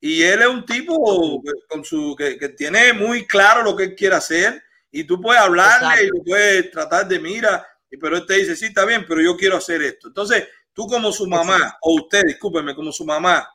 y 0.00 0.22
él 0.22 0.42
es 0.42 0.48
un 0.48 0.64
tipo 0.66 1.42
que- 1.42 1.52
con 1.68 1.84
su 1.84 2.14
que, 2.16 2.38
que 2.38 2.50
tiene 2.50 2.92
muy 2.92 3.26
claro 3.26 3.62
lo 3.62 3.74
que 3.76 3.84
él 3.84 3.94
quiere 3.94 4.16
hacer, 4.16 4.62
y 4.90 5.04
tú 5.04 5.20
puedes 5.20 5.40
hablarle 5.42 6.04
y 6.04 6.08
lo 6.08 6.22
puedes 6.24 6.70
tratar 6.70 7.06
de 7.08 7.18
mira, 7.18 7.66
pero 8.00 8.16
él 8.16 8.26
te 8.26 8.34
dice, 8.34 8.56
sí, 8.56 8.66
está 8.66 8.84
bien, 8.84 9.04
pero 9.08 9.20
yo 9.22 9.36
quiero 9.36 9.56
hacer 9.56 9.80
esto. 9.82 10.08
Entonces, 10.08 10.46
tú 10.72 10.86
como 10.86 11.10
su 11.12 11.26
mamá, 11.26 11.76
o 11.80 11.94
usted, 11.96 12.22
discúlpeme, 12.26 12.74
como 12.74 12.92
su 12.92 13.04
mamá, 13.04 13.48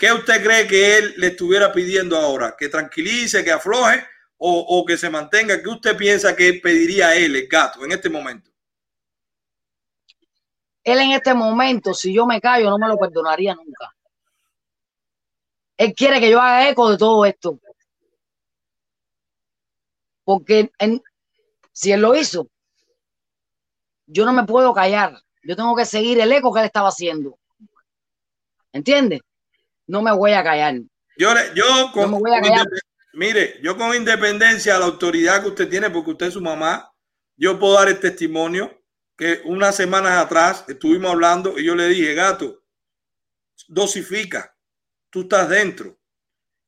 ¿qué 0.00 0.12
usted 0.12 0.42
cree 0.42 0.66
que 0.66 0.98
él 0.98 1.14
le 1.18 1.28
estuviera 1.28 1.72
pidiendo 1.72 2.16
ahora? 2.16 2.56
¿Que 2.58 2.68
tranquilice, 2.68 3.44
que 3.44 3.52
afloje 3.52 4.04
o, 4.38 4.84
que 4.86 4.96
se 4.96 5.10
mantenga? 5.10 5.62
¿Qué 5.62 5.68
usted 5.68 5.96
piensa 5.96 6.34
que 6.34 6.54
pediría 6.54 7.08
a 7.08 7.14
él, 7.14 7.36
el 7.36 7.46
gato, 7.46 7.84
en 7.84 7.92
este 7.92 8.08
momento? 8.08 8.50
Él 10.82 10.98
en 10.98 11.10
este 11.12 11.34
momento, 11.34 11.92
si 11.92 12.14
yo 12.14 12.24
me 12.26 12.40
callo, 12.40 12.70
no 12.70 12.78
me 12.78 12.88
lo 12.88 12.96
perdonaría 12.96 13.54
nunca. 13.54 13.94
Él 15.76 15.94
quiere 15.94 16.18
que 16.18 16.30
yo 16.30 16.40
haga 16.40 16.70
eco 16.70 16.90
de 16.90 16.96
todo 16.96 17.24
esto. 17.26 17.60
Porque 20.24 20.70
si 21.72 21.92
él 21.92 22.00
lo 22.00 22.14
hizo, 22.14 22.48
yo 24.06 24.24
no 24.24 24.32
me 24.32 24.44
puedo 24.44 24.72
callar. 24.72 25.20
Yo 25.42 25.56
tengo 25.56 25.76
que 25.76 25.84
seguir 25.84 26.18
el 26.20 26.32
eco 26.32 26.52
que 26.52 26.60
él 26.60 26.66
estaba 26.66 26.88
haciendo. 26.88 27.38
¿Entiendes? 28.72 29.20
No 29.90 30.02
me 30.02 30.12
voy 30.12 30.32
a 30.32 30.44
callar. 30.44 30.76
Yo, 31.16 31.34
yo 31.54 31.90
con, 31.92 32.12
No 32.12 32.18
me 32.18 32.20
voy 32.20 32.34
a 32.38 32.40
callar. 32.40 32.66
mire, 33.12 33.58
yo 33.60 33.76
con 33.76 33.94
independencia 33.94 34.74
de 34.74 34.78
la 34.78 34.86
autoridad 34.86 35.42
que 35.42 35.48
usted 35.48 35.68
tiene, 35.68 35.90
porque 35.90 36.12
usted 36.12 36.26
es 36.26 36.34
su 36.34 36.40
mamá, 36.40 36.92
yo 37.36 37.58
puedo 37.58 37.74
dar 37.74 37.88
el 37.88 37.98
testimonio 37.98 38.80
que 39.16 39.42
unas 39.44 39.74
semanas 39.74 40.12
atrás 40.24 40.64
estuvimos 40.68 41.10
hablando 41.10 41.58
y 41.58 41.64
yo 41.64 41.74
le 41.74 41.88
dije, 41.88 42.14
gato, 42.14 42.62
dosifica, 43.66 44.56
tú 45.10 45.22
estás 45.22 45.48
dentro, 45.48 45.98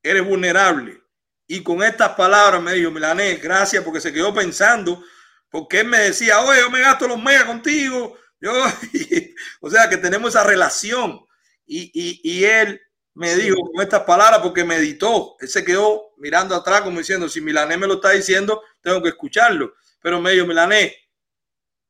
eres 0.03 0.27
vulnerable. 0.27 1.01
Y 1.47 1.63
con 1.63 1.81
estas 1.83 2.11
palabras 2.11 2.61
me 2.61 2.75
dijo, 2.75 2.91
Milanés, 2.91 3.41
gracias 3.41 3.85
porque 3.85 4.01
se 4.01 4.13
quedó 4.13 4.35
pensando, 4.35 5.05
porque 5.49 5.81
él 5.81 5.87
me 5.87 5.99
decía, 5.99 6.41
oye, 6.41 6.61
yo 6.61 6.71
me 6.71 6.81
gasto 6.81 7.07
los 7.07 7.23
megas 7.23 7.45
contigo. 7.45 8.19
Yo, 8.41 8.53
o 9.61 9.71
sea, 9.71 9.89
que 9.89 9.97
tenemos 9.97 10.31
esa 10.31 10.43
relación. 10.43 11.25
Y, 11.65 11.91
y, 11.95 12.21
y 12.25 12.45
él 12.45 12.81
me 13.15 13.35
dijo 13.37 13.57
con 13.71 13.83
estas 13.83 14.03
palabras 14.03 14.41
porque 14.41 14.65
meditó. 14.65 15.37
Él 15.41 15.49
se 15.49 15.65
quedó 15.65 16.13
mirando 16.17 16.55
atrás 16.55 16.83
como 16.83 16.99
diciendo, 16.99 17.29
si 17.29 17.41
Milanés 17.41 17.79
me 17.79 17.87
lo 17.87 17.95
está 17.95 18.11
diciendo, 18.11 18.63
tengo 18.81 19.03
que 19.03 19.11
escucharlo. 19.11 19.75
Pero 20.01 20.21
me 20.21 20.33
dijo, 20.33 20.47
Milanés, 20.47 20.93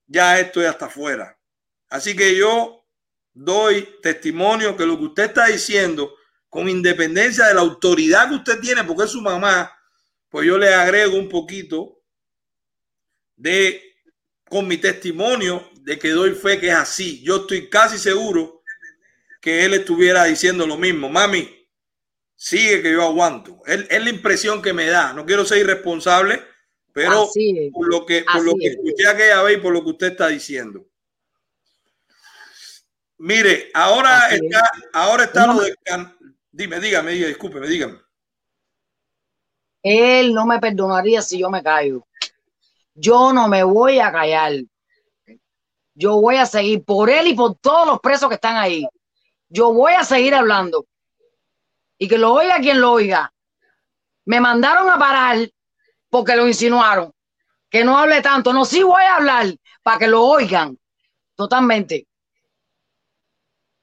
ya 0.06 0.38
esto 0.40 0.60
ya 0.60 0.70
está 0.70 0.86
afuera. 0.86 1.38
Así 1.88 2.16
que 2.16 2.36
yo 2.36 2.84
doy 3.32 3.88
testimonio 4.02 4.76
que 4.76 4.86
lo 4.86 4.98
que 4.98 5.04
usted 5.04 5.24
está 5.24 5.46
diciendo, 5.46 6.14
con 6.48 6.68
independencia 6.68 7.46
de 7.46 7.54
la 7.54 7.62
autoridad 7.62 8.28
que 8.28 8.34
usted 8.34 8.60
tiene, 8.60 8.84
porque 8.84 9.04
es 9.04 9.10
su 9.10 9.22
mamá, 9.22 9.72
pues 10.28 10.46
yo 10.46 10.58
le 10.58 10.74
agrego 10.74 11.16
un 11.16 11.28
poquito 11.28 12.02
de, 13.36 13.82
con 14.48 14.66
mi 14.66 14.76
testimonio, 14.76 15.70
de 15.80 15.98
que 15.98 16.10
doy 16.10 16.32
fe 16.32 16.58
que 16.60 16.68
es 16.68 16.74
así. 16.74 17.22
Yo 17.22 17.36
estoy 17.36 17.68
casi 17.68 17.98
seguro 17.98 18.61
que 19.42 19.64
él 19.64 19.74
estuviera 19.74 20.24
diciendo 20.24 20.66
lo 20.68 20.76
mismo. 20.78 21.10
Mami, 21.10 21.68
sigue 22.36 22.80
que 22.80 22.92
yo 22.92 23.02
aguanto. 23.02 23.60
Es, 23.66 23.84
es 23.90 24.02
la 24.04 24.08
impresión 24.10 24.62
que 24.62 24.72
me 24.72 24.86
da. 24.86 25.12
No 25.12 25.26
quiero 25.26 25.44
ser 25.44 25.58
irresponsable, 25.58 26.40
pero 26.92 27.28
por 27.72 27.88
lo 27.90 28.06
que, 28.06 28.24
por 28.24 28.44
lo 28.44 28.54
que 28.54 28.68
es. 28.68 28.72
escuché 28.76 29.08
aquella 29.08 29.42
vez 29.42 29.58
y 29.58 29.60
por 29.60 29.72
lo 29.72 29.82
que 29.82 29.90
usted 29.90 30.06
está 30.12 30.28
diciendo. 30.28 30.86
Mire, 33.18 33.70
ahora 33.74 34.26
Así 34.26 34.36
es. 34.36 34.42
está, 34.42 34.70
ahora 34.92 35.24
está 35.24 35.46
No. 35.46 35.54
lo 35.54 35.60
de 35.62 35.74
Can- 35.84 36.16
Dime, 36.50 36.80
dígame, 36.80 37.12
dígame, 37.12 37.28
discúlpeme, 37.28 37.66
dígame. 37.66 37.98
Él 39.82 40.34
no 40.34 40.44
me 40.46 40.60
perdonaría 40.60 41.22
si 41.22 41.38
yo 41.40 41.50
me 41.50 41.62
callo. 41.62 42.06
Yo 42.94 43.32
no 43.32 43.48
me 43.48 43.64
voy 43.64 43.98
a 44.00 44.12
callar. 44.12 44.52
Yo 45.94 46.20
voy 46.20 46.36
a 46.36 46.46
seguir 46.46 46.84
por 46.84 47.10
él 47.10 47.26
y 47.28 47.34
por 47.34 47.56
todos 47.56 47.86
los 47.86 48.00
presos 48.00 48.28
que 48.28 48.34
están 48.36 48.56
ahí. 48.56 48.86
Yo 49.52 49.70
voy 49.70 49.92
a 49.92 50.02
seguir 50.02 50.34
hablando. 50.34 50.86
Y 51.98 52.08
que 52.08 52.16
lo 52.16 52.32
oiga 52.32 52.56
quien 52.58 52.80
lo 52.80 52.92
oiga. 52.92 53.30
Me 54.24 54.40
mandaron 54.40 54.88
a 54.88 54.98
parar 54.98 55.46
porque 56.08 56.34
lo 56.36 56.48
insinuaron. 56.48 57.12
Que 57.68 57.84
no 57.84 57.98
hable 57.98 58.22
tanto. 58.22 58.52
No, 58.54 58.64
sí 58.64 58.82
voy 58.82 59.02
a 59.02 59.16
hablar 59.16 59.46
para 59.82 59.98
que 59.98 60.08
lo 60.08 60.24
oigan. 60.24 60.78
totalmente, 61.34 62.06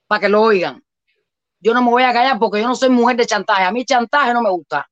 para 0.08 0.22
que 0.22 0.30
lo 0.30 0.42
oigan. 0.42 0.84
Yo 1.60 1.74
no 1.74 1.84
me 1.84 1.92
voy 1.92 2.04
a 2.04 2.14
callar 2.14 2.40
porque 2.40 2.62
yo 2.62 2.68
no 2.68 2.76
soy 2.76 2.90
mujer 2.90 3.18
de 3.18 3.28
chantaje. 3.28 3.64
A 3.64 3.72
mí 3.72 3.86
chantaje 3.86 4.34
no 4.34 4.42
me 4.42 4.50
gusta. 4.50 4.90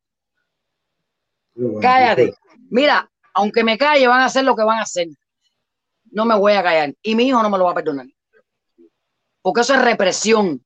Cállate. 1.81 2.35
Mira, 2.69 3.09
aunque 3.33 3.63
me 3.63 3.77
calle, 3.79 4.07
van 4.07 4.21
a 4.21 4.25
hacer 4.25 4.43
lo 4.43 4.55
que 4.55 4.63
van 4.63 4.77
a 4.79 4.83
hacer. 4.83 5.07
No 6.11 6.25
me 6.25 6.35
voy 6.37 6.53
a 6.53 6.61
callar. 6.61 6.93
Y 7.01 7.15
mi 7.15 7.27
hijo 7.27 7.41
no 7.41 7.49
me 7.49 7.57
lo 7.57 7.65
va 7.65 7.71
a 7.71 7.75
perdonar. 7.75 8.05
Porque 9.41 9.61
eso 9.61 9.73
es 9.73 9.81
represión. 9.81 10.63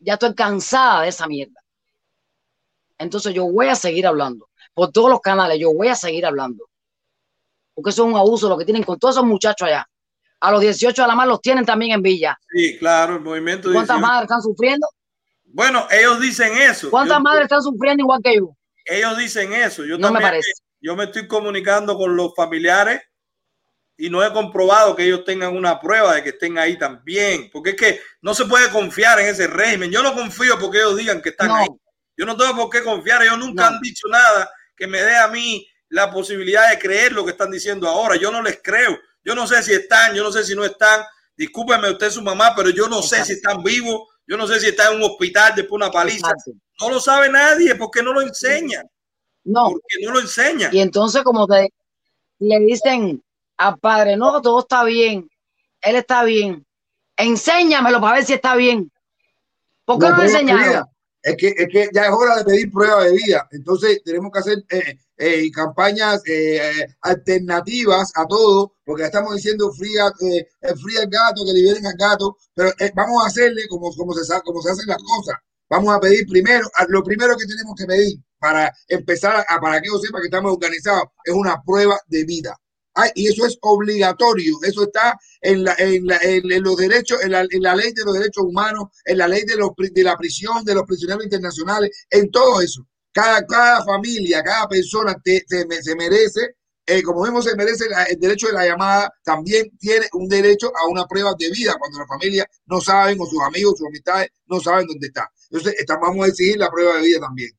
Ya 0.00 0.14
estoy 0.14 0.34
cansada 0.34 1.02
de 1.02 1.08
esa 1.08 1.26
mierda. 1.26 1.60
Entonces 2.98 3.32
yo 3.34 3.44
voy 3.50 3.68
a 3.68 3.74
seguir 3.74 4.06
hablando. 4.06 4.48
Por 4.74 4.92
todos 4.92 5.10
los 5.10 5.20
canales, 5.20 5.58
yo 5.58 5.72
voy 5.72 5.88
a 5.88 5.94
seguir 5.94 6.24
hablando. 6.26 6.64
Porque 7.74 7.90
eso 7.90 8.04
es 8.06 8.12
un 8.12 8.16
abuso 8.18 8.48
lo 8.48 8.58
que 8.58 8.64
tienen 8.64 8.82
con 8.82 8.98
todos 8.98 9.14
esos 9.16 9.26
muchachos 9.26 9.66
allá. 9.68 9.86
A 10.40 10.50
los 10.50 10.60
18 10.60 11.04
a 11.04 11.06
la 11.06 11.14
más 11.14 11.26
los 11.28 11.40
tienen 11.40 11.64
también 11.66 11.92
en 11.92 12.02
Villa. 12.02 12.38
Sí, 12.50 12.78
claro, 12.78 13.16
el 13.16 13.20
movimiento. 13.20 13.70
¿Cuántas 13.72 13.96
18. 13.96 14.00
madres 14.06 14.22
están 14.22 14.42
sufriendo? 14.42 14.86
Bueno, 15.44 15.86
ellos 15.90 16.20
dicen 16.20 16.56
eso. 16.56 16.90
¿Cuántas 16.90 17.18
Yo- 17.18 17.22
madres 17.22 17.42
están 17.44 17.62
sufriendo 17.62 18.02
igual 18.02 18.20
que 18.22 18.36
yo? 18.36 18.56
ellos 18.86 19.18
dicen 19.18 19.52
eso. 19.52 19.84
Yo 19.84 19.98
No 19.98 20.08
me 20.08 20.14
también, 20.14 20.22
parece. 20.22 20.52
Yo 20.80 20.96
me 20.96 21.04
estoy 21.04 21.28
comunicando 21.28 21.96
con 21.96 22.16
los 22.16 22.34
familiares 22.34 23.02
y 24.00 24.08
no 24.08 24.24
he 24.24 24.32
comprobado 24.32 24.96
que 24.96 25.04
ellos 25.04 25.24
tengan 25.26 25.54
una 25.54 25.78
prueba 25.78 26.14
de 26.14 26.22
que 26.22 26.30
estén 26.30 26.56
ahí 26.56 26.78
también. 26.78 27.50
Porque 27.52 27.70
es 27.70 27.76
que 27.76 28.00
no 28.22 28.32
se 28.32 28.46
puede 28.46 28.70
confiar 28.70 29.20
en 29.20 29.26
ese 29.26 29.46
régimen. 29.46 29.90
Yo 29.90 30.02
no 30.02 30.14
confío 30.14 30.58
porque 30.58 30.78
ellos 30.78 30.96
digan 30.96 31.20
que 31.20 31.28
están 31.28 31.48
No. 31.48 31.56
ahí. 31.56 31.68
Yo 32.16 32.24
no 32.24 32.34
tengo 32.36 32.56
por 32.56 32.70
qué 32.70 32.82
confiar. 32.82 33.22
Ellos 33.22 33.38
nunca 33.38 33.66
han 33.66 33.80
dicho 33.80 34.08
nada 34.08 34.50
que 34.74 34.86
me 34.86 35.02
dé 35.02 35.16
a 35.16 35.28
mí 35.28 35.66
la 35.90 36.10
posibilidad 36.10 36.70
de 36.70 36.78
creer 36.78 37.12
lo 37.12 37.26
que 37.26 37.32
están 37.32 37.50
diciendo 37.50 37.86
ahora. 37.88 38.16
Yo 38.16 38.30
no 38.30 38.42
les 38.42 38.60
creo. 38.62 38.98
Yo 39.22 39.34
no 39.34 39.46
sé 39.46 39.62
si 39.62 39.74
están, 39.74 40.14
yo 40.14 40.22
no 40.24 40.32
sé 40.32 40.44
si 40.44 40.54
no 40.54 40.64
están. 40.64 41.02
Discúlpeme 41.36 41.90
usted 41.90 42.10
su 42.10 42.22
mamá, 42.22 42.54
pero 42.56 42.70
yo 42.70 42.88
no 42.88 43.02
sé 43.02 43.22
si 43.24 43.34
están 43.34 43.62
vivos. 43.62 44.08
Yo 44.26 44.38
no 44.38 44.46
sé 44.46 44.60
si 44.60 44.68
están 44.68 44.92
en 44.94 44.98
un 45.02 45.10
hospital 45.10 45.52
después 45.54 45.78
de 45.78 45.84
una 45.84 45.90
paliza. 45.90 46.32
No 46.80 46.88
lo 46.88 47.00
sabe 47.00 47.28
nadie 47.28 47.74
porque 47.74 48.02
no 48.02 48.14
lo 48.14 48.22
enseñan. 48.22 48.88
No. 49.44 49.70
Porque 49.72 49.96
no 50.02 50.12
lo 50.12 50.20
enseñan. 50.20 50.74
Y 50.74 50.80
entonces 50.80 51.22
como 51.22 51.46
te 51.46 51.68
le 52.38 52.58
dicen 52.60 53.22
al 53.60 53.78
padre, 53.78 54.16
no, 54.16 54.40
todo 54.40 54.60
está 54.60 54.84
bien, 54.84 55.30
él 55.82 55.96
está 55.96 56.24
bien, 56.24 56.66
enséñamelo 57.16 58.00
para 58.00 58.16
ver 58.16 58.24
si 58.24 58.32
está 58.32 58.56
bien. 58.56 58.90
¿Por 59.84 59.98
qué 59.98 60.08
no, 60.08 60.16
lo 60.16 60.22
de 60.22 60.28
enseñaron? 60.28 60.86
Es 61.22 61.36
que, 61.36 61.48
es 61.48 61.68
que 61.68 61.90
ya 61.92 62.04
es 62.04 62.10
hora 62.10 62.36
de 62.36 62.44
pedir 62.44 62.72
prueba 62.72 63.04
de 63.04 63.12
vida. 63.12 63.46
Entonces 63.50 64.00
tenemos 64.02 64.32
que 64.32 64.38
hacer 64.38 64.64
eh, 64.70 64.98
eh, 65.18 65.50
campañas 65.50 66.22
eh, 66.26 66.86
alternativas 67.02 68.10
a 68.14 68.26
todo, 68.26 68.76
porque 68.82 69.04
estamos 69.04 69.36
diciendo 69.36 69.70
fría, 69.72 70.10
fría 70.16 71.02
el 71.02 71.10
gato, 71.10 71.44
que 71.44 71.52
liberen 71.52 71.86
al 71.86 71.96
gato, 71.98 72.38
pero 72.54 72.72
vamos 72.94 73.22
a 73.22 73.26
hacerle 73.26 73.68
como, 73.68 73.94
como, 73.94 74.14
se, 74.14 74.40
como 74.42 74.62
se 74.62 74.70
hacen 74.70 74.86
las 74.86 75.02
cosas. 75.02 75.36
Vamos 75.68 75.94
a 75.94 76.00
pedir 76.00 76.26
primero, 76.26 76.66
lo 76.88 77.02
primero 77.04 77.36
que 77.36 77.46
tenemos 77.46 77.76
que 77.76 77.84
pedir 77.84 78.18
para 78.38 78.72
empezar 78.88 79.44
a, 79.46 79.60
para 79.60 79.82
que 79.82 79.88
yo 79.88 79.98
sepa 79.98 80.20
que 80.20 80.28
estamos 80.28 80.54
organizados 80.54 81.04
es 81.24 81.34
una 81.34 81.62
prueba 81.62 82.00
de 82.06 82.24
vida. 82.24 82.56
Ay, 82.94 83.10
y 83.14 83.28
eso 83.28 83.46
es 83.46 83.56
obligatorio, 83.62 84.54
eso 84.62 84.82
está 84.82 85.16
en, 85.40 85.64
la, 85.64 85.74
en, 85.78 86.06
la- 86.06 86.18
en- 86.22 86.62
los 86.62 86.76
derechos, 86.76 87.22
en 87.22 87.30
la, 87.32 87.44
ley 87.44 87.92
de 87.92 88.04
los 88.04 88.14
derechos 88.14 88.44
humanos, 88.44 88.88
en 89.04 89.18
la 89.18 89.28
ley 89.28 89.42
de, 89.44 89.56
los, 89.56 89.70
de 89.76 90.02
la 90.02 90.16
prisión, 90.16 90.64
de 90.64 90.74
los 90.74 90.84
prisioneros 90.84 91.22
internacionales, 91.24 91.90
en 92.10 92.30
todo 92.30 92.60
eso. 92.60 92.86
Cada, 93.12 93.44
cada 93.46 93.84
familia, 93.84 94.42
cada 94.42 94.68
persona 94.68 95.16
se, 95.24 95.66
me- 95.66 95.82
se 95.82 95.94
merece, 95.96 96.56
eh, 96.86 97.02
como 97.02 97.22
mismo 97.22 97.40
se 97.42 97.54
merece 97.56 97.84
el 98.08 98.18
derecho 98.18 98.48
de 98.48 98.52
la 98.54 98.66
llamada, 98.66 99.12
también 99.24 99.70
tiene 99.78 100.06
un 100.14 100.28
derecho 100.28 100.72
a 100.76 100.88
una 100.88 101.06
prueba 101.06 101.34
de 101.38 101.50
vida 101.50 101.76
cuando 101.78 101.98
la 102.00 102.06
familia 102.06 102.46
no 102.66 102.80
saben 102.80 103.18
o 103.20 103.26
sus 103.26 103.40
amigos, 103.42 103.74
sus 103.78 103.86
amistades 103.86 104.28
no 104.46 104.58
saben 104.60 104.86
dónde 104.88 105.06
está. 105.08 105.30
Entonces, 105.50 105.74
esta- 105.78 105.96
vamos 105.98 106.26
a 106.26 106.28
exigir 106.28 106.58
la 106.58 106.70
prueba 106.70 106.96
de 106.96 107.02
vida 107.02 107.20
también. 107.20 107.50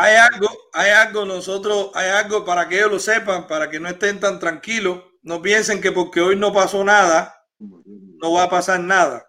Hay 0.00 0.14
algo, 0.14 0.48
hay 0.74 0.92
algo, 0.92 1.24
nosotros, 1.24 1.90
hay 1.92 2.08
algo 2.10 2.44
para 2.44 2.68
que 2.68 2.76
ellos 2.76 2.92
lo 2.92 2.98
sepan, 3.00 3.48
para 3.48 3.68
que 3.68 3.80
no 3.80 3.88
estén 3.88 4.20
tan 4.20 4.38
tranquilos. 4.38 5.02
No 5.22 5.42
piensen 5.42 5.80
que 5.80 5.90
porque 5.90 6.20
hoy 6.20 6.36
no 6.36 6.52
pasó 6.52 6.84
nada, 6.84 7.44
no 7.58 8.32
va 8.34 8.44
a 8.44 8.48
pasar 8.48 8.78
nada. 8.78 9.28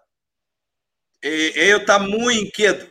Eh, 1.22 1.52
ellos 1.56 1.80
están 1.80 2.08
muy 2.08 2.38
inquietos. 2.38 2.88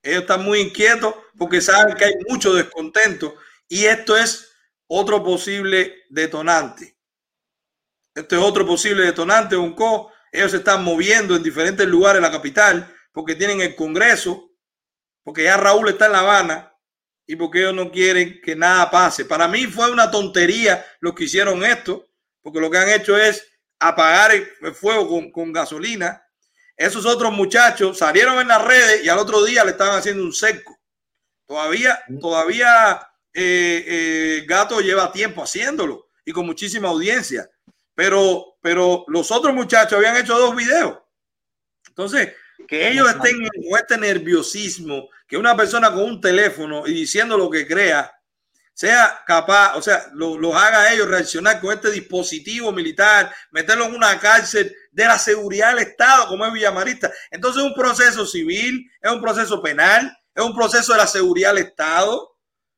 Ellos 0.00 0.20
están 0.20 0.44
muy 0.44 0.60
inquietos 0.60 1.12
porque 1.36 1.60
saben 1.60 1.96
que 1.96 2.04
hay 2.04 2.14
mucho 2.28 2.54
descontento 2.54 3.34
y 3.66 3.86
esto 3.86 4.16
es 4.16 4.54
otro 4.86 5.24
posible 5.24 6.04
detonante. 6.08 6.96
Este 8.14 8.36
es 8.36 8.40
otro 8.40 8.64
posible 8.64 9.02
detonante, 9.02 9.56
Bonco. 9.56 10.12
Ellos 10.30 10.52
se 10.52 10.58
están 10.58 10.84
moviendo 10.84 11.34
en 11.34 11.42
diferentes 11.42 11.88
lugares 11.88 12.22
de 12.22 12.28
la 12.28 12.32
capital 12.32 12.94
porque 13.10 13.34
tienen 13.34 13.60
el 13.60 13.74
Congreso, 13.74 14.52
porque 15.24 15.42
ya 15.42 15.56
Raúl 15.56 15.88
está 15.88 16.06
en 16.06 16.12
La 16.12 16.20
Habana 16.20 16.74
y 17.26 17.36
porque 17.36 17.60
ellos 17.60 17.74
no 17.74 17.90
quieren 17.90 18.40
que 18.42 18.54
nada 18.54 18.90
pase. 18.90 19.24
Para 19.24 19.48
mí 19.48 19.66
fue 19.66 19.90
una 19.90 20.10
tontería 20.10 20.84
los 21.00 21.14
que 21.14 21.24
hicieron 21.24 21.64
esto, 21.64 22.06
porque 22.40 22.60
lo 22.60 22.70
que 22.70 22.78
han 22.78 22.88
hecho 22.88 23.16
es 23.16 23.46
apagar 23.78 24.32
el, 24.32 24.74
fuego 24.74 25.08
con, 25.08 25.30
con 25.30 25.52
gasolina. 25.52 26.22
Esos 26.76 27.04
otros 27.06 27.32
muchachos 27.32 27.98
salieron 27.98 28.40
en 28.40 28.48
las 28.48 28.62
redes 28.62 29.04
y 29.04 29.08
al 29.08 29.18
otro 29.18 29.44
día 29.44 29.64
le 29.64 29.72
estaban 29.72 29.98
haciendo 29.98 30.22
un 30.22 30.32
seco. 30.32 30.78
Todavía, 31.46 31.98
todavía 32.20 33.00
eh, 33.32 33.84
eh, 33.86 34.44
Gato 34.46 34.80
lleva 34.80 35.12
tiempo 35.12 35.42
haciéndolo 35.42 36.08
y 36.24 36.32
con 36.32 36.46
muchísima 36.46 36.88
audiencia. 36.88 37.48
Pero, 37.94 38.56
pero 38.60 39.04
los 39.08 39.30
otros 39.30 39.54
muchachos 39.54 39.94
habían 39.94 40.16
hecho 40.16 40.38
dos 40.38 40.54
videos. 40.54 40.98
Entonces, 41.88 42.34
que 42.66 42.88
ellos 42.90 43.08
estén 43.08 43.36
con 43.38 43.78
este 43.80 43.98
nerviosismo, 43.98 45.08
que 45.26 45.36
una 45.36 45.56
persona 45.56 45.92
con 45.92 46.04
un 46.04 46.20
teléfono 46.20 46.86
y 46.86 46.92
diciendo 46.92 47.36
lo 47.36 47.50
que 47.50 47.66
crea, 47.66 48.12
sea 48.74 49.22
capaz, 49.26 49.76
o 49.76 49.82
sea, 49.82 50.08
lo- 50.12 50.38
los 50.38 50.54
haga 50.54 50.82
a 50.82 50.92
ellos 50.92 51.08
reaccionar 51.08 51.60
con 51.60 51.72
este 51.72 51.90
dispositivo 51.90 52.72
militar, 52.72 53.34
meterlo 53.50 53.86
en 53.86 53.94
una 53.94 54.18
cárcel 54.20 54.74
de 54.92 55.04
la 55.06 55.18
seguridad 55.18 55.70
del 55.74 55.86
Estado, 55.88 56.28
como 56.28 56.44
es 56.46 56.52
Villamarista. 56.52 57.10
Entonces, 57.30 57.62
es 57.62 57.68
un 57.68 57.74
proceso 57.74 58.26
civil, 58.26 58.90
es 59.00 59.10
un 59.10 59.22
proceso 59.22 59.62
penal, 59.62 60.14
es 60.34 60.44
un 60.44 60.54
proceso 60.54 60.92
de 60.92 60.98
la 60.98 61.06
seguridad 61.06 61.54
del 61.54 61.64
Estado. 61.66 62.36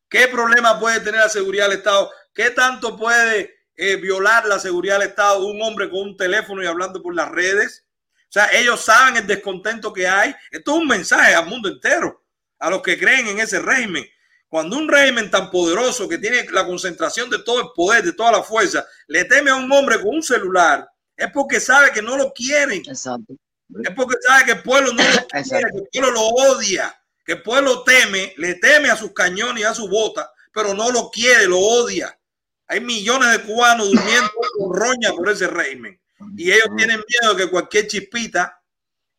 ¿Qué 0.09 0.28
problema 0.28 0.78
puede 0.78 1.00
tener 1.00 1.20
la 1.20 1.28
seguridad 1.28 1.68
del 1.68 1.78
Estado? 1.78 2.10
¿Qué 2.34 2.50
tanto 2.50 2.96
puede 2.96 3.56
eh, 3.76 3.96
violar 3.96 4.46
la 4.46 4.59
seguridad 4.60 4.98
del 5.00 5.09
Estado 5.09 5.44
un 5.46 5.60
hombre 5.62 5.90
con 5.90 6.00
un 6.00 6.16
teléfono 6.16 6.62
y 6.62 6.66
hablando 6.66 7.02
por 7.02 7.14
las 7.14 7.30
redes? 7.30 7.84
O 8.28 8.32
sea, 8.32 8.50
ellos 8.52 8.80
saben 8.82 9.16
el 9.16 9.26
descontento 9.26 9.90
que 9.92 10.06
hay. 10.06 10.34
Esto 10.50 10.72
es 10.72 10.82
un 10.82 10.86
mensaje 10.86 11.34
al 11.34 11.46
mundo 11.46 11.68
entero, 11.68 12.22
a 12.59 12.68
los 12.68 12.82
que 12.82 12.98
creen 12.98 13.26
en 13.28 13.40
ese 13.40 13.59
régimen. 13.59 14.06
Cuando 14.48 14.76
un 14.76 14.88
régimen 14.88 15.30
tan 15.30 15.50
poderoso 15.50 16.09
que 16.09 16.18
tiene 16.18 16.44
la 16.50 16.66
concentración 16.66 17.30
de 17.30 17.42
todo 17.42 17.60
el 17.60 17.68
poder, 17.74 18.05
de 18.05 18.12
toda 18.12 18.32
la 18.32 18.42
fuerza, 18.42 18.86
le 19.06 19.24
teme 19.24 19.50
a 19.50 19.56
un 19.56 19.70
hombre 19.72 19.96
con 19.96 20.16
un 20.16 20.22
celular, 20.22 20.88
es 21.16 21.30
porque 21.32 21.59
sabe 21.59 21.90
que 21.90 22.02
no 22.02 22.16
lo 22.16 22.32
quieren. 22.32 22.82
Exacto. 22.86 23.34
Es 23.82 23.90
porque 23.94 24.16
sabe 24.26 24.44
que 24.44 24.52
el 24.52 24.62
pueblo 24.62 24.92
no 24.92 25.02
lo 25.02 25.26
quiere, 25.44 25.70
que 25.70 25.78
el 25.78 25.88
pueblo 25.92 26.10
lo 26.10 26.26
odia, 26.28 27.02
que 27.24 27.32
el 27.32 27.42
pueblo 27.42 27.82
teme, 27.82 28.34
le 28.36 28.55
teme 28.56 28.90
a 28.90 28.96
sus 28.96 29.12
cañones 29.12 29.62
y 29.62 29.66
a 29.66 29.74
su 29.74 29.88
bota, 29.88 30.30
pero 30.52 30.74
no 30.74 30.90
lo 30.90 31.10
quiere, 31.10 31.46
lo 31.46 31.59
odia. 31.59 32.18
Hay 32.66 32.80
millones 32.80 33.32
de 33.32 33.42
cubanos 33.42 33.88
durmiendo 33.88 34.30
con 34.59 34.74
roña 34.74 35.12
por 35.12 35.30
ese 35.30 35.46
régimen. 35.46 35.98
Y 36.36 36.51
ellos 36.51 36.69
tienen 36.77 37.03
miedo 37.07 37.36
que 37.36 37.49
cualquier 37.49 37.86
chispita 37.86 38.61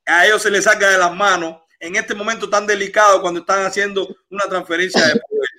a 0.06 0.26
ellos 0.26 0.42
se 0.42 0.50
les 0.50 0.64
salga 0.64 0.90
de 0.90 0.98
las 0.98 1.14
manos 1.16 1.62
en 1.80 1.96
este 1.96 2.14
momento 2.14 2.50
tan 2.50 2.68
delicado 2.68 3.22
cuando 3.22 3.40
están 3.42 3.66
haciendo 3.66 4.08
una 4.30 4.46
transferencia 4.46 5.02
de 5.08 5.14
poder. 5.20 5.50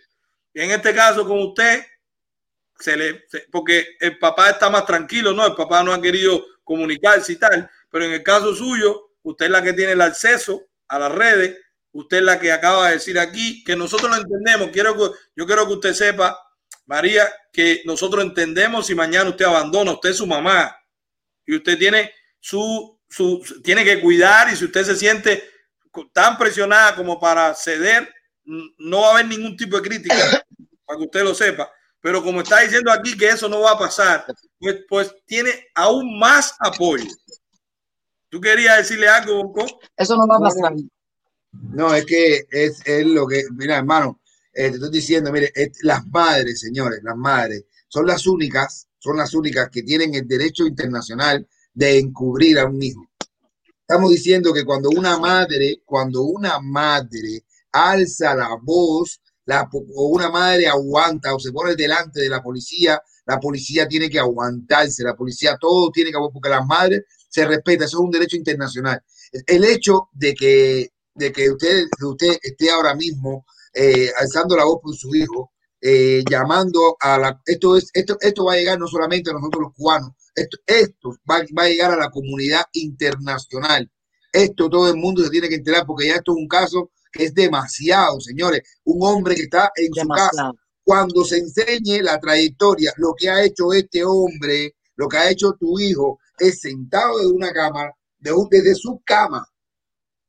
Y 0.53 0.61
en 0.61 0.71
este 0.73 0.95
caso 0.95 1.27
con 1.27 1.39
usted, 1.41 1.85
se 2.79 2.97
le, 2.97 3.25
se- 3.29 3.47
porque 3.51 3.87
el 4.01 4.19
papá 4.19 4.51
está 4.51 4.69
más 4.71 4.85
tranquilo, 4.87 5.33
¿no? 5.33 5.47
El 5.47 5.55
papá 5.55 5.83
no 5.83 5.93
ha 5.93 6.01
querido 6.01 6.45
comunicarse 6.65 7.33
y 7.33 7.37
tal, 7.37 7.71
pero 7.91 8.05
en 8.05 8.12
el 8.12 8.23
caso 8.23 8.55
suyo, 8.55 9.11
usted 9.23 9.47
es 9.47 9.53
la 9.53 9.62
que 9.62 9.73
tiene 9.73 9.93
el 9.93 10.01
acceso 10.01 10.67
a 10.89 10.99
las 10.99 11.12
redes, 11.12 11.59
usted 11.93 12.19
es 12.19 12.23
la 12.23 12.39
que 12.39 12.53
acaba 12.53 12.89
de 12.89 12.95
decir 12.95 13.19
aquí, 13.19 13.62
que 13.65 13.77
nosotros 13.77 14.11
lo 14.11 14.17
entendemos. 14.23 14.71
Quiero 14.71 14.95
que, 14.95 15.17
yo 15.37 15.47
quiero 15.47 15.67
que 15.67 15.75
usted 15.75 15.93
sepa, 15.95 16.39
María, 16.87 17.29
que 17.53 17.83
nosotros 17.85 18.25
entendemos 18.25 18.87
si 18.87 18.95
mañana 18.95 19.31
usted 19.31 19.45
abandona, 19.45 19.93
usted 19.93 20.11
es 20.11 20.17
su 20.17 20.27
mamá 20.27 20.77
y 21.51 21.56
usted 21.56 21.78
tiene 21.78 22.12
su, 22.39 22.98
su 23.09 23.43
tiene 23.62 23.85
que 23.85 24.01
cuidar 24.01 24.52
y 24.52 24.56
si 24.56 24.64
usted 24.64 24.85
se 24.85 24.97
siente 24.97 25.43
tan 26.12 26.39
presionada 26.39 26.94
como 26.94 27.18
para 27.18 27.55
ceder, 27.55 28.09
no 28.44 29.01
va 29.01 29.09
a 29.09 29.12
haber 29.14 29.27
ningún 29.27 29.56
tipo 29.56 29.77
de 29.77 29.89
crítica, 29.89 30.14
para 30.86 30.98
que 30.98 31.05
usted 31.05 31.24
lo 31.24 31.35
sepa. 31.35 31.70
Pero 32.01 32.22
como 32.22 32.40
está 32.40 32.60
diciendo 32.60 32.90
aquí 32.93 33.16
que 33.16 33.28
eso 33.28 33.48
no 33.48 33.60
va 33.60 33.72
a 33.72 33.78
pasar, 33.78 34.24
pues, 34.59 34.77
pues 34.89 35.14
tiene 35.27 35.51
aún 35.74 36.18
más 36.18 36.55
apoyo. 36.60 37.05
¿Tú 38.28 38.40
querías 38.40 38.78
decirle 38.78 39.09
algo, 39.09 39.43
Bonco? 39.43 39.81
Eso 39.97 40.16
no 40.16 40.27
va 40.27 40.36
a 40.36 40.40
pasar. 40.40 40.72
No, 41.52 41.93
es 41.94 42.06
que 42.06 42.44
es, 42.51 42.81
es 42.86 43.05
lo 43.05 43.27
que, 43.27 43.43
mira, 43.52 43.77
hermano, 43.78 44.20
eh, 44.55 44.68
te 44.70 44.77
estoy 44.77 44.90
diciendo, 44.90 45.32
mire, 45.32 45.51
es- 45.55 45.78
las 45.82 46.06
madres, 46.06 46.60
señores, 46.60 47.01
las 47.02 47.16
madres, 47.16 47.64
son 47.89 48.06
las 48.06 48.27
únicas 48.27 48.86
son 49.01 49.16
las 49.16 49.35
únicas 49.35 49.68
que 49.70 49.82
tienen 49.82 50.14
el 50.14 50.28
derecho 50.28 50.66
internacional 50.66 51.48
de 51.74 51.98
encubrir 51.98 52.59
a 52.59 52.66
un 52.66 52.81
hijo. 52.81 53.02
Estamos 53.81 54.10
diciendo 54.10 54.52
que 54.52 54.64
cuando 54.64 54.90
una 54.90 55.18
madre, 55.18 55.82
cuando 55.85 56.22
una 56.22 56.60
madre 56.60 57.44
alza 57.72 58.36
la 58.36 58.56
voz, 58.62 59.20
o 59.94 60.06
una 60.09 60.31
madre 60.31 60.68
aguanta 60.68 61.35
o 61.35 61.40
se 61.40 61.51
pone 61.51 61.74
delante 61.74 62.20
de 62.20 62.28
la 62.28 62.43
policía, 62.43 63.02
la 63.27 63.40
policía 63.40 63.89
tiene 63.89 64.09
que 64.09 64.18
aguantarse, 64.18 65.02
la 65.02 65.16
policía 65.16 65.56
todo 65.60 65.90
tiene 65.90 66.10
que 66.10 66.18
porque 66.32 66.48
las 66.48 66.64
madres 66.66 67.02
se 67.28 67.47
respeta, 67.47 67.85
eso 67.85 67.98
es 67.98 68.05
un 68.05 68.10
derecho 68.10 68.36
internacional. 68.36 69.02
El 69.47 69.64
hecho 69.64 70.09
de 70.12 70.35
que, 70.35 70.90
de 71.14 71.32
que 71.32 71.51
usted, 71.51 71.86
usted 72.01 72.39
esté 72.43 72.70
ahora 72.70 72.94
mismo 72.94 73.44
eh, 73.72 74.10
alzando 74.18 74.56
la 74.56 74.64
voz 74.64 74.81
por 74.82 74.94
su 74.94 75.14
hijo, 75.14 75.49
eh, 75.81 76.23
llamando 76.28 76.97
a 77.01 77.19
la, 77.19 77.40
esto 77.47 77.77
es, 77.77 77.90
esto, 77.94 78.16
esto 78.20 78.44
va 78.44 78.55
a 78.55 78.57
llegar 78.57 78.78
no 78.78 78.86
solamente 78.86 79.31
a 79.31 79.35
nosotros 79.35 79.62
los 79.62 79.74
cubanos, 79.74 80.11
esto, 80.35 80.59
esto 80.66 81.16
va, 81.28 81.43
va, 81.57 81.65
a 81.65 81.69
llegar 81.69 81.93
a 81.93 81.97
la 81.97 82.11
comunidad 82.11 82.62
internacional. 82.73 83.90
Esto 84.32 84.70
todo 84.70 84.89
el 84.89 84.97
mundo 84.97 85.24
se 85.24 85.31
tiene 85.31 85.48
que 85.48 85.57
enterar 85.57 85.85
porque 85.86 86.07
ya 86.07 86.16
esto 86.16 86.32
es 86.32 86.39
un 86.39 86.48
caso 86.48 86.90
que 87.11 87.24
es 87.24 87.35
demasiado, 87.35 88.20
señores. 88.20 88.62
Un 88.85 88.98
hombre 89.02 89.35
que 89.35 89.43
está 89.43 89.73
en 89.74 89.90
demasiado. 89.90 90.31
su 90.31 90.36
casa. 90.36 90.52
Cuando 90.85 91.24
se 91.24 91.39
enseñe 91.39 92.02
la 92.02 92.19
trayectoria, 92.19 92.93
lo 92.97 93.15
que 93.16 93.28
ha 93.28 93.44
hecho 93.44 93.73
este 93.73 94.05
hombre, 94.05 94.77
lo 94.97 95.09
que 95.09 95.16
ha 95.16 95.31
hecho 95.31 95.52
tu 95.59 95.78
hijo, 95.78 96.19
es 96.39 96.61
sentado 96.61 97.19
de 97.19 97.27
una 97.27 97.52
de 98.19 98.32
un, 98.32 98.48
desde 98.48 98.74
su 98.74 99.01
cama, 99.05 99.47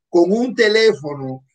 con 0.09 0.31
un 0.31 0.53
teléfono, 0.53 1.45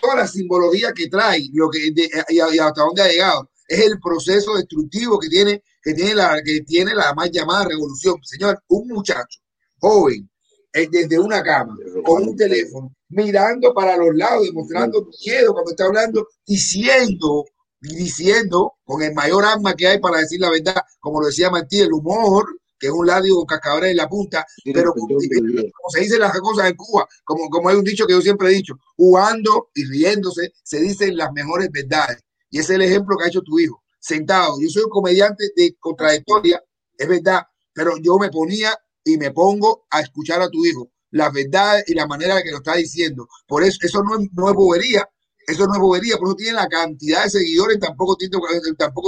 toda 0.00 0.16
la 0.16 0.26
simbología 0.26 0.92
que 0.92 1.08
trae, 1.08 1.48
lo 1.52 1.70
que 1.70 1.90
de, 1.92 2.08
y 2.28 2.38
hasta 2.38 2.82
dónde 2.82 3.02
ha 3.02 3.08
llegado, 3.08 3.50
es 3.68 3.80
el 3.80 4.00
proceso 4.00 4.56
destructivo 4.56 5.18
que 5.18 5.28
tiene, 5.28 5.62
que 5.82 5.94
tiene 5.94 6.14
la, 6.14 6.42
que 6.44 6.60
tiene 6.62 6.94
la 6.94 7.14
más 7.14 7.30
llamada 7.30 7.66
revolución. 7.68 8.16
Señor, 8.22 8.60
un 8.68 8.88
muchacho 8.88 9.40
joven, 9.78 10.28
eh, 10.72 10.88
desde 10.90 11.18
una 11.18 11.42
cama, 11.42 11.76
con 12.04 12.28
un 12.28 12.36
teléfono, 12.36 12.94
mirando 13.08 13.72
para 13.72 13.96
los 13.96 14.14
lados, 14.14 14.44
demostrando 14.44 15.08
miedo 15.24 15.52
cuando 15.52 15.70
está 15.70 15.84
hablando, 15.84 16.28
diciendo, 16.46 17.44
diciendo, 17.80 18.74
con 18.84 19.02
el 19.02 19.14
mayor 19.14 19.44
arma 19.44 19.74
que 19.74 19.86
hay 19.86 19.98
para 19.98 20.18
decir 20.18 20.40
la 20.40 20.50
verdad, 20.50 20.82
como 20.98 21.20
lo 21.20 21.26
decía 21.26 21.50
Martí, 21.50 21.80
el 21.80 21.92
humor, 21.92 22.46
que 22.80 22.86
es 22.86 22.92
un 22.92 23.06
látigo 23.06 23.44
cascabel 23.44 23.90
en 23.90 23.96
la 23.98 24.08
punta, 24.08 24.44
pero 24.64 24.92
como, 24.94 25.06
como, 25.06 25.90
se 25.90 26.00
dicen 26.00 26.18
las 26.18 26.32
cosas 26.40 26.70
en 26.70 26.76
Cuba, 26.76 27.06
como, 27.24 27.48
como 27.50 27.68
hay 27.68 27.76
un 27.76 27.84
dicho 27.84 28.06
que 28.06 28.14
yo 28.14 28.22
siempre 28.22 28.48
he 28.48 28.52
dicho, 28.52 28.74
jugando 28.96 29.68
y 29.74 29.84
riéndose, 29.84 30.52
se 30.64 30.80
dicen 30.80 31.16
las 31.16 31.30
mejores 31.32 31.68
verdades. 31.70 32.18
Y 32.48 32.58
ese 32.58 32.72
es 32.72 32.80
el 32.80 32.82
ejemplo 32.82 33.16
que 33.16 33.24
ha 33.24 33.28
hecho 33.28 33.42
tu 33.42 33.58
hijo, 33.60 33.82
sentado. 34.00 34.56
Yo 34.60 34.68
soy 34.70 34.84
un 34.84 34.90
comediante 34.90 35.44
de 35.54 35.76
contradictoria, 35.78 36.64
es 36.96 37.06
verdad, 37.06 37.42
pero 37.72 37.92
yo 37.98 38.16
me 38.18 38.30
ponía 38.30 38.74
y 39.04 39.18
me 39.18 39.30
pongo 39.30 39.86
a 39.90 40.00
escuchar 40.00 40.40
a 40.40 40.48
tu 40.48 40.64
hijo, 40.64 40.90
la 41.10 41.30
verdad 41.30 41.82
y 41.86 41.94
la 41.94 42.06
manera 42.06 42.42
que 42.42 42.50
lo 42.50 42.58
está 42.58 42.76
diciendo. 42.76 43.28
Por 43.46 43.62
eso, 43.62 43.78
eso 43.82 44.02
no 44.02 44.18
es, 44.18 44.28
no 44.32 44.48
es 44.48 44.54
bobería, 44.54 45.06
eso 45.50 45.66
no 45.66 45.74
es 45.74 45.80
bobería, 45.80 46.16
por 46.16 46.28
eso 46.28 46.36
tiene 46.36 46.52
la 46.54 46.68
cantidad 46.68 47.24
de 47.24 47.30
seguidores 47.30 47.74
en 47.76 47.80
tan 47.80 47.96
poco 47.96 48.16
tiempo, 48.16 48.40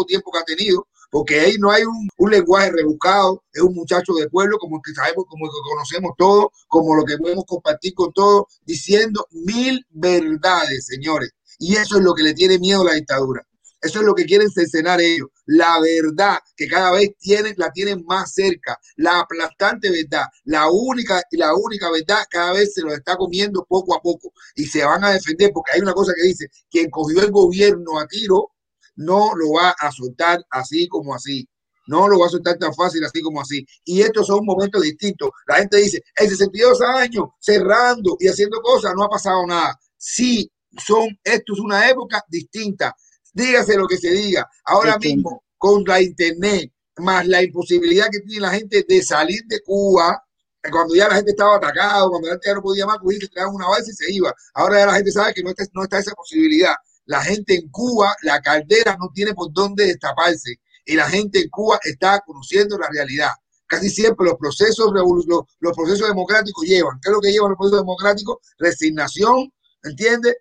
tiempo 0.07 0.31
que 0.31 0.39
ha 0.39 0.45
tenido, 0.45 0.87
porque 1.11 1.41
ahí 1.41 1.57
no 1.59 1.71
hay 1.71 1.85
un, 1.85 2.09
un, 2.17 2.31
lenguaje 2.31 2.71
rebuscado, 2.71 3.43
es 3.53 3.63
un 3.63 3.75
muchacho 3.75 4.15
de 4.15 4.29
pueblo, 4.29 4.59
como 4.59 4.77
el 4.77 4.83
que 4.85 4.95
sabemos, 4.95 5.27
como 5.29 5.47
el 5.47 5.51
que 5.51 5.71
conocemos 5.71 6.13
todos, 6.17 6.47
como 6.69 6.95
lo 6.95 7.05
que 7.05 7.19
podemos 7.19 7.45
compartir 7.47 7.95
con 7.95 8.13
todos, 8.13 8.45
diciendo 8.65 9.27
mil 9.31 9.85
verdades, 9.91 10.87
señores. 10.87 11.31
Y 11.59 11.77
eso 11.77 11.99
es 11.99 12.03
lo 12.03 12.15
que 12.15 12.23
le 12.23 12.35
tiene 12.35 12.59
miedo 12.59 12.81
a 12.81 12.87
la 12.87 12.95
dictadura. 12.95 13.47
Eso 13.81 13.99
es 13.99 14.07
lo 14.07 14.15
que 14.15 14.25
quieren 14.25 14.51
cercenar 14.51 15.01
ellos. 15.01 15.29
La 15.47 15.81
verdad 15.81 16.39
que 16.57 16.69
cada 16.69 16.93
vez 16.93 17.11
tienen, 17.19 17.55
la 17.57 17.73
tienen 17.73 18.05
más 18.07 18.33
cerca. 18.35 18.79
La 18.97 19.21
aplastante 19.21 19.91
verdad. 19.91 20.27
La 20.45 20.71
única, 20.71 21.23
la 21.33 21.55
única 21.55 21.91
verdad 21.91 22.25
cada 22.31 22.53
vez 22.53 22.75
se 22.75 22.83
lo 22.83 22.93
está 22.93 23.17
comiendo 23.17 23.65
poco 23.69 23.95
a 23.95 24.01
poco. 24.01 24.33
Y 24.55 24.67
se 24.67 24.85
van 24.85 25.05
a 25.05 25.13
defender 25.13 25.51
porque 25.53 25.73
hay 25.75 25.81
una 25.81 25.95
cosa 25.95 26.13
que 26.15 26.29
dice, 26.29 26.47
quien 26.71 26.91
cogió 26.91 27.23
el 27.23 27.31
gobierno 27.31 27.99
a 27.99 28.07
tiro 28.07 28.53
no 28.97 29.35
lo 29.35 29.53
va 29.53 29.71
a 29.71 29.91
soltar 29.91 30.45
así 30.51 30.87
como 30.89 31.15
así. 31.15 31.49
No 31.89 32.09
lo 32.09 32.21
va 32.21 32.27
a 32.27 32.31
soltar 32.31 32.57
tan 32.59 32.73
fácil 32.75 33.05
así 33.05 33.21
como 33.21 33.41
así. 33.41 33.67
Y 33.85 34.03
estos 34.03 34.29
son 34.29 34.45
momentos 34.45 34.83
distintos. 34.83 35.31
La 35.49 35.57
gente 35.57 35.79
dice, 35.79 36.01
en 36.17 36.29
62 36.29 36.81
años, 36.83 37.25
cerrando 37.41 38.17
y 38.21 38.29
haciendo 38.29 38.61
cosas, 38.61 38.93
no 38.97 39.05
ha 39.05 39.09
pasado 39.09 39.45
nada. 39.47 39.77
Sí, 39.97 40.49
son, 40.79 41.09
esto 41.25 41.53
es 41.55 41.59
una 41.59 41.89
época 41.91 42.23
distinta 42.29 42.95
dígase 43.33 43.77
lo 43.77 43.87
que 43.87 43.99
se 43.99 44.11
diga. 44.11 44.49
Ahora 44.65 44.99
mismo, 44.99 45.45
con 45.59 45.85
la 45.85 46.01
internet, 46.01 46.73
más 46.99 47.27
la 47.27 47.43
imposibilidad 47.43 48.09
que 48.11 48.21
tiene 48.21 48.41
la 48.43 48.51
gente 48.51 48.85
de 48.87 49.03
salir 49.03 49.43
de 49.47 49.61
Cuba, 49.63 50.23
cuando 50.71 50.95
ya 50.95 51.09
la 51.09 51.17
gente 51.17 51.33
estaba 51.33 51.57
atacada, 51.57 52.09
cuando 52.09 52.29
la 52.29 52.35
gente 52.35 52.49
ya 52.49 52.55
no 52.55 52.63
podía 52.63 52.87
más 52.87 52.99
coger, 52.99 53.19
se 53.21 53.47
una 53.47 53.69
base 53.69 53.91
y 53.91 53.95
se 53.95 54.13
iba. 54.13 54.33
Ahora 54.55 54.79
ya 54.79 54.87
la 54.87 54.95
gente 54.95 55.11
sabe 55.11 55.35
que 55.35 55.43
no 55.43 55.51
está, 55.51 55.65
no 55.73 55.83
está 55.83 55.99
esa 55.99 56.15
posibilidad. 56.15 56.75
La 57.07 57.21
gente 57.23 57.57
en 57.57 57.69
Cuba, 57.71 58.15
la 58.23 58.41
caldera 58.41 58.97
no 59.01 59.11
tiene 59.13 59.35
por 59.35 59.53
dónde 59.53 59.87
destaparse. 59.87 60.61
Y 60.85 60.95
la 60.95 61.09
gente 61.09 61.41
en 61.41 61.49
Cuba 61.49 61.81
está 61.83 62.21
conociendo 62.25 62.79
la 62.79 62.89
realidad. 62.89 63.31
Casi 63.67 63.89
siempre 63.89 64.27
los 64.27 64.37
procesos, 64.37 64.93
los, 64.93 65.47
los 65.59 65.77
procesos 65.77 66.09
democráticos 66.09 66.65
llevan. 66.65 67.01
¿Qué 67.01 67.09
es 67.09 67.13
lo 67.13 67.21
que 67.21 67.33
llevan 67.33 67.51
los 67.51 67.59
procesos 67.59 67.81
democráticos? 67.81 68.37
Resignación, 68.59 69.53
¿entiendes? 69.83 70.37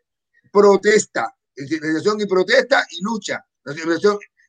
Protesta, 0.51 1.33
resignación 1.67 2.21
y 2.21 2.25
protesta 2.25 2.85
y 2.89 3.03
lucha. 3.03 3.43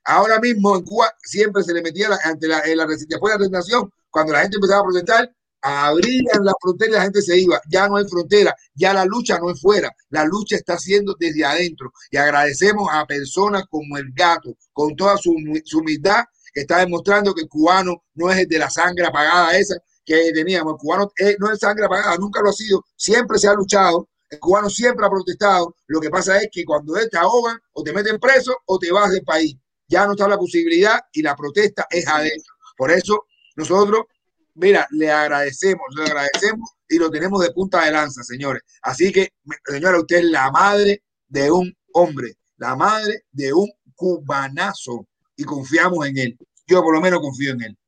Ahora 0.05 0.40
mismo 0.40 0.76
en 0.76 0.84
Cuba 0.84 1.12
siempre 1.22 1.62
se 1.62 1.72
le 1.72 1.82
metía 1.82 2.09
la, 2.09 2.18
ante 2.24 2.48
la, 2.48 2.60
en 2.64 2.76
después 2.76 3.09
de 3.09 3.30
la 3.30 3.39
resignación, 3.39 3.93
cuando 4.10 4.32
la 4.32 4.40
gente 4.40 4.56
empezaba 4.56 4.80
a 4.80 4.84
protestar, 4.84 5.32
abrían 5.62 6.44
la 6.44 6.52
frontera 6.60 6.90
y 6.90 6.94
la 6.94 7.02
gente 7.02 7.22
se 7.22 7.39
iba. 7.39 7.60
Ya 7.70 7.89
no 7.89 7.97
hay 7.97 8.05
frontera, 8.09 8.55
ya 8.74 8.93
la 8.93 9.05
lucha 9.05 9.39
no 9.39 9.51
es 9.51 9.60
fuera, 9.60 9.90
la 10.10 10.24
lucha 10.24 10.56
está 10.56 10.76
siendo 10.78 11.14
desde 11.18 11.44
adentro. 11.44 11.93
Y 12.10 12.16
agradecemos 12.16 12.89
a 12.90 13.06
personas 13.06 13.64
como 13.70 13.97
el 13.97 14.12
gato, 14.12 14.56
con 14.72 14.97
toda 14.97 15.16
su, 15.16 15.34
su 15.64 15.78
humildad, 15.78 16.24
que 16.52 16.62
está 16.62 16.78
demostrando 16.78 17.32
que 17.34 17.43
el 17.43 17.48
cubano 17.48 18.02
no 18.14 18.30
es 18.30 18.39
el 18.39 18.48
de 18.48 18.59
la 18.59 18.68
sangre 18.68 19.06
apagada 19.06 19.56
esa 19.56 19.76
que 20.05 20.32
teníamos. 20.34 20.74
El 20.74 20.78
cubano 20.78 21.12
es, 21.16 21.36
no 21.39 21.51
es 21.51 21.59
sangre 21.60 21.86
apagada, 21.86 22.16
nunca 22.18 22.43
lo 22.43 22.51
ha 22.51 22.52
sido, 22.52 22.84
siempre 22.97 23.39
se 23.39 23.48
ha 23.48 23.55
luchado, 23.55 24.09
el 24.32 24.38
cubano 24.38 24.70
siempre 24.70 25.04
ha 25.04 25.10
protestado. 25.10 25.76
Lo 25.88 26.00
que 26.00 26.09
pasa 26.09 26.38
es 26.38 26.48
que 26.50 26.64
cuando 26.64 26.94
te 26.94 27.18
ahogan 27.18 27.60
o 27.72 27.82
te 27.82 27.92
meten 27.92 28.18
preso 28.18 28.56
o 28.64 28.78
te 28.78 28.90
vas 28.90 29.10
del 29.10 29.22
país. 29.24 29.54
Ya 29.86 30.06
no 30.06 30.12
está 30.12 30.26
la 30.26 30.38
posibilidad 30.38 30.98
y 31.12 31.20
la 31.20 31.36
protesta 31.36 31.86
es 31.90 32.09
adentro. 32.09 32.54
Por 32.74 32.90
eso 32.90 33.26
nosotros, 33.56 34.06
mira, 34.54 34.88
le 34.92 35.10
agradecemos, 35.10 35.84
le 35.94 36.04
agradecemos 36.04 36.70
y 36.88 36.96
lo 36.96 37.10
tenemos 37.10 37.42
de 37.42 37.50
punta 37.50 37.84
de 37.84 37.92
lanza, 37.92 38.22
señores. 38.22 38.62
Así 38.80 39.12
que, 39.12 39.34
señora, 39.66 40.00
usted 40.00 40.20
es 40.20 40.24
la 40.24 40.50
madre 40.50 41.02
de 41.28 41.50
un 41.50 41.76
hombre, 41.92 42.38
la 42.56 42.74
madre 42.74 43.26
de 43.32 43.52
un 43.52 43.70
cubanazo 43.94 45.06
y 45.36 45.44
confiamos 45.44 46.06
en 46.06 46.16
él. 46.16 46.38
Yo 46.66 46.82
por 46.82 46.94
lo 46.94 47.02
menos 47.02 47.20
confío 47.20 47.52
en 47.52 47.62
él. 47.64 47.78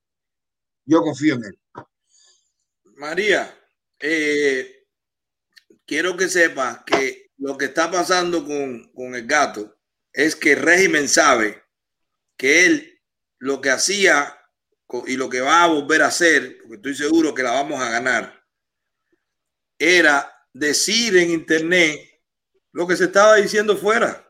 Yo 0.84 1.00
confío 1.00 1.36
en 1.36 1.44
él. 1.44 1.58
María, 2.96 3.58
eh, 3.98 4.83
quiero 5.86 6.16
que 6.16 6.28
sepas 6.28 6.80
que 6.84 7.30
lo 7.38 7.58
que 7.58 7.66
está 7.66 7.90
pasando 7.90 8.44
con, 8.44 8.90
con, 8.94 9.14
el 9.14 9.26
gato 9.26 9.76
es 10.12 10.36
que 10.36 10.52
el 10.52 10.62
régimen 10.62 11.08
sabe 11.08 11.62
que 12.36 12.66
él 12.66 13.02
lo 13.38 13.60
que 13.60 13.70
hacía 13.70 14.38
y 15.06 15.16
lo 15.16 15.28
que 15.28 15.40
va 15.40 15.64
a 15.64 15.66
volver 15.66 16.02
a 16.02 16.06
hacer, 16.06 16.58
porque 16.58 16.76
estoy 16.76 16.94
seguro 16.94 17.34
que 17.34 17.42
la 17.42 17.52
vamos 17.52 17.80
a 17.80 17.90
ganar, 17.90 18.44
era 19.78 20.30
decir 20.52 21.16
en 21.16 21.30
internet 21.30 22.00
lo 22.72 22.86
que 22.86 22.96
se 22.96 23.04
estaba 23.04 23.36
diciendo 23.36 23.76
fuera. 23.76 24.20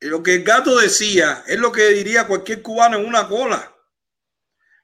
Lo 0.00 0.22
que 0.22 0.34
el 0.34 0.44
gato 0.44 0.78
decía 0.78 1.44
es 1.46 1.58
lo 1.58 1.72
que 1.72 1.88
diría 1.88 2.26
cualquier 2.26 2.62
cubano 2.62 2.98
en 2.98 3.06
una 3.06 3.28
cola. 3.28 3.75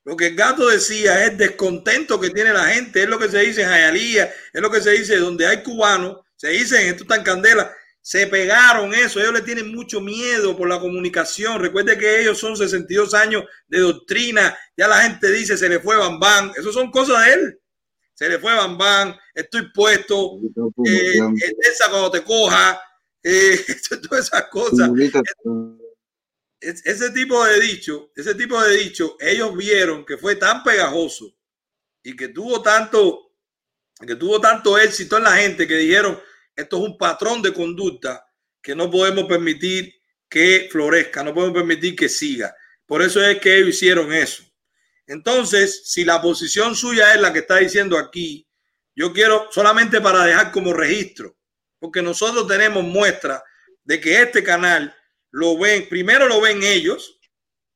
Lo 0.05 0.17
que 0.17 0.29
el 0.29 0.37
gato 0.37 0.69
decía 0.69 1.25
es 1.25 1.39
descontento 1.39 2.19
que 2.19 2.31
tiene 2.31 2.53
la 2.53 2.65
gente, 2.67 3.03
es 3.03 3.09
lo 3.09 3.19
que 3.19 3.29
se 3.29 3.39
dice 3.41 3.63
en 3.63 3.69
Jayalía, 3.69 4.33
es 4.53 4.61
lo 4.61 4.71
que 4.71 4.81
se 4.81 4.91
dice 4.91 5.17
donde 5.17 5.47
hay 5.47 5.63
cubanos, 5.63 6.19
se 6.35 6.49
dice 6.49 6.83
en 6.83 6.95
esto 6.95 7.15
en 7.15 7.23
candela, 7.23 7.73
se 8.01 8.27
pegaron 8.27 8.93
eso, 8.95 9.21
ellos 9.21 9.33
le 9.33 9.43
tienen 9.43 9.73
mucho 9.73 10.01
miedo 10.01 10.57
por 10.57 10.69
la 10.69 10.81
comunicación. 10.81 11.61
Recuerde 11.61 11.97
que 11.97 12.21
ellos 12.21 12.37
son 12.37 12.57
62 12.57 13.15
años 13.15 13.45
de 13.69 13.79
doctrina, 13.79 14.59
ya 14.77 14.89
la 14.89 15.03
gente 15.03 15.31
dice 15.31 15.57
se 15.57 15.69
le 15.69 15.79
fue 15.79 15.97
Bambán, 15.97 16.53
eso 16.57 16.73
son 16.73 16.91
cosas 16.91 17.25
de 17.25 17.33
él. 17.33 17.59
Se 18.15 18.29
le 18.29 18.41
fue 18.41 18.55
Bambán, 18.55 19.17
estoy 19.33 19.71
puesto, 19.73 20.41
eh, 20.85 21.19
esa 21.61 21.91
cuando 21.91 22.11
te 22.11 22.25
coja, 22.25 22.81
eh, 23.23 23.65
todas 24.09 24.27
esas 24.27 24.49
cosas 24.49 24.91
ese 26.63 27.11
tipo 27.11 27.45
de 27.45 27.61
dicho, 27.61 28.13
ese 28.15 28.35
tipo 28.35 28.61
de 28.63 28.77
dicho, 28.77 29.17
ellos 29.21 29.57
vieron 29.57 30.05
que 30.05 30.17
fue 30.17 30.37
tan 30.37 30.63
pegajoso 30.63 31.37
y 32.03 32.15
que 32.15 32.29
tuvo 32.29 32.63
tanto, 32.63 33.33
que 34.07 34.15
tuvo 34.15 34.41
tanto 34.41 34.79
éxito 34.79 35.19
en 35.19 35.25
la 35.25 35.37
gente 35.37 35.67
que 35.67 35.77
dijeron 35.77 36.21
esto 36.55 36.77
es 36.77 36.83
un 36.83 36.99
patrón 36.99 37.43
de 37.43 37.53
conducta 37.53 38.27
que 38.61 38.75
no 38.75 38.91
podemos 38.91 39.25
permitir 39.25 39.95
que 40.29 40.69
florezca, 40.71 41.25
no 41.25 41.35
podemos 41.35 41.57
permitir 41.57 41.97
que 41.97 42.09
siga. 42.09 42.55
Por 42.87 43.03
eso 43.03 43.23
es 43.23 43.39
que 43.39 43.57
ellos 43.57 43.71
hicieron 43.71 44.13
eso. 44.13 44.45
Entonces, 45.07 45.83
si 45.85 46.05
la 46.05 46.23
posición 46.23 46.75
suya 46.75 47.15
es 47.15 47.21
la 47.21 47.33
que 47.33 47.41
está 47.41 47.57
diciendo 47.57 47.99
aquí, 47.99 48.47
yo 48.95 49.13
quiero 49.13 49.49
solamente 49.51 50.01
para 50.01 50.25
dejar 50.25 50.53
como 50.53 50.73
registro, 50.73 51.37
porque 51.79 52.03
nosotros 52.03 52.47
tenemos 52.47 52.85
muestra 52.85 53.43
de 53.83 54.01
que 54.01 54.23
este 54.23 54.45
canal 54.45 54.95
lo 55.33 55.59
ven, 55.59 55.89
primero 55.89 56.29
lo 56.29 56.41
ven 56.41 56.63
ellos, 56.63 57.19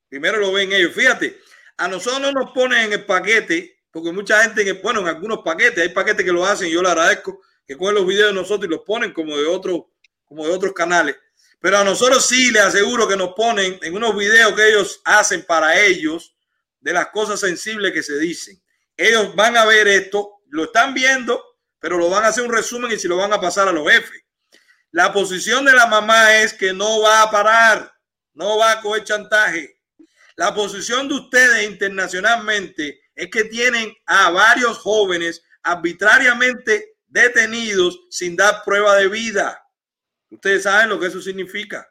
primero 0.09 0.39
lo 0.39 0.53
ven 0.53 0.73
ellos. 0.73 0.95
Fíjate, 0.95 1.41
a 1.77 1.89
nosotros 1.89 2.21
no 2.21 2.33
nos 2.33 2.53
ponen 2.53 2.87
en 2.87 2.93
el 2.93 3.05
paquete, 3.05 3.83
porque 3.91 4.13
mucha 4.13 4.43
gente, 4.43 4.73
bueno, 4.75 5.01
en 5.01 5.09
algunos 5.09 5.39
paquetes, 5.39 5.83
hay 5.83 5.89
paquetes 5.89 6.25
que 6.25 6.33
lo 6.33 6.47
hacen 6.47 6.69
yo 6.69 6.83
le 6.83 6.91
agradezco, 6.91 7.41
que 7.67 7.77
cogen 7.77 7.97
los 7.97 8.07
videos 8.07 8.29
de 8.29 8.35
nosotros 8.35 8.69
y 8.69 8.71
los 8.71 8.85
ponen 8.85 9.13
como 9.13 9.37
de 9.37 9.47
otros, 9.47 9.85
como 10.25 10.47
de 10.47 10.53
otros 10.53 10.73
canales. 10.73 11.17
Pero 11.59 11.79
a 11.79 11.85
nosotros 11.85 12.27
sí 12.27 12.53
les 12.53 12.63
aseguro 12.63 13.09
que 13.09 13.17
nos 13.17 13.33
ponen 13.35 13.79
en 13.83 13.95
unos 13.97 14.15
videos 14.15 14.53
que 14.53 14.69
ellos 14.69 15.01
hacen 15.05 15.43
para 15.43 15.83
ellos 15.83 16.37
de 16.81 16.93
las 16.93 17.09
cosas 17.09 17.41
sensibles 17.41 17.93
que 17.93 18.03
se 18.03 18.19
dicen. 18.19 18.63
Ellos 18.97 19.35
van 19.35 19.57
a 19.57 19.65
ver 19.65 19.89
esto, 19.89 20.43
lo 20.49 20.65
están 20.65 20.93
viendo, 20.93 21.43
pero 21.81 21.97
lo 21.97 22.11
van 22.11 22.25
a 22.25 22.29
hacer 22.29 22.45
un 22.45 22.53
resumen 22.53 22.93
y 22.93 22.99
si 22.99 23.09
lo 23.09 23.17
van 23.17 23.33
a 23.33 23.41
pasar 23.41 23.67
a 23.67 23.73
los 23.73 23.91
jefes. 23.91 24.26
La 24.97 25.13
posición 25.13 25.67
de 25.67 25.75
la 25.75 25.87
mamá 25.87 26.39
es 26.39 26.55
que 26.55 26.73
no 26.73 27.03
va 27.03 27.21
a 27.21 27.31
parar, 27.31 27.95
no 28.33 28.57
va 28.57 28.73
a 28.73 28.81
coger 28.81 29.05
chantaje. 29.05 29.83
La 30.37 30.55
posición 30.55 31.07
de 31.07 31.17
ustedes 31.17 31.69
internacionalmente 31.69 33.03
es 33.15 33.31
que 33.31 33.45
tienen 33.45 33.95
a 34.07 34.31
varios 34.31 34.79
jóvenes 34.79 35.45
arbitrariamente 35.63 36.97
detenidos 37.07 38.07
sin 38.09 38.37
dar 38.37 38.63
prueba 38.65 38.97
de 38.97 39.09
vida. 39.09 39.63
Ustedes 40.31 40.63
saben 40.63 40.89
lo 40.89 40.99
que 40.99 41.09
eso 41.09 41.21
significa. 41.21 41.87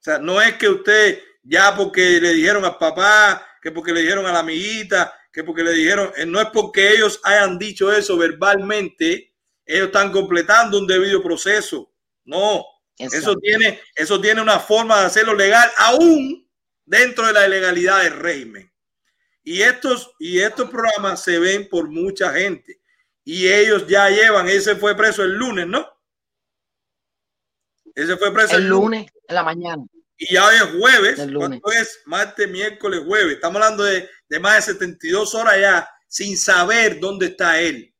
O 0.00 0.02
sea, 0.02 0.18
no 0.18 0.42
es 0.42 0.54
que 0.54 0.68
usted 0.68 1.22
ya 1.44 1.76
porque 1.76 2.20
le 2.20 2.32
dijeron 2.32 2.64
al 2.64 2.76
papá, 2.76 3.46
que 3.62 3.70
porque 3.70 3.92
le 3.92 4.00
dijeron 4.00 4.26
a 4.26 4.32
la 4.32 4.40
amiguita, 4.40 5.14
que 5.32 5.44
porque 5.44 5.62
le 5.62 5.70
dijeron, 5.70 6.12
eh, 6.16 6.26
no 6.26 6.40
es 6.40 6.48
porque 6.48 6.90
ellos 6.90 7.20
hayan 7.22 7.56
dicho 7.56 7.92
eso 7.92 8.18
verbalmente, 8.18 9.33
ellos 9.66 9.86
están 9.86 10.12
completando 10.12 10.78
un 10.78 10.86
debido 10.86 11.22
proceso. 11.22 11.92
No, 12.24 12.64
eso 12.96 13.36
tiene, 13.36 13.80
eso 13.94 14.20
tiene 14.20 14.40
una 14.40 14.60
forma 14.60 15.00
de 15.00 15.06
hacerlo 15.06 15.34
legal, 15.34 15.70
aún 15.76 16.48
dentro 16.84 17.26
de 17.26 17.32
la 17.32 17.46
ilegalidad 17.46 18.02
del 18.02 18.12
régimen. 18.14 18.70
Y 19.42 19.62
estos, 19.62 20.14
y 20.18 20.40
estos 20.40 20.70
programas 20.70 21.22
se 21.22 21.38
ven 21.38 21.68
por 21.68 21.88
mucha 21.88 22.32
gente. 22.32 22.80
Y 23.24 23.48
ellos 23.48 23.86
ya 23.86 24.08
llevan, 24.08 24.48
ese 24.48 24.76
fue 24.76 24.96
preso 24.96 25.22
el 25.22 25.34
lunes, 25.34 25.66
¿no? 25.66 25.86
Ese 27.94 28.16
fue 28.16 28.32
preso 28.32 28.56
el, 28.56 28.68
lunes, 28.68 29.06
en 29.28 29.34
la 29.34 29.42
mañana. 29.42 29.82
Y 30.16 30.34
ya 30.34 30.46
hoy 30.46 30.54
es 30.56 30.80
jueves, 30.80 31.20
¿cuánto 31.34 31.72
es? 31.72 32.02
Martes, 32.06 32.48
miércoles, 32.48 33.02
jueves. 33.04 33.34
Estamos 33.34 33.56
hablando 33.56 33.84
de, 33.84 34.08
de 34.28 34.40
más 34.40 34.66
de 34.66 34.72
72 34.72 35.34
horas 35.34 35.60
ya 35.60 35.88
sin 36.08 36.36
saber 36.36 37.00
dónde 37.00 37.26
está 37.26 37.60
él. 37.60 37.93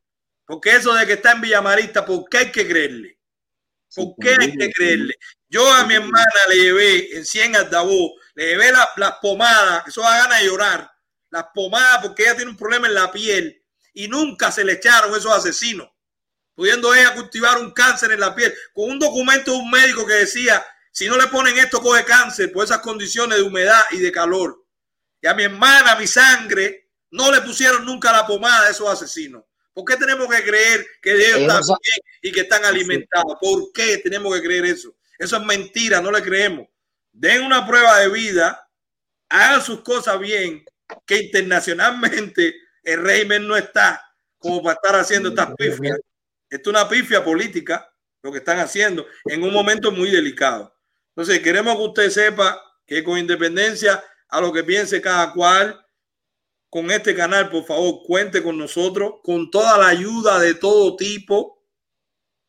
Porque 0.46 0.76
eso 0.76 0.94
de 0.94 1.06
que 1.06 1.14
está 1.14 1.32
en 1.32 1.40
Villamarista, 1.40 2.04
¿por 2.04 2.28
qué 2.28 2.38
hay 2.38 2.52
que 2.52 2.66
creerle? 2.66 3.18
¿Por 3.94 4.14
qué 4.20 4.36
hay 4.38 4.56
que 4.56 4.70
creerle? 4.70 5.14
Yo 5.48 5.72
a 5.72 5.84
mi 5.84 5.94
hermana 5.94 6.40
le 6.48 6.56
llevé 6.56 7.16
en 7.16 7.24
100 7.24 7.56
altavoz, 7.56 8.12
le 8.34 8.46
llevé 8.48 8.72
las 8.72 8.88
la 8.96 9.20
pomadas, 9.20 9.84
eso 9.86 10.02
da 10.02 10.18
ganas 10.18 10.40
de 10.40 10.46
llorar, 10.46 10.90
las 11.30 11.46
pomadas 11.54 12.00
porque 12.02 12.24
ella 12.24 12.36
tiene 12.36 12.50
un 12.50 12.56
problema 12.56 12.88
en 12.88 12.94
la 12.94 13.12
piel 13.12 13.62
y 13.92 14.08
nunca 14.08 14.50
se 14.50 14.64
le 14.64 14.72
echaron 14.72 15.14
esos 15.14 15.32
asesinos, 15.32 15.88
pudiendo 16.54 16.92
ella 16.92 17.14
cultivar 17.14 17.58
un 17.58 17.70
cáncer 17.70 18.10
en 18.12 18.20
la 18.20 18.34
piel, 18.34 18.52
con 18.74 18.90
un 18.90 18.98
documento 18.98 19.52
de 19.52 19.58
un 19.58 19.70
médico 19.70 20.04
que 20.06 20.14
decía, 20.14 20.64
si 20.90 21.06
no 21.06 21.16
le 21.16 21.28
ponen 21.28 21.56
esto, 21.58 21.80
coge 21.80 22.04
cáncer 22.04 22.52
por 22.52 22.64
esas 22.64 22.78
condiciones 22.78 23.38
de 23.38 23.44
humedad 23.44 23.82
y 23.92 23.98
de 23.98 24.12
calor. 24.12 24.64
Y 25.20 25.26
a 25.26 25.34
mi 25.34 25.44
hermana, 25.44 25.92
a 25.92 25.98
mi 25.98 26.06
sangre, 26.06 26.90
no 27.10 27.30
le 27.30 27.40
pusieron 27.40 27.84
nunca 27.84 28.12
la 28.12 28.26
pomada 28.26 28.66
de 28.66 28.72
esos 28.72 28.88
asesinos. 28.88 29.44
¿Por 29.74 29.84
qué 29.84 29.96
tenemos 29.96 30.28
que 30.28 30.42
creer 30.44 30.86
que 31.02 31.14
Dios 31.14 31.40
está 31.40 31.58
bien 31.58 32.00
y 32.22 32.32
que 32.32 32.40
están 32.42 32.64
alimentados? 32.64 33.36
¿Por 33.40 33.72
qué 33.72 33.98
tenemos 33.98 34.34
que 34.34 34.42
creer 34.42 34.64
eso? 34.66 34.96
Eso 35.18 35.36
es 35.36 35.44
mentira, 35.44 36.00
no 36.00 36.12
le 36.12 36.22
creemos. 36.22 36.68
Den 37.12 37.42
una 37.42 37.66
prueba 37.66 37.98
de 37.98 38.08
vida, 38.08 38.68
hagan 39.28 39.60
sus 39.60 39.80
cosas 39.82 40.18
bien, 40.20 40.64
que 41.04 41.18
internacionalmente 41.18 42.54
el 42.84 43.02
régimen 43.02 43.48
no 43.48 43.56
está 43.56 44.00
como 44.38 44.62
para 44.62 44.74
estar 44.74 44.94
haciendo 44.96 45.30
estas 45.30 45.54
pifias. 45.56 45.98
Esto 46.48 46.70
es 46.70 46.76
una 46.76 46.88
pifia 46.88 47.24
política, 47.24 47.92
lo 48.22 48.30
que 48.30 48.38
están 48.38 48.60
haciendo, 48.60 49.06
en 49.24 49.42
un 49.42 49.52
momento 49.52 49.90
muy 49.90 50.10
delicado. 50.10 50.72
Entonces, 51.08 51.40
queremos 51.40 51.76
que 51.76 51.82
usted 51.82 52.10
sepa 52.10 52.62
que 52.86 53.02
con 53.02 53.18
independencia 53.18 54.04
a 54.28 54.40
lo 54.40 54.52
que 54.52 54.62
piense 54.62 55.00
cada 55.00 55.32
cual, 55.32 55.83
con 56.74 56.90
este 56.90 57.14
canal, 57.14 57.50
por 57.50 57.64
favor, 57.64 58.02
cuente 58.04 58.42
con 58.42 58.58
nosotros, 58.58 59.20
con 59.22 59.48
toda 59.48 59.78
la 59.78 59.86
ayuda 59.86 60.40
de 60.40 60.56
todo 60.56 60.96
tipo, 60.96 61.62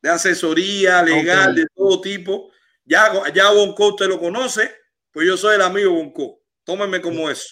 de 0.01 0.09
asesoría 0.09 1.03
legal, 1.03 1.53
de 1.53 1.67
todo 1.75 2.01
tipo. 2.01 2.49
Ya, 2.83 3.11
ya 3.31 3.51
Bonco 3.51 3.89
usted 3.89 4.07
lo 4.07 4.19
conoce, 4.19 4.71
pues 5.11 5.27
yo 5.27 5.37
soy 5.37 5.57
el 5.57 5.61
amigo 5.61 5.93
Bonco. 5.93 6.41
Tómeme 6.63 7.01
como 7.01 7.29
eso. 7.29 7.49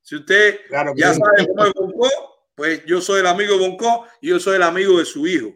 Si 0.00 0.16
usted 0.16 0.60
ya 0.96 1.12
sabe 1.12 1.46
cómo 1.46 1.66
es 1.66 1.72
Bonco, 1.74 2.08
pues 2.54 2.82
yo 2.86 3.02
soy 3.02 3.20
el 3.20 3.26
amigo 3.26 3.58
Bonco 3.58 4.06
y 4.22 4.30
yo 4.30 4.40
soy 4.40 4.56
el 4.56 4.62
amigo 4.62 4.98
de 4.98 5.04
su 5.04 5.26
hijo. 5.26 5.50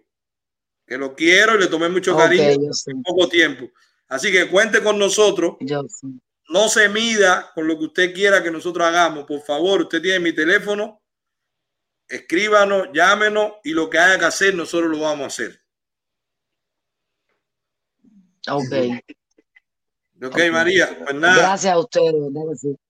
Que 0.86 0.99
lo 0.99 1.15
quiero 1.15 1.55
y 1.55 1.61
le 1.61 1.69
tomé 1.69 1.89
mucho 1.89 2.15
cariño 2.15 2.45
en 2.45 3.03
poco 3.03 3.27
tiempo. 3.27 3.70
Así 4.07 4.31
que 4.31 4.51
cuente 4.51 4.82
con 4.82 4.99
nosotros. 4.99 5.57
No 6.49 6.69
se 6.69 6.89
mida 6.89 7.51
con 7.55 7.66
lo 7.69 7.79
que 7.79 7.85
usted 7.85 8.15
quiera 8.15 8.43
que 8.43 8.51
nosotros 8.51 8.87
hagamos. 8.87 9.25
Por 9.25 9.41
favor, 9.43 9.83
usted 9.83 10.01
tiene 10.01 10.20
mi 10.20 10.33
teléfono. 10.33 11.03
Escríbanos, 12.09 12.89
llámenos 12.93 13.53
y 13.65 13.73
lo 13.73 13.91
que 13.91 13.99
haya 13.99 14.19
que 14.19 14.25
hacer, 14.25 14.55
nosotros 14.55 14.91
lo 14.91 15.01
vamos 15.01 15.25
a 15.25 15.27
hacer. 15.27 15.61
Ok. 18.51 18.73
Ok, 20.25 20.39
María. 20.51 20.99
Pues 21.05 21.15
nada. 21.15 21.37
Gracias 21.37 21.75
a 21.75 21.79
ustedes. 21.79 22.15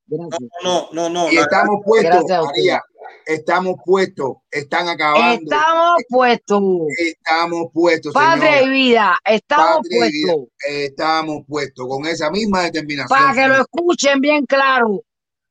Gracias. 0.06 0.40
No, 0.62 0.88
no, 0.92 0.92
no, 0.92 1.08
no. 1.10 1.32
Y 1.32 1.36
estamos 1.36 1.80
puestos, 1.84 2.24
María. 2.28 2.80
Estamos 3.26 3.76
puestos. 3.84 4.36
Están 4.50 4.88
acabando. 4.88 5.42
Estamos 5.42 6.02
puestos. 6.08 6.62
Estamos 6.96 7.66
puestos. 7.72 8.12
Padre 8.14 8.62
y 8.64 8.68
vida. 8.68 9.18
Estamos 9.24 9.86
puestos. 9.88 10.46
Estamos 10.66 11.44
puestos 11.46 11.86
con 11.88 12.06
esa 12.06 12.30
misma 12.30 12.62
determinación. 12.62 13.18
Para 13.18 13.34
que 13.34 13.48
lo 13.48 13.60
escuchen 13.60 14.20
bien 14.20 14.46
claro. 14.46 15.02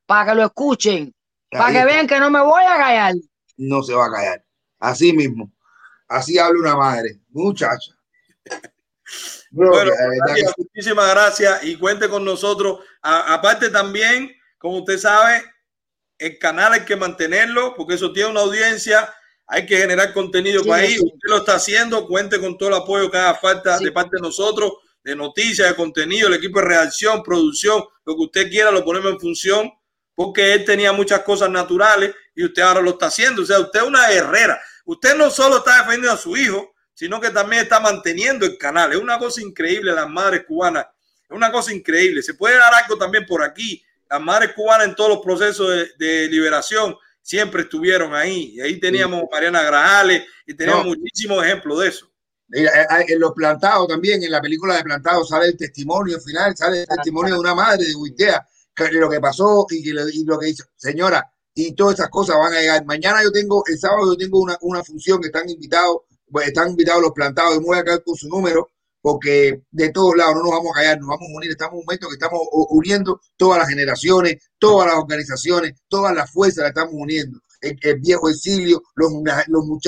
Para 0.05 0.31
que 0.31 0.35
lo 0.35 0.45
escuchen. 0.45 1.13
para 1.51 1.71
que 1.71 1.85
vean 1.85 2.07
que 2.07 2.19
no 2.19 2.29
me 2.29 2.41
voy 2.41 2.63
a 2.63 2.77
callar. 2.77 3.13
No 3.57 3.83
se 3.83 3.93
va 3.93 4.05
a 4.07 4.11
callar. 4.11 4.45
Así 4.79 5.13
mismo. 5.13 5.51
Así 6.07 6.37
habla 6.37 6.59
una 6.59 6.75
madre. 6.75 7.19
Muchacha. 7.29 7.91
bueno, 9.51 9.91
muchísimas 10.57 11.09
gracias 11.09 11.63
y 11.63 11.77
cuente 11.77 12.09
con 12.09 12.23
nosotros. 12.23 12.79
aparte 13.01 13.69
también, 13.69 14.31
como 14.57 14.79
usted 14.79 14.97
sabe, 14.97 15.43
el 16.17 16.39
canal 16.39 16.73
hay 16.73 16.81
que 16.81 16.95
mantenerlo 16.95 17.73
porque 17.75 17.95
eso 17.95 18.11
tiene 18.11 18.29
una 18.29 18.41
audiencia. 18.41 19.13
Hay 19.45 19.65
que 19.65 19.77
generar 19.77 20.13
contenido 20.13 20.63
para 20.65 20.83
ahí. 20.83 20.97
Usted 20.99 21.29
lo 21.29 21.37
está 21.37 21.55
haciendo. 21.55 22.05
Cuente 22.07 22.39
con 22.39 22.57
todo 22.57 22.69
el 22.69 22.75
apoyo 22.75 23.09
que 23.09 23.17
haga 23.17 23.35
falta 23.35 23.79
de 23.79 23.91
parte 23.91 24.17
de 24.17 24.21
nosotros, 24.21 24.73
de 25.03 25.15
noticias, 25.15 25.69
de 25.69 25.75
contenido, 25.75 26.27
el 26.27 26.33
equipo 26.33 26.59
de 26.59 26.65
reacción, 26.65 27.23
producción, 27.23 27.83
lo 28.05 28.15
que 28.15 28.23
usted 28.23 28.49
quiera, 28.49 28.71
lo 28.71 28.83
ponemos 28.83 29.11
en 29.11 29.19
función 29.19 29.71
porque 30.17 30.53
él 30.53 30.65
tenía 30.65 30.91
muchas 30.91 31.21
cosas 31.21 31.49
naturales 31.49 32.13
y 32.33 32.43
usted 32.43 32.63
ahora 32.63 32.81
lo 32.81 32.89
está 32.91 33.05
haciendo. 33.05 33.43
O 33.43 33.45
sea, 33.45 33.59
usted 33.59 33.81
es 33.81 33.87
una 33.87 34.09
guerrera. 34.09 34.59
Usted 34.85 35.15
no 35.15 35.29
solo 35.29 35.57
está 35.57 35.77
defendiendo 35.77 36.11
a 36.11 36.17
su 36.17 36.35
hijo, 36.35 36.73
sino 36.93 37.21
que 37.21 37.29
también 37.29 37.61
está 37.61 37.79
manteniendo 37.79 38.45
el 38.45 38.57
canal. 38.57 38.91
Es 38.91 38.97
una 38.97 39.19
cosa 39.19 39.41
increíble, 39.41 39.91
las 39.91 40.09
madres 40.09 40.43
cubanas. 40.47 40.87
Es 41.29 41.35
una 41.35 41.51
cosa 41.51 41.71
increíble. 41.71 42.23
Se 42.23 42.33
puede 42.33 42.57
dar 42.57 42.73
algo 42.73 42.97
también 42.97 43.27
por 43.27 43.43
aquí 43.43 43.83
las 44.09 44.21
madres 44.21 44.53
cubanas 44.55 44.87
en 44.87 44.95
todos 44.95 45.09
los 45.09 45.19
procesos 45.19 45.69
de, 45.97 46.27
liberación 46.27 46.95
siempre 47.21 47.63
estuvieron 47.63 48.13
ahí. 48.13 48.53
Y 48.55 48.61
ahí 48.61 48.79
teníamos 48.79 49.23
Mariana 49.31 49.61
Grajales 49.63 50.23
y 50.45 50.53
tenemos 50.53 50.85
muchísimos 50.85 51.43
ejemplos 51.45 51.79
de 51.79 51.87
eso. 51.87 52.11
Eh, 52.53 52.63
eh, 52.63 53.05
en 53.09 53.19
los 53.19 53.33
plantados 53.33 53.87
también, 53.87 54.23
en 54.23 54.31
la 54.31 54.41
película 54.41 54.75
de 54.77 54.83
plantados 54.83 55.27
sale 55.27 55.47
el 55.47 55.57
testimonio 55.57 56.19
final, 56.21 56.55
sale 56.55 56.81
el 56.81 56.87
testimonio 56.87 57.33
de 57.33 57.39
una 57.41 57.53
madre 57.53 57.85
de 57.85 57.95
Huitea, 57.95 58.47
que 58.73 58.91
lo 58.91 59.09
que 59.09 59.19
pasó 59.19 59.65
y, 59.69 59.83
que, 59.83 59.89
y 59.89 60.23
lo 60.23 60.39
que 60.39 60.49
hizo. 60.49 60.63
Señora, 60.75 61.29
y 61.53 61.73
todas 61.73 61.95
esas 61.95 62.09
cosas 62.09 62.37
van 62.37 62.53
a 62.53 62.59
llegar. 62.61 62.85
Mañana 62.85 63.21
yo 63.21 63.31
tengo, 63.31 63.63
el 63.67 63.77
sábado 63.77 64.13
yo 64.13 64.17
tengo 64.17 64.39
una, 64.39 64.57
una 64.61 64.83
función 64.83 65.19
que 65.19 65.27
están 65.27 65.49
invitados, 65.49 66.01
pues, 66.31 66.47
están 66.47 66.69
invitados 66.69 67.01
los 67.01 67.11
plantados, 67.11 67.57
y 67.57 67.59
me 67.59 67.65
voy 67.65 67.79
a 67.79 67.83
quedar 67.83 68.03
con 68.03 68.15
su 68.15 68.29
número 68.29 68.69
porque 69.01 69.61
de 69.71 69.89
todos 69.89 70.15
lados 70.15 70.35
no 70.35 70.43
nos 70.43 70.51
vamos 70.51 70.71
a 70.71 70.79
callar, 70.79 70.99
nos 70.99 71.09
vamos 71.09 71.27
a 71.29 71.37
unir. 71.37 71.51
Estamos 71.51 71.73
en 71.73 71.79
un 71.79 71.85
momento 71.85 72.07
que 72.07 72.13
estamos 72.13 72.41
uniendo 72.69 73.21
todas 73.37 73.59
las 73.59 73.69
generaciones, 73.69 74.37
todas 74.59 74.87
las 74.87 74.97
organizaciones, 74.97 75.73
todas 75.87 76.13
las 76.15 76.31
fuerzas 76.31 76.63
las 76.63 76.69
estamos 76.69 76.93
uniendo. 76.93 77.39
El, 77.59 77.99
viejo 77.99 78.29
exilio, 78.29 78.83
los, 78.95 79.11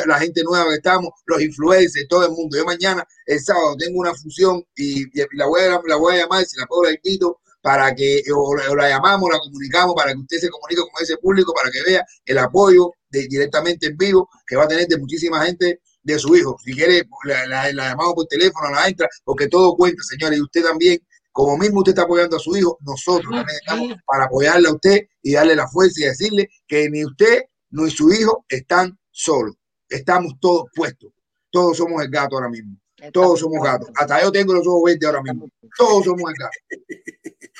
la 0.05 0.19
gente 0.19 0.41
nueva 0.43 0.69
que 0.69 0.75
estamos, 0.75 1.11
los 1.25 1.41
influencers, 1.41 2.07
todo 2.07 2.25
el 2.25 2.31
mundo. 2.31 2.57
Yo 2.57 2.65
mañana, 2.65 3.05
el 3.25 3.39
sábado, 3.39 3.75
tengo 3.77 3.99
una 3.99 4.13
función 4.15 4.63
y, 4.75 5.05
la, 5.37 5.45
voy 5.45 5.61
a, 5.61 5.79
la 5.85 5.95
voy 5.95 6.15
a 6.15 6.23
llamar, 6.23 6.45
si 6.45 6.57
la 6.57 6.65
puedo 6.65 6.83
la 6.83 6.91
invito, 6.91 7.39
para 7.61 7.93
que, 7.93 8.23
o 8.33 8.75
la 8.75 8.89
llamamos, 8.89 9.29
la 9.31 9.39
comunicamos, 9.39 9.95
para 9.95 10.13
que 10.13 10.19
usted 10.19 10.37
se 10.37 10.49
comunique 10.49 10.81
con 10.81 11.03
ese 11.03 11.17
público, 11.17 11.53
para 11.53 11.69
que 11.69 11.83
vea 11.83 12.05
el 12.25 12.37
apoyo 12.37 12.91
de, 13.09 13.27
directamente 13.27 13.87
en 13.87 13.97
vivo 13.97 14.29
que 14.47 14.55
va 14.55 14.63
a 14.63 14.67
tener 14.67 14.87
de 14.87 14.97
muchísima 14.97 15.45
gente 15.45 15.81
de 16.13 16.19
su 16.19 16.35
hijo. 16.35 16.57
Si 16.63 16.73
quiere, 16.73 17.03
la, 17.25 17.45
la- 17.47 17.73
la 17.73 17.89
llamamos 17.89 18.13
por 18.15 18.25
teléfono, 18.27 18.69
la 18.71 18.87
entra, 18.87 19.07
porque 19.23 19.47
todo 19.47 19.75
cuenta, 19.75 20.01
señores, 20.03 20.39
y 20.39 20.41
usted 20.41 20.63
también, 20.63 20.99
como 21.31 21.57
mismo 21.57 21.79
usted 21.79 21.91
está 21.91 22.03
apoyando 22.03 22.35
a 22.37 22.39
su 22.39 22.55
hijo, 22.57 22.77
nosotros 22.81 23.31
también 23.33 23.57
estamos 23.61 23.97
para 24.05 24.25
apoyarle 24.25 24.67
a 24.69 24.73
usted 24.73 24.99
y 25.21 25.33
darle 25.33 25.55
la 25.55 25.67
fuerza 25.67 26.01
y 26.01 26.05
decirle 26.05 26.49
que 26.67 26.89
ni 26.89 27.05
usted 27.05 27.43
ni 27.71 27.89
su 27.91 28.11
hijo 28.11 28.45
están 28.49 28.97
solos. 29.11 29.55
Estamos 29.87 30.33
todos 30.41 30.65
puestos. 30.75 31.11
Todos 31.51 31.77
somos 31.77 32.01
el 32.03 32.09
gato 32.09 32.35
ahora 32.35 32.49
mismo. 32.49 32.77
Todos 33.13 33.39
somos 33.39 33.63
gatos. 33.63 33.89
Hasta 33.95 34.21
yo 34.21 34.31
tengo 34.31 34.53
los 34.53 34.67
ojos 34.67 34.83
verdes 34.85 35.05
ahora 35.05 35.21
mismo. 35.23 35.49
Todos 35.77 36.03
somos 36.05 36.29
el 36.29 36.35
gato. 36.37 36.57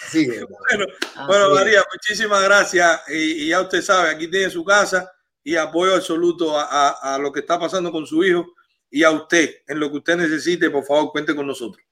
Así 0.08 0.24
es. 0.26 0.46
Bueno, 0.70 0.86
bueno, 1.28 1.56
María, 1.56 1.82
muchísimas 1.92 2.44
gracias. 2.44 3.02
Y, 3.10 3.46
y 3.46 3.50
ya 3.50 3.62
usted 3.62 3.82
sabe, 3.82 4.10
aquí 4.10 4.30
tiene 4.30 4.50
su 4.50 4.64
casa 4.64 5.10
y 5.44 5.56
apoyo 5.56 5.96
absoluto 5.96 6.58
a, 6.58 6.64
a- 6.90 7.16
a 7.16 7.18
lo 7.20 7.32
que 7.32 7.40
está 7.42 7.60
pasando 7.60 7.92
con 7.92 8.06
su 8.06 8.24
hijo 8.24 8.46
y 8.90 9.04
a 9.04 9.12
usted. 9.12 9.50
En 9.68 9.80
lo 9.80 9.90
que 9.92 9.98
usted 9.98 10.18
necesite, 10.18 10.70
por 10.70 10.84
favor, 10.84 11.12
cuente 11.12 11.36
con 11.36 11.48
nosotros. 11.48 11.84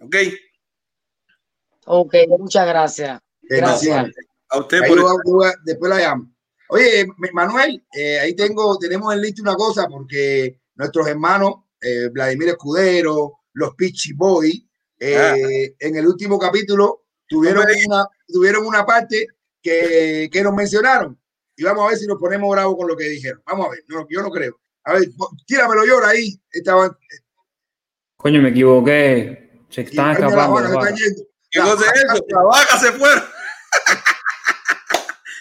¿Ok? 0.00 0.16
Ok, 1.86 2.14
muchas 2.38 2.66
gracias. 2.66 3.20
Gracias. 3.42 4.06
A 4.48 4.58
usted 4.60 4.82
Ahí 4.82 4.88
por 4.90 5.54
después 5.64 5.90
la 5.90 5.98
llamo. 5.98 6.32
Oye, 6.68 7.06
Manuel, 7.32 7.84
eh, 7.96 8.18
ahí 8.18 8.34
tengo, 8.34 8.76
tenemos 8.78 9.14
en 9.14 9.20
lista 9.22 9.42
una 9.42 9.54
cosa 9.54 9.86
porque 9.88 10.60
nuestros 10.74 11.06
hermanos 11.06 11.54
eh, 11.80 12.08
Vladimir 12.10 12.48
Escudero, 12.48 13.38
los 13.52 13.74
Pichi 13.76 14.12
Boy, 14.14 14.68
eh, 14.98 15.74
en 15.78 15.96
el 15.96 16.06
último 16.06 16.38
capítulo 16.38 17.04
tuvieron 17.28 17.66
una, 17.86 18.08
tuvieron 18.26 18.66
una 18.66 18.84
parte 18.84 19.26
que, 19.62 20.28
que 20.32 20.42
nos 20.42 20.54
mencionaron. 20.54 21.20
Y 21.56 21.64
vamos 21.64 21.84
a 21.84 21.88
ver 21.88 21.98
si 21.98 22.06
nos 22.06 22.18
ponemos 22.18 22.50
bravos 22.50 22.76
con 22.76 22.88
lo 22.88 22.96
que 22.96 23.04
dijeron. 23.04 23.42
Vamos 23.46 23.66
a 23.66 23.70
ver, 23.70 23.84
no, 23.88 24.06
yo 24.08 24.22
no 24.22 24.30
creo. 24.30 24.60
A 24.84 24.92
ver, 24.92 25.02
tíramelo 25.46 25.84
llora 25.84 26.08
ahí. 26.10 26.40
Estaban, 26.50 26.96
Coño, 28.16 28.40
me 28.42 28.50
equivoqué. 28.50 29.62
Se 29.68 29.80
están 29.82 30.12
escapando. 30.12 30.40
ahora 30.40 30.68
se 30.68 30.74
las 30.74 30.84
están 30.84 30.84
vacas. 30.84 31.00
yendo. 31.00 31.22
¿Qué 31.50 31.60
cosa 31.60 31.84
es 31.86 31.92
eso? 32.02 32.24
Las 32.28 32.44
vacas 32.44 32.80
se 32.80 32.92
fueron. 32.92 33.24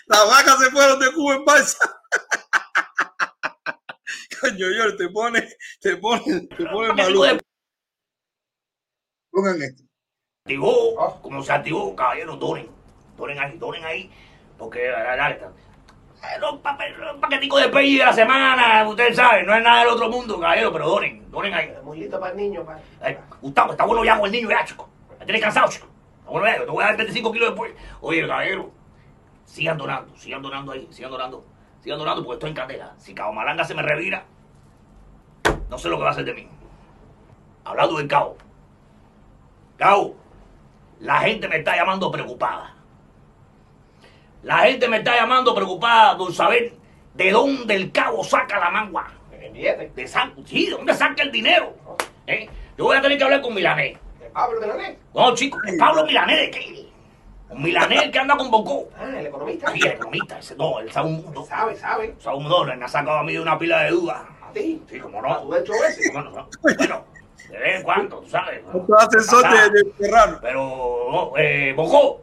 Las 0.07 0.27
vacas 0.29 0.59
se 0.59 0.71
fueron 0.71 0.99
de 0.99 1.13
Cuba 1.13 1.35
en 1.35 1.45
balsa. 1.45 1.77
Coño, 4.41 4.67
yo 4.71 4.97
te 4.97 5.09
pone, 5.09 5.49
te 5.81 5.97
pone, 5.97 6.41
te 6.41 6.65
pone 6.65 6.93
maluco. 6.93 7.37
Pongan 9.31 9.61
esto. 9.61 9.83
activó, 10.45 11.19
como 11.21 11.43
se 11.43 11.51
activó, 11.51 11.95
caballero, 11.95 12.35
donen, 12.37 12.69
donen 13.17 13.39
ahí, 13.39 13.57
donen 13.57 13.83
ahí, 13.83 14.11
porque, 14.57 14.87
dale, 14.87 15.17
dale, 15.17 15.39
eh, 16.35 16.59
papel- 16.61 16.95
los 16.97 17.17
paqueticos 17.17 17.61
de 17.61 17.69
pay 17.69 17.97
de 17.97 18.05
la 18.05 18.13
semana, 18.13 18.87
ustedes 18.87 19.15
saben, 19.15 19.45
no 19.45 19.53
es 19.55 19.63
nada 19.63 19.79
del 19.79 19.89
otro 19.89 20.09
mundo, 20.09 20.39
caballero, 20.39 20.71
pero 20.71 20.87
donen, 20.87 21.29
donen 21.31 21.53
ahí. 21.53 21.73
Muy 21.83 21.99
listo 21.99 22.19
para 22.19 22.31
el 22.31 22.37
niño, 22.37 22.63
pa. 22.65 22.77
Gustavo, 23.41 23.71
está 23.71 23.85
bueno 23.85 24.03
ya 24.03 24.17
con 24.17 24.25
el 24.25 24.31
niño 24.31 24.49
ya, 24.49 24.63
chico, 24.65 24.89
me 25.19 25.25
tienes 25.25 25.41
cansado, 25.41 25.67
chico, 25.69 25.87
está 26.19 26.31
bueno 26.31 26.47
ya, 26.47 26.57
yo 26.57 26.65
te 26.65 26.71
voy 26.71 26.83
a 26.83 26.87
dar 26.87 26.97
25 26.97 27.31
kilos 27.31 27.49
después. 27.49 27.73
Oye, 28.01 28.27
caballero, 28.27 28.71
sigan 29.45 29.77
donando, 29.77 30.15
sigan 30.17 30.41
donando 30.41 30.71
ahí, 30.71 30.87
sigan 30.91 31.11
donando, 31.11 31.45
sigan 31.81 31.99
donando, 31.99 32.23
porque 32.23 32.35
estoy 32.35 32.49
en 32.49 32.55
candela. 32.55 32.93
Si 32.97 33.13
Cabo 33.13 33.33
Malanga 33.33 33.63
se 33.63 33.73
me 33.75 33.81
revira, 33.81 34.25
no 35.69 35.77
sé 35.77 35.89
lo 35.89 35.97
que 35.97 36.03
va 36.03 36.09
a 36.09 36.11
hacer 36.11 36.25
de 36.25 36.33
mí. 36.33 36.47
Hablando 37.63 37.97
del 37.97 38.07
Cabo, 38.07 38.37
Cabo, 39.77 40.15
la 40.99 41.19
gente 41.21 41.47
me 41.47 41.57
está 41.57 41.75
llamando 41.75 42.09
preocupada. 42.11 42.74
La 44.45 44.59
gente 44.59 44.87
me 44.87 44.97
está 44.97 45.15
llamando 45.15 45.55
preocupada 45.55 46.15
por 46.15 46.31
saber 46.31 46.71
de 47.15 47.31
dónde 47.31 47.73
el 47.73 47.91
cabo 47.91 48.23
saca 48.23 48.59
la 48.59 48.69
mangua. 48.69 49.11
De 49.51 50.07
San, 50.07 50.35
sí, 50.45 50.67
¿de 50.67 50.73
dónde 50.73 50.93
saca 50.93 51.23
el 51.23 51.31
dinero? 51.31 51.73
¿Eh? 52.27 52.47
Yo 52.77 52.83
voy 52.83 52.95
a 52.95 53.01
tener 53.01 53.17
que 53.17 53.23
hablar 53.23 53.41
con 53.41 53.55
Milanés. 53.55 53.97
Pablo 54.31 54.61
Milanés. 54.61 54.97
No, 55.15 55.33
chicos, 55.33 55.59
¿el 55.65 55.77
Pablo 55.79 56.05
Milanés 56.05 56.41
de 56.41 56.51
qué? 56.51 56.85
Un 57.49 57.63
Milanés 57.63 58.03
el 58.03 58.11
que 58.11 58.19
anda 58.19 58.37
con 58.37 58.51
Bocó. 58.51 58.87
Ah, 58.95 59.09
el 59.17 59.25
economista. 59.25 59.71
Sí, 59.71 59.79
el 59.83 59.93
economista. 59.93 60.37
Ese, 60.37 60.55
no, 60.55 60.79
él 60.79 60.91
sabe 60.91 61.07
un 61.07 61.23
mundo. 61.23 61.43
Sabe, 61.45 61.75
sabe. 61.75 62.13
Sabe 62.19 62.37
un 62.37 62.43
mundo. 62.43 62.65
Me 62.65 62.85
ha 62.85 62.87
sacado 62.87 63.17
a 63.17 63.23
mí 63.23 63.33
de 63.33 63.39
una 63.39 63.57
pila 63.57 63.81
de 63.81 63.89
dudas. 63.89 64.21
¿A 64.47 64.51
ti? 64.51 64.79
Sí, 64.87 64.99
como 64.99 65.23
no. 65.23 65.41
¿Tú 65.41 65.55
hecho 65.55 65.73
veces? 65.73 66.11
Bueno, 66.13 66.29
no. 66.29 66.49
bueno, 66.77 67.05
de 67.49 67.57
vez 67.57 67.77
en 67.77 67.83
cuando, 67.83 68.19
tú 68.19 68.29
sabes. 68.29 68.61
Hace 68.95 69.21
sol 69.21 69.43
de, 69.43 69.79
de. 69.79 69.91
Pero, 70.39 71.07
no, 71.11 71.33
eh, 71.35 71.73
Bocó, 71.75 72.21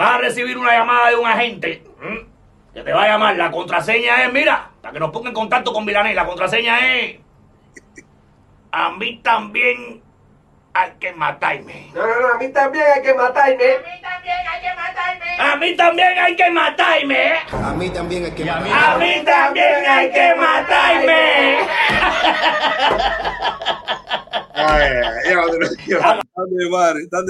vas 0.00 0.14
a 0.14 0.18
recibir 0.18 0.56
una 0.56 0.72
llamada 0.72 1.10
de 1.10 1.16
un 1.16 1.26
agente 1.26 1.82
¿m? 2.02 2.26
que 2.72 2.82
te 2.82 2.92
va 2.92 3.02
a 3.04 3.08
llamar. 3.08 3.36
La 3.36 3.50
contraseña 3.50 4.24
es, 4.24 4.32
mira, 4.32 4.70
para 4.80 4.92
que 4.94 5.00
nos 5.00 5.10
ponga 5.10 5.28
en 5.28 5.34
contacto 5.34 5.72
con 5.74 5.84
Milanés, 5.84 6.14
la 6.14 6.24
contraseña 6.26 6.78
es. 6.96 7.18
A 8.72 8.90
mí 8.92 9.20
también 9.22 10.02
hay 10.72 10.92
que 11.00 11.12
matarme. 11.12 11.90
No, 11.94 12.06
no, 12.06 12.20
no, 12.20 12.28
a 12.34 12.38
mí 12.38 12.48
también 12.48 12.84
hay 12.94 13.02
que 13.02 13.12
matarme. 13.12 13.64
A 13.74 13.76
mí 13.86 14.02
también 14.02 14.38
hay 14.48 14.60
que 14.62 14.74
matarme. 14.74 15.36
A 15.38 15.56
mí 15.56 15.76
también 15.76 16.18
hay 16.18 16.36
que 16.36 16.50
matarme. 16.50 17.34
A 18.72 18.96
mí 18.96 19.22
también 19.24 19.84
hay 19.86 20.10
que 20.12 20.34
matarme. 20.36 21.58
Ay, 24.54 24.82
ay, 24.82 25.02
ay, 25.26 25.30
ya, 25.30 25.40
otro- 25.40 25.68
ya. 25.86 25.96
Están 25.96 26.16
de 26.18 26.22
madre, 26.22 26.29
están 26.44 26.56
de 26.56 26.68
madre, 26.70 27.02
están 27.04 27.26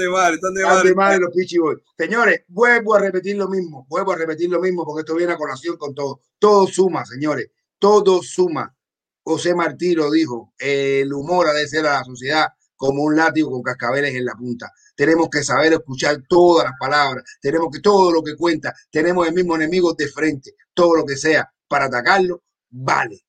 de 0.54 0.62
Están 0.62 0.94
madre. 0.96 1.14
de 1.14 1.20
los 1.20 1.34
Pichi 1.34 1.58
Boys. 1.58 1.78
Señores, 1.96 2.42
vuelvo 2.48 2.94
a 2.94 3.00
repetir 3.00 3.36
lo 3.36 3.48
mismo, 3.48 3.86
vuelvo 3.88 4.12
a 4.12 4.16
repetir 4.16 4.50
lo 4.50 4.60
mismo 4.60 4.84
porque 4.84 5.00
esto 5.00 5.14
viene 5.14 5.32
a 5.32 5.36
colación 5.36 5.76
con 5.76 5.94
todo. 5.94 6.20
Todo 6.38 6.66
suma, 6.66 7.04
señores, 7.04 7.50
todo 7.78 8.22
suma. 8.22 8.74
José 9.22 9.54
Martí 9.54 9.94
lo 9.94 10.10
dijo, 10.10 10.54
el 10.58 11.12
humor 11.12 11.48
ha 11.48 11.52
de 11.52 11.68
ser 11.68 11.86
a 11.86 11.94
la 11.98 12.04
sociedad 12.04 12.46
como 12.74 13.02
un 13.02 13.14
látigo 13.16 13.50
con 13.50 13.62
cascabeles 13.62 14.14
en 14.14 14.24
la 14.24 14.32
punta. 14.34 14.72
Tenemos 14.96 15.28
que 15.28 15.42
saber 15.44 15.72
escuchar 15.74 16.16
todas 16.28 16.64
las 16.64 16.74
palabras, 16.80 17.24
tenemos 17.40 17.68
que 17.72 17.80
todo 17.80 18.10
lo 18.10 18.22
que 18.22 18.34
cuenta, 18.36 18.74
tenemos 18.90 19.26
el 19.28 19.34
mismo 19.34 19.54
enemigo 19.54 19.92
de 19.94 20.08
frente, 20.08 20.54
todo 20.74 20.96
lo 20.96 21.04
que 21.04 21.16
sea 21.16 21.52
para 21.68 21.84
atacarlo, 21.86 22.42
vale. 22.70 23.24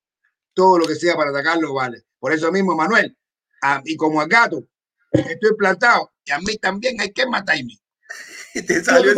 Todo 0.53 0.79
lo 0.79 0.85
que 0.87 0.95
sea 0.95 1.15
para 1.15 1.29
atacarlo, 1.29 1.73
vale. 1.73 2.03
Por 2.19 2.33
eso 2.33 2.51
mismo, 2.51 2.75
Manuel, 2.75 3.17
a- 3.61 3.81
y 3.85 3.95
como 3.95 4.21
al 4.21 4.27
gato, 4.27 4.65
estoy 5.11 5.55
plantado, 5.57 6.11
y 6.25 6.31
a 6.31 6.39
mí 6.39 6.57
también 6.57 6.99
hay 7.01 7.11
que 7.11 7.25
matarme. 7.25 7.77
Te 8.53 8.83
salió 8.83 9.11
él, 9.11 9.17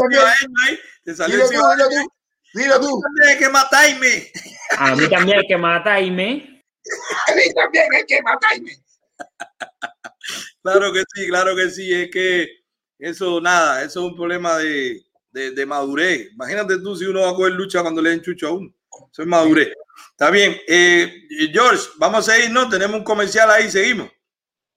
ahí. 0.67 0.79
Te 1.03 1.15
salió 1.15 1.35
Dilo 1.35 1.49
tú, 1.49 1.53
encima 1.53 1.69
de 1.69 1.75
dilo 1.75 1.89
él. 1.89 2.05
tú, 2.05 2.59
dilo 2.59 2.79
tú. 2.79 3.01
También 3.01 3.29
hay 3.29 3.37
que 3.37 3.49
matarme. 3.49 4.31
A 4.77 4.95
mí 4.95 5.09
también 5.09 5.37
hay 5.39 5.47
que 5.47 5.57
matarme. 5.57 6.63
A 7.27 7.35
mí 7.35 7.43
también 7.55 7.87
hay 7.95 8.05
que 8.05 8.21
matarme. 8.21 8.71
Claro 10.61 10.93
que 10.93 11.03
sí, 11.13 11.27
claro 11.27 11.55
que 11.55 11.69
sí. 11.69 11.93
Es 11.93 12.11
que 12.11 12.47
eso, 12.99 13.41
nada, 13.41 13.83
eso 13.83 13.99
es 14.05 14.11
un 14.11 14.15
problema 14.15 14.57
de, 14.57 15.01
de, 15.31 15.51
de 15.51 15.65
madurez. 15.65 16.31
Imagínate 16.33 16.77
tú 16.79 16.95
si 16.95 17.05
uno 17.05 17.21
va 17.21 17.29
a 17.31 17.35
coger 17.35 17.53
lucha 17.53 17.81
cuando 17.81 18.01
le 18.01 18.11
den 18.11 18.21
chucho 18.21 18.47
a 18.47 18.51
uno. 18.51 18.73
Eso 19.11 19.21
es 19.21 19.27
madurez. 19.27 19.69
Está 20.11 20.29
bien. 20.29 20.55
Eh, 20.67 21.27
George, 21.51 21.83
vamos 21.97 22.27
a 22.27 22.33
seguir, 22.33 22.51
¿no? 22.51 22.69
Tenemos 22.69 22.97
un 22.97 23.03
comercial 23.03 23.49
ahí, 23.49 23.69
seguimos. 23.71 24.09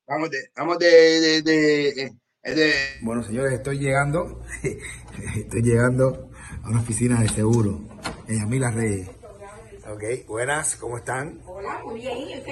Vamos 0.09 0.31
de, 0.31 0.39
vamos 0.57 0.78
de, 0.78 0.87
de, 0.87 1.43
de- 1.43 2.12
de- 2.45 2.55
de- 2.55 2.73
Bueno, 3.03 3.23
señores, 3.24 3.53
estoy 3.55 3.78
llegando, 3.78 4.41
estoy 5.37 5.62
llegando 5.62 6.31
a 6.62 6.69
una 6.69 6.81
oficina 6.81 7.20
de 7.20 7.28
seguro 7.28 7.81
en 8.28 8.39
Yamila 8.39 8.70
Reyes. 8.70 9.09
Ok, 9.89 10.27
buenas, 10.28 10.77
¿cómo 10.77 10.99
están? 10.99 11.41
Hola, 11.47 11.81
muy 11.85 12.01
bien. 12.01 12.43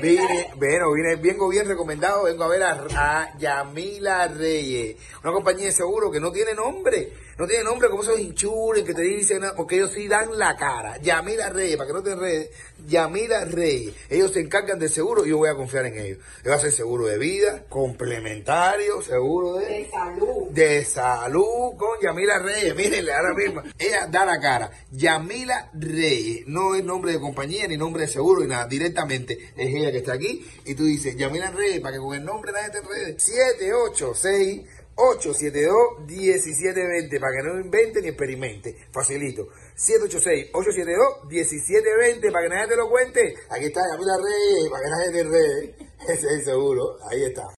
bueno, 0.56 0.92
vine, 0.92 1.16
vengo 1.16 1.48
bien 1.48 1.66
recomendado, 1.66 2.24
vengo 2.24 2.44
a 2.44 2.48
ver 2.48 2.62
a, 2.62 2.86
a 2.96 3.38
Yamila 3.38 4.28
Reyes, 4.28 4.96
una 5.22 5.32
compañía 5.32 5.66
de 5.66 5.72
seguro 5.72 6.10
que 6.10 6.20
no 6.20 6.30
tiene 6.32 6.54
nombre, 6.54 7.12
no 7.38 7.46
tiene 7.46 7.64
nombre 7.64 7.88
como 7.88 8.02
esos 8.02 8.20
insurance 8.20 8.84
que 8.84 8.94
te 8.94 9.02
dicen, 9.02 9.44
ah, 9.44 9.52
porque 9.56 9.76
ellos 9.76 9.92
sí 9.92 10.06
dan 10.08 10.38
la 10.38 10.56
cara. 10.56 10.98
Yamila 10.98 11.50
Reyes, 11.50 11.76
para 11.76 11.88
que 11.88 11.92
no 11.92 12.02
te 12.02 12.12
enredes, 12.12 12.50
Yamila 12.86 13.44
Reyes, 13.44 13.94
ellos 14.08 14.32
se 14.32 14.40
encargan 14.40 14.78
del 14.78 14.90
seguro 14.90 15.26
y 15.26 15.30
yo 15.30 15.38
voy 15.38 15.48
a 15.48 15.54
confiar 15.54 15.86
en 15.86 15.98
ellos. 15.98 16.18
Ellos 16.44 16.56
hacen 16.56 16.72
seguro 16.72 17.06
de 17.06 17.18
vida, 17.18 17.64
complementario, 17.68 19.02
seguro 19.02 19.54
de... 19.54 19.64
De 19.66 19.90
salud. 19.90 20.50
De 20.50 20.84
salud 20.84 21.76
con 21.76 22.00
Yamila 22.02 22.38
Reyes. 22.38 22.74
Mírenle 22.76 23.12
ahora 23.12 23.34
mismo. 23.34 23.62
Ella 23.78 24.06
da 24.06 24.24
la 24.24 24.40
cara. 24.40 24.70
Yamila 24.90 25.70
Reyes. 25.74 26.46
No 26.46 26.74
es 26.74 26.84
nombre 26.84 27.12
de 27.12 27.20
compañía 27.20 27.66
ni 27.66 27.76
nombre 27.76 28.02
de 28.02 28.08
seguro 28.08 28.42
ni 28.42 28.48
nada. 28.48 28.66
Directamente 28.66 29.52
es 29.56 29.74
ella 29.74 29.90
que 29.90 29.98
está 29.98 30.14
aquí. 30.14 30.46
Y 30.64 30.74
tú 30.74 30.84
dices, 30.84 31.16
Yamila 31.16 31.50
Reyes, 31.50 31.80
para 31.80 31.96
que 31.96 32.00
con 32.00 32.14
el 32.14 32.24
nombre 32.24 32.52
nadie 32.52 32.70
te 32.70 32.78
enrede. 32.78 33.18
786 33.18 34.62
872 34.96 36.06
1720 36.06 37.20
para 37.20 37.32
que 37.32 37.42
no 37.42 37.60
invente 37.60 38.00
ni 38.00 38.08
experimente. 38.08 38.88
Facilito. 38.92 39.48
786-872-1720 39.76 42.32
para 42.32 42.44
que 42.44 42.50
nadie 42.54 42.68
te 42.68 42.76
lo 42.76 42.88
cuente. 42.88 43.34
Aquí 43.50 43.66
está 43.66 43.82
Yamila 43.90 44.16
Reyes, 44.16 44.70
para 44.70 44.84
que 44.84 44.90
nadie 44.90 45.12
te 45.12 45.20
enrede. 45.20 45.76
Ese 46.08 46.14
es 46.14 46.24
el 46.24 46.42
seguro. 46.44 46.96
Ahí 47.10 47.24
está. 47.24 47.52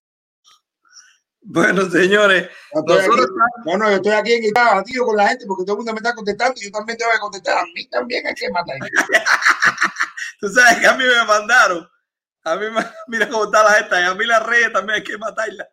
Bueno, 1.49 1.89
señores, 1.89 2.49
nosotros 2.73 3.25
no, 3.65 3.77
no, 3.77 3.89
yo 3.89 3.95
estoy 3.95 4.11
aquí 4.11 4.33
en 4.33 4.43
Italia, 4.43 4.83
tío, 4.83 5.05
con 5.05 5.15
la 5.15 5.29
gente, 5.29 5.45
porque 5.47 5.63
todo 5.63 5.75
el 5.75 5.77
mundo 5.77 5.93
me 5.93 5.99
está 5.99 6.13
contestando 6.13 6.59
y 6.59 6.65
yo 6.65 6.71
también 6.71 6.97
te 6.97 7.05
voy 7.05 7.15
a 7.15 7.19
contestar. 7.19 7.57
A 7.57 7.63
mí 7.73 7.87
también 7.87 8.27
hay 8.27 8.33
que 8.33 8.49
matar. 8.49 8.75
Tú 10.41 10.49
sabes 10.49 10.79
que 10.79 10.87
a 10.87 10.93
mí 10.93 11.05
me 11.05 11.25
mandaron. 11.25 11.87
A 12.43 12.57
mí 12.57 12.69
me, 12.69 12.85
mira 13.07 13.29
cómo 13.29 13.45
está 13.45 13.63
la 13.63 13.75
gente. 13.75 13.95
A 13.95 14.13
mí 14.13 14.25
la 14.25 14.41
reyes 14.41 14.73
también 14.73 14.97
hay 14.97 15.03
que 15.03 15.17
matarla. 15.17 15.69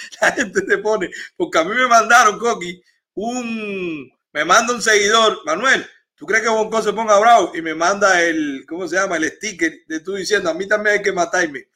La 0.20 0.32
gente 0.32 0.62
te 0.62 0.78
pone. 0.78 1.10
Porque 1.36 1.58
a 1.58 1.64
mí 1.64 1.74
me 1.74 1.86
mandaron, 1.86 2.38
Coqui, 2.38 2.82
un. 3.14 4.10
Me 4.32 4.44
manda 4.44 4.74
un 4.74 4.82
seguidor. 4.82 5.40
Manuel, 5.44 5.86
¿tú 6.14 6.26
crees 6.26 6.42
que 6.42 6.48
Bonco 6.48 6.82
se 6.82 6.92
ponga 6.92 7.18
bravo? 7.18 7.52
Y 7.54 7.62
me 7.62 7.74
manda 7.74 8.22
el. 8.22 8.64
¿Cómo 8.68 8.86
se 8.86 8.96
llama? 8.96 9.16
El 9.16 9.30
sticker 9.30 9.72
de 9.86 10.00
tú 10.00 10.14
diciendo, 10.14 10.50
a 10.50 10.54
mí 10.54 10.66
también 10.66 10.96
hay 10.96 11.02
que 11.02 11.12
matarme. 11.12 11.68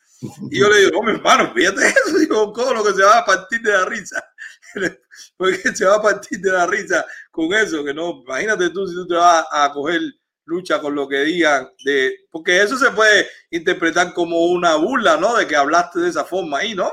Y 0.51 0.61
yo 0.61 0.69
le 0.69 0.79
digo, 0.79 0.91
no, 0.93 1.03
mi 1.03 1.13
hermano, 1.13 1.53
fíjate 1.55 1.87
eso. 2.07 2.19
Digo, 2.19 2.47
Bonco, 2.47 2.73
lo 2.73 2.85
que 2.85 2.93
se 2.93 3.03
va 3.03 3.19
a 3.19 3.25
partir 3.25 3.61
de 3.61 3.73
la 3.73 3.85
risa. 3.87 4.25
Porque 5.37 5.75
se 5.75 5.85
va 5.85 5.97
a 5.97 6.03
partir 6.03 6.41
de 6.41 6.53
la 6.53 6.67
risa 6.67 7.05
con 7.31 7.53
eso. 7.53 7.85
Que 7.85 7.93
no, 7.93 8.23
imagínate 8.25 8.71
tú 8.71 8.87
si 8.87 8.95
tú 8.95 9.07
te 9.07 9.15
vas 9.15 9.45
a 9.51 9.71
coger 9.73 10.01
lucha 10.45 10.81
con 10.81 10.95
lo 10.95 11.09
que 11.09 11.25
digan, 11.25 11.71
de, 11.85 12.27
porque 12.31 12.63
eso 12.63 12.77
se 12.77 12.91
puede 12.91 13.29
interpretar 13.51 14.13
como 14.13 14.47
una 14.47 14.77
burla, 14.77 15.17
¿no? 15.17 15.37
De 15.37 15.47
que 15.47 15.57
hablaste 15.57 16.01
de 16.01 16.11
esa 16.11 16.25
forma 16.25 16.59
ahí, 16.59 16.75
¿no? 16.75 16.91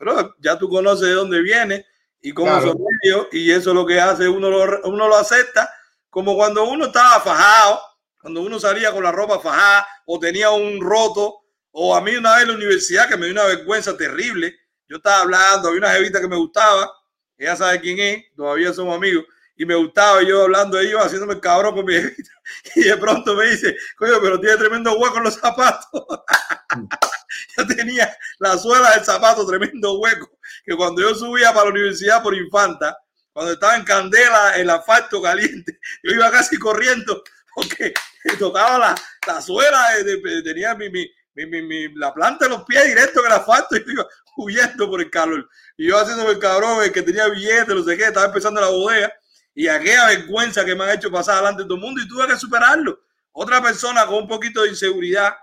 Pero 0.00 0.34
ya 0.38 0.58
tú 0.58 0.66
conoces 0.70 1.08
de 1.08 1.12
dónde 1.12 1.42
viene 1.42 1.84
y 2.22 2.32
cómo 2.32 2.48
Claro. 2.48 2.68
son 2.68 2.78
ellos, 3.02 3.26
y 3.32 3.50
eso 3.52 3.74
lo 3.74 3.84
que 3.84 4.00
hace, 4.00 4.26
uno 4.28 4.48
lo, 4.48 4.80
uno 4.88 5.08
lo 5.08 5.16
acepta, 5.16 5.70
como 6.08 6.34
cuando 6.36 6.64
uno 6.64 6.86
estaba 6.86 7.20
fajado, 7.20 7.80
cuando 8.18 8.40
uno 8.40 8.58
salía 8.58 8.92
con 8.92 9.02
la 9.04 9.12
ropa 9.12 9.38
fajada 9.40 9.86
o 10.06 10.18
tenía 10.18 10.50
un 10.50 10.80
roto, 10.80 11.40
o 11.70 11.94
a 11.94 12.00
mí 12.00 12.16
una 12.16 12.32
vez 12.32 12.42
en 12.44 12.48
la 12.48 12.54
universidad 12.54 13.08
que 13.10 13.16
me 13.18 13.26
dio 13.26 13.34
una 13.34 13.44
vergüenza 13.44 13.94
terrible, 13.94 14.56
yo 14.88 14.96
estaba 14.96 15.20
hablando, 15.20 15.68
había 15.68 15.80
una 15.80 15.90
jevita 15.92 16.18
que 16.18 16.28
me 16.28 16.36
gustaba, 16.36 16.90
ella 17.36 17.56
sabe 17.56 17.78
quién 17.80 17.98
es, 18.00 18.24
todavía 18.34 18.72
somos 18.72 18.96
amigos, 18.96 19.26
y 19.60 19.66
me 19.66 19.74
gustaba 19.74 20.22
y 20.22 20.26
yo 20.28 20.42
hablando 20.44 20.78
de 20.78 20.86
ellos, 20.86 21.02
haciéndome 21.04 21.34
el 21.34 21.40
cabrón 21.40 21.74
con 21.74 21.84
mi 21.84 21.92
jevita, 21.92 22.30
y 22.76 22.82
de 22.84 22.96
pronto 22.96 23.34
me 23.34 23.50
dice, 23.50 23.76
coño, 23.96 24.14
pero 24.22 24.40
tiene 24.40 24.56
tremendo 24.56 24.94
hueco 24.98 25.18
en 25.18 25.24
los 25.24 25.34
zapatos. 25.34 25.90
yo 27.58 27.66
tenía 27.66 28.16
la 28.38 28.56
suela 28.56 28.92
del 28.92 29.04
zapato 29.04 29.46
tremendo 29.46 29.98
hueco, 29.98 30.30
que 30.64 30.74
cuando 30.74 31.02
yo 31.02 31.14
subía 31.14 31.52
para 31.52 31.66
la 31.66 31.72
universidad 31.72 32.22
por 32.22 32.34
Infanta, 32.34 32.96
cuando 33.32 33.52
estaba 33.52 33.76
en 33.76 33.84
Candela, 33.84 34.56
el 34.56 34.70
asfalto 34.70 35.20
caliente, 35.20 35.78
yo 36.02 36.12
iba 36.14 36.30
casi 36.30 36.56
corriendo 36.58 37.22
porque 37.54 37.92
tocaba 38.38 38.78
la, 38.78 38.94
la 39.26 39.40
suela, 39.42 39.90
de- 40.02 40.16
de- 40.16 40.42
tenía 40.42 40.74
mi, 40.74 40.88
mi, 40.90 41.06
mi- 41.34 41.94
la 41.96 42.14
planta 42.14 42.46
de 42.46 42.50
los 42.50 42.64
pies 42.64 42.86
directo 42.86 43.20
en 43.20 43.26
el 43.26 43.32
asfalto 43.32 43.76
y 43.76 43.80
yo 43.84 43.92
iba 43.92 44.06
huyendo 44.38 44.88
por 44.88 45.00
el 45.02 45.10
calor. 45.10 45.46
Y 45.76 45.88
yo 45.88 45.98
haciéndome 45.98 46.30
el 46.30 46.38
cabrón, 46.38 46.82
el 46.82 46.92
que 46.92 47.02
tenía 47.02 47.28
billetes, 47.28 47.68
no 47.68 47.82
sé 47.84 47.96
qué, 47.98 48.04
estaba 48.04 48.26
empezando 48.26 48.58
la 48.60 48.68
bodega 48.68 49.12
y 49.54 49.68
aquella 49.68 50.06
vergüenza 50.06 50.64
que 50.64 50.74
me 50.74 50.84
han 50.84 50.90
hecho 50.98 51.10
pasar 51.10 51.36
delante 51.36 51.62
de 51.62 51.68
todo 51.68 51.76
el 51.76 51.82
mundo 51.82 52.00
y 52.02 52.08
tuve 52.08 52.26
que 52.28 52.36
superarlo. 52.36 53.00
Otra 53.32 53.62
persona 53.62 54.06
con 54.06 54.16
un 54.16 54.28
poquito 54.28 54.62
de 54.62 54.70
inseguridad, 54.70 55.34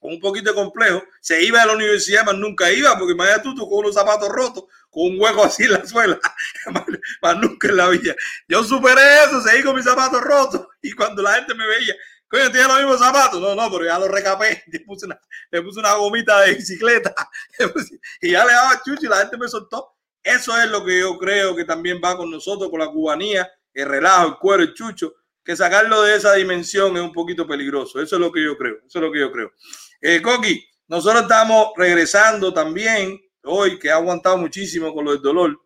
con 0.00 0.12
un 0.12 0.20
poquito 0.20 0.50
de 0.50 0.54
complejo, 0.56 1.02
se 1.20 1.42
iba 1.42 1.60
a 1.62 1.66
la 1.66 1.72
universidad, 1.72 2.24
más 2.24 2.36
nunca 2.36 2.70
iba, 2.70 2.96
porque 2.98 3.14
imagínate 3.14 3.42
tú, 3.42 3.54
tú 3.54 3.68
con 3.68 3.78
unos 3.80 3.94
zapatos 3.94 4.28
rotos, 4.28 4.64
con 4.90 5.04
un 5.12 5.20
hueco 5.20 5.44
así 5.44 5.64
en 5.64 5.72
la 5.72 5.86
suela, 5.86 6.18
más, 7.22 7.36
nunca 7.38 7.68
en 7.68 7.76
la 7.76 7.88
vida. 7.88 8.14
Yo 8.46 8.62
superé 8.64 9.24
eso, 9.24 9.40
seguí 9.42 9.62
con 9.62 9.74
mis 9.76 9.84
zapatos 9.84 10.20
rotos 10.22 10.66
y 10.82 10.92
cuando 10.92 11.22
la 11.22 11.34
gente 11.34 11.54
me 11.54 11.66
veía, 11.66 11.94
coño, 12.28 12.50
tiene 12.50 12.68
los 12.68 12.76
mismos 12.78 12.98
zapatos. 13.00 13.40
No, 13.40 13.54
no, 13.54 13.70
pero 13.70 13.84
ya 13.86 13.98
los 13.98 14.10
recapé, 14.10 14.62
le 14.72 14.80
puse 14.80 15.06
una, 15.06 15.20
le 15.50 15.62
puse 15.62 15.80
una 15.80 15.94
gomita 15.94 16.40
de 16.42 16.54
bicicleta 16.54 17.14
le 17.58 17.68
puse- 17.68 17.98
y 18.20 18.32
ya 18.32 18.44
le 18.44 18.52
daba 18.52 18.80
chucho 18.82 19.06
y 19.06 19.08
la 19.08 19.18
gente 19.18 19.36
me 19.36 19.48
soltó. 19.48 19.96
Eso 20.34 20.58
es 20.58 20.68
lo 20.70 20.84
que 20.84 20.98
yo 21.00 21.16
creo 21.18 21.56
que 21.56 21.64
también 21.64 22.00
va 22.04 22.16
con 22.16 22.30
nosotros, 22.30 22.70
con 22.70 22.80
la 22.80 22.88
cubanía, 22.88 23.50
el 23.72 23.86
relajo, 23.88 24.26
el 24.28 24.36
cuero, 24.36 24.62
el 24.62 24.74
chucho, 24.74 25.14
que 25.44 25.56
sacarlo 25.56 26.02
de 26.02 26.16
esa 26.16 26.34
dimensión 26.34 26.96
es 26.96 27.02
un 27.02 27.12
poquito 27.12 27.46
peligroso. 27.46 28.00
Eso 28.02 28.16
es 28.16 28.20
lo 28.20 28.30
que 28.30 28.42
yo 28.44 28.56
creo. 28.56 28.76
Eso 28.86 28.98
es 28.98 29.02
lo 29.02 29.10
que 29.12 29.20
yo 29.20 29.32
creo. 29.32 29.52
Eh, 30.00 30.20
Coqui, 30.20 30.62
nosotros 30.88 31.22
estamos 31.22 31.68
regresando 31.76 32.52
también 32.52 33.18
hoy, 33.44 33.78
que 33.78 33.90
ha 33.90 33.94
aguantado 33.96 34.36
muchísimo 34.36 34.92
con 34.94 35.04
lo 35.06 35.12
del 35.12 35.22
dolor. 35.22 35.58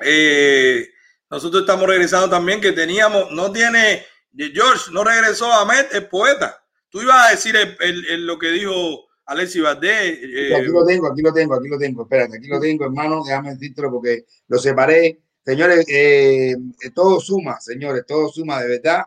Eh, 0.00 0.88
nosotros 1.30 1.62
estamos 1.62 1.86
regresando 1.86 2.28
también, 2.28 2.60
que 2.60 2.72
teníamos, 2.72 3.30
no 3.30 3.50
tiene, 3.52 4.04
George, 4.36 4.90
no 4.92 5.04
regresó 5.04 5.52
Ahmed, 5.52 5.86
el 5.92 6.08
poeta. 6.08 6.62
Tú 6.90 7.00
ibas 7.00 7.26
a 7.26 7.30
decir 7.30 7.56
el- 7.56 8.26
lo 8.26 8.38
que 8.38 8.48
dijo 8.50 9.06
Alexi 9.30 9.60
Valdés. 9.60 10.18
eh, 10.22 10.54
Aquí 10.56 10.66
lo 10.66 10.84
tengo, 10.84 11.06
aquí 11.06 11.22
lo 11.22 11.32
tengo, 11.32 11.54
aquí 11.54 11.68
lo 11.68 11.78
tengo. 11.78 12.02
Espérate, 12.02 12.36
aquí 12.38 12.48
lo 12.48 12.58
tengo, 12.60 12.84
hermano. 12.84 13.22
Déjame 13.24 13.50
decírtelo 13.54 13.90
porque 13.90 14.24
lo 14.48 14.58
separé. 14.58 15.20
Señores, 15.44 15.86
eh, 15.88 16.50
eh, 16.52 16.90
todo 16.92 17.20
suma, 17.20 17.60
señores, 17.60 18.04
todo 18.06 18.28
suma 18.28 18.60
de 18.60 18.68
verdad. 18.68 19.04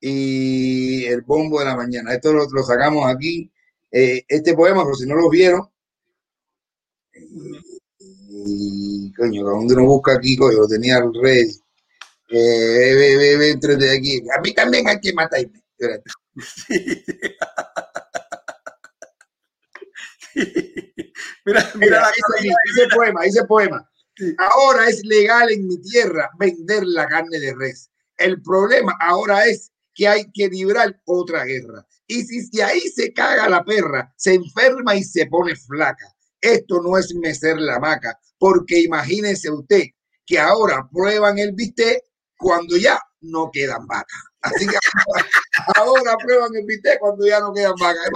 Y 0.00 1.04
el 1.04 1.20
bombo 1.20 1.58
de 1.58 1.66
la 1.66 1.76
mañana. 1.76 2.14
Esto 2.14 2.32
lo, 2.32 2.48
lo 2.50 2.62
sacamos 2.62 3.04
aquí. 3.14 3.52
Eh, 3.90 4.24
este 4.26 4.54
poema, 4.54 4.84
por 4.84 4.96
si 4.96 5.06
no 5.06 5.16
lo 5.16 5.28
vieron. 5.28 5.68
Y 8.30 9.12
coño, 9.12 9.42
cuando 9.44 9.74
uno 9.74 9.84
busca 9.84 10.14
aquí, 10.14 10.34
coño, 10.36 10.60
lo 10.60 10.68
tenía 10.68 10.96
el 10.98 11.12
rey. 11.22 11.44
Eh, 12.30 12.94
ve, 12.94 13.16
ve, 13.18 13.36
ve, 13.36 13.76
de 13.76 13.90
aquí. 13.98 14.22
A 14.34 14.40
mí 14.40 14.54
también 14.54 14.88
hay 14.88 14.98
que 14.98 15.12
matarme. 15.12 15.62
Espérate. 15.78 16.10
Mira, 21.44 21.70
Mira, 21.74 22.00
la 22.00 22.12
dice 22.64 22.88
poema, 22.94 23.22
dice 23.22 23.44
poema. 23.44 23.90
Ahora 24.38 24.88
es 24.88 25.04
legal 25.04 25.50
en 25.50 25.66
mi 25.66 25.80
tierra 25.80 26.30
vender 26.38 26.84
la 26.84 27.06
carne 27.06 27.38
de 27.38 27.54
res. 27.54 27.90
El 28.16 28.42
problema 28.42 28.96
ahora 29.00 29.46
es 29.46 29.72
que 29.94 30.08
hay 30.08 30.30
que 30.32 30.48
librar 30.48 31.00
otra 31.06 31.44
guerra. 31.44 31.86
Y 32.06 32.22
si, 32.24 32.42
si 32.46 32.60
ahí 32.60 32.80
se 32.80 33.12
caga 33.12 33.48
la 33.48 33.64
perra, 33.64 34.12
se 34.16 34.34
enferma 34.34 34.94
y 34.96 35.04
se 35.04 35.26
pone 35.26 35.54
flaca. 35.54 36.06
Esto 36.40 36.80
no 36.82 36.96
es 36.96 37.14
mecer 37.14 37.58
la 37.58 37.78
vaca, 37.78 38.18
porque 38.38 38.80
imagínese 38.80 39.50
usted 39.50 39.82
que 40.24 40.38
ahora 40.38 40.88
prueban 40.92 41.38
el 41.38 41.52
bistec 41.52 42.02
cuando 42.36 42.76
ya 42.76 43.00
no 43.22 43.50
quedan 43.52 43.86
vacas. 43.86 44.22
Así 44.40 44.66
que 44.66 44.76
ahora 45.76 46.16
prueban 46.16 46.54
el 46.54 46.64
bistec 46.64 46.98
cuando 47.00 47.26
ya 47.26 47.40
no 47.40 47.52
quedan 47.52 47.74
vacas. 47.80 48.08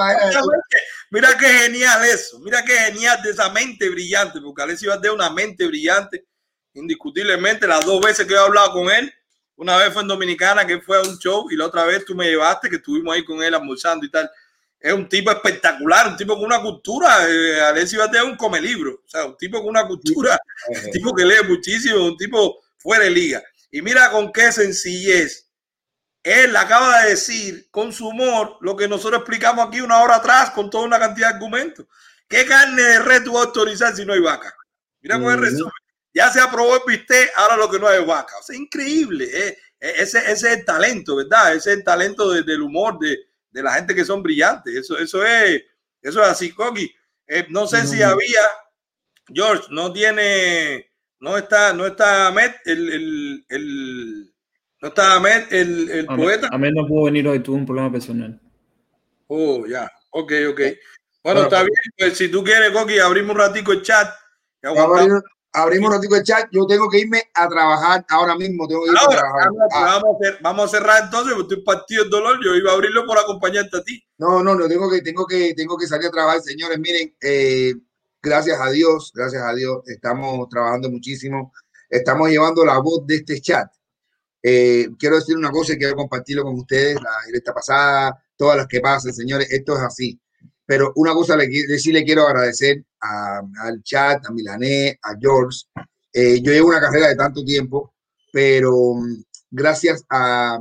Mira 1.12 1.36
qué 1.38 1.46
genial 1.46 2.02
eso, 2.06 2.38
mira 2.38 2.64
qué 2.64 2.72
genial 2.72 3.20
de 3.22 3.32
esa 3.32 3.50
mente 3.50 3.86
brillante, 3.90 4.40
porque 4.40 4.62
Alexis 4.62 4.88
Valdés 4.88 5.10
es 5.10 5.14
una 5.14 5.28
mente 5.28 5.66
brillante, 5.66 6.24
indiscutiblemente. 6.72 7.66
Las 7.66 7.84
dos 7.84 8.00
veces 8.00 8.26
que 8.26 8.32
he 8.32 8.38
hablado 8.38 8.72
con 8.72 8.90
él, 8.90 9.12
una 9.56 9.76
vez 9.76 9.92
fue 9.92 10.00
en 10.00 10.08
Dominicana, 10.08 10.66
que 10.66 10.80
fue 10.80 10.96
a 10.96 11.02
un 11.02 11.18
show, 11.18 11.50
y 11.50 11.56
la 11.56 11.66
otra 11.66 11.84
vez 11.84 12.06
tú 12.06 12.14
me 12.14 12.30
llevaste, 12.30 12.70
que 12.70 12.76
estuvimos 12.76 13.14
ahí 13.14 13.26
con 13.26 13.42
él 13.42 13.54
almorzando 13.54 14.06
y 14.06 14.10
tal. 14.10 14.30
Es 14.80 14.94
un 14.94 15.06
tipo 15.06 15.30
espectacular, 15.30 16.08
un 16.08 16.16
tipo 16.16 16.34
con 16.34 16.46
una 16.46 16.62
cultura. 16.62 17.28
Eh, 17.28 17.60
Alexis 17.60 17.98
Valdés 17.98 18.22
es 18.22 18.28
un 18.28 18.36
come 18.36 18.58
libro, 18.58 19.02
o 19.04 19.08
sea, 19.08 19.26
un 19.26 19.36
tipo 19.36 19.58
con 19.58 19.68
una 19.68 19.86
cultura, 19.86 20.40
un 20.66 20.90
tipo 20.90 21.14
que 21.14 21.26
lee 21.26 21.46
muchísimo, 21.46 22.06
un 22.06 22.16
tipo 22.16 22.64
fuera 22.78 23.04
de 23.04 23.10
liga. 23.10 23.42
Y 23.70 23.82
mira 23.82 24.10
con 24.10 24.32
qué 24.32 24.50
sencillez 24.50 25.46
él 26.22 26.54
acaba 26.56 27.02
de 27.02 27.10
decir 27.10 27.68
con 27.70 27.92
su 27.92 28.08
humor 28.08 28.58
lo 28.60 28.76
que 28.76 28.86
nosotros 28.88 29.20
explicamos 29.20 29.66
aquí 29.66 29.80
una 29.80 30.00
hora 30.02 30.16
atrás 30.16 30.50
con 30.50 30.70
toda 30.70 30.84
una 30.84 30.98
cantidad 30.98 31.28
de 31.28 31.34
argumentos. 31.34 31.86
¿Qué 32.28 32.46
carne 32.46 32.80
de 32.82 32.98
res 33.00 33.24
tú 33.24 33.32
vas 33.32 33.42
a 33.42 33.46
autorizar 33.46 33.94
si 33.94 34.04
no 34.06 34.12
hay 34.12 34.20
vaca? 34.20 34.54
Mira 35.00 35.16
cómo 35.16 35.30
es 35.30 35.36
el 35.36 35.42
resumen. 35.42 35.72
Ya 36.14 36.30
se 36.30 36.40
aprobó 36.40 36.76
el 36.76 36.82
bistec, 36.86 37.32
ahora 37.36 37.56
lo 37.56 37.70
que 37.70 37.78
no 37.78 37.88
hay 37.88 38.04
vaca. 38.04 38.36
O 38.38 38.42
sea, 38.42 38.56
increíble. 38.56 39.24
eh. 39.32 39.58
Eh, 39.80 39.94
Ese, 39.98 40.18
ese 40.18 40.32
es 40.52 40.58
el 40.58 40.64
talento, 40.64 41.16
¿verdad? 41.16 41.54
Ese 41.54 41.72
es 41.72 41.78
el 41.78 41.84
talento 41.84 42.30
de- 42.30 42.42
del 42.44 42.62
humor 42.62 42.98
de, 43.00 43.18
de 43.50 43.62
la 43.62 43.74
gente 43.74 43.94
que 43.94 44.04
son 44.04 44.22
brillantes. 44.22 44.74
Eso, 44.76 44.96
eso, 44.96 45.24
es, 45.26 45.62
eso 46.00 46.22
es 46.22 46.28
así, 46.28 46.52
Coqui. 46.52 46.94
Eh, 47.26 47.46
no 47.48 47.66
sé 47.66 47.84
si 47.86 48.00
había, 48.02 48.40
George, 49.28 49.66
no 49.70 49.92
tiene, 49.92 50.88
no 51.18 51.36
está, 51.36 51.72
no 51.72 51.86
está 51.86 52.28
el, 52.64 53.44
el- 53.48 54.31
no 54.82 54.88
está 54.88 55.14
Ahmed, 55.14 55.44
el, 55.52 55.90
el 55.90 56.06
Amén, 56.08 56.24
poeta. 56.26 56.48
Amén 56.52 56.74
no 56.74 56.86
pudo 56.86 57.04
venir 57.04 57.26
hoy, 57.28 57.40
tuvo 57.40 57.56
un 57.56 57.64
problema 57.66 57.90
personal. 57.90 58.38
Oh, 59.28 59.64
ya. 59.66 59.90
Ok, 60.10 60.32
ok. 60.50 60.58
Bueno, 60.58 60.76
Bueno, 61.22 61.42
está 61.44 61.60
bien. 61.60 61.72
Pues 61.96 62.18
si 62.18 62.28
tú 62.28 62.42
quieres, 62.44 62.70
Coqui, 62.72 62.98
abrimos 62.98 63.34
un 63.34 63.40
ratico 63.40 63.72
el 63.72 63.82
chat. 63.82 64.08
y 64.62 64.66
Vamos 64.66 64.78
a 64.78 64.82
aguantamos. 64.82 65.12
abrir- 65.22 65.30
abrimos 65.54 65.88
un 65.90 65.94
ratito 65.96 66.16
el 66.16 66.22
chat. 66.24 66.48
Yo 66.50 66.66
tengo 66.66 66.88
que 66.90 66.98
irme 66.98 67.22
a 67.32 67.48
trabajar 67.48 68.04
ahora 68.08 68.34
mismo. 68.36 68.66
Tengo 68.68 68.82
que 68.82 68.88
irme 68.90 69.00
Ahora, 69.00 69.18
a 69.18 69.20
trabajar. 69.22 69.48
pues 69.50 69.68
Ah, 69.72 70.00
vamos, 70.02 70.16
a 70.20 70.38
vamos 70.42 70.64
a 70.64 70.68
cerrar 70.78 71.02
entonces, 71.04 71.34
porque 71.34 71.54
estoy 71.54 71.64
partido 71.64 72.04
el 72.04 72.10
dolor. 72.10 72.38
Yo 72.44 72.54
iba 72.56 72.72
a 72.72 72.74
abrirlo 72.74 73.06
por 73.06 73.18
acompañarte 73.18 73.76
a 73.78 73.82
ti. 73.82 74.02
no, 74.18 74.42
no, 74.42 74.54
no, 74.54 74.68
tengo 74.68 74.90
que, 74.90 75.00
tengo 75.00 75.26
que, 75.26 75.54
tengo 75.54 75.78
que 75.78 75.86
salir 75.86 76.08
a 76.08 76.10
trabajar, 76.10 76.40
señores. 76.42 76.78
Miren, 76.78 77.14
eh, 77.22 77.74
gracias 78.20 78.60
a 78.60 78.70
Dios, 78.70 79.12
gracias 79.14 79.42
a 79.42 79.54
Dios, 79.54 79.78
estamos 79.86 80.48
trabajando 80.48 80.90
muchísimo. 80.90 81.52
Estamos 81.88 82.28
llevando 82.30 82.64
la 82.64 82.78
voz 82.78 83.06
de 83.06 83.16
este 83.16 83.40
chat. 83.40 83.70
Eh, 84.42 84.88
quiero 84.98 85.16
decir 85.16 85.36
una 85.36 85.50
cosa 85.50 85.72
y 85.74 85.78
quiero 85.78 85.94
compartirlo 85.96 86.42
con 86.44 86.58
ustedes, 86.58 86.96
la 86.96 87.10
directa 87.26 87.52
pasada, 87.54 88.22
todas 88.36 88.56
las 88.56 88.66
que 88.66 88.80
pasen, 88.80 89.12
señores. 89.14 89.50
Esto 89.50 89.74
es 89.76 89.82
así. 89.82 90.18
pero 90.64 90.92
una 90.96 91.12
cosa 91.12 91.36
le, 91.36 91.48
qui- 91.48 91.78
sí 91.78 91.92
le 91.92 92.04
quiero 92.04 92.26
agradecer 92.26 92.84
a- 93.00 93.42
al 93.62 93.82
chat, 93.82 94.24
a 94.26 94.30
Milané, 94.32 94.98
a 95.02 95.14
George. 95.20 95.64
Eh, 96.12 96.40
yo 96.42 96.52
llevo 96.52 96.68
una 96.68 96.80
carrera 96.80 97.08
de 97.08 97.16
tanto 97.16 97.44
tiempo, 97.44 97.94
pero 98.32 98.94
mm, 98.94 99.22
gracias 99.50 100.04
a, 100.08 100.58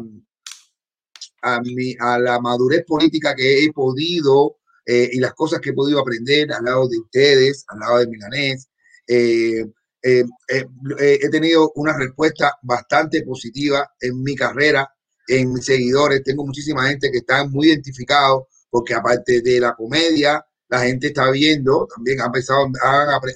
a, 1.41 1.61
mi, 1.61 1.95
a 1.99 2.19
la 2.19 2.39
madurez 2.39 2.83
política 2.85 3.35
que 3.35 3.63
he 3.63 3.71
podido 3.71 4.57
eh, 4.85 5.09
y 5.13 5.19
las 5.19 5.33
cosas 5.33 5.59
que 5.61 5.69
he 5.69 5.73
podido 5.73 5.99
aprender 5.99 6.51
al 6.51 6.65
lado 6.65 6.87
de 6.87 6.97
ustedes, 6.99 7.63
al 7.67 7.79
lado 7.79 7.97
de 7.99 8.07
Milanés, 8.07 8.67
eh, 9.07 9.65
eh, 10.03 10.23
eh, 10.49 10.65
eh, 10.99 11.19
he 11.21 11.29
tenido 11.29 11.71
una 11.75 11.97
respuesta 11.97 12.53
bastante 12.63 13.23
positiva 13.23 13.89
en 13.99 14.21
mi 14.23 14.35
carrera, 14.35 14.89
en 15.27 15.53
mis 15.53 15.65
seguidores. 15.65 16.23
Tengo 16.23 16.45
muchísima 16.45 16.87
gente 16.87 17.11
que 17.11 17.19
está 17.19 17.45
muy 17.45 17.67
identificado 17.67 18.47
porque 18.69 18.93
aparte 18.93 19.41
de 19.41 19.59
la 19.59 19.75
comedia, 19.75 20.43
la 20.69 20.79
gente 20.81 21.07
está 21.07 21.29
viendo, 21.31 21.87
también 21.93 22.21
ha 22.21 22.25
empezado, 22.27 22.67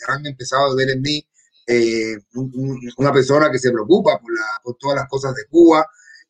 han, 0.08 0.26
empezado 0.26 0.72
a 0.72 0.76
ver 0.76 0.90
en 0.92 1.02
mí 1.02 1.26
eh, 1.68 2.16
un- 2.36 2.52
un- 2.56 2.80
una 2.98 3.12
persona 3.12 3.52
que 3.52 3.58
se 3.60 3.72
preocupa 3.72 4.20
por, 4.20 4.34
la- 4.34 4.60
por 4.64 4.78
todas 4.78 4.98
las 4.98 5.10
cosas 5.10 5.34
de 5.36 5.46
Cuba 5.50 5.86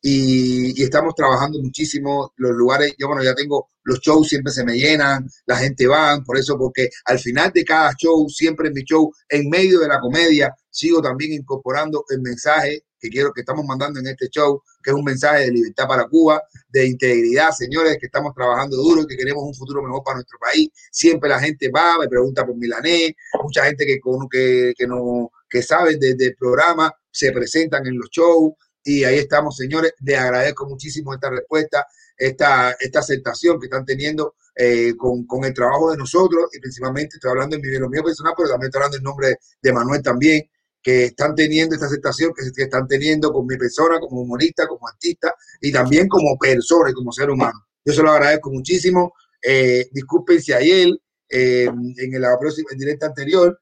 y, 0.08 0.80
y 0.80 0.84
estamos 0.84 1.14
trabajando 1.16 1.58
muchísimo 1.60 2.32
los 2.36 2.52
lugares. 2.52 2.94
Yo, 2.96 3.08
bueno, 3.08 3.24
ya 3.24 3.34
tengo 3.34 3.70
los 3.82 3.98
shows, 3.98 4.28
siempre 4.28 4.52
se 4.52 4.64
me 4.64 4.74
llenan, 4.76 5.28
la 5.46 5.56
gente 5.56 5.86
va, 5.88 6.22
por 6.24 6.38
eso, 6.38 6.56
porque 6.56 6.88
al 7.06 7.18
final 7.18 7.50
de 7.52 7.64
cada 7.64 7.92
show, 7.96 8.28
siempre 8.28 8.68
en 8.68 8.74
mi 8.74 8.82
show, 8.82 9.12
en 9.28 9.48
medio 9.48 9.80
de 9.80 9.88
la 9.88 9.98
comedia, 9.98 10.54
sigo 10.70 11.02
también 11.02 11.32
incorporando 11.32 12.04
el 12.10 12.20
mensaje 12.20 12.84
que 13.00 13.08
quiero 13.08 13.32
que 13.32 13.40
estamos 13.40 13.64
mandando 13.66 13.98
en 14.00 14.06
este 14.06 14.28
show, 14.28 14.62
que 14.82 14.90
es 14.90 14.96
un 14.96 15.04
mensaje 15.04 15.46
de 15.46 15.50
libertad 15.52 15.86
para 15.86 16.06
Cuba, 16.08 16.40
de 16.68 16.86
integridad, 16.86 17.50
señores, 17.50 17.98
que 18.00 18.06
estamos 18.06 18.32
trabajando 18.34 18.76
duro 18.76 19.06
que 19.06 19.16
queremos 19.16 19.42
un 19.44 19.54
futuro 19.54 19.82
mejor 19.82 20.02
para 20.04 20.16
nuestro 20.16 20.38
país. 20.38 20.68
Siempre 20.90 21.28
la 21.28 21.40
gente 21.40 21.68
va, 21.70 21.98
me 21.98 22.08
pregunta 22.08 22.46
por 22.46 22.56
Milanés, 22.56 23.12
mucha 23.42 23.64
gente 23.64 23.84
que, 23.84 23.98
que, 24.30 24.72
que, 24.76 24.86
no, 24.86 25.30
que 25.50 25.62
sabe 25.62 25.96
de- 25.96 26.14
del 26.14 26.34
programa 26.36 26.92
se 27.10 27.32
presentan 27.32 27.86
en 27.86 27.96
los 27.98 28.08
shows 28.10 28.52
y 28.86 29.02
ahí 29.04 29.18
estamos, 29.18 29.56
señores. 29.56 29.94
Les 30.00 30.16
agradezco 30.16 30.66
muchísimo 30.66 31.12
esta 31.12 31.28
respuesta, 31.28 31.86
esta, 32.16 32.70
esta 32.78 33.00
aceptación 33.00 33.58
que 33.58 33.66
están 33.66 33.84
teniendo 33.84 34.36
eh, 34.54 34.94
con, 34.96 35.26
con 35.26 35.44
el 35.44 35.52
trabajo 35.52 35.90
de 35.90 35.96
nosotros 35.96 36.48
y 36.54 36.60
principalmente 36.60 37.16
estoy 37.16 37.32
hablando 37.32 37.56
en 37.56 37.62
mi 37.62 37.68
mío 37.68 38.04
personal, 38.04 38.32
pero 38.36 38.48
también 38.48 38.68
estoy 38.68 38.78
hablando 38.78 38.96
en 38.96 39.02
nombre 39.02 39.36
de, 39.60 39.72
Manuel 39.72 40.02
también, 40.02 40.48
que 40.80 41.06
están 41.06 41.34
teniendo 41.34 41.74
esta 41.74 41.86
aceptación 41.86 42.32
que, 42.32 42.44
que 42.54 42.62
están 42.62 42.86
teniendo 42.86 43.32
con 43.32 43.44
mi 43.44 43.56
persona, 43.56 43.98
como 43.98 44.22
humorista, 44.22 44.68
como 44.68 44.86
artista 44.86 45.34
y 45.60 45.72
también 45.72 46.08
como 46.08 46.38
persona 46.38 46.90
y 46.90 46.94
como 46.94 47.10
ser 47.10 47.28
humano. 47.28 47.66
Yo 47.84 47.92
se 47.92 48.02
lo 48.04 48.12
agradezco 48.12 48.50
muchísimo. 48.52 49.14
Eh, 49.42 49.88
disculpen 49.90 50.40
si 50.40 50.52
ayer, 50.52 50.90
eh, 51.28 51.68
en 51.68 52.20
la 52.20 52.38
próxima 52.38 52.68
en 52.70 52.78
directa 52.78 53.06
anterior, 53.06 53.60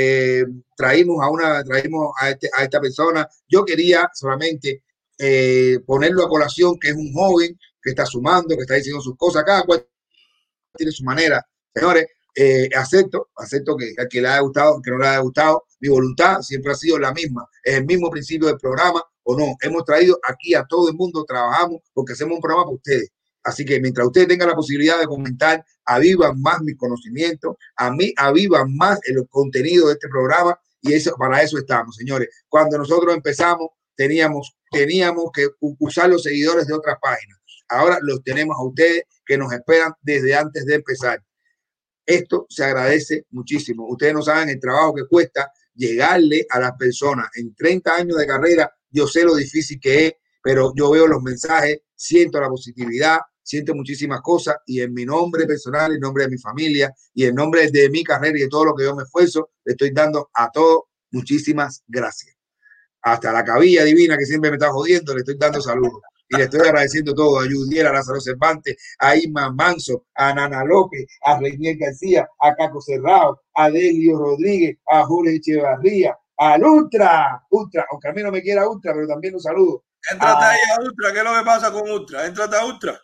eh, 0.00 0.44
traímos 0.76 1.22
a 1.24 1.28
una, 1.30 1.64
traímos 1.64 2.12
a, 2.20 2.30
este- 2.30 2.50
a 2.56 2.62
esta 2.64 2.80
persona. 2.80 3.28
Yo 3.48 3.64
quería 3.64 4.08
solamente 4.14 4.82
eh, 5.18 5.78
ponerlo 5.86 6.24
a 6.24 6.28
colación, 6.28 6.78
que 6.78 6.88
es 6.90 6.94
un 6.94 7.12
joven 7.12 7.58
que 7.82 7.90
está 7.90 8.04
sumando, 8.06 8.54
que 8.56 8.62
está 8.62 8.74
diciendo 8.74 9.00
sus 9.02 9.16
cosas, 9.16 9.42
cada 9.44 9.62
cual 9.64 9.84
tiene 10.76 10.92
su 10.92 11.04
manera. 11.04 11.44
Señores, 11.74 12.06
eh, 12.34 12.68
acepto, 12.76 13.30
acepto 13.36 13.76
que 13.76 13.94
al 13.98 14.08
que 14.08 14.20
le 14.22 14.28
haya 14.28 14.40
gustado, 14.40 14.80
que 14.82 14.90
no 14.92 14.98
le 14.98 15.08
haya 15.08 15.18
gustado, 15.18 15.64
mi 15.80 15.88
voluntad 15.88 16.40
siempre 16.42 16.72
ha 16.72 16.76
sido 16.76 16.98
la 16.98 17.12
misma. 17.12 17.46
Es 17.64 17.74
el 17.74 17.84
mismo 17.84 18.10
principio 18.10 18.46
del 18.48 18.58
programa 18.58 19.02
o 19.24 19.36
no. 19.36 19.56
Hemos 19.60 19.84
traído 19.84 20.18
aquí 20.28 20.54
a 20.54 20.64
todo 20.64 20.88
el 20.88 20.94
mundo, 20.94 21.24
trabajamos 21.26 21.80
porque 21.92 22.12
hacemos 22.12 22.34
un 22.36 22.40
programa 22.40 22.64
para 22.64 22.76
ustedes. 22.76 23.08
Así 23.44 23.64
que 23.64 23.80
mientras 23.80 24.06
ustedes 24.06 24.28
tengan 24.28 24.48
la 24.48 24.54
posibilidad 24.54 24.98
de 24.98 25.06
comentar, 25.06 25.64
avivan 25.84 26.40
más 26.40 26.60
mis 26.62 26.76
conocimientos, 26.76 27.56
a 27.76 27.90
mí 27.90 28.12
avivan 28.16 28.74
más 28.76 28.98
el 29.06 29.26
contenido 29.28 29.86
de 29.86 29.94
este 29.94 30.08
programa 30.08 30.58
y 30.80 30.92
eso 30.92 31.14
para 31.16 31.42
eso 31.42 31.58
estamos, 31.58 31.96
señores. 31.96 32.28
Cuando 32.48 32.78
nosotros 32.78 33.14
empezamos, 33.14 33.68
teníamos, 33.94 34.56
teníamos 34.70 35.30
que 35.32 35.48
usar 35.60 36.10
los 36.10 36.22
seguidores 36.22 36.66
de 36.66 36.74
otras 36.74 36.98
páginas. 37.00 37.38
Ahora 37.68 37.98
los 38.02 38.22
tenemos 38.22 38.56
a 38.56 38.62
ustedes 38.62 39.04
que 39.24 39.36
nos 39.36 39.52
esperan 39.52 39.92
desde 40.00 40.34
antes 40.34 40.64
de 40.64 40.76
empezar. 40.76 41.22
Esto 42.06 42.46
se 42.48 42.64
agradece 42.64 43.26
muchísimo. 43.30 43.86
Ustedes 43.86 44.14
no 44.14 44.22
saben 44.22 44.48
el 44.48 44.60
trabajo 44.60 44.94
que 44.94 45.06
cuesta 45.06 45.52
llegarle 45.74 46.46
a 46.48 46.58
las 46.58 46.72
personas. 46.72 47.28
En 47.34 47.54
30 47.54 47.94
años 47.94 48.16
de 48.16 48.26
carrera, 48.26 48.72
yo 48.90 49.06
sé 49.06 49.24
lo 49.24 49.34
difícil 49.34 49.78
que 49.78 50.06
es, 50.06 50.12
pero 50.42 50.72
yo 50.74 50.90
veo 50.90 51.06
los 51.06 51.22
mensajes, 51.22 51.80
siento 51.94 52.40
la 52.40 52.48
positividad, 52.48 53.18
siento 53.42 53.74
muchísimas 53.74 54.20
cosas 54.20 54.56
y 54.66 54.80
en 54.80 54.92
mi 54.92 55.04
nombre 55.04 55.46
personal, 55.46 55.92
en 55.92 56.00
nombre 56.00 56.24
de 56.24 56.30
mi 56.30 56.38
familia 56.38 56.94
y 57.14 57.24
en 57.24 57.34
nombre 57.34 57.70
de 57.70 57.88
mi 57.88 58.04
carrera 58.04 58.38
y 58.38 58.42
de 58.42 58.48
todo 58.48 58.66
lo 58.66 58.74
que 58.74 58.84
yo 58.84 58.94
me 58.94 59.04
esfuerzo, 59.04 59.50
le 59.64 59.72
estoy 59.72 59.90
dando 59.90 60.30
a 60.34 60.50
todos 60.50 60.82
muchísimas 61.10 61.82
gracias. 61.86 62.36
Hasta 63.02 63.32
la 63.32 63.44
cabilla 63.44 63.84
divina 63.84 64.18
que 64.18 64.26
siempre 64.26 64.50
me 64.50 64.56
está 64.56 64.70
jodiendo, 64.70 65.14
le 65.14 65.20
estoy 65.20 65.36
dando 65.38 65.60
saludos. 65.60 66.02
Y 66.30 66.36
le 66.36 66.44
estoy 66.44 66.60
agradeciendo 66.60 67.14
todo 67.14 67.40
a 67.40 67.46
Yudiera, 67.48 67.88
a 67.88 67.94
Lázaro 67.94 68.20
Cervantes, 68.20 68.76
a 68.98 69.16
Isma 69.16 69.50
Manso, 69.50 70.04
a 70.14 70.34
Nana 70.34 70.62
López, 70.62 71.06
a 71.22 71.40
Reinier 71.40 71.78
García, 71.78 72.28
a 72.40 72.54
Caco 72.54 72.82
Cerrado, 72.82 73.40
a 73.54 73.70
Delio 73.70 74.18
Rodríguez, 74.18 74.76
a 74.86 75.06
Julio 75.06 75.32
Echevarría, 75.32 76.18
al 76.36 76.64
Ultra, 76.64 77.46
Ultra, 77.50 77.86
aunque 77.90 78.08
a 78.08 78.12
mí 78.12 78.22
no 78.22 78.30
me 78.30 78.42
quiera 78.42 78.68
Ultra, 78.68 78.92
pero 78.92 79.06
también 79.06 79.32
los 79.32 79.42
saludo. 79.42 79.84
Entrate 80.10 80.44
A- 80.44 80.50
ahí 80.50 80.58
a 80.76 80.80
Ultra, 80.82 81.12
¿qué 81.12 81.18
es 81.18 81.24
lo 81.24 81.34
que 81.38 81.44
pasa 81.44 81.72
con 81.72 81.90
Ultra? 81.90 82.26
Entrate 82.26 82.56
a 82.56 82.64
Ultra. 82.64 83.00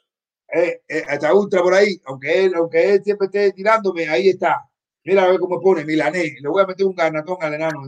eh, 0.52 0.80
eh, 0.88 1.02
hasta 1.08 1.34
Ultra 1.34 1.62
por 1.62 1.74
ahí, 1.74 2.00
aunque 2.04 2.44
él, 2.44 2.54
aunque 2.54 2.94
él 2.94 3.02
siempre 3.04 3.26
esté 3.26 3.52
tirándome, 3.52 4.08
ahí 4.08 4.28
está. 4.28 4.60
Mira 5.04 5.24
a 5.24 5.28
ver 5.28 5.38
cómo 5.38 5.60
pone 5.60 5.84
Milanés. 5.84 6.34
Le 6.40 6.48
voy 6.48 6.62
a 6.62 6.66
meter 6.66 6.86
un 6.86 6.94
garnatón 6.94 7.36
al 7.40 7.54
enano. 7.54 7.82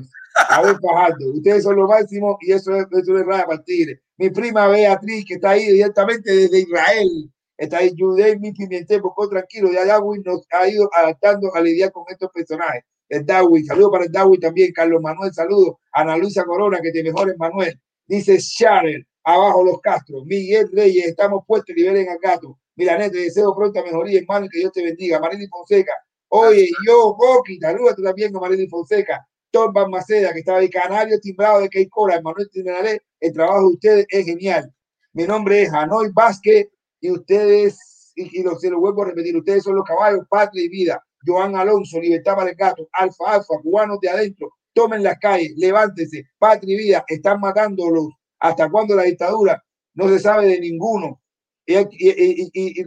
A 0.51 0.61
ver, 0.63 0.77
Fajardo. 0.81 1.31
Ustedes 1.33 1.63
son 1.63 1.77
lo 1.77 1.87
máximo 1.89 2.37
y 2.43 2.53
eso 2.53 2.75
es, 2.77 2.85
eso 2.93 3.19
es 3.19 3.25
raya 3.25 3.45
para 3.45 3.57
el 3.59 3.65
tigre. 3.65 4.03
Mi 4.19 4.29
prima 4.31 4.67
Beatriz, 4.69 5.25
que 5.27 5.35
está 5.35 5.51
ahí 5.51 5.65
directamente 5.73 6.31
desde 6.35 6.59
Israel. 6.61 7.09
Está 7.57 7.79
ahí 7.79 7.95
Judey, 7.97 8.39
mi 8.39 8.53
Pimentel, 8.53 9.01
Bocó 9.01 9.29
tranquilo. 9.31 9.71
Ya 9.73 9.87
Darwin 9.87 10.23
nos 10.27 10.43
ha 10.51 10.69
ido 10.69 10.91
adaptando 10.93 11.55
a 11.55 11.61
lidiar 11.63 11.91
con 11.91 12.05
estos 12.09 12.31
personajes. 12.33 12.83
El 13.09 13.25
Darwin, 13.25 13.65
saludo 13.65 13.91
para 13.93 14.05
el 14.05 14.13
Darwin 14.13 14.41
también. 14.41 14.73
Carlos 14.75 15.01
Manuel, 15.01 15.33
saludo. 15.33 15.79
Ana 15.93 16.19
Luisa 16.19 16.45
Corona, 16.45 16.81
que 16.83 16.91
te 16.93 17.03
mejores, 17.03 17.35
Manuel. 17.39 17.81
Dice 18.07 18.39
Sharon, 18.39 19.07
abajo 19.25 19.65
los 19.65 19.81
Castro. 19.81 20.25
Miguel 20.25 20.69
Reyes, 20.73 21.07
estamos 21.07 21.45
puestos, 21.47 21.75
liberen 21.75 22.09
al 22.09 22.19
gato. 22.19 22.59
Milanet, 22.77 23.13
te 23.13 23.19
deseo 23.19 23.55
pronta 23.55 23.83
mejoría, 23.83 24.21
hermano, 24.21 24.47
y 24.47 24.49
que 24.49 24.59
Dios 24.59 24.73
te 24.73 24.85
bendiga. 24.85 25.19
Marily 25.19 25.47
Fonseca, 25.49 25.93
oye, 26.29 26.69
yo, 26.87 27.17
Boqui, 27.17 27.59
saludos 27.59 27.97
también 28.03 28.33
con 28.33 28.43
Marily 28.43 28.69
Fonseca. 28.69 29.27
Tom 29.51 29.73
Maceda, 29.91 30.33
que 30.33 30.41
estaba 30.41 30.59
ahí, 30.59 30.69
Canario 30.69 31.19
Timbrado 31.19 31.61
de 31.61 31.71
Keikora, 31.71 32.21
Manuel 32.21 32.51
Tinaré, 32.51 33.01
el 33.21 33.33
trabajo 33.33 33.61
de 33.61 33.75
ustedes 33.75 34.07
es 34.11 34.27
genial. 34.27 34.71
Mi 35.15 35.25
nombre 35.25 35.63
es 35.63 35.73
Hanoi 35.73 36.11
Vázquez 36.13 36.69
y 37.01 37.11
ustedes, 37.11 38.13
y, 38.15 38.41
y 38.41 38.43
lo, 38.43 38.59
se 38.59 38.69
lo 38.69 38.81
vuelvo 38.81 39.03
a 39.03 39.07
repetir, 39.07 39.35
ustedes 39.35 39.63
son 39.63 39.77
los 39.77 39.85
caballos, 39.85 40.27
patria 40.29 40.63
y 40.63 40.69
vida. 40.69 41.03
Joan 41.25 41.57
Alonso, 41.57 41.99
Libertad 42.01 42.35
para 42.37 42.51
el 42.51 42.57
Gato, 42.57 42.89
Alfa 42.93 43.35
Alfa, 43.35 43.55
cubanos 43.63 43.99
de 44.01 44.11
adentro, 44.11 44.53
tomen 44.77 45.03
las 45.03 45.19
calles, 45.19 45.55
levántense, 45.57 46.29
patria 46.39 46.75
y 46.75 46.79
vida, 46.79 47.05
están 47.09 47.41
matándolos. 47.41 48.09
¿Hasta 48.39 48.69
cuándo 48.71 48.95
la 48.95 49.05
dictadura? 49.05 49.65
No 49.95 50.07
se 50.11 50.19
sabe 50.19 50.49
de 50.49 50.61
ninguno. 50.61 51.23
Y, 51.65 51.75
y- 51.75 52.51
y- 52.53 52.85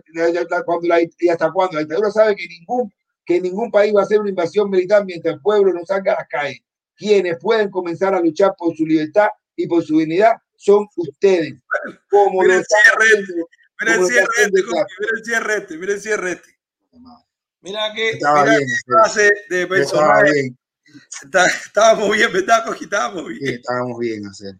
cuando 0.63 0.87
la- 0.87 1.01
y 1.01 1.27
hasta 1.29 1.51
cuándo 1.51 1.73
la 1.75 1.79
dictadura 1.81 2.11
sabe 2.11 2.35
que 2.35 2.47
ningún, 2.47 2.93
que 3.25 3.41
ningún 3.41 3.71
país 3.71 3.91
va 3.93 4.01
a 4.01 4.03
hacer 4.03 4.19
una 4.19 4.29
invasión 4.29 4.69
militar 4.69 5.03
mientras 5.03 5.33
el 5.33 5.41
pueblo 5.41 5.73
no 5.73 5.83
salga 5.85 6.13
a 6.13 6.17
las 6.19 6.27
calles. 6.29 6.59
Quienes 6.95 7.37
pueden 7.39 7.69
comenzar 7.71 8.13
a 8.13 8.21
luchar 8.21 8.53
por 8.57 8.75
su 8.77 8.85
libertad 8.85 9.29
y 9.55 9.67
por 9.67 9.83
su 9.83 9.97
dignidad 9.97 10.33
son 10.55 10.87
ustedes. 10.95 11.55
Como 12.09 12.41
Mira 12.41 12.55
el 12.57 12.63
cierre 12.65 13.23
haciendo- 13.23 13.47
Mira 13.81 13.95
el 13.95 14.05
cierre 14.05 14.25
este, 14.37 14.61
mira 14.61 15.11
el 15.17 15.23
cierre 15.25 15.57
este, 15.57 15.77
mira 15.77 15.93
el 15.93 15.99
cierre 16.01 16.31
este. 16.33 16.49
Mira 17.61 17.93
que, 17.95 18.11
mira 18.13 18.43
bien, 18.45 18.59
qué 18.59 18.65
clase 18.85 19.31
de 19.49 19.67
personaje. 19.67 20.49
Está- 21.23 21.45
estábamos 21.47 22.15
bien, 22.15 22.31
¿verdad, 22.31 22.65
Coqui? 22.65 22.85
Estábamos 22.85 23.27
bien. 23.27 23.39
sí, 23.41 23.53
estábamos 23.55 23.99
bien 23.99 24.25
hacer. 24.25 24.55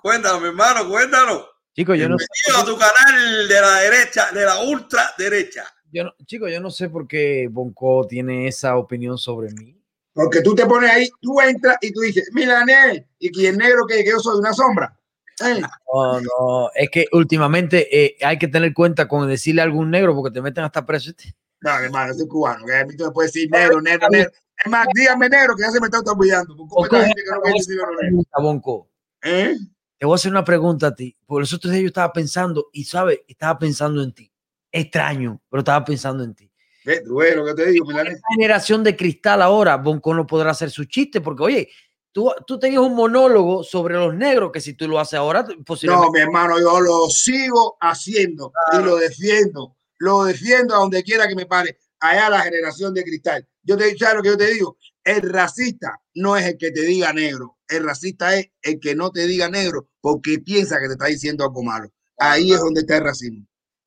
Cuéntanos, 0.00 0.40
mi 0.40 0.48
hermano, 0.48 0.88
cuéntanos. 0.88 1.46
Chicos, 1.74 1.98
yo 1.98 2.08
no 2.08 2.18
sé. 2.18 2.26
A 2.56 2.64
tu 2.64 2.76
canal 2.76 3.48
de 3.48 3.60
la 3.60 3.80
derecha, 3.80 4.30
de 4.32 4.44
la 4.44 4.60
ultra 4.62 5.10
derecha. 5.16 5.64
Yo 5.90 6.04
no, 6.04 6.14
chicos, 6.26 6.50
yo 6.52 6.60
no 6.60 6.70
sé 6.70 6.88
por 6.88 7.06
qué 7.08 7.48
Bonco 7.50 8.06
tiene 8.08 8.46
esa 8.48 8.76
opinión 8.76 9.16
sobre 9.18 9.50
mí. 9.52 9.74
Porque 10.12 10.42
tú 10.42 10.54
te 10.54 10.66
pones 10.66 10.90
ahí, 10.90 11.08
tú 11.20 11.40
entras 11.40 11.76
y 11.80 11.92
tú 11.92 12.00
dices, 12.00 12.28
Milanés, 12.32 13.04
y 13.18 13.30
que 13.30 13.48
el 13.48 13.56
negro 13.56 13.86
que, 13.86 14.02
que 14.02 14.10
yo 14.10 14.18
soy 14.18 14.38
una 14.38 14.52
sombra. 14.52 14.98
Eh, 15.44 15.60
No, 15.92 16.20
no, 16.20 16.70
es 16.74 16.90
que 16.90 17.06
últimamente 17.12 17.86
eh, 18.04 18.16
hay 18.22 18.38
que 18.38 18.48
tener 18.48 18.74
cuenta 18.74 19.06
con 19.06 19.28
decirle 19.28 19.60
a 19.60 19.64
algún 19.64 19.90
negro 19.90 20.14
porque 20.16 20.34
te 20.34 20.42
meten 20.42 20.64
hasta 20.64 20.84
preso. 20.84 21.12
No, 21.60 21.78
hermano, 21.78 22.14
soy 22.14 22.28
cubano, 22.28 22.64
que 22.64 22.76
a 22.76 22.84
mí 22.84 22.96
tú 22.96 23.04
me 23.04 23.10
puedes 23.10 23.32
decir 23.32 23.50
negro, 23.50 23.80
negro, 23.80 24.08
negro. 24.10 24.30
Es 24.64 24.70
más, 24.70 24.86
dígame 24.94 25.28
negro, 25.28 25.54
que 25.56 25.62
ya 25.62 25.70
se 25.70 25.80
me 25.80 25.86
está. 25.86 26.02
Porque 26.02 27.12
Bonco, 28.40 28.88
no. 29.22 29.30
¿Eh? 29.30 29.56
Te 29.98 30.06
voy 30.06 30.14
a 30.14 30.16
hacer 30.16 30.30
una 30.30 30.44
pregunta 30.44 30.88
a 30.88 30.94
ti. 30.94 31.16
Por 31.26 31.40
los 31.40 31.52
otros 31.52 31.72
días 31.72 31.82
yo 31.82 31.88
estaba 31.88 32.12
pensando, 32.12 32.68
y 32.72 32.84
sabes, 32.84 33.20
estaba 33.26 33.58
pensando 33.58 34.02
en 34.02 34.12
ti. 34.12 34.32
extraño, 34.70 35.40
pero 35.48 35.60
estaba 35.60 35.84
pensando 35.84 36.22
en 36.24 36.34
ti. 36.34 36.52
Lo 37.04 37.44
que 37.44 37.54
te 37.54 37.66
digo. 37.70 37.90
Esta 37.90 38.20
generación 38.34 38.82
de 38.82 38.96
cristal 38.96 39.42
ahora, 39.42 39.76
Bonco 39.76 40.14
no 40.14 40.26
podrá 40.26 40.52
hacer 40.52 40.70
su 40.70 40.84
chiste, 40.84 41.20
porque 41.20 41.42
oye, 41.42 41.68
tú, 42.12 42.30
tú 42.46 42.58
tenías 42.58 42.80
un 42.80 42.94
monólogo 42.94 43.62
sobre 43.62 43.94
los 43.94 44.14
negros 44.14 44.50
que 44.52 44.60
si 44.60 44.74
tú 44.74 44.88
lo 44.88 44.98
haces 44.98 45.18
ahora, 45.18 45.42
No, 45.42 45.64
posiblemente... 45.64 46.10
mi 46.12 46.20
hermano, 46.20 46.58
yo 46.58 46.80
lo 46.80 47.08
sigo 47.08 47.76
haciendo 47.80 48.52
y 48.72 48.82
lo 48.82 48.96
defiendo. 48.96 49.76
Lo 49.98 50.24
defiendo 50.24 50.74
a 50.74 50.78
donde 50.78 51.02
quiera 51.02 51.26
que 51.28 51.34
me 51.34 51.46
pare. 51.46 51.78
Allá 52.00 52.30
la 52.30 52.40
generación 52.42 52.94
de 52.94 53.02
cristal. 53.02 53.46
Yo 53.62 53.76
te 53.76 53.96
¿sabes 53.98 54.16
lo 54.16 54.22
que 54.22 54.28
yo 54.30 54.36
te 54.36 54.52
digo? 54.52 54.76
El 55.04 55.22
racista 55.22 56.00
no 56.14 56.36
es 56.36 56.46
el 56.46 56.56
que 56.56 56.70
te 56.70 56.82
diga 56.82 57.12
negro. 57.12 57.58
El 57.68 57.84
racista 57.84 58.36
es 58.36 58.50
el 58.62 58.78
que 58.78 58.94
no 58.94 59.10
te 59.10 59.26
diga 59.26 59.48
negro 59.50 59.88
porque 60.00 60.38
piensa 60.38 60.78
que 60.80 60.86
te 60.86 60.92
está 60.92 61.06
diciendo 61.06 61.44
algo 61.44 61.62
malo. 61.62 61.90
Ahí 62.18 62.52
es 62.52 62.60
donde 62.60 62.80
está 62.80 62.96
el 62.98 63.04
racismo. 63.04 63.46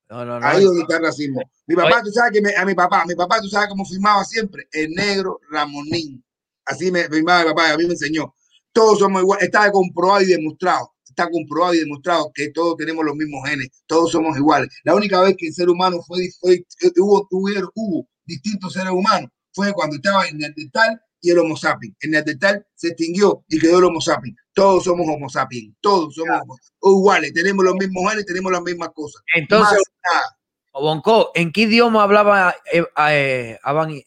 No, 0.10 0.26
no, 0.26 0.40
no. 0.40 0.46
Ahí 0.46 0.60
es 0.60 0.66
donde 0.66 0.82
está 0.82 0.98
el 0.98 1.04
racismo. 1.04 1.42
Mi 1.68 1.76
papá, 1.76 2.02
tú 2.04 2.12
sabes 2.12 2.32
que 2.34 2.42
me- 2.42 2.56
a 2.56 2.66
mi 2.66 2.76
papá, 2.76 3.06
mi 3.06 3.16
papá, 3.16 3.40
tú 3.42 3.48
sabes 3.48 3.70
cómo 3.70 3.86
firmaba 3.86 4.26
siempre, 4.26 4.68
el 4.74 4.92
negro 4.92 5.40
Ramonín. 5.50 6.24
Así 6.66 6.92
me 6.92 7.04
firmaba 7.08 7.44
mi 7.44 7.50
papá, 7.50 7.72
a 7.72 7.78
mí 7.78 7.86
me 7.86 7.94
enseñó. 7.94 8.36
Todos 8.74 9.00
somos 9.00 9.22
iguales, 9.22 9.46
está 9.46 9.72
comprobado 9.72 10.22
y 10.22 10.28
demostrado, 10.28 10.91
está 11.12 11.30
comprobado 11.30 11.74
y 11.76 11.80
demostrado 11.80 12.32
que 12.34 12.50
todos 12.52 12.76
tenemos 12.78 13.06
los 13.06 13.16
mismos 13.16 13.48
genes, 13.48 13.70
todos 13.86 14.12
somos 14.12 14.36
iguales. 14.38 14.70
La 14.84 14.96
única 14.96 15.22
vez 15.22 15.36
que 15.38 15.48
el 15.48 15.54
ser 15.54 15.70
humano 15.70 16.02
fue, 16.06 16.30
fue 16.40 16.66
hubo, 16.98 17.28
hubo, 17.30 17.72
hubo 17.76 18.08
distintos 18.26 18.74
seres 18.74 18.92
humanos 18.92 19.30
fue 19.54 19.74
cuando 19.74 19.96
estaba 19.98 20.26
el 20.26 20.38
Neandertal 20.38 21.02
y 21.20 21.32
el 21.32 21.40
Homo 21.40 21.56
sapiens. 21.56 21.96
El 22.00 22.12
Neandertal 22.12 22.66
se 22.76 22.90
extinguió 22.90 23.44
y 23.48 23.60
quedó 23.60 23.80
el 23.80 23.86
Homo 23.86 24.02
sapiens. 24.02 24.38
Todos 24.54 24.84
somos 24.84 25.08
Homo 25.08 25.30
sapiens, 25.30 25.76
todos 25.82 26.16
somos 26.16 26.44
iguales, 26.82 27.34
tenemos 27.34 27.64
los 27.64 27.76
mismos 27.76 28.10
genes, 28.10 28.26
tenemos 28.26 28.52
las 28.52 28.62
mismas 28.62 28.90
cosas. 28.94 29.22
Entonces, 29.36 29.78
Más 29.78 30.14
nada. 30.14 30.38
Bonco, 30.74 31.32
¿en 31.36 31.52
qué 31.52 31.62
idioma 31.62 32.04
hablaba 32.04 32.56
eh, 32.72 32.84
eh. 33.10 33.60
Adán 33.62 33.92
y 33.92 34.04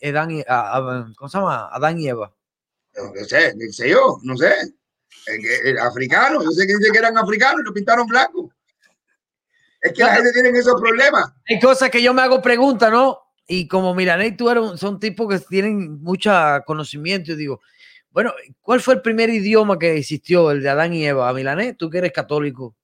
Eva? 2.09 2.35
No 2.97 3.25
sé, 3.27 3.55
no 3.55 3.73
sé 3.73 3.91
yo, 3.91 4.19
no 4.23 4.37
sé. 4.37 4.55
El, 5.27 5.41
que- 5.41 5.71
el 5.71 5.79
africano, 5.79 6.43
yo 6.43 6.51
sé 6.51 6.67
que 6.67 6.77
dice 6.77 6.91
que 6.93 6.99
eran 6.99 7.17
africanos 7.19 7.61
y 7.63 7.65
lo 7.65 7.73
pintaron 7.75 8.07
blanco. 8.07 8.51
Es 9.81 9.93
que 9.93 10.03
la 10.03 10.15
gente 10.17 10.33
tiene 10.33 10.49
esos 10.59 10.81
problemas. 10.81 11.33
Hay 11.49 11.61
cosas 11.61 11.91
que 11.91 12.03
yo 12.03 12.15
me 12.15 12.23
hago 12.23 12.41
preguntas, 12.41 12.91
¿no? 12.91 13.21
Y 13.47 13.69
como 13.69 13.95
Milanés 13.95 14.33
y 14.33 14.37
tú 14.37 14.49
eres 14.49 14.63
un- 14.63 14.79
son 14.79 14.99
tipos 14.99 15.29
que 15.29 15.39
tienen 15.47 16.01
mucho 16.03 16.33
conocimiento, 16.67 17.33
y 17.33 17.37
digo, 17.37 17.61
bueno, 18.11 18.33
¿cuál 18.63 18.81
fue 18.81 18.95
el 18.95 19.03
primer 19.03 19.29
idioma 19.29 19.79
que 19.79 19.97
existió, 19.97 20.51
el 20.51 20.63
de 20.63 20.71
Adán 20.71 20.95
y 20.95 21.05
Eva? 21.07 21.33
Milanés, 21.35 21.77
tú 21.77 21.91
que 21.91 21.99
eres 21.99 22.13
católico. 22.13 22.75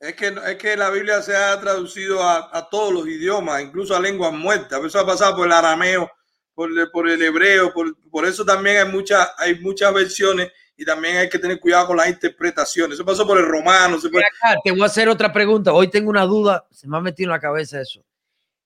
Es 0.00 0.14
que, 0.14 0.26
es 0.48 0.56
que 0.56 0.76
la 0.76 0.90
Biblia 0.90 1.22
se 1.22 1.34
ha 1.36 1.58
traducido 1.60 2.22
a, 2.22 2.50
a 2.52 2.68
todos 2.68 2.92
los 2.92 3.06
idiomas, 3.06 3.62
incluso 3.62 3.94
a 3.96 4.00
lenguas 4.00 4.32
muertas. 4.32 4.82
Eso 4.84 4.98
ha 4.98 5.06
pasado 5.06 5.36
por 5.36 5.46
el 5.46 5.52
arameo, 5.52 6.10
por, 6.54 6.70
el- 6.70 6.90
por 6.90 7.08
el 7.08 7.22
hebreo, 7.22 7.72
por, 7.72 7.96
por 8.10 8.26
eso 8.26 8.44
también 8.44 8.78
hay, 8.78 8.92
muchas 8.92 9.30
hay 9.38 9.60
muchas 9.60 9.94
versiones 9.94 10.50
y 10.76 10.84
también 10.84 11.16
hay 11.18 11.28
que 11.28 11.38
tener 11.38 11.60
cuidado 11.60 11.88
con 11.88 11.96
las 11.96 12.08
interpretaciones. 12.08 12.94
Eso 12.94 13.04
pasó 13.04 13.26
por 13.26 13.38
el 13.38 13.46
romano. 13.46 14.00
se 14.00 14.08
fue- 14.08 14.22
Ah, 14.42 14.56
te 14.64 14.70
voy 14.72 14.82
a 14.82 14.86
hacer 14.86 15.08
otra 15.08 15.32
pregunta. 15.32 15.72
Hoy 15.72 15.88
tengo 15.88 16.10
una 16.10 16.24
duda, 16.24 16.66
se 16.70 16.88
me 16.88 16.96
ha 16.96 17.00
metido 17.00 17.28
en 17.28 17.32
la 17.32 17.40
cabeza 17.40 17.80
eso. 17.80 18.04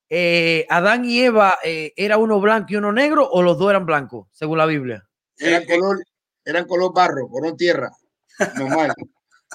Eh, 0.09 0.67
¿Adán 0.71 1.05
y 1.05 1.21
Eva 1.21 1.59
eh, 1.65 1.93
era 1.97 2.17
uno 2.17 2.41
blanco 2.41 2.69
y 2.71 2.77
uno 2.77 2.93
negro 2.93 3.29
o 3.29 3.43
los 3.43 3.59
dos 3.59 3.71
eran 3.71 3.87
blancos, 3.87 4.29
según 4.33 4.59
la 4.59 4.67
Biblia? 4.67 5.05
Eran 5.37 5.65
color, 5.65 5.99
eran 6.45 6.65
color 6.67 6.95
barro, 6.95 7.29
color 7.29 7.57
tierra, 7.57 7.91
normal. 8.57 8.93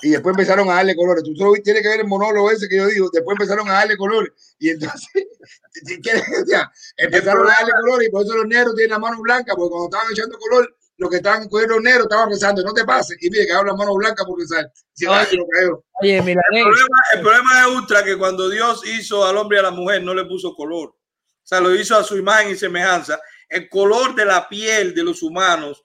Y 0.01 0.09
después 0.09 0.33
empezaron 0.33 0.69
a 0.69 0.75
darle 0.75 0.95
colores. 0.95 1.23
Tú 1.23 1.35
solo 1.35 1.53
tienes 1.63 1.81
que 1.83 1.87
ver 1.89 1.99
el 2.01 2.07
monólogo 2.07 2.49
ese 2.51 2.67
que 2.67 2.77
yo 2.77 2.87
digo. 2.87 3.09
Después 3.11 3.35
empezaron 3.39 3.67
a 3.69 3.73
darle 3.73 3.97
colores. 3.97 4.31
Y 4.57 4.69
entonces, 4.69 5.09
si 5.71 6.01
quieres, 6.01 6.23
o 6.41 6.45
sea, 6.45 6.71
empezaron 6.97 7.45
a 7.47 7.53
darle 7.53 7.71
colores. 7.81 8.07
Y 8.07 8.11
por 8.11 8.23
eso 8.25 8.35
los 8.35 8.45
negros 8.47 8.75
tienen 8.75 8.91
la 8.91 8.99
mano 8.99 9.21
blanca. 9.21 9.53
Porque 9.55 9.69
cuando 9.69 9.85
estaban 9.87 10.11
echando 10.11 10.37
color, 10.39 10.75
los 11.01 11.09
que 11.09 11.15
estaban 11.17 11.49
cogiendo 11.49 11.75
los 11.75 11.83
negros 11.83 12.03
estaban 12.03 12.29
rezando. 12.29 12.61
No 12.61 12.73
te 12.73 12.85
pases. 12.85 13.17
Y 13.19 13.29
mire, 13.31 13.47
quedaron 13.47 13.65
la 13.65 13.75
mano 13.75 13.95
blanca 13.95 14.23
por 14.23 14.39
rezar. 14.39 14.71
Si 14.93 15.07
Oye. 15.07 15.35
lo. 15.35 15.83
Oye, 15.99 16.17
El 16.17 16.23
Milanés, 16.23 16.63
problema, 16.63 16.97
el 17.13 17.21
problema 17.21 17.61
es 17.61 17.67
ultra 17.75 18.03
que 18.03 18.17
cuando 18.17 18.47
Dios 18.47 18.85
hizo 18.85 19.25
al 19.25 19.35
hombre 19.35 19.57
y 19.57 19.61
a 19.61 19.63
la 19.63 19.71
mujer 19.71 20.03
no 20.03 20.13
le 20.13 20.25
puso 20.25 20.53
color. 20.53 20.89
O 20.89 20.95
sea, 21.43 21.59
lo 21.59 21.73
hizo 21.75 21.97
a 21.97 22.03
su 22.03 22.17
imagen 22.17 22.51
y 22.51 22.55
semejanza. 22.55 23.19
El 23.49 23.67
color 23.67 24.13
de 24.13 24.25
la 24.25 24.47
piel 24.47 24.93
de 24.93 25.03
los 25.03 25.23
humanos, 25.23 25.83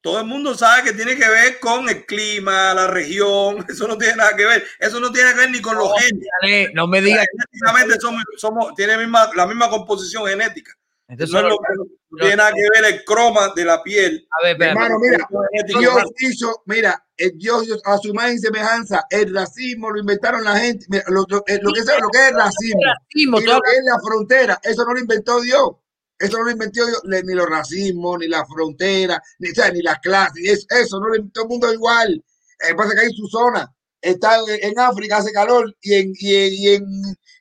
todo 0.00 0.18
el 0.20 0.24
mundo 0.24 0.54
sabe 0.54 0.84
que 0.84 0.92
tiene 0.94 1.14
que 1.14 1.28
ver 1.28 1.60
con 1.60 1.86
el 1.86 2.06
clima, 2.06 2.72
la 2.72 2.86
región. 2.86 3.66
Eso 3.68 3.86
no 3.86 3.98
tiene 3.98 4.16
nada 4.16 4.34
que 4.34 4.46
ver. 4.46 4.66
Eso 4.78 4.98
no 4.98 5.12
tiene 5.12 5.32
que 5.32 5.40
ver 5.40 5.50
ni 5.50 5.60
con 5.60 5.76
los 5.76 5.92
genes. 6.00 6.70
No 6.72 6.86
me 6.86 7.02
digas. 7.02 7.26
Genéticamente 7.30 8.00
somos, 8.00 8.22
somos, 8.38 8.74
tiene 8.74 8.96
misma, 8.96 9.30
la 9.36 9.46
misma 9.46 9.68
composición 9.68 10.26
genética. 10.26 10.72
Entonces, 11.08 11.32
No, 11.32 11.40
es 11.40 11.44
lo 11.48 11.58
que- 11.58 11.74
no 12.10 12.18
tiene 12.20 12.36
nada 12.36 12.52
que 12.52 12.60
ver 12.82 12.94
el 12.94 13.04
croma 13.04 13.52
de 13.56 13.64
la 13.64 13.82
piel. 13.82 14.26
a 14.38 14.44
ver, 14.44 14.58
Mi 14.58 14.64
espérate. 14.66 14.84
hermano, 14.84 14.98
mira, 15.00 15.28
Genética 15.52 15.78
Dios 15.80 16.02
hizo, 16.20 16.62
mira, 16.66 17.06
el 17.16 17.32
Dios 17.38 17.64
hizo 17.64 17.80
a 17.84 17.98
su 17.98 18.08
imagen 18.08 18.36
y 18.36 18.38
semejanza, 18.38 19.04
el 19.10 19.34
racismo 19.34 19.90
lo 19.90 20.00
inventaron 20.00 20.44
la 20.44 20.58
gente. 20.58 20.86
Mira, 20.88 21.04
lo, 21.08 21.24
lo- 21.28 21.44
eh, 21.46 21.58
lo 21.62 21.72
que, 21.72 21.80
es, 21.80 21.86
lo 22.00 22.08
que 22.10 22.18
es 22.18 22.28
el 22.28 22.34
racismo 22.34 22.80
Racismo, 22.84 23.40
y 23.40 23.44
lo 23.44 23.60
que 23.60 23.70
es 23.72 23.84
la 23.84 23.98
frontera, 24.00 24.60
eso 24.62 24.84
no 24.84 24.92
lo 24.94 25.00
inventó 25.00 25.40
Dios. 25.40 25.70
Eso 26.18 26.36
no 26.38 26.44
lo 26.44 26.50
inventó 26.50 26.84
Dios, 26.84 27.00
ni 27.04 27.34
los 27.34 27.48
racismos, 27.48 28.18
ni 28.18 28.26
la 28.26 28.44
frontera, 28.46 29.22
ni, 29.38 29.50
o 29.50 29.54
sea, 29.54 29.70
ni 29.70 29.80
las 29.82 29.98
clases. 30.00 30.42
es- 30.44 30.66
eso 30.68 30.98
no 31.00 31.08
lo 31.08 31.16
inventó 31.16 31.42
el 31.42 31.48
mundo 31.48 31.72
igual. 31.72 32.22
Eh, 32.68 32.74
pasa 32.74 32.94
que 32.94 33.00
hay 33.02 33.12
su 33.12 33.26
zona. 33.28 33.72
Está 34.00 34.36
en, 34.38 34.70
en 34.72 34.78
África 34.78 35.18
hace 35.18 35.32
calor 35.32 35.74
y 35.80 35.94
en, 35.94 36.12
y 36.14 36.34
en, 36.34 36.52
y 36.54 36.68
en, 36.74 36.84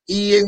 y 0.08 0.38
en, 0.38 0.48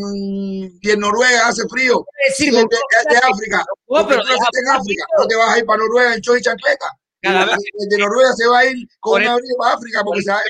y 0.82 0.90
en 0.90 1.00
Noruega 1.00 1.48
hace 1.48 1.68
frío. 1.70 2.06
decir, 2.30 2.54
de, 2.54 2.60
de- 2.62 3.10
de 3.10 3.18
África. 3.18 3.64
No, 3.90 4.08
pero 4.08 4.22
tú 4.22 4.28
naciste 4.30 4.60
en 4.66 4.70
África, 4.70 5.06
no 5.18 5.28
te 5.28 5.36
vas 5.36 5.56
a 5.56 5.60
ir 5.60 5.66
para 5.66 5.80
Noruega 5.80 6.14
en 6.16 6.20
y 6.20 6.42
chancleta. 6.42 6.88
Cada 7.22 7.44
Y 7.44 7.48
vez 7.50 7.90
de 7.90 7.98
Noruega 7.98 8.32
se 8.34 8.48
va 8.48 8.60
a 8.60 8.66
ir 8.66 8.88
con 9.02 9.22
una 9.22 9.34
abrigo 9.34 9.58
para 9.58 9.76
África 9.76 10.02
porque 10.04 10.22
se 10.22 10.32
va- 10.32 10.42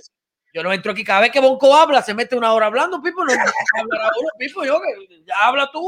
Yo 0.54 0.62
no 0.64 0.72
entro 0.72 0.92
aquí. 0.92 1.04
Cada 1.04 1.22
vez 1.22 1.32
que 1.32 1.40
Bonco 1.40 1.76
habla, 1.76 2.04
se 2.04 2.14
mete 2.14 2.36
una 2.36 2.54
hora 2.54 2.68
hablando, 2.68 3.02
Pipo. 3.02 3.26
No, 3.26 3.34
no 3.36 3.42
Pipo, 4.38 4.64
yo 4.64 4.80
que 4.80 5.24
ya 5.26 5.34
habla 5.48 5.70
tú. 5.74 5.88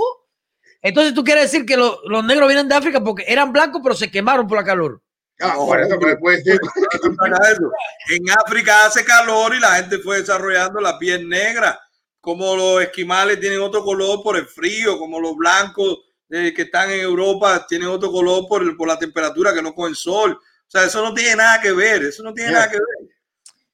Entonces 0.82 1.14
tú 1.14 1.24
quieres 1.24 1.44
decir 1.52 1.64
que 1.66 1.78
lo- 1.78 2.00
los 2.06 2.24
negros 2.26 2.48
vienen 2.48 2.68
de 2.68 2.74
África 2.76 3.00
porque 3.04 3.24
eran 3.28 3.54
blancos, 3.54 3.82
pero 3.84 3.94
se 3.96 4.10
quemaron 4.10 4.48
por 4.48 4.58
la 4.58 4.64
calor. 4.64 5.00
Ah, 5.40 5.54
No, 5.56 5.66
por 5.68 5.80
eso 5.80 5.98
puede 6.20 6.42
ser. 6.44 6.60
En 8.10 8.30
África 8.46 8.86
hace 8.88 9.04
calor 9.06 9.54
y 9.56 9.60
la 9.60 9.76
gente 9.76 10.00
fue 10.00 10.20
desarrollando 10.22 10.80
la 10.82 10.98
piel 10.98 11.28
negra. 11.30 11.80
Como 12.22 12.56
los 12.56 12.82
esquimales 12.84 13.40
tienen 13.40 13.60
otro 13.60 13.84
color 13.84 14.22
por 14.24 14.38
el 14.38 14.46
frío, 14.46 14.98
como 15.00 15.20
los 15.20 15.36
blancos 15.36 16.00
eh, 16.30 16.54
que 16.56 16.62
están 16.62 16.90
en 16.92 17.02
Europa 17.02 17.66
tienen 17.68 17.90
otro 17.90 18.10
color 18.12 18.48
por, 18.48 18.62
el- 18.62 18.78
por 18.78 18.88
la 18.88 18.98
temperatura 18.98 19.54
que 19.54 19.62
no 19.62 19.74
cogen 19.76 19.96
sol. 19.96 20.32
O 20.34 20.70
sea, 20.72 20.86
eso 20.86 21.02
no 21.04 21.14
tiene 21.14 21.36
nada 21.36 21.60
que 21.60 21.72
ver. 21.74 22.04
Eso 22.04 22.24
no 22.24 22.34
tiene 22.34 22.52
Yeah. 22.52 22.60
nada 22.60 22.72
que 22.72 22.78
ver. 22.78 23.10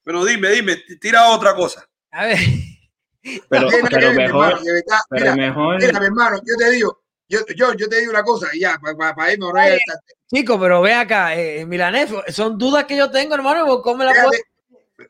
Pero 0.04 0.26
dime, 0.26 0.50
dime, 0.52 0.78
tira 1.00 1.28
otra 1.30 1.54
cosa. 1.54 1.88
A 2.12 2.26
ver. 2.26 2.38
Pero, 3.50 3.68
pero 3.90 4.08
ver, 4.08 4.16
mejor, 4.16 4.46
hermano, 4.54 4.62
de 4.64 4.72
verdad. 4.74 5.00
pero 5.10 5.22
Mira, 5.34 5.36
mejor. 5.36 5.78
mira, 5.82 6.00
mi 6.00 6.06
hermano, 6.06 6.38
yo 6.46 6.56
te 6.58 6.70
digo, 6.72 7.04
yo, 7.28 7.40
yo, 7.58 7.74
yo 7.74 7.90
te 7.90 8.00
digo 8.00 8.12
una 8.12 8.24
cosa 8.24 8.48
y 8.54 8.62
ya, 8.62 8.80
para 8.80 8.94
irme 8.94 9.06
a 9.34 9.38
Noruega, 9.38 9.76
está- 9.76 10.00
Chicos, 10.34 10.58
pero 10.62 10.82
ve 10.82 10.94
acá, 10.94 11.36
eh, 11.36 11.66
Milanés, 11.66 12.10
son 12.30 12.58
dudas 12.58 12.86
que 12.86 12.96
yo 12.96 13.12
tengo, 13.12 13.36
hermano. 13.36 13.66
Bonco 13.66 13.96
me 13.98 14.06
la 14.06 14.14
puede- 14.14 14.44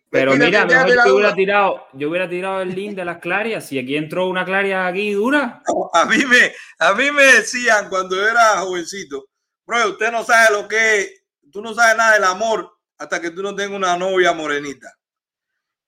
Pero 0.10 0.36
mira, 0.36 0.66
mejor 0.66 1.04
que 1.04 1.12
hubiera 1.12 1.36
tirado, 1.36 1.88
yo 1.94 2.10
hubiera 2.10 2.30
tirado 2.30 2.62
el 2.62 2.76
link 2.76 2.96
de 2.96 3.06
las 3.06 3.20
clarias. 3.20 3.66
Si 3.66 3.80
aquí 3.80 3.96
entró 3.96 4.28
una 4.28 4.44
claria 4.44 4.86
aquí 4.86 5.14
dura, 5.14 5.64
A 5.94 6.06
mí 6.06 6.26
me, 6.26 6.54
a 6.80 6.94
mí 6.94 7.12
me 7.12 7.24
decían 7.24 7.88
cuando 7.90 8.28
era 8.28 8.58
jovencito, 8.60 9.30
bro, 9.66 9.92
usted 9.92 10.12
no 10.12 10.24
sabe 10.24 10.58
lo 10.60 10.68
que 10.68 11.00
es, 11.00 11.24
tú 11.52 11.62
no 11.62 11.74
sabes 11.74 11.98
nada 11.98 12.14
del 12.14 12.26
amor 12.26 12.70
hasta 12.98 13.22
que 13.22 13.32
tú 13.32 13.42
no 13.42 13.56
tengas 13.56 13.78
una 13.78 13.98
novia 13.98 14.34
morenita. 14.34 14.94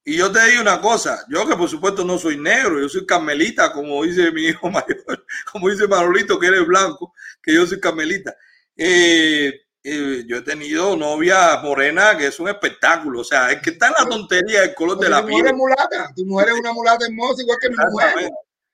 Y 0.06 0.18
yo 0.18 0.32
te 0.32 0.44
digo 0.46 0.62
una 0.62 0.80
cosa, 0.82 1.26
yo 1.30 1.48
que 1.48 1.56
por 1.56 1.70
supuesto 1.70 2.04
no 2.06 2.18
soy 2.18 2.38
negro, 2.38 2.80
yo 2.80 2.90
soy 2.90 3.06
carmelita, 3.06 3.72
como 3.72 4.04
dice 4.04 4.32
mi 4.32 4.44
hijo 4.44 4.70
mayor, 4.72 5.26
como 5.52 5.70
dice 5.70 5.88
Manolito, 5.88 6.40
que 6.40 6.48
eres 6.48 6.66
blanco, 6.66 7.14
que 7.44 7.54
yo 7.54 7.68
soy 7.68 7.80
carmelita. 7.80 8.34
Eh, 8.76 9.54
eh, 9.84 10.24
yo 10.28 10.38
he 10.38 10.42
tenido 10.42 10.96
novia 10.98 11.58
morena 11.64 12.18
que 12.18 12.28
es 12.28 12.40
un 12.40 12.50
espectáculo, 12.50 13.22
o 13.22 13.24
sea, 13.24 13.52
es 13.52 13.62
que 13.62 13.72
está 13.72 13.88
en 13.88 13.94
la 14.00 14.06
tontería 14.10 14.64
el 14.64 14.76
color 14.76 15.00
de 15.00 15.10
la 15.10 15.22
tu 15.22 15.30
mujer 15.30 15.44
piel. 15.44 15.48
es 15.48 15.58
mulata, 15.58 16.12
tu 16.16 16.26
mujer 16.26 16.50
es 16.50 16.54
una 16.60 16.74
mulata 16.74 17.06
hermosa 17.06 17.42
igual 17.42 17.58
que 17.62 17.70
mi 17.70 17.76
mujer. 17.92 18.30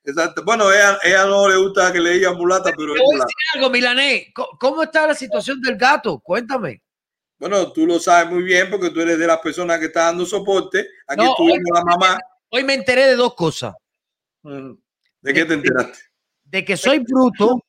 Exacto. 0.07 0.43
Bueno, 0.43 0.71
ella, 0.71 0.99
ella 1.03 1.25
no 1.25 1.47
le 1.49 1.57
gusta 1.57 1.91
que 1.91 1.99
le 1.99 2.11
digan 2.11 2.35
mulata, 2.37 2.71
pero 2.77 2.93
Te 2.93 2.99
es 2.99 3.03
voy 3.03 3.13
a 3.13 3.17
mulata. 3.17 3.25
decir 3.25 3.35
algo, 3.55 3.69
Milanés. 3.71 4.27
Co- 4.35 4.57
¿Cómo 4.59 4.83
está 4.83 5.07
la 5.07 5.15
situación 5.15 5.59
del 5.61 5.77
gato? 5.77 6.19
Cuéntame. 6.19 6.81
Bueno, 7.39 7.71
tú 7.71 7.85
lo 7.87 7.99
sabes 7.99 8.31
muy 8.31 8.43
bien 8.43 8.69
porque 8.69 8.91
tú 8.91 9.01
eres 9.01 9.17
de 9.17 9.25
las 9.27 9.39
personas 9.39 9.79
que 9.79 9.85
está 9.87 10.05
dando 10.05 10.25
soporte. 10.25 10.87
Aquí 11.07 11.23
No, 11.23 11.31
estuvimos 11.31 11.57
hoy- 11.57 11.71
la 11.73 11.83
mamá. 11.83 12.19
Hoy 12.49 12.63
me 12.63 12.75
enteré 12.75 13.07
de 13.07 13.15
dos 13.15 13.33
cosas. 13.33 13.73
¿De 14.43 15.33
qué 15.33 15.43
te 15.45 15.55
enteraste? 15.55 15.97
De 16.43 16.63
que 16.63 16.77
soy 16.77 16.99
bruto 16.99 17.63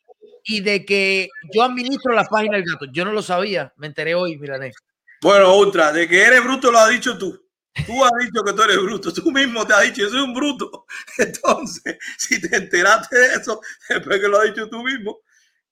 y 0.47 0.61
de 0.61 0.85
que 0.85 1.29
yo 1.53 1.63
administro 1.63 2.13
la 2.13 2.25
página 2.25 2.57
del 2.57 2.67
gato. 2.67 2.87
Yo 2.93 3.05
no 3.05 3.13
lo 3.13 3.23
sabía. 3.23 3.73
Me 3.77 3.89
enteré 3.89 4.15
hoy, 4.15 4.39
Milanés. 4.39 4.75
Bueno, 5.21 5.53
otra, 5.53 5.93
de 5.93 6.09
que 6.09 6.23
eres 6.23 6.43
bruto 6.43 6.71
lo 6.71 6.79
has 6.79 6.91
dicho 6.91 7.19
tú. 7.19 7.43
Tú 7.85 8.05
has 8.05 8.13
dicho 8.21 8.43
que 8.43 8.53
tú 8.55 8.63
eres 8.63 8.79
bruto, 8.79 9.13
tú 9.13 9.31
mismo 9.31 9.67
te 9.67 9.75
has 9.75 9.83
dicho, 9.83 10.03
yo 10.03 10.09
soy 10.09 10.21
un 10.21 10.33
bruto. 10.33 10.87
Entonces, 11.19 11.99
si 12.17 12.41
te 12.41 12.57
enteraste 12.57 13.19
de 13.19 13.35
eso, 13.35 13.61
después 13.89 14.19
que 14.21 14.29
lo 14.29 14.41
has 14.41 14.47
dicho 14.47 14.69
tú 14.69 14.83
mismo, 14.83 15.19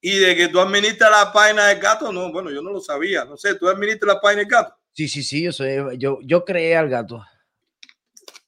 y 0.00 0.18
de 0.18 0.36
que 0.36 0.48
tú 0.48 0.60
administras 0.60 1.10
la 1.10 1.32
página 1.32 1.68
del 1.68 1.80
gato, 1.80 2.12
no, 2.12 2.30
bueno, 2.30 2.50
yo 2.50 2.60
no 2.60 2.72
lo 2.72 2.80
sabía, 2.80 3.24
no 3.24 3.38
sé, 3.38 3.54
tú 3.54 3.68
administras 3.68 4.16
la 4.16 4.20
página 4.20 4.40
del 4.40 4.50
gato. 4.50 4.76
Sí, 4.92 5.08
sí, 5.08 5.22
sí, 5.22 5.42
yo 5.44 5.52
soy, 5.52 5.96
yo, 5.96 6.18
yo 6.22 6.44
creé 6.44 6.76
al 6.76 6.90
gato. 6.90 7.24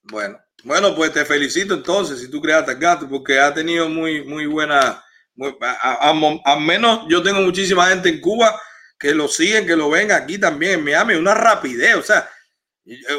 Bueno, 0.02 0.38
bueno, 0.64 0.94
pues 0.94 1.12
te 1.12 1.24
felicito 1.24 1.72
entonces 1.72 2.20
si 2.20 2.30
tú 2.30 2.42
creaste 2.42 2.72
el 2.72 2.78
gato, 2.78 3.08
porque 3.08 3.40
ha 3.40 3.54
tenido 3.54 3.88
muy, 3.88 4.22
muy 4.22 4.44
buena, 4.44 5.02
a- 5.60 5.90
a- 5.90 6.10
a- 6.10 6.52
al 6.52 6.60
menos 6.60 7.06
yo 7.08 7.22
tengo 7.22 7.40
muchísima 7.40 7.88
gente 7.88 8.08
en 8.08 8.20
Cuba 8.20 8.58
que 8.98 9.14
lo 9.14 9.28
siguen, 9.28 9.66
que 9.66 9.76
lo 9.76 9.90
ven 9.90 10.10
aquí 10.12 10.38
también 10.38 10.72
en 10.78 10.84
Miami, 10.84 11.14
una 11.14 11.34
rapidez, 11.34 11.96
o 11.96 12.02
sea, 12.02 12.28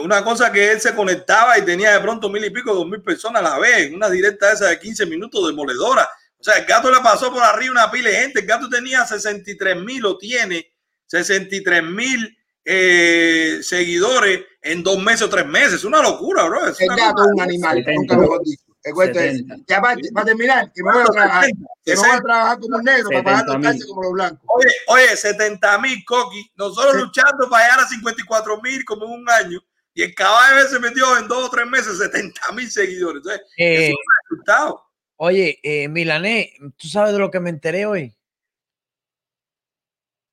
una 0.01 0.23
cosa 0.23 0.51
que 0.51 0.71
él 0.71 0.79
se 0.81 0.95
conectaba 0.95 1.57
y 1.57 1.63
tenía 1.63 1.91
de 1.93 1.99
pronto 1.99 2.29
mil 2.29 2.43
y 2.45 2.49
pico, 2.49 2.73
dos 2.73 2.87
mil 2.87 3.01
personas 3.01 3.43
a 3.43 3.49
la 3.49 3.59
vez, 3.59 3.91
una 3.93 4.09
directa 4.09 4.51
esa 4.53 4.67
de 4.69 4.79
15 4.79 5.05
minutos 5.05 5.45
demoledora. 5.45 6.07
O 6.39 6.43
sea, 6.43 6.55
el 6.55 6.65
gato 6.65 6.89
le 6.89 6.99
pasó 7.01 7.31
por 7.33 7.43
arriba 7.43 7.71
una 7.73 7.91
pila 7.91 8.09
de 8.09 8.15
gente. 8.15 8.39
El 8.39 8.45
gato 8.45 8.69
tenía 8.69 9.05
63 9.05 9.75
mil 9.81 10.05
o 10.05 10.17
tiene 10.17 10.71
63 11.07 11.83
mil 11.83 12.37
eh, 12.63 13.59
seguidores 13.61 14.41
en 14.61 14.83
dos 14.83 15.01
meses 15.01 15.23
o 15.23 15.29
tres 15.29 15.45
meses. 15.45 15.73
Es 15.75 15.83
una 15.83 16.01
locura, 16.01 16.43
bro. 16.45 16.67
Es 16.67 16.79
El 16.79 16.89
una 16.91 17.07
gato 17.07 17.23
es 17.23 17.29
un 17.33 17.41
animal, 17.41 17.83
nunca 17.95 18.17
mejor 18.17 18.43
dicho. 18.43 18.63
Cuento 18.93 19.19
es, 19.19 19.43
ya 19.67 19.81
para, 19.81 19.99
para 20.13 20.25
terminar, 20.25 20.71
que 20.73 20.83
me 20.83 20.91
voy 20.91 21.01
a 21.01 21.05
trabajar, 21.05 21.45
que 21.83 21.93
me 21.93 21.95
voy 21.99 22.09
a 22.09 22.21
trabajar 22.21 22.59
como 22.59 22.77
un 22.77 22.83
negro 22.83 23.09
para 23.09 23.23
pagar 23.23 23.45
los 23.45 23.55
70,000. 23.55 23.63
taxis 23.63 23.85
como 23.87 24.01
los 24.03 24.11
blancos. 24.13 24.41
Oye, 24.47 24.71
oye, 24.87 25.15
70 25.17 25.77
mil 25.79 26.05
coqui. 26.05 26.51
Nosotros 26.55 26.95
luchando 26.95 27.49
para 27.49 27.63
llegar 27.65 27.79
a 27.85 27.87
54 27.87 28.61
mil 28.61 28.83
como 28.85 29.05
en 29.05 29.11
un 29.21 29.29
año. 29.29 29.59
Y 29.93 30.03
el 30.03 30.13
caballo 30.13 30.67
se 30.67 30.79
metió 30.79 31.17
en 31.17 31.27
dos 31.27 31.45
o 31.45 31.49
tres 31.49 31.65
meses 31.65 31.97
70 31.97 32.51
mil 32.51 32.69
seguidores. 32.69 33.17
Entonces, 33.23 33.41
Eh, 33.57 33.75
eso 33.75 33.85
es 33.85 33.91
un 33.93 34.29
resultado. 34.29 34.83
Oye, 35.15 35.59
eh, 35.63 35.87
Milané, 35.87 36.53
¿tú 36.77 36.87
sabes 36.87 37.13
de 37.13 37.19
lo 37.19 37.31
que 37.31 37.39
me 37.39 37.49
enteré 37.49 37.87
hoy? 37.87 38.13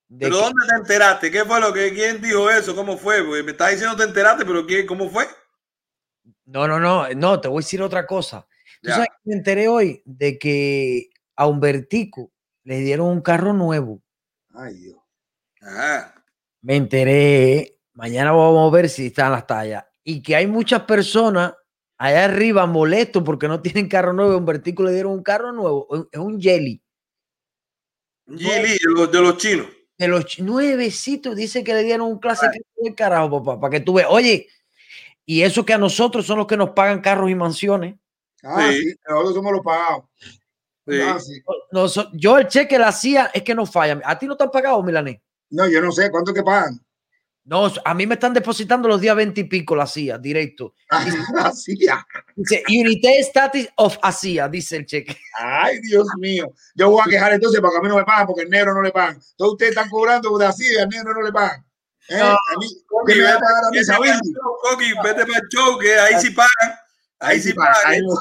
De 0.09 0.27
¿Pero 0.27 0.37
que- 0.39 0.45
dónde 0.45 0.67
te 0.69 0.75
enteraste? 0.77 1.31
¿Qué 1.31 1.45
fue 1.45 1.61
lo 1.61 1.73
que, 1.73 1.93
quién 1.95 2.21
dijo 2.21 2.51
eso? 2.51 2.77
¿Cómo 2.77 2.99
fue? 2.99 3.25
Porque 3.25 3.43
me 3.43 3.53
estás 3.53 3.71
diciendo 3.71 3.97
te 3.97 4.05
enteraste, 4.05 4.45
pero 4.45 4.67
¿quién, 4.67 4.87
¿cómo 4.87 5.09
fue? 5.11 5.27
No, 6.47 6.69
no, 6.69 6.79
no, 6.79 7.09
no, 7.11 7.41
te 7.41 7.49
voy 7.49 7.59
a 7.59 7.65
decir 7.65 7.81
otra 7.83 8.07
cosa. 8.07 8.47
¿Tú 8.83 8.91
sabes 8.97 9.09
que 9.09 9.31
me 9.31 9.37
enteré 9.37 9.69
hoy 9.69 10.03
de 10.05 10.39
que 10.39 11.09
a 11.37 11.47
Humbertico 11.47 12.33
le 12.65 12.79
dieron 12.81 13.07
un 13.09 13.21
carro 13.23 13.53
nuevo? 13.53 14.03
Ay, 14.53 14.75
Dios. 14.75 14.99
Ajá. 15.63 16.23
Me 16.61 16.77
enteré, 16.77 17.79
mañana 17.95 18.33
vamos 18.33 18.71
a 18.71 18.75
ver 18.77 18.89
si 18.89 19.07
están 19.07 19.33
las 19.33 19.47
tallas. 19.47 19.85
Y 20.03 20.23
que 20.23 20.37
hay 20.37 20.47
muchas 20.47 20.83
personas 20.83 21.55
allá 21.97 22.25
arriba 22.27 22.67
molestos 22.67 23.23
porque 23.23 23.49
no 23.49 23.63
tienen 23.63 23.89
carro 23.89 24.13
nuevo. 24.13 24.37
Humbertico 24.37 24.83
le 24.83 24.93
dieron 24.93 25.13
un 25.13 25.23
carro 25.23 25.51
nuevo, 25.53 25.87
un- 25.89 26.09
es 26.13 26.19
un 26.21 26.41
jelly. 26.41 26.83
De 28.27 28.79
los, 28.89 29.11
de 29.13 29.21
los 29.21 29.37
chinos. 29.39 29.67
De 29.97 30.09
los 30.09 30.39
nuevecitos, 30.41 31.37
dice 31.37 31.63
que 31.63 31.73
le 31.75 31.85
dieron 31.85 32.09
un 32.09 32.19
clase 32.19 32.47
de 32.77 32.95
carajo, 32.95 33.43
papá, 33.43 33.61
para 33.61 33.71
que 33.71 33.81
tú 33.81 33.95
veas. 33.95 34.09
Oye, 34.11 34.49
y 35.27 35.43
eso 35.43 35.65
que 35.65 35.73
a 35.73 35.79
nosotros 35.79 36.27
son 36.27 36.39
los 36.39 36.47
que 36.47 36.57
nos 36.57 36.71
pagan 36.71 37.01
carros 37.01 37.31
y 37.31 37.35
mansiones. 37.35 37.95
Ah, 38.43 38.71
sí, 38.73 38.95
nosotros 39.09 39.35
somos 39.35 39.53
los 39.53 39.63
pagados. 39.63 40.05
Ah, 40.87 41.19
sí. 41.19 41.41
Noso- 41.73 42.11
yo 42.13 42.37
el 42.39 42.47
cheque 42.47 42.79
la 42.79 42.89
hacía 42.89 43.31
es 43.33 43.43
que 43.43 43.55
no 43.55 43.65
falla. 43.65 44.01
¿A 44.05 44.19
ti 44.19 44.27
no 44.27 44.37
te 44.37 44.45
han 44.45 44.51
pagado, 44.51 44.83
Milané? 44.83 45.23
No, 45.51 45.67
yo 45.67 45.81
no 45.81 45.91
sé 45.91 46.11
cuánto 46.11 46.35
que 46.35 46.43
pagan. 46.43 46.79
No, 47.47 47.71
a 47.85 47.95
mí 47.95 48.07
me 48.07 48.15
están 48.15 48.33
depositando 48.33 48.89
los 48.89 49.01
días 49.01 49.15
20 49.15 49.43
y 49.43 49.45
pico 49.45 49.77
la 49.77 49.87
CIA, 49.87 50.17
directo. 50.17 50.75
CIA. 51.55 52.07
Dice 52.35 52.63
Unité 52.69 53.19
Status 53.21 53.69
of 53.77 53.99
ASIA, 54.01 54.49
dice 54.49 54.77
el 54.77 54.87
cheque. 54.87 55.17
Ay, 55.39 55.79
Dios 55.81 56.07
mío. 56.19 56.53
Yo 56.75 56.91
voy 56.91 57.03
a 57.07 57.11
quejar 57.11 57.35
entonces 57.35 57.61
para 57.61 57.73
que 57.73 57.79
a 57.79 57.81
mí 57.83 57.89
no 57.89 57.97
me 57.97 58.05
pagan 58.05 58.27
porque 58.27 58.43
el 58.43 58.51
negro 58.51 58.73
no 58.75 58.81
le 58.81 58.91
pagan. 58.93 59.21
Todos 59.37 59.53
ustedes 59.53 59.73
están 59.73 59.91
cobrando 59.91 60.37
de 60.39 60.47
así, 60.47 60.65
al 60.79 60.89
negro 60.89 61.13
no 61.15 61.23
le 61.23 61.33
pagan. 61.33 61.65
¿Eh? 62.09 62.19
No, 62.19 62.27
a 62.33 62.59
mí, 62.59 62.69
¿qué 63.07 63.15
me 63.17 63.23
va 63.25 63.31
a 63.35 63.39
pagar 63.39 63.65
a 63.65 63.71
mí, 63.71 63.79
Vete 63.79 63.85
Sabino? 63.87 64.13
pa'l 64.13 64.33
show, 64.35 64.57
Coqui, 64.63 64.93
vete 65.03 65.27
para 65.27 65.39
el 65.39 65.49
show, 65.49 65.79
que 65.79 65.99
ahí 65.99 66.21
sí 66.21 66.31
pagan. 66.31 66.79
Ahí 67.21 67.41
sí 67.41 67.55
pagan, 67.55 67.73
pagan. 67.75 67.93
ahí 67.93 68.01
no- 68.03 68.15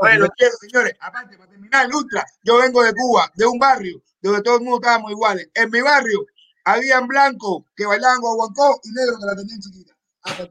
Bueno, 0.00 0.18
los 0.20 0.30
quiero, 0.36 0.54
señores. 0.60 0.94
Aparte, 1.00 1.36
para 1.36 1.50
terminar, 1.50 1.86
el 1.86 1.94
ultra, 1.94 2.24
yo 2.42 2.58
vengo 2.58 2.82
de 2.82 2.92
Cuba, 2.94 3.30
de 3.34 3.46
un 3.46 3.58
barrio 3.58 4.02
donde 4.22 4.42
todo 4.42 4.56
el 4.56 4.62
mundo 4.62 4.76
estábamos 4.76 5.10
iguales. 5.10 5.48
En 5.54 5.70
mi 5.70 5.80
barrio 5.82 6.24
habían 6.64 7.06
blancos 7.06 7.64
que 7.76 7.84
bailaban 7.84 8.20
guaguancó 8.20 8.80
y 8.84 8.90
negros 8.92 9.18
que 9.18 9.26
la 9.26 9.36
tenían 9.36 9.60
chiquita. 9.60 9.94
Ah, 10.22 10.34
pues, 10.38 10.48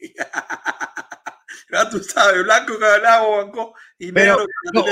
tú 1.90 2.02
sabes, 2.04 2.44
blanco 2.44 2.78
que 2.78 2.86
hablaba 2.86 3.26
banco 3.44 3.74
y 3.98 4.12
Pero 4.12 4.38
no, 4.72 4.84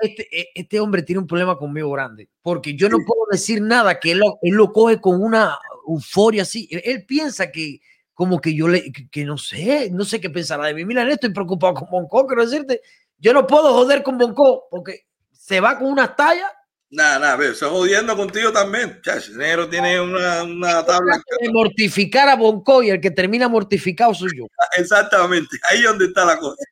este, 0.00 0.50
este 0.54 0.80
hombre 0.80 1.02
tiene 1.02 1.20
un 1.20 1.26
problema 1.26 1.56
conmigo 1.56 1.90
grande, 1.92 2.28
porque 2.42 2.74
yo 2.74 2.88
no 2.88 2.98
puedo 3.06 3.26
decir 3.30 3.62
nada 3.62 4.00
que 4.00 4.12
él 4.12 4.18
lo, 4.18 4.38
él 4.42 4.54
lo 4.54 4.72
coge 4.72 5.00
con 5.00 5.22
una 5.22 5.56
euforia 5.86 6.42
así. 6.42 6.68
Él, 6.70 6.82
él 6.84 7.06
piensa 7.06 7.52
que 7.52 7.80
como 8.12 8.40
que 8.40 8.54
yo 8.54 8.68
le, 8.68 8.92
que, 8.92 9.08
que 9.08 9.24
no 9.24 9.38
sé, 9.38 9.88
no 9.92 10.04
sé 10.04 10.20
qué 10.20 10.28
pensará 10.28 10.66
de 10.66 10.74
mí. 10.74 10.84
Mira, 10.84 11.08
estoy 11.10 11.32
preocupado 11.32 11.74
con 11.74 11.88
Bonco, 11.90 12.26
quiero 12.26 12.44
decirte, 12.44 12.82
yo 13.18 13.32
no 13.32 13.46
puedo 13.46 13.72
joder 13.72 14.02
con 14.02 14.18
Bonco 14.18 14.66
porque 14.70 15.06
se 15.32 15.60
va 15.60 15.78
con 15.78 15.88
unas 15.88 16.16
tallas. 16.16 16.50
Nada, 16.90 17.20
nada, 17.20 17.36
ve, 17.36 17.50
estoy 17.50 17.70
jodiendo 17.70 18.16
contigo 18.16 18.52
también. 18.52 19.00
Chacho, 19.00 19.32
negro 19.32 19.68
tiene 19.68 20.00
una, 20.00 20.42
una 20.42 20.84
tabla. 20.84 21.22
de 21.40 21.50
mortificar 21.50 22.28
a 22.28 22.34
Bonco 22.34 22.82
y 22.82 22.90
el 22.90 23.00
que 23.00 23.12
termina 23.12 23.48
mortificado 23.48 24.12
soy 24.12 24.30
yo. 24.36 24.46
Exactamente, 24.76 25.56
ahí 25.70 25.78
es 25.78 25.84
donde 25.84 26.06
está 26.06 26.24
la 26.24 26.36
cosa. 26.36 26.62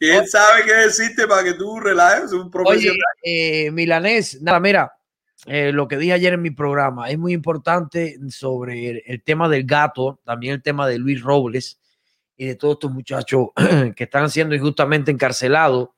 Que 0.00 0.16
él 0.16 0.26
sabe 0.28 0.64
qué 0.64 0.72
decirte 0.74 1.26
para 1.28 1.44
que 1.44 1.52
tú 1.54 1.78
relajes, 1.78 2.24
es 2.24 2.32
un 2.32 2.40
Oye, 2.46 2.50
profesional. 2.50 2.96
eh, 3.22 3.70
Milanés, 3.70 4.40
nada, 4.40 4.58
mira, 4.58 4.92
eh, 5.46 5.72
lo 5.72 5.86
que 5.88 5.98
dije 5.98 6.14
ayer 6.14 6.32
en 6.32 6.42
mi 6.42 6.50
programa 6.50 7.10
es 7.10 7.18
muy 7.18 7.34
importante 7.34 8.16
sobre 8.30 8.88
el, 8.90 9.02
el 9.06 9.22
tema 9.22 9.48
del 9.48 9.64
gato, 9.64 10.18
también 10.24 10.54
el 10.54 10.62
tema 10.62 10.88
de 10.88 10.98
Luis 10.98 11.20
Robles 11.22 11.78
y 12.36 12.46
de 12.46 12.54
todos 12.54 12.76
estos 12.76 12.90
muchachos 12.90 13.48
que 13.94 14.04
están 14.04 14.30
siendo 14.30 14.54
injustamente 14.54 15.10
encarcelados, 15.10 15.90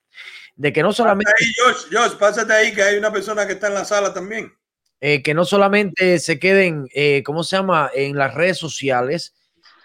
de 0.57 0.73
que 0.73 0.83
no 0.83 0.93
solamente, 0.93 1.31
Ahí, 1.41 1.53
Josh, 1.65 1.87
Josh, 1.93 2.19
pásate 2.19 2.53
ahí 2.53 2.75
que 2.75 2.83
hay 2.83 2.97
una 2.99 3.13
persona 3.13 3.47
que 3.47 3.53
está 3.55 3.69
en 3.69 3.75
la 3.75 3.85
sala 3.85 4.13
también. 4.13 4.53
eh, 5.01 5.23
que 5.23 5.33
no 5.35 5.45
solamente 5.45 6.19
se 6.19 6.39
queden, 6.41 6.87
eh, 6.95 7.23
¿cómo 7.25 7.45
se 7.45 7.57
llama?, 7.57 7.91
en 7.95 8.17
las 8.17 8.35
redes 8.35 8.59
sociales 8.59 9.35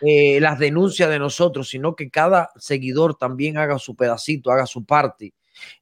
eh, 0.02 0.40
las 0.40 0.60
denuncias 0.60 1.10
de 1.10 1.20
nosotros, 1.20 1.70
sino 1.70 1.96
que 1.96 2.10
cada 2.10 2.52
seguidor 2.58 3.16
también 3.16 3.58
haga 3.58 3.80
su 3.80 3.96
pedacito, 3.96 4.52
haga 4.52 4.66
su 4.66 4.86
parte. 4.86 5.34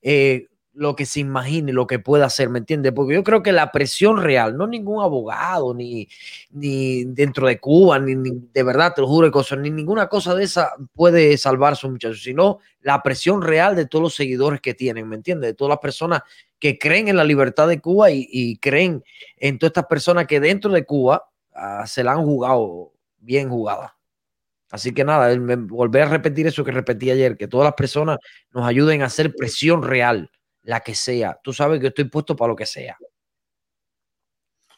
Eh, 0.02 0.48
lo 0.76 0.96
que 0.96 1.06
se 1.06 1.22
imagine, 1.22 1.72
lo 1.72 1.88
que 1.88 2.00
pueda 2.00 2.26
hacer, 2.26 2.50
¿me 2.50 2.60
entiendes? 2.60 2.92
Porque 2.92 3.14
yo 3.16 3.24
creo 3.24 3.42
que 3.42 3.54
la 3.54 3.72
presión 3.72 4.22
real, 4.22 4.58
no 4.58 4.68
ningún 4.68 5.02
abogado, 5.02 5.74
ni, 5.74 6.08
ni 6.52 7.06
dentro 7.06 7.48
de 7.48 7.60
Cuba, 7.60 7.98
ni, 7.98 8.14
de 8.54 8.64
verdad, 8.64 8.94
te 8.94 9.02
lo 9.02 9.08
juro, 9.08 9.32
ni 9.58 9.72
ninguna 9.72 10.08
cosa 10.08 10.36
de 10.36 10.44
esa 10.44 10.74
puede 10.94 11.38
salvar 11.38 11.72
a 11.72 11.76
esos 11.76 11.90
muchachos, 11.90 12.22
sino 12.22 12.60
la 12.82 13.02
presión 13.02 13.42
real 13.42 13.76
de 13.76 13.86
todos 13.86 14.04
los 14.04 14.16
seguidores 14.16 14.60
que 14.60 14.74
tienen, 14.74 15.08
¿me 15.08 15.16
entiendes? 15.16 15.52
De 15.52 15.54
todas 15.54 15.70
las 15.70 15.80
personas 15.80 16.22
que 16.60 16.78
creen 16.78 17.08
en 17.08 17.18
la 17.18 17.24
libertad 17.24 17.68
de 17.70 17.80
Cuba 17.80 18.12
y, 18.12 18.28
y 18.30 18.58
creen 18.58 19.04
en 19.38 19.58
todas 19.58 19.70
estas 19.70 19.86
personas 19.86 20.28
que 20.28 20.42
dentro 20.42 20.72
de 20.72 20.86
Cuba 20.86 21.30
ah, 21.54 21.88
se 21.88 22.04
la 22.04 22.14
han 22.14 22.24
jugado 22.24 22.92
bien 23.18 23.50
jugada. 23.50 23.96
Así 24.76 24.94
que 24.94 25.06
nada, 25.06 25.34
volver 25.70 26.02
a 26.02 26.10
repetir 26.10 26.48
eso 26.48 26.66
que 26.66 26.72
repetí 26.74 27.10
ayer, 27.10 27.38
que 27.38 27.48
todas 27.48 27.64
las 27.64 27.76
personas 27.76 28.18
nos 28.52 28.68
ayuden 28.68 29.04
a 29.04 29.06
hacer 29.06 29.34
presión 29.34 29.82
real, 29.82 30.30
la 30.64 30.82
que 30.82 30.94
sea. 30.94 31.40
Tú 31.42 31.54
sabes 31.54 31.80
que 31.80 31.88
estoy 31.88 32.04
puesto 32.10 32.36
para 32.36 32.50
lo 32.50 32.58
que 32.58 32.66
sea. 32.66 32.98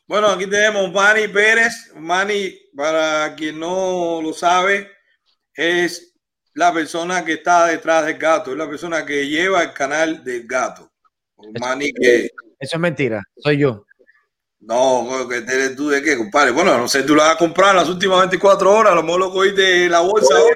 Bueno, 0.06 0.28
aquí 0.28 0.46
tenemos 0.46 0.94
Manny 0.94 1.30
Pérez. 1.30 1.92
Manny, 1.96 2.56
para 2.76 3.34
quien 3.34 3.60
no 3.60 4.22
lo 4.22 4.34
sabe, 4.34 4.88
es 5.56 6.14
la 6.54 6.72
persona 6.72 7.26
que 7.26 7.34
está 7.34 7.66
detrás 7.66 8.06
del 8.06 8.20
gato, 8.20 8.52
es 8.52 8.58
la 8.58 8.70
persona 8.70 9.04
que 9.04 9.28
lleva 9.28 9.64
el 9.64 9.74
canal 9.74 10.24
del 10.24 10.46
gato. 10.46 10.92
Manny 11.60 11.92
que... 11.92 12.30
Eso 12.60 12.76
es 12.76 12.80
mentira, 12.80 13.24
soy 13.38 13.58
yo. 13.58 13.84
No, 14.60 15.28
que 15.30 15.38
eres 15.38 15.76
tú 15.76 15.90
de 15.90 16.02
qué, 16.02 16.18
compadre. 16.18 16.52
Bueno, 16.52 16.78
no 16.78 16.88
sé, 16.88 17.04
tú 17.04 17.16
lo 17.16 17.22
vas 17.22 17.36
a 17.36 17.38
comprar 17.38 17.72
en 17.72 17.78
las 17.78 17.90
últimas 17.90 18.20
24 18.20 18.74
horas, 18.74 18.94
a 18.94 18.96
lo 18.96 19.04
mejor 19.04 19.20
lo 19.20 19.32
cogiste 19.32 19.62
de 19.62 19.90
la 19.90 20.00
bolsa 20.02 20.36
ahora. 20.36 20.56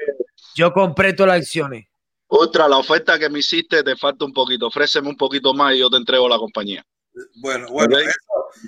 Yo 0.54 0.72
compré 0.72 1.12
todas 1.12 1.28
las 1.28 1.42
acciones. 1.46 1.86
Otra, 2.26 2.68
la 2.68 2.78
oferta 2.78 3.18
que 3.18 3.28
me 3.28 3.38
hiciste 3.38 3.82
te 3.82 3.96
falta 3.96 4.24
un 4.24 4.32
poquito. 4.32 4.66
Ofréceme 4.66 5.08
un 5.08 5.16
poquito 5.16 5.54
más 5.54 5.74
y 5.74 5.78
yo 5.78 5.90
te 5.90 5.96
entrego 5.98 6.28
la 6.28 6.38
compañía. 6.38 6.84
Bueno, 7.36 7.68
bueno, 7.70 7.98
eso, 7.98 8.10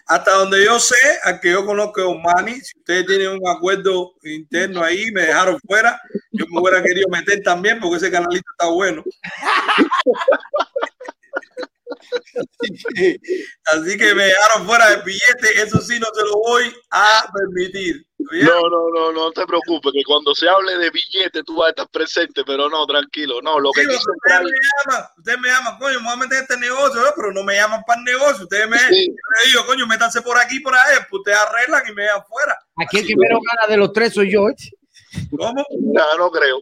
hasta 0.06 0.32
donde 0.36 0.65
yo 0.65 0.78
sé, 0.78 0.97
al 1.24 1.40
que 1.40 1.51
yo 1.51 1.65
conozco 1.65 2.01
es 2.01 2.23
Manny, 2.23 2.61
si 2.61 2.78
ustedes 2.78 3.06
tienen 3.06 3.28
un 3.28 3.48
acuerdo 3.48 4.12
interno 4.23 4.82
ahí, 4.82 5.11
me 5.12 5.23
dejaron 5.23 5.59
fuera, 5.66 5.98
yo 6.32 6.44
me 6.51 6.61
hubiera 6.61 6.82
querido 6.82 7.09
meter 7.09 7.43
también 7.43 7.81
porque 7.81 7.97
ese 7.97 8.11
canalito 8.11 8.44
está 8.52 8.66
bueno. 8.66 9.02
Así 12.60 12.94
que, 12.94 13.16
así 13.66 13.97
que 13.98 14.14
me 14.14 14.24
dejaron 14.24 14.66
fuera 14.66 14.90
del 14.90 15.02
billete, 15.02 15.62
eso 15.62 15.81
sí 15.81 15.98
no 15.98 16.06
se 16.14 16.22
lo 16.24 16.32
voy 16.47 16.74
a 16.90 17.26
permitir. 17.32 18.06
No, 18.18 18.60
no, 18.70 18.89
no, 18.94 19.12
no 19.12 19.32
te 19.32 19.44
preocupes, 19.47 19.93
que 19.93 20.02
cuando 20.06 20.35
se 20.35 20.48
hable 20.48 20.78
de 20.78 20.90
billete 20.90 21.43
tú 21.44 21.56
vas 21.56 21.66
a 21.66 21.70
estar 21.70 21.89
presente, 21.89 22.43
pero 22.47 22.70
no, 22.70 22.86
tranquilo, 22.86 23.43
no, 23.43 23.60
lo 23.60 23.70
que 23.72 23.82
ustedes 23.82 24.01
entrar- 24.24 24.43
me 24.44 24.51
llaman, 24.51 25.06
ustedes 25.18 25.39
me 25.40 25.48
llaman, 25.48 25.78
coño, 25.78 25.98
me 26.01 26.05
voy 26.06 26.12
a 26.14 26.16
meter 26.16 26.39
en 26.39 26.43
este 26.44 26.56
negocio, 26.56 27.01
¿no? 27.02 27.09
pero 27.14 27.32
no 27.32 27.43
me 27.44 27.55
llaman 27.56 27.82
para 27.86 27.98
el 28.01 28.05
negocio. 28.05 28.44
Ustedes 28.44 28.68
me, 28.68 28.78
Sí. 28.78 29.09
yo 29.09 29.14
les 29.43 29.52
digo, 29.52 29.66
coño, 29.66 29.86
métanse 29.86 30.22
por 30.22 30.39
aquí, 30.39 30.60
por 30.60 30.74
ahí, 30.74 30.97
pues 31.10 31.20
ustedes 31.20 31.39
arreglan 31.39 31.82
y 31.89 31.93
me 31.93 32.02
dejan 32.02 32.24
fuera. 32.26 32.59
Aquí 32.76 32.98
el 32.98 33.06
que 33.06 33.14
menos 33.16 33.40
gana 33.52 33.70
de 33.70 33.76
los 33.76 33.93
tres 33.93 34.14
soy 34.14 34.32
yo. 34.32 34.48
¿eh? 34.48 34.55
¿Cómo? 35.36 35.64
No, 35.81 36.16
no 36.18 36.31
creo. 36.31 36.60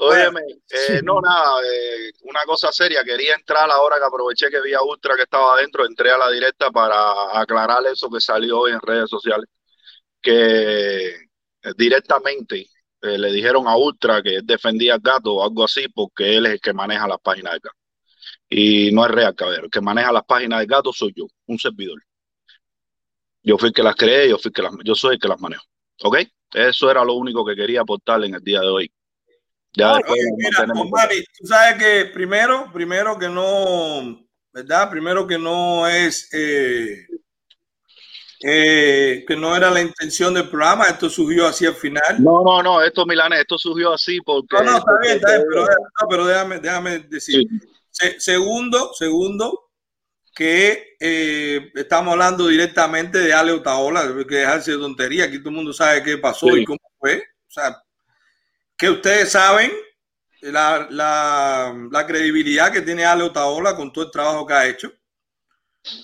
Óyeme, 0.00 0.40
eh, 0.70 1.00
no, 1.02 1.20
nada, 1.20 1.60
eh, 1.64 2.12
una 2.22 2.40
cosa 2.46 2.70
seria, 2.70 3.02
quería 3.02 3.34
entrar 3.34 3.68
ahora 3.68 3.96
que 3.98 4.04
aproveché 4.04 4.48
que 4.48 4.60
vi 4.60 4.72
a 4.72 4.80
Ultra 4.80 5.16
que 5.16 5.22
estaba 5.22 5.54
adentro, 5.54 5.84
entré 5.84 6.12
a 6.12 6.18
la 6.18 6.30
directa 6.30 6.70
para 6.70 7.40
aclarar 7.40 7.84
eso 7.86 8.08
que 8.08 8.20
salió 8.20 8.60
hoy 8.60 8.72
en 8.72 8.80
redes 8.80 9.10
sociales, 9.10 9.48
que 10.22 11.08
eh, 11.14 11.72
directamente 11.76 12.66
eh, 13.02 13.18
le 13.18 13.32
dijeron 13.32 13.66
a 13.66 13.76
Ultra 13.76 14.22
que 14.22 14.36
él 14.36 14.46
defendía 14.46 14.94
al 14.94 15.00
gato 15.00 15.34
o 15.34 15.44
algo 15.44 15.64
así 15.64 15.88
porque 15.88 16.36
él 16.36 16.46
es 16.46 16.52
el 16.54 16.60
que 16.60 16.72
maneja 16.72 17.08
las 17.08 17.18
páginas 17.20 17.54
del 17.54 17.60
gato. 17.60 17.76
Y 18.48 18.92
no 18.92 19.04
es 19.04 19.10
real, 19.10 19.34
cabrón, 19.34 19.64
el 19.64 19.70
que 19.70 19.80
maneja 19.80 20.12
las 20.12 20.24
páginas 20.24 20.60
del 20.60 20.68
gato 20.68 20.92
soy 20.92 21.12
yo, 21.16 21.26
un 21.46 21.58
servidor. 21.58 22.00
Yo 23.42 23.58
fui 23.58 23.68
el 23.68 23.74
que 23.74 23.82
las 23.82 23.96
creé, 23.96 24.28
yo 24.28 24.38
fui 24.38 24.50
el 24.50 24.54
que 24.54 24.62
las, 24.62 24.72
yo 24.84 24.94
soy 24.94 25.14
el 25.14 25.20
que 25.20 25.28
las 25.28 25.40
manejo. 25.40 25.64
¿Ok? 26.04 26.18
Eso 26.54 26.90
era 26.90 27.04
lo 27.04 27.14
único 27.14 27.44
que 27.44 27.56
quería 27.56 27.80
aportarle 27.82 28.28
en 28.28 28.34
el 28.34 28.42
día 28.42 28.60
de 28.60 28.68
hoy. 28.68 28.92
Ya 29.74 29.92
Oye, 29.94 30.22
mira. 30.36 30.64
Omari, 30.74 31.24
tú 31.38 31.46
sabes 31.46 31.76
que 31.82 32.06
primero, 32.12 32.70
primero 32.72 33.18
que 33.18 33.28
no, 33.28 34.26
¿verdad? 34.52 34.90
Primero 34.90 35.26
que 35.26 35.38
no 35.38 35.86
es, 35.86 36.28
eh, 36.32 37.06
eh, 38.44 39.24
que 39.26 39.36
no 39.36 39.56
era 39.56 39.70
la 39.70 39.80
intención 39.80 40.32
del 40.34 40.48
programa, 40.48 40.86
esto 40.86 41.10
surgió 41.10 41.46
así 41.46 41.66
al 41.66 41.74
final. 41.74 42.16
No, 42.20 42.42
no, 42.44 42.62
no, 42.62 42.82
esto 42.82 43.04
Milanes, 43.04 43.40
esto 43.40 43.58
surgió 43.58 43.92
así 43.92 44.20
porque. 44.20 44.56
No, 44.56 44.62
no, 44.62 44.76
está 44.78 44.92
bien, 45.02 45.16
está 45.16 45.32
bien, 45.32 45.44
pero, 45.50 45.62
no, 45.64 46.08
pero 46.08 46.26
déjame, 46.26 46.58
déjame 46.60 46.98
decir. 47.00 47.42
Se- 47.90 48.20
segundo, 48.20 48.92
segundo, 48.94 49.70
que 50.34 50.94
eh, 51.00 51.70
estamos 51.74 52.12
hablando 52.12 52.46
directamente 52.46 53.18
de 53.18 53.32
Ale 53.32 53.50
Otaola, 53.52 54.02
que 54.28 54.36
dejarse 54.36 54.72
de 54.72 54.78
tontería, 54.78 55.24
aquí 55.24 55.38
todo 55.40 55.48
el 55.50 55.56
mundo 55.56 55.72
sabe 55.72 56.02
qué 56.04 56.16
pasó 56.18 56.46
Sí. 56.46 56.60
y 56.60 56.64
cómo 56.64 56.78
fue. 56.98 57.18
O 57.18 57.50
sea, 57.50 57.82
que 58.78 58.88
ustedes 58.88 59.32
saben 59.32 59.72
la, 60.40 60.86
la, 60.88 61.88
la 61.90 62.06
credibilidad 62.06 62.72
que 62.72 62.80
tiene 62.80 63.04
Ale 63.04 63.24
Otaola 63.24 63.74
con 63.74 63.92
todo 63.92 64.04
el 64.04 64.10
trabajo 64.12 64.46
que 64.46 64.54
ha 64.54 64.66
hecho. 64.66 64.92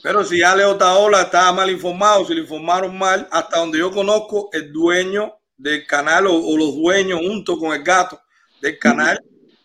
Pero 0.03 0.25
si 0.25 0.43
Ale 0.43 0.65
Otaola 0.65 1.23
estaba 1.23 1.53
mal 1.53 1.71
informado, 1.71 2.27
si 2.27 2.35
lo 2.35 2.41
informaron 2.41 2.99
mal, 2.99 3.29
hasta 3.31 3.59
donde 3.59 3.79
yo 3.79 3.93
conozco, 3.93 4.51
el 4.53 4.73
dueño 4.73 5.35
del 5.57 5.87
canal 5.87 6.27
o, 6.27 6.35
o 6.35 6.57
los 6.57 6.75
dueños 6.75 7.21
junto 7.21 7.57
con 7.59 7.73
el 7.73 7.83
gato 7.85 8.21
del 8.61 8.79
canal 8.79 9.23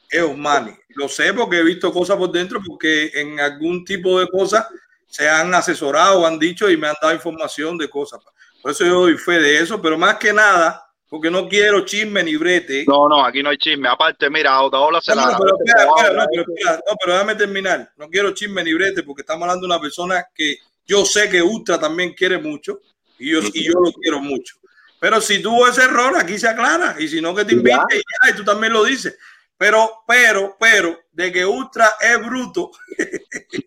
es 0.10 0.22
Osmani. 0.22 0.74
Lo 0.90 1.08
sé 1.10 1.34
porque 1.34 1.58
he 1.58 1.64
visto 1.64 1.92
cosas 1.92 2.18
por 2.18 2.32
dentro, 2.32 2.60
porque 2.66 3.12
en 3.16 3.40
algún 3.40 3.84
tipo 3.86 4.20
de 4.20 4.28
cosas 4.28 4.68
se 5.08 5.28
han 5.28 5.54
asesorado, 5.54 6.28
han 6.28 6.38
dicho 6.38 6.70
y 6.70 6.78
me 6.78 6.88
han 6.88 6.96
dado 7.02 7.14
información 7.14 7.78
de 7.78 7.90
cosas. 7.90 8.20
Por 8.62 8.72
eso 8.72 8.86
yo 8.86 9.02
doy 9.02 9.18
fe 9.18 9.40
de 9.40 9.60
eso, 9.60 9.82
pero 9.82 9.98
más 9.98 10.18
que 10.18 10.34
nada, 10.34 10.89
porque 11.10 11.32
no 11.32 11.50
quiero 11.50 11.84
chisme 11.86 12.24
ni 12.24 12.36
brete. 12.36 12.86
No, 12.88 13.10
no, 13.10 13.26
aquí 13.26 13.42
no 13.42 13.50
hay 13.50 13.58
chisme. 13.58 13.90
Aparte, 13.90 14.30
mira, 14.30 14.62
Otaola 14.62 15.02
se 15.02 15.16
No, 15.16 15.26
la 15.26 15.32
no, 15.32 15.38
pero 15.40 15.58
espera, 15.58 15.84
espera, 15.84 16.14
no, 16.14 16.28
pero 16.32 16.46
espera, 16.48 16.72
no, 16.88 16.98
pero 17.04 17.14
déjame 17.14 17.36
terminar. 17.36 17.94
No 17.98 18.10
quiero 18.10 18.32
chisme 18.32 18.64
ni 18.64 18.74
brete 18.74 19.02
porque 19.02 19.22
estamos 19.22 19.42
hablando 19.42 19.68
de 19.68 19.74
una 19.74 19.82
persona 19.82 20.24
que 20.34 20.58
yo 20.86 21.04
sé 21.06 21.28
que 21.28 21.42
Ultra 21.42 21.80
también 21.80 22.14
quiere 22.14 22.38
mucho 22.38 22.80
y 23.18 23.32
yo, 23.32 23.40
y 23.54 23.66
yo 23.66 23.74
lo 23.74 23.92
quiero 23.92 24.20
mucho. 24.20 24.58
Pero 25.00 25.20
si 25.20 25.42
tuvo 25.42 25.68
ese 25.68 25.84
error, 25.84 26.16
aquí 26.16 26.38
se 26.38 26.48
aclara. 26.48 26.96
Y 27.00 27.08
si 27.08 27.22
no, 27.22 27.34
que 27.34 27.46
te 27.46 27.54
invite 27.54 27.96
y 27.96 27.98
ya, 27.98 28.32
y 28.32 28.36
tú 28.36 28.44
también 28.44 28.74
lo 28.74 28.84
dices. 28.84 29.18
Pero, 29.58 30.04
pero, 30.08 30.56
pero, 30.60 30.98
de 31.12 31.32
que 31.32 31.46
Ultra 31.46 31.96
es 32.00 32.26
bruto. 32.26 32.72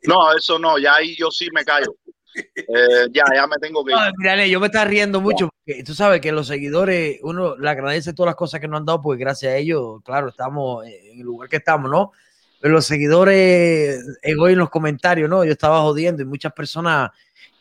No, 0.05 0.35
eso 0.37 0.59
no, 0.59 0.79
ya 0.79 0.95
ahí 0.95 1.17
yo 1.17 1.31
sí 1.31 1.49
me 1.53 1.65
callo. 1.65 1.97
Eh, 2.35 3.09
ya, 3.13 3.25
ya 3.35 3.47
me 3.47 3.57
tengo 3.57 3.85
que 3.85 3.93
ir. 3.93 3.99
No, 3.99 4.13
mírale, 4.17 4.49
yo 4.49 4.61
me 4.61 4.67
estaba 4.67 4.87
riendo 4.87 5.21
mucho 5.21 5.49
porque 5.49 5.85
tú 5.85 5.95
sabes 5.95 6.21
que 6.21 6.33
los 6.33 6.47
seguidores, 6.47 7.19
uno 7.23 7.57
le 7.57 7.69
agradece 7.69 8.13
todas 8.13 8.29
las 8.29 8.37
cosas 8.37 8.61
que 8.61 8.69
nos 8.69 8.81
han 8.81 8.87
dado, 8.87 9.03
porque 9.03 9.21
gracias 9.21 9.53
a 9.53 9.57
ellos, 9.57 10.01
claro, 10.05 10.29
estamos 10.29 10.87
en 10.87 11.21
el 11.21 11.27
lugar 11.27 11.49
que 11.49 11.57
estamos, 11.57 11.91
¿no? 11.91 12.13
Pero 12.61 12.75
los 12.75 12.87
seguidores, 12.87 14.03
eh, 14.23 14.35
hoy 14.39 14.53
en 14.53 14.59
los 14.59 14.71
comentarios, 14.71 15.29
¿no? 15.29 15.45
Yo 15.45 15.53
estaba 15.53 15.81
jodiendo 15.83 16.23
y 16.23 16.27
muchas 16.27 16.53
personas 16.53 17.11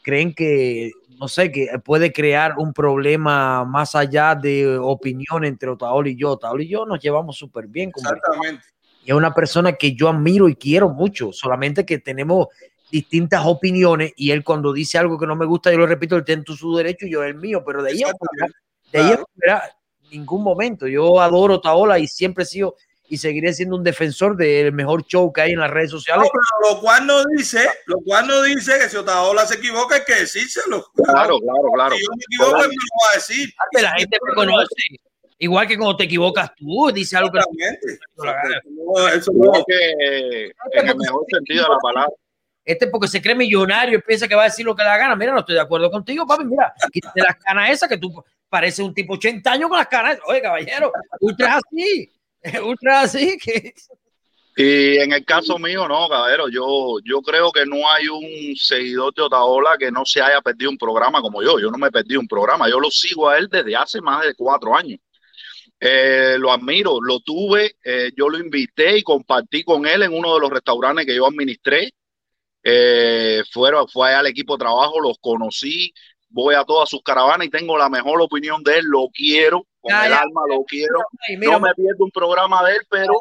creen 0.04 0.34
que, 0.34 0.92
no 1.20 1.28
sé, 1.28 1.52
que 1.52 1.68
puede 1.84 2.12
crear 2.12 2.56
un 2.58 2.74
problema 2.74 3.66
más 3.66 3.96
allá 3.96 4.36
de 4.36 4.78
opinión 4.78 5.44
entre 5.44 5.70
Otaola 5.70 6.10
y 6.10 6.16
yo. 6.16 6.32
Otaola 6.32 6.64
y 6.64 6.68
yo 6.68 6.86
nos 6.86 7.00
llevamos 7.00 7.38
súper 7.38 7.68
bien. 7.68 7.92
Exactamente. 7.96 8.64
y 9.04 9.10
es 9.10 9.16
una 9.16 9.34
persona 9.34 9.74
que 9.74 9.94
yo 9.94 10.10
admiro 10.10 10.48
y 10.48 10.56
quiero 10.56 10.90
mucho, 10.90 11.32
solamente 11.34 11.86
que 11.86 11.98
tenemos 12.00 12.48
distintas 12.92 13.44
opiniones 13.46 14.12
y 14.18 14.32
él 14.32 14.44
cuando 14.44 14.74
dice 14.74 14.98
algo 14.98 15.18
que 15.18 15.26
no 15.26 15.36
me 15.36 15.46
gusta, 15.46 15.72
yo 15.72 15.78
lo 15.78 15.88
repito, 15.88 16.16
él 16.18 16.26
tiene 16.26 16.44
su 16.46 16.76
derecho 16.76 17.06
y 17.06 17.12
yo 17.12 17.24
el 17.24 17.36
mío, 17.36 17.64
pero 17.66 17.82
de 17.82 17.92
ahí, 17.92 18.04
de 18.92 19.00
ahí 19.00 19.16
fuera, 19.38 19.64
ningún 20.12 20.44
momento. 20.44 20.88
Yo 20.88 21.20
adoro 21.22 21.62
Taola 21.62 21.98
y 22.00 22.08
siempre 22.08 22.44
he 22.44 22.48
sido 22.48 22.76
y 23.08 23.18
seguiré 23.18 23.54
siendo 23.54 23.76
un 23.76 23.84
defensor 23.84 24.38
del 24.38 24.72
mejor 24.72 25.06
show 25.06 25.34
que 25.34 25.42
hay 25.42 25.52
en 25.52 25.60
las 25.60 25.70
redes 25.70 25.92
No, 25.92 26.00
sociales. 26.00 26.30
pero 26.32 26.76
lo 26.76 26.82
cual 26.82 27.06
no 27.08 27.24
dice, 27.38 27.68
lo 27.88 27.98
cual 28.06 28.26
no 28.28 28.42
dice 28.44 28.80
que 28.80 28.90
si 28.90 28.96
Otaola 28.96 29.46
se 29.46 29.56
equivoca 29.56 29.96
hay 29.96 30.02
que 30.06 30.16
decírselo. 30.16 30.86
Claro, 30.96 31.38
claro, 31.40 31.72
claro. 31.74 31.96
Si 31.96 32.02
yo 32.04 32.10
me 32.16 32.24
equivoco, 32.24 32.64
él 32.64 32.70
me 32.70 32.76
lo 32.76 33.06
va 33.06 33.12
a 33.12 33.16
decir. 33.18 33.54
Que 33.72 33.82
la 33.82 33.92
gente 33.92 34.18
me 34.26 34.34
conoce. 34.34 34.66
Igual 35.40 35.68
que 35.68 35.76
cuando 35.78 35.98
te 35.98 36.04
equivocas 36.06 36.52
tú, 36.56 36.90
dice 36.94 37.18
algo 37.18 37.32
que 37.32 37.40
No, 38.20 39.08
eso 39.10 39.32
Creo 39.32 39.52
no. 39.54 39.64
que 39.66 40.52
en 40.80 40.88
el 40.90 40.96
mejor 40.96 41.26
sentido 41.30 41.64
de 41.64 41.70
la 41.70 41.78
palabra. 41.80 42.14
Este 42.64 42.88
porque 42.88 43.08
se 43.08 43.22
cree 43.22 43.36
millonario 43.36 43.98
y 43.98 44.02
piensa 44.02 44.28
que 44.28 44.36
va 44.36 44.44
a 44.44 44.46
decir 44.46 44.66
lo 44.66 44.76
que 44.76 44.84
le 44.84 44.90
da 44.90 44.98
gana. 44.98 45.16
Mira, 45.16 45.34
no 45.34 45.40
estoy 45.40 45.56
de 45.56 45.62
acuerdo 45.62 45.90
contigo, 45.90 46.26
papi. 46.28 46.46
Mira, 46.46 46.74
quítate 46.92 47.22
las 47.22 47.36
canas 47.38 47.70
esas 47.72 47.90
que 47.90 47.98
tú 47.98 48.24
pareces 48.50 48.86
un 48.86 48.94
tipo 48.94 49.14
80 49.14 49.52
años 49.52 49.70
con 49.70 49.78
las 49.78 49.88
canas. 49.88 50.20
Oye, 50.28 50.42
caballero, 50.42 50.92
ultra 51.20 51.58
así. 51.58 52.12
Ultra 52.64 53.02
así 53.02 53.38
que. 53.38 53.74
Y 54.58 54.98
en 54.98 55.14
el 55.14 55.24
caso 55.24 55.58
mío, 55.58 55.88
no, 55.88 56.10
caballero, 56.10 56.50
yo, 56.50 56.98
yo 57.06 57.22
creo 57.22 57.52
que 57.52 57.66
no 57.66 57.90
hay 57.90 58.08
un 58.10 58.56
seguidor 58.56 59.14
de 59.14 59.22
Otaola 59.22 59.78
que 59.80 59.92
no 59.92 60.06
se 60.06 60.22
haya 60.22 60.42
perdido 60.42 60.70
un 60.70 60.78
programa 60.78 61.22
como 61.22 61.42
yo. 61.42 61.58
Yo 61.58 61.72
no 61.72 61.78
me 61.78 61.88
he 61.88 61.92
perdido 61.92 62.20
un 62.20 62.28
programa, 62.28 62.70
yo 62.70 62.80
lo 62.80 62.92
sigo 62.92 63.30
a 63.30 63.38
él 63.38 63.48
desde 63.50 63.76
hace 63.76 64.02
más 64.02 64.26
de 64.26 64.36
cuatro 64.36 64.76
años. 64.76 65.00
Eh, 65.80 66.36
lo 66.38 66.52
admiro, 66.52 67.02
lo 67.02 67.22
tuve, 67.22 67.78
eh, 67.84 68.12
yo 68.16 68.30
lo 68.30 68.38
invité 68.38 68.98
y 68.98 69.04
compartí 69.04 69.64
con 69.64 69.88
él 69.88 70.04
en 70.04 70.14
uno 70.14 70.36
de 70.36 70.42
los 70.42 70.50
restaurantes 70.50 71.06
que 71.06 71.16
yo 71.16 71.26
administré. 71.26 71.94
Eh, 72.64 73.42
fueron, 73.52 73.88
fue 73.88 74.10
allá 74.10 74.20
al 74.20 74.28
equipo 74.28 74.56
de 74.56 74.60
trabajo, 74.60 75.00
los 75.00 75.18
conocí, 75.20 75.94
voy 76.30 76.56
a 76.56 76.64
todas 76.64 76.90
sus 76.90 77.02
caravanas 77.02 77.48
y 77.48 77.50
tengo 77.50 77.78
la 77.78 77.90
mejor 77.90 78.22
opinión 78.22 78.64
de 78.64 78.78
él, 78.80 78.86
lo 78.86 79.08
quiero, 79.14 79.66
con 79.80 79.92
Ya, 79.92 80.06
el 80.06 80.12
ya. 80.12 80.20
alma 80.22 80.42
lo 80.48 80.64
quiero. 80.64 81.00
No 81.40 81.60
me 81.60 81.74
pierdo 81.74 82.06
un 82.06 82.12
programa 82.12 82.64
de 82.66 82.74
él, 82.74 82.82
pero 82.90 83.14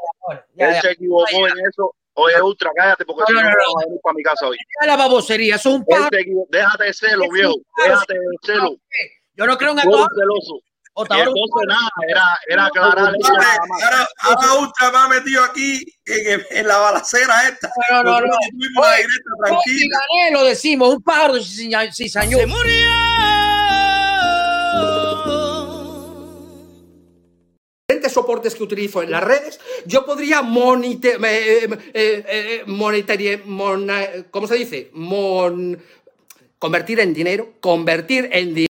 él 0.56 0.74
se 0.80 0.90
equivocó 0.92 1.46
en 1.46 1.54
eso. 1.68 1.94
Oye, 2.14 2.42
Ultra, 2.42 2.70
cállate 2.76 3.04
porque 3.06 3.22
si 3.28 3.32
no, 3.32 3.40
no, 3.42 3.48
no, 3.48 3.54
no, 3.54 3.74
vas 3.74 3.84
a 3.84 3.86
venir 3.86 4.00
para 4.02 4.14
mi 4.14 4.22
casa 4.22 4.48
hoy. 4.48 4.56
La 4.86 4.96
babosería, 4.96 5.54
eso 5.54 5.70
es 5.70 5.74
un 5.76 5.84
pájaro. 5.86 6.10
Déjate 6.50 6.84
de 6.84 6.92
celo, 6.92 7.24
viejo. 7.32 7.54
Déjate 7.84 8.14
de 8.14 8.36
celo. 8.42 8.76
Yo 9.34 9.46
no 9.46 9.56
creo 9.56 9.70
en 9.70 9.78
un 9.78 10.08
celoso. 10.14 10.60
Pájaro. 11.08 11.32
nada, 11.66 11.90
era, 12.08 12.38
era 12.48 12.66
aclarar 12.66 13.14
eso 13.18 13.30
Ahora, 13.32 13.58
ahora, 13.84 14.08
ahora 14.20 14.54
Ultra 14.60 14.90
me 14.90 14.98
ha 14.98 15.08
metido 15.08 15.44
aquí 15.44 15.82
en, 16.06 16.42
en 16.50 16.66
la 16.68 16.78
balacera 16.78 17.48
esta. 17.48 17.70
No, 17.90 18.02
no, 18.02 18.20
no, 18.20 18.26
Oye, 18.26 18.96
directa 18.96 19.30
Oye, 19.42 19.44
tranquila. 19.46 19.98
gané, 20.08 20.30
lo 20.32 20.44
decimos, 20.44 20.94
un 20.94 21.02
pájaro 21.02 21.34
de 21.34 21.40
cizaña- 21.42 21.92
cizañoso. 21.92 22.46
diferentes 27.88 28.12
soportes 28.12 28.54
que 28.54 28.62
utilizo 28.62 29.02
en 29.02 29.10
las 29.10 29.22
redes, 29.22 29.60
yo 29.86 30.04
podría 30.06 30.42
monite, 30.42 31.16
eh, 31.22 31.68
eh, 31.94 32.24
eh, 32.28 32.62
mona- 33.44 34.08
¿cómo 34.30 34.46
se 34.46 34.54
dice? 34.56 34.90
Mon- 34.92 35.78
convertir 36.58 37.00
en 37.00 37.12
dinero, 37.14 37.54
convertir 37.60 38.28
en 38.32 38.48
dinero. 38.54 38.69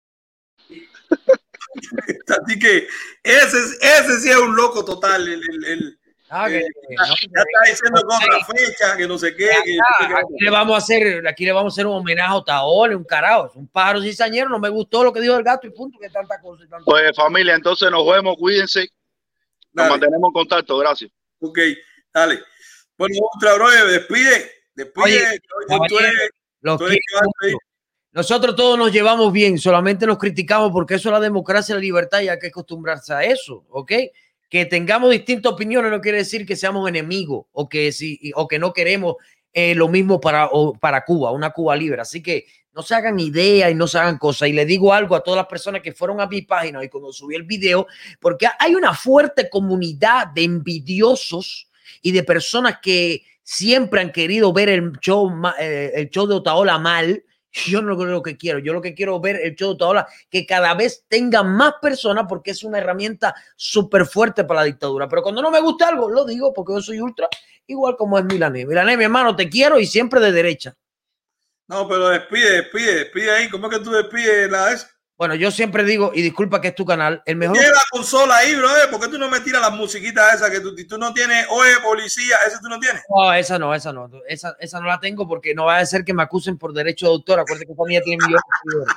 Así 2.45 2.59
que 2.59 2.87
ese, 3.23 3.57
es- 3.57 3.77
ese 3.81 4.19
sí 4.19 4.29
es 4.29 4.37
un 4.37 4.55
loco 4.55 4.83
total. 4.85 5.27
El, 5.27 5.41
el- 5.49 5.65
el- 5.65 5.97
Ah, 6.33 6.47
que- 6.47 6.59
eh, 6.59 6.65
ya, 6.91 7.05
ya 7.07 7.13
está 7.13 7.71
diciendo 7.71 8.01
con 8.03 8.15
otra 8.15 8.45
fecha, 8.45 8.95
que 8.95 9.05
no 9.05 9.17
sé 9.17 9.35
qué. 9.35 9.49
que- 9.65 9.77
aquí 10.15 10.33
le 10.39 10.49
vamos 10.49 10.75
a 10.75 10.77
hacer, 10.77 11.27
aquí 11.27 11.43
le 11.43 11.51
vamos 11.51 11.73
a 11.73 11.75
hacer 11.75 11.85
un 11.85 11.97
homenaje 11.97 12.31
a 12.31 12.35
Otaola, 12.35 12.95
un 12.95 13.03
carajo, 13.03 13.47
es 13.47 13.55
un 13.55 13.67
pájaro 13.67 14.01
cizañero, 14.01 14.47
no 14.47 14.57
me 14.57 14.69
gustó 14.69 15.03
lo 15.03 15.11
que 15.11 15.19
dijo 15.19 15.35
el 15.35 15.43
gato 15.43 15.67
y 15.67 15.71
punto, 15.71 15.99
que 15.99 16.09
tanta 16.09 16.39
cosa 16.39 16.63
y 16.63 16.69
tanta 16.69 16.85
Pues 16.85 17.13
familia, 17.17 17.53
entonces 17.55 17.91
nos 17.91 18.07
vemos, 18.09 18.37
cuídense. 18.37 18.79
Nos 19.73 19.83
Dale. 19.83 19.89
mantenemos 19.89 20.29
en 20.29 20.33
contacto, 20.33 20.77
gracias. 20.77 21.11
Ok, 21.41 21.59
dale. 22.13 22.41
Bueno, 22.97 23.15
Ultra, 23.33 23.53
bro, 23.55 23.69
despide. 23.87 24.51
Despide. 24.73 25.03
Oye, 25.03 25.41
Tú- 25.67 25.79
tú 25.89 25.99
eres- 25.99 26.29
Los 26.61 26.77
tú 26.77 26.85
eres 26.87 26.99
Nosotros 28.13 28.55
todos 28.55 28.77
nos 28.77 28.91
llevamos 28.91 29.31
bien, 29.31 29.57
solamente 29.57 30.05
nos 30.05 30.17
criticamos 30.17 30.71
porque 30.71 30.95
eso 30.95 31.09
es 31.09 31.13
la 31.13 31.19
democracia, 31.19 31.75
la 31.75 31.81
libertad 31.81 32.21
y 32.21 32.27
hay 32.27 32.39
que 32.39 32.47
acostumbrarse 32.47 33.13
a 33.13 33.23
eso, 33.23 33.65
¿ok? 33.69 33.91
Que 34.49 34.65
tengamos 34.65 35.11
distintas 35.11 35.53
opiniones 35.53 35.91
no 35.91 36.01
quiere 36.01 36.17
decir 36.17 36.45
que 36.45 36.57
seamos 36.57 36.89
enemigos 36.89 37.45
o 37.53 37.69
que, 37.69 37.93
si, 37.93 38.31
o 38.35 38.49
que 38.49 38.59
no 38.59 38.73
queremos 38.73 39.15
eh, 39.53 39.75
lo 39.75 39.87
mismo 39.87 40.19
para, 40.19 40.49
para 40.79 41.05
Cuba, 41.05 41.31
una 41.31 41.51
Cuba 41.51 41.75
libre. 41.75 42.01
Así 42.01 42.21
que 42.21 42.45
no 42.73 42.81
se 42.83 42.95
hagan 42.95 43.19
ideas 43.19 43.71
y 43.71 43.75
no 43.75 43.87
se 43.87 43.97
hagan 43.97 44.17
cosas. 44.17 44.49
Y 44.49 44.53
le 44.53 44.65
digo 44.65 44.93
algo 44.93 45.15
a 45.15 45.23
todas 45.23 45.37
las 45.37 45.47
personas 45.47 45.81
que 45.81 45.93
fueron 45.93 46.21
a 46.21 46.27
mi 46.27 46.41
página 46.41 46.83
y 46.83 46.89
cuando 46.89 47.11
subí 47.11 47.35
el 47.35 47.43
video, 47.43 47.87
porque 48.19 48.47
hay 48.59 48.75
una 48.75 48.93
fuerte 48.93 49.49
comunidad 49.49 50.27
de 50.27 50.43
envidiosos 50.43 51.69
y 52.01 52.11
de 52.11 52.23
personas 52.23 52.79
que 52.81 53.23
siempre 53.43 54.01
han 54.01 54.11
querido 54.11 54.53
ver 54.53 54.69
el 54.69 54.93
show, 54.99 55.31
eh, 55.59 55.91
el 55.95 56.09
show 56.09 56.27
de 56.27 56.35
Otaola 56.35 56.77
mal. 56.77 57.23
Yo 57.51 57.81
no 57.81 57.93
es 57.93 58.09
lo 58.09 58.21
que 58.21 58.37
quiero, 58.37 58.59
yo 58.59 58.71
lo 58.71 58.81
que 58.81 58.93
quiero 58.93 59.19
ver 59.19 59.37
el 59.43 59.55
show 59.55 59.69
de 59.69 59.75
Otaola 59.75 60.07
que 60.29 60.45
cada 60.45 60.73
vez 60.73 61.05
tenga 61.07 61.43
más 61.43 61.73
personas 61.81 62.25
porque 62.27 62.51
es 62.51 62.63
una 62.63 62.77
herramienta 62.77 63.35
súper 63.55 64.05
fuerte 64.05 64.45
para 64.45 64.61
la 64.61 64.65
dictadura. 64.65 65.09
Pero 65.09 65.21
cuando 65.21 65.41
no 65.41 65.51
me 65.51 65.59
gusta 65.59 65.89
algo, 65.89 66.09
lo 66.09 66.23
digo 66.23 66.53
porque 66.53 66.73
yo 66.73 66.81
soy 66.81 67.01
ultra, 67.01 67.27
igual 67.67 67.97
como 67.97 68.17
es 68.17 68.25
Milané. 68.25 68.65
Milané, 68.65 68.95
mi 68.95 69.03
hermano, 69.03 69.35
te 69.35 69.49
quiero 69.49 69.79
y 69.79 69.85
siempre 69.85 70.21
de 70.21 70.31
derecha. 70.31 70.75
No, 71.67 71.87
pero 71.87 72.09
despide, 72.09 72.63
despide, 72.63 72.95
despide 72.95 73.31
ahí. 73.31 73.49
¿Cómo 73.49 73.69
es 73.69 73.77
que 73.77 73.83
tú 73.83 73.91
despides 73.91 74.49
la 74.49 74.71
esa? 74.71 74.89
Bueno, 75.21 75.35
yo 75.35 75.51
siempre 75.51 75.83
digo, 75.83 76.11
y 76.15 76.23
disculpa 76.23 76.59
que 76.59 76.69
es 76.69 76.73
tu 76.73 76.83
canal, 76.83 77.21
el 77.27 77.35
mejor. 77.35 77.55
La 77.55 77.83
consola 77.91 78.37
ahí, 78.37 78.55
brother. 78.55 78.89
¿Por 78.89 78.99
qué 79.01 79.07
tú 79.07 79.19
no 79.19 79.29
me 79.29 79.39
tiras 79.41 79.61
las 79.61 79.71
musiquitas 79.71 80.33
esas 80.33 80.49
que 80.49 80.61
tú, 80.61 80.75
tú 80.75 80.97
no 80.97 81.13
tienes? 81.13 81.45
Oye, 81.51 81.73
policía, 81.83 82.37
ese 82.47 82.57
tú 82.59 82.67
no 82.67 82.79
tienes. 82.79 83.03
No, 83.07 83.31
esa 83.31 83.59
no, 83.59 83.75
esa 83.75 83.93
no. 83.93 84.09
Esa, 84.27 84.55
esa 84.59 84.79
no 84.79 84.87
la 84.87 84.99
tengo 84.99 85.27
porque 85.27 85.53
no 85.53 85.65
va 85.65 85.77
a 85.77 85.85
ser 85.85 86.03
que 86.03 86.15
me 86.15 86.23
acusen 86.23 86.57
por 86.57 86.73
derecho 86.73 87.05
de 87.05 87.11
autor. 87.11 87.39
Acuérdate 87.39 87.67
que 87.67 87.73
esa 87.73 87.83
niña 87.87 88.01
tiene 88.01 88.17
millones 88.25 88.41
de 88.51 88.69
seguidores. 88.71 88.95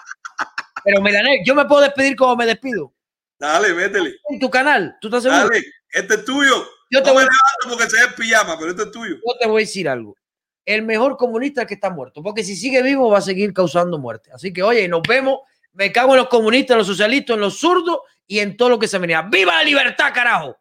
Pero 0.83 1.03
Milané, 1.03 1.43
yo 1.45 1.55
me 1.55 1.67
puedo 1.67 1.83
despedir 1.83 2.17
como 2.17 2.35
me 2.37 2.47
despido. 2.47 2.91
Dale, 3.39 3.75
métele. 3.75 4.15
En 4.31 4.41
tu 4.41 4.49
canal, 4.49 4.97
¿tú 5.03 5.09
estás 5.09 5.25
seguro? 5.25 5.43
Dale, 5.43 5.63
este 5.91 6.15
es 6.15 6.25
tuyo. 6.25 6.67
Yo 6.91 7.03
te 7.03 7.09
no 7.09 7.13
voy- 7.17 7.25
levanto 7.25 7.69
porque 7.69 7.91
se 7.91 8.01
ve 8.01 8.13
pijama, 8.17 8.57
pero 8.59 8.71
este 8.71 8.85
es 8.85 8.91
tuyo. 8.91 9.17
Yo 9.17 9.39
te 9.39 9.47
voy 9.47 9.61
a 9.63 9.67
decir 9.67 9.87
algo. 9.91 10.17
El 10.65 10.85
mejor 10.85 11.19
comunista 11.19 11.67
que 11.67 11.75
está 11.75 11.91
muerto, 11.91 12.23
porque 12.23 12.43
si 12.43 12.57
sigue 12.57 12.83
vivo 12.83 13.11
va 13.11 13.19
a 13.19 13.21
seguir 13.21 13.53
causando 13.53 13.99
muerte. 13.99 14.31
Así 14.33 14.55
que, 14.55 14.63
oye, 14.63 14.89
nos 14.89 15.03
vemos. 15.07 15.41
Me 15.75 15.91
cago 15.91 16.13
en 16.13 16.19
los 16.19 16.29
comunistas, 16.29 16.75
en 16.75 16.79
los 16.79 16.87
socialistas, 16.87 17.35
en 17.35 17.41
los 17.41 17.59
zurdos 17.59 17.99
y 18.29 18.39
en 18.39 18.57
todo 18.57 18.69
lo 18.69 18.79
que 18.79 18.87
se 18.87 18.97
venía. 18.99 19.23
¡Viva 19.23 19.55
la 19.57 19.65
libertad, 19.65 20.13
carajo! 20.15 20.57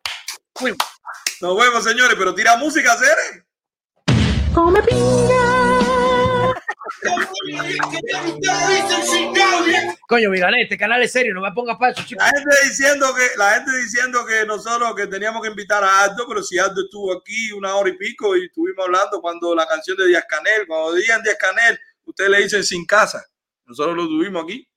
Nos 1.40 1.58
vemos, 1.58 1.84
señores, 1.84 2.16
pero 2.18 2.34
tira 2.34 2.58
música, 2.58 2.96
Cere. 2.98 3.46
Come 4.54 4.82
Coño, 10.08 10.30
Milané, 10.32 10.64
este 10.64 10.78
canal 10.78 11.04
es 11.04 11.12
serio, 11.12 11.34
no 11.34 11.42
me 11.42 11.52
pongas 11.52 11.78
para 11.78 11.92
eso, 11.92 12.04
chico. 12.06 12.20
La 12.20 12.32
gente 12.32 12.56
diciendo 12.64 13.14
que, 13.14 13.38
la 13.38 13.52
gente 13.52 13.72
diciendo 13.84 14.26
que 14.26 14.46
nosotros 14.48 14.96
que 14.96 15.06
teníamos 15.08 15.44
que 15.44 15.50
invitar 15.50 15.84
a 15.84 16.04
Aldo, 16.06 16.26
pero 16.28 16.42
si 16.42 16.58
Aldo 16.58 16.82
estuvo 16.82 17.14
aquí 17.14 17.52
una 17.52 17.76
hora 17.76 17.90
y 17.90 17.98
pico 17.98 18.36
y 18.36 18.46
estuvimos 18.46 18.86
hablando 18.86 19.22
cuando 19.22 19.54
la 19.54 19.68
canción 19.68 19.96
de 19.98 20.08
Díaz 20.08 20.26
Canel, 20.28 20.66
cuando 20.68 20.94
digan 20.94 21.22
Díaz 21.22 21.38
Canel, 21.40 21.80
ustedes 22.06 22.30
le 22.32 22.44
dicen 22.44 22.64
sin 22.64 22.86
casa. 22.86 23.24
Nosotros 23.66 23.96
lo 23.96 24.08
tuvimos 24.08 24.44
aquí. 24.44 24.68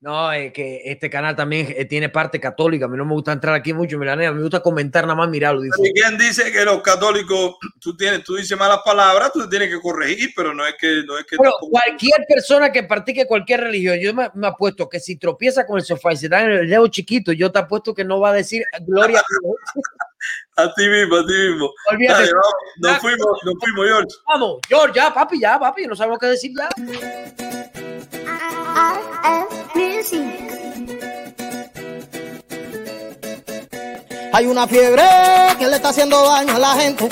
No, 0.00 0.30
es 0.30 0.52
que 0.52 0.80
este 0.84 1.10
canal 1.10 1.34
también 1.34 1.74
eh, 1.76 1.84
tiene 1.84 2.08
parte 2.08 2.38
católica. 2.38 2.84
A 2.84 2.88
mí 2.88 2.96
no 2.96 3.04
me 3.04 3.14
gusta 3.14 3.32
entrar 3.32 3.52
aquí 3.56 3.72
mucho, 3.72 3.98
Milané. 3.98 4.28
A 4.28 4.30
mí 4.30 4.36
me 4.36 4.42
gusta 4.42 4.60
comentar 4.60 5.02
nada 5.04 5.16
más, 5.16 5.28
mirarlo. 5.28 5.60
Dice. 5.60 5.74
¿Y 5.82 5.92
quién 5.92 6.16
dice 6.16 6.52
que 6.52 6.64
los 6.64 6.82
católicos, 6.82 7.56
tú 7.80 7.96
tienes, 7.96 8.22
tú 8.22 8.36
dices 8.36 8.56
malas 8.56 8.78
palabras, 8.84 9.32
tú 9.32 9.40
te 9.42 9.48
tienes 9.48 9.70
que 9.74 9.80
corregir, 9.80 10.30
pero 10.36 10.54
no 10.54 10.64
es 10.64 10.76
que, 10.80 11.02
no 11.04 11.18
es 11.18 11.24
que 11.26 11.36
Bueno, 11.36 11.50
tampoco- 11.50 11.70
cualquier 11.72 12.24
persona 12.28 12.70
que 12.70 12.84
practique 12.84 13.26
cualquier 13.26 13.62
religión, 13.62 13.98
yo 13.98 14.14
me, 14.14 14.30
me 14.34 14.46
apuesto 14.46 14.88
que 14.88 15.00
si 15.00 15.16
tropieza 15.16 15.66
con 15.66 15.78
el 15.78 15.84
sofá 15.84 16.12
y 16.12 16.16
se 16.16 16.28
da 16.28 16.42
en 16.44 16.50
el 16.52 16.70
dedo 16.70 16.86
chiquito, 16.86 17.32
yo 17.32 17.50
te 17.50 17.58
apuesto 17.58 17.92
que 17.92 18.04
no 18.04 18.20
va 18.20 18.30
a 18.30 18.34
decir 18.34 18.62
gloria 18.86 19.18
a 19.18 19.22
Dios. 19.42 19.56
a 20.58 20.74
ti 20.74 20.88
mismo, 20.88 21.16
a 21.16 21.26
ti 21.26 21.32
mismo. 21.32 21.72
Olvídate. 21.90 22.20
Dale, 22.22 22.32
vamos, 22.34 22.54
nos 22.78 22.98
fuimos, 22.98 23.38
nos 23.44 23.54
fuimos, 23.58 23.86
George. 23.86 24.16
Vamos, 24.28 24.60
George, 24.68 24.92
ya, 24.94 25.12
papi, 25.12 25.40
ya, 25.40 25.58
papi, 25.58 25.86
no 25.88 25.96
sabemos 25.96 26.20
qué 26.20 26.26
decir 26.28 26.52
ya. 26.56 26.68
Hay 34.32 34.46
una 34.46 34.66
fiebre 34.66 35.02
que 35.58 35.66
le 35.66 35.76
está 35.76 35.88
haciendo 35.88 36.22
daño 36.28 36.56
a 36.56 36.58
la 36.58 36.74
gente. 36.74 37.08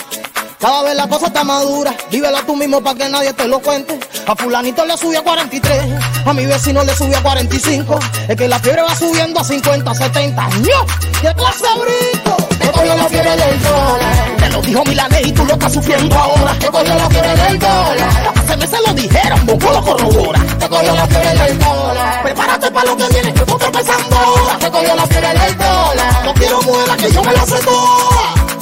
Cada 0.60 0.82
vez 0.82 0.96
la 0.96 1.08
cosa 1.08 1.26
está 1.26 1.44
madura, 1.44 1.94
vívela 2.10 2.42
tú 2.46 2.56
mismo 2.56 2.82
para 2.82 2.98
que 2.98 3.08
nadie 3.08 3.32
te 3.32 3.46
lo 3.46 3.60
cuente. 3.60 3.98
A 4.26 4.34
fulanito 4.34 4.84
le 4.84 4.96
subió 4.96 5.20
a 5.20 5.22
43, 5.22 5.82
a 6.24 6.32
mi 6.32 6.46
vecino 6.46 6.82
le 6.84 6.94
subió 6.94 7.18
a 7.18 7.22
45. 7.22 7.98
Es 8.28 8.36
que 8.36 8.48
la 8.48 8.58
fiebre 8.58 8.82
va 8.82 8.94
subiendo 8.94 9.40
a 9.40 9.44
50, 9.44 9.94
70. 9.94 10.48
¡Ño! 10.60 10.86
¡Qué 11.20 11.34
clase 11.34 11.64
brinco! 11.78 12.55
Te 12.66 12.72
cogió 12.72 12.96
la 12.96 13.08
fiebre 13.08 13.30
del 13.30 13.62
dólar. 13.62 14.36
Te 14.38 14.48
lo 14.50 14.60
dijo 14.62 14.84
Milané 14.86 15.22
y 15.22 15.32
tú 15.32 15.44
lo 15.44 15.52
estás 15.52 15.72
sufriendo 15.72 16.16
ahora. 16.16 16.52
Te 16.58 16.66
cogió 16.66 16.94
la 16.96 17.08
fiebre 17.08 17.36
del 17.36 17.58
dólar. 17.60 18.32
Hace 18.34 18.56
meses 18.56 18.80
lo 18.84 18.92
dijeron, 18.92 19.46
Bonco 19.46 19.70
lo 19.70 19.82
corrobora. 19.84 20.40
Te 20.58 20.68
cogió 20.68 20.94
la 20.96 21.06
fiebre 21.06 21.44
del 21.44 21.58
dólar. 21.60 22.22
Prepárate 22.24 22.70
para 22.72 22.86
lo 22.86 22.96
que 22.96 23.08
viene, 23.08 23.32
que 23.32 23.40
tú 23.42 23.56
estás 23.56 23.70
pensando 23.70 24.16
ahora. 24.16 24.58
Te 24.58 24.68
cogió 24.68 24.96
la 24.96 25.06
fiebre 25.06 25.28
del 25.28 25.58
dólar. 25.58 26.24
No 26.24 26.34
quiero 26.34 26.62
muela 26.62 26.96
que 26.96 27.12
yo 27.12 27.22
me 27.22 27.32
la 27.32 27.46
sé 27.46 27.58
toda. 27.64 28.15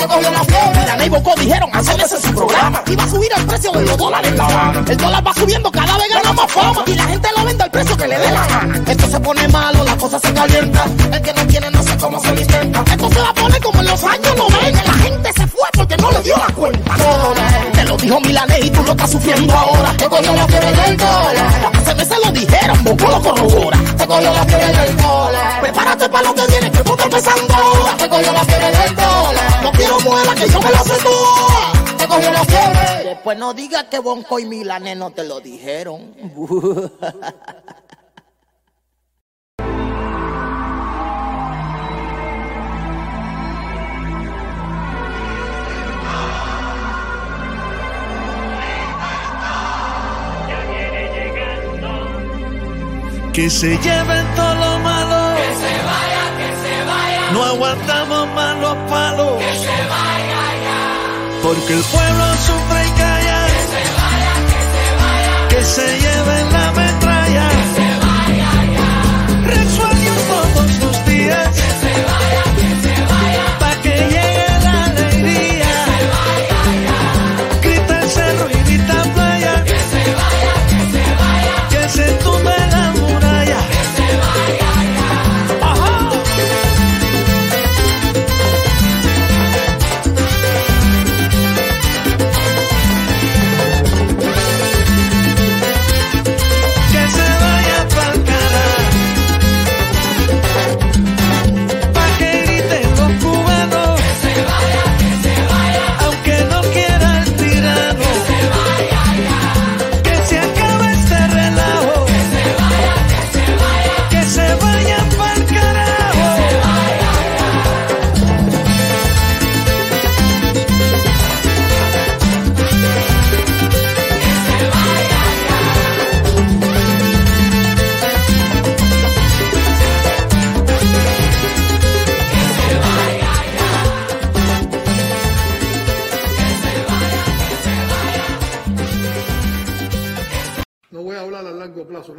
Cogió 0.06 0.30
la 0.30 0.44
fiebre. 0.44 0.84
Y 1.04 1.40
dijeron 1.40 1.70
su 2.06 2.34
programa. 2.34 2.82
Iba 2.86 3.04
a 3.04 3.08
subir 3.08 3.30
el 3.36 3.46
precio 3.46 3.72
de 3.72 3.82
los 3.82 3.96
dólares. 3.98 4.32
El 4.88 4.96
dólar 4.96 5.26
va 5.26 5.34
subiendo, 5.34 5.70
cada 5.70 5.96
vez 5.98 6.08
gana 6.08 6.32
más 6.32 6.50
fama. 6.50 6.82
Y 6.86 6.94
la 6.94 7.04
gente 7.04 7.28
lo 7.36 7.44
vende 7.44 7.64
al 7.64 7.70
precio 7.70 7.96
que 7.96 8.06
le 8.06 8.18
dé 8.18 8.30
la 8.30 8.46
gana. 8.46 8.82
Esto 8.86 9.06
se 9.08 9.20
pone 9.20 9.48
malo, 9.48 9.84
la 9.84 9.96
cosa 9.96 10.18
se 10.18 10.32
calienta. 10.32 10.84
El 11.12 11.22
que 11.22 11.32
no 11.34 11.46
tiene 11.46 11.70
no 11.70 11.82
sé 11.82 11.96
cómo 11.98 12.20
se 12.20 12.34
lo 12.34 12.40
inventa. 12.40 12.84
Esto 12.90 13.08
se 13.10 13.20
va 13.20 13.28
a 13.28 13.34
poner 13.34 13.62
como 13.62 13.80
en 13.80 13.86
los 13.86 14.04
años 14.04 14.36
90. 14.36 14.84
La 14.84 14.92
gente 14.92 15.32
se 15.34 15.46
fue 15.46 15.68
porque 15.72 15.96
no 15.96 16.10
le 16.10 16.20
dio 16.22 16.36
la 16.36 16.54
cuenta. 16.54 16.94
Te 17.72 17.84
lo 17.84 17.96
dijo 17.96 18.20
Milané 18.20 18.60
y 18.60 18.70
tú 18.70 18.82
lo 18.82 18.90
estás 18.92 19.10
sufriendo 19.10 19.54
ahora. 19.54 19.92
Te 19.96 20.08
cogió 20.08 20.34
la 20.34 20.46
fiebre 20.46 20.72
del 20.72 20.96
dólar. 20.96 21.72
Hace 21.74 21.94
meses 21.94 22.18
lo 22.24 22.32
dijeron, 22.32 22.84
Bonco 22.84 23.06
lo 23.08 23.22
corrobora. 23.22 23.78
Te 23.98 24.06
cogió 24.06 24.32
la 24.32 24.44
fiebre 24.44 24.66
del 24.66 24.96
dólar. 24.96 25.60
Prepárate 25.60 26.08
para 26.08 26.28
lo 26.28 26.34
que 26.34 26.46
viene, 26.46 26.70
que 26.70 26.78
tú 26.78 26.92
estás 26.92 27.06
empezando. 27.06 27.54
Te 27.98 28.08
cogió 28.08 28.32
la 28.32 28.44
fiebre 28.44 28.70
del 28.70 28.96
dólar. 28.96 29.44
Muela 30.00 30.34
que 30.34 30.48
yo 30.48 30.60
me 30.60 30.70
la 30.70 30.84
sé 30.84 30.94
toda. 31.02 31.96
Te 31.96 32.06
cogió 32.08 32.30
la 32.30 32.44
fiebre. 32.44 33.04
Después 33.04 33.38
no 33.38 33.54
digas 33.54 33.84
que 33.84 33.98
Bonco 33.98 34.38
y 34.38 34.46
Milané 34.46 34.94
no 34.94 35.10
te 35.10 35.24
lo 35.24 35.40
dijeron. 35.40 36.14
Que 53.32 53.50
se 53.50 53.76
lleven 53.78 54.34
todo 54.36 54.54
lo 54.54 54.78
malo. 54.78 55.36
Que 55.36 55.54
se 55.56 55.62
vaya, 55.62 55.62
que 55.64 55.66
se 55.66 55.82
vaya. 55.84 56.13
No 57.34 57.42
aguantamos 57.42 58.28
más 58.28 58.56
los 58.58 58.76
palos. 58.88 59.38
Que 59.40 59.52
se 59.58 59.66
vaya 59.66 60.42
ya. 60.66 61.40
Porque 61.42 61.72
el 61.72 61.82
pueblo 61.82 62.24
sufre 62.46 62.86
y 62.86 62.90
calla. 62.92 63.46
Que 63.46 63.64
se 63.72 63.82
vaya, 64.00 64.34
que 64.50 64.60
se 64.72 64.84
vaya. 65.02 65.48
Que 65.48 65.64
se 65.64 65.86
lleven 66.00 66.52
la 66.52 66.70
metralla. 66.70 67.03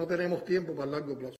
No 0.05 0.09
tenemos 0.09 0.45
tiempo 0.45 0.75
para 0.75 0.85
el 0.85 0.91
largo 0.91 1.17
plazo. 1.17 1.35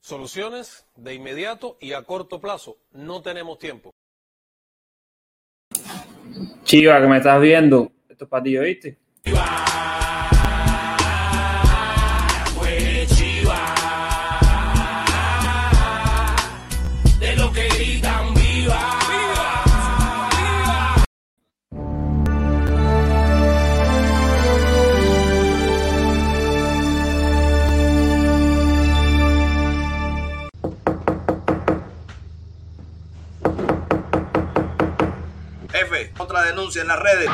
Soluciones 0.00 0.84
de 0.96 1.14
inmediato 1.14 1.78
y 1.80 1.92
a 1.92 2.02
corto 2.02 2.40
plazo. 2.40 2.78
No 2.90 3.22
tenemos 3.22 3.60
tiempo. 3.60 3.92
Chiva, 6.64 7.00
que 7.00 7.06
me 7.06 7.18
estás 7.18 7.40
viendo. 7.40 7.92
Esto 8.08 8.24
es 8.24 8.28
para 8.28 8.42
ti, 8.42 8.58
¿oíste? 8.58 8.98
de 9.22 10.01
otra 36.32 36.44
denuncia 36.46 36.80
en 36.80 36.88
las 36.88 36.98
redes. 36.98 37.28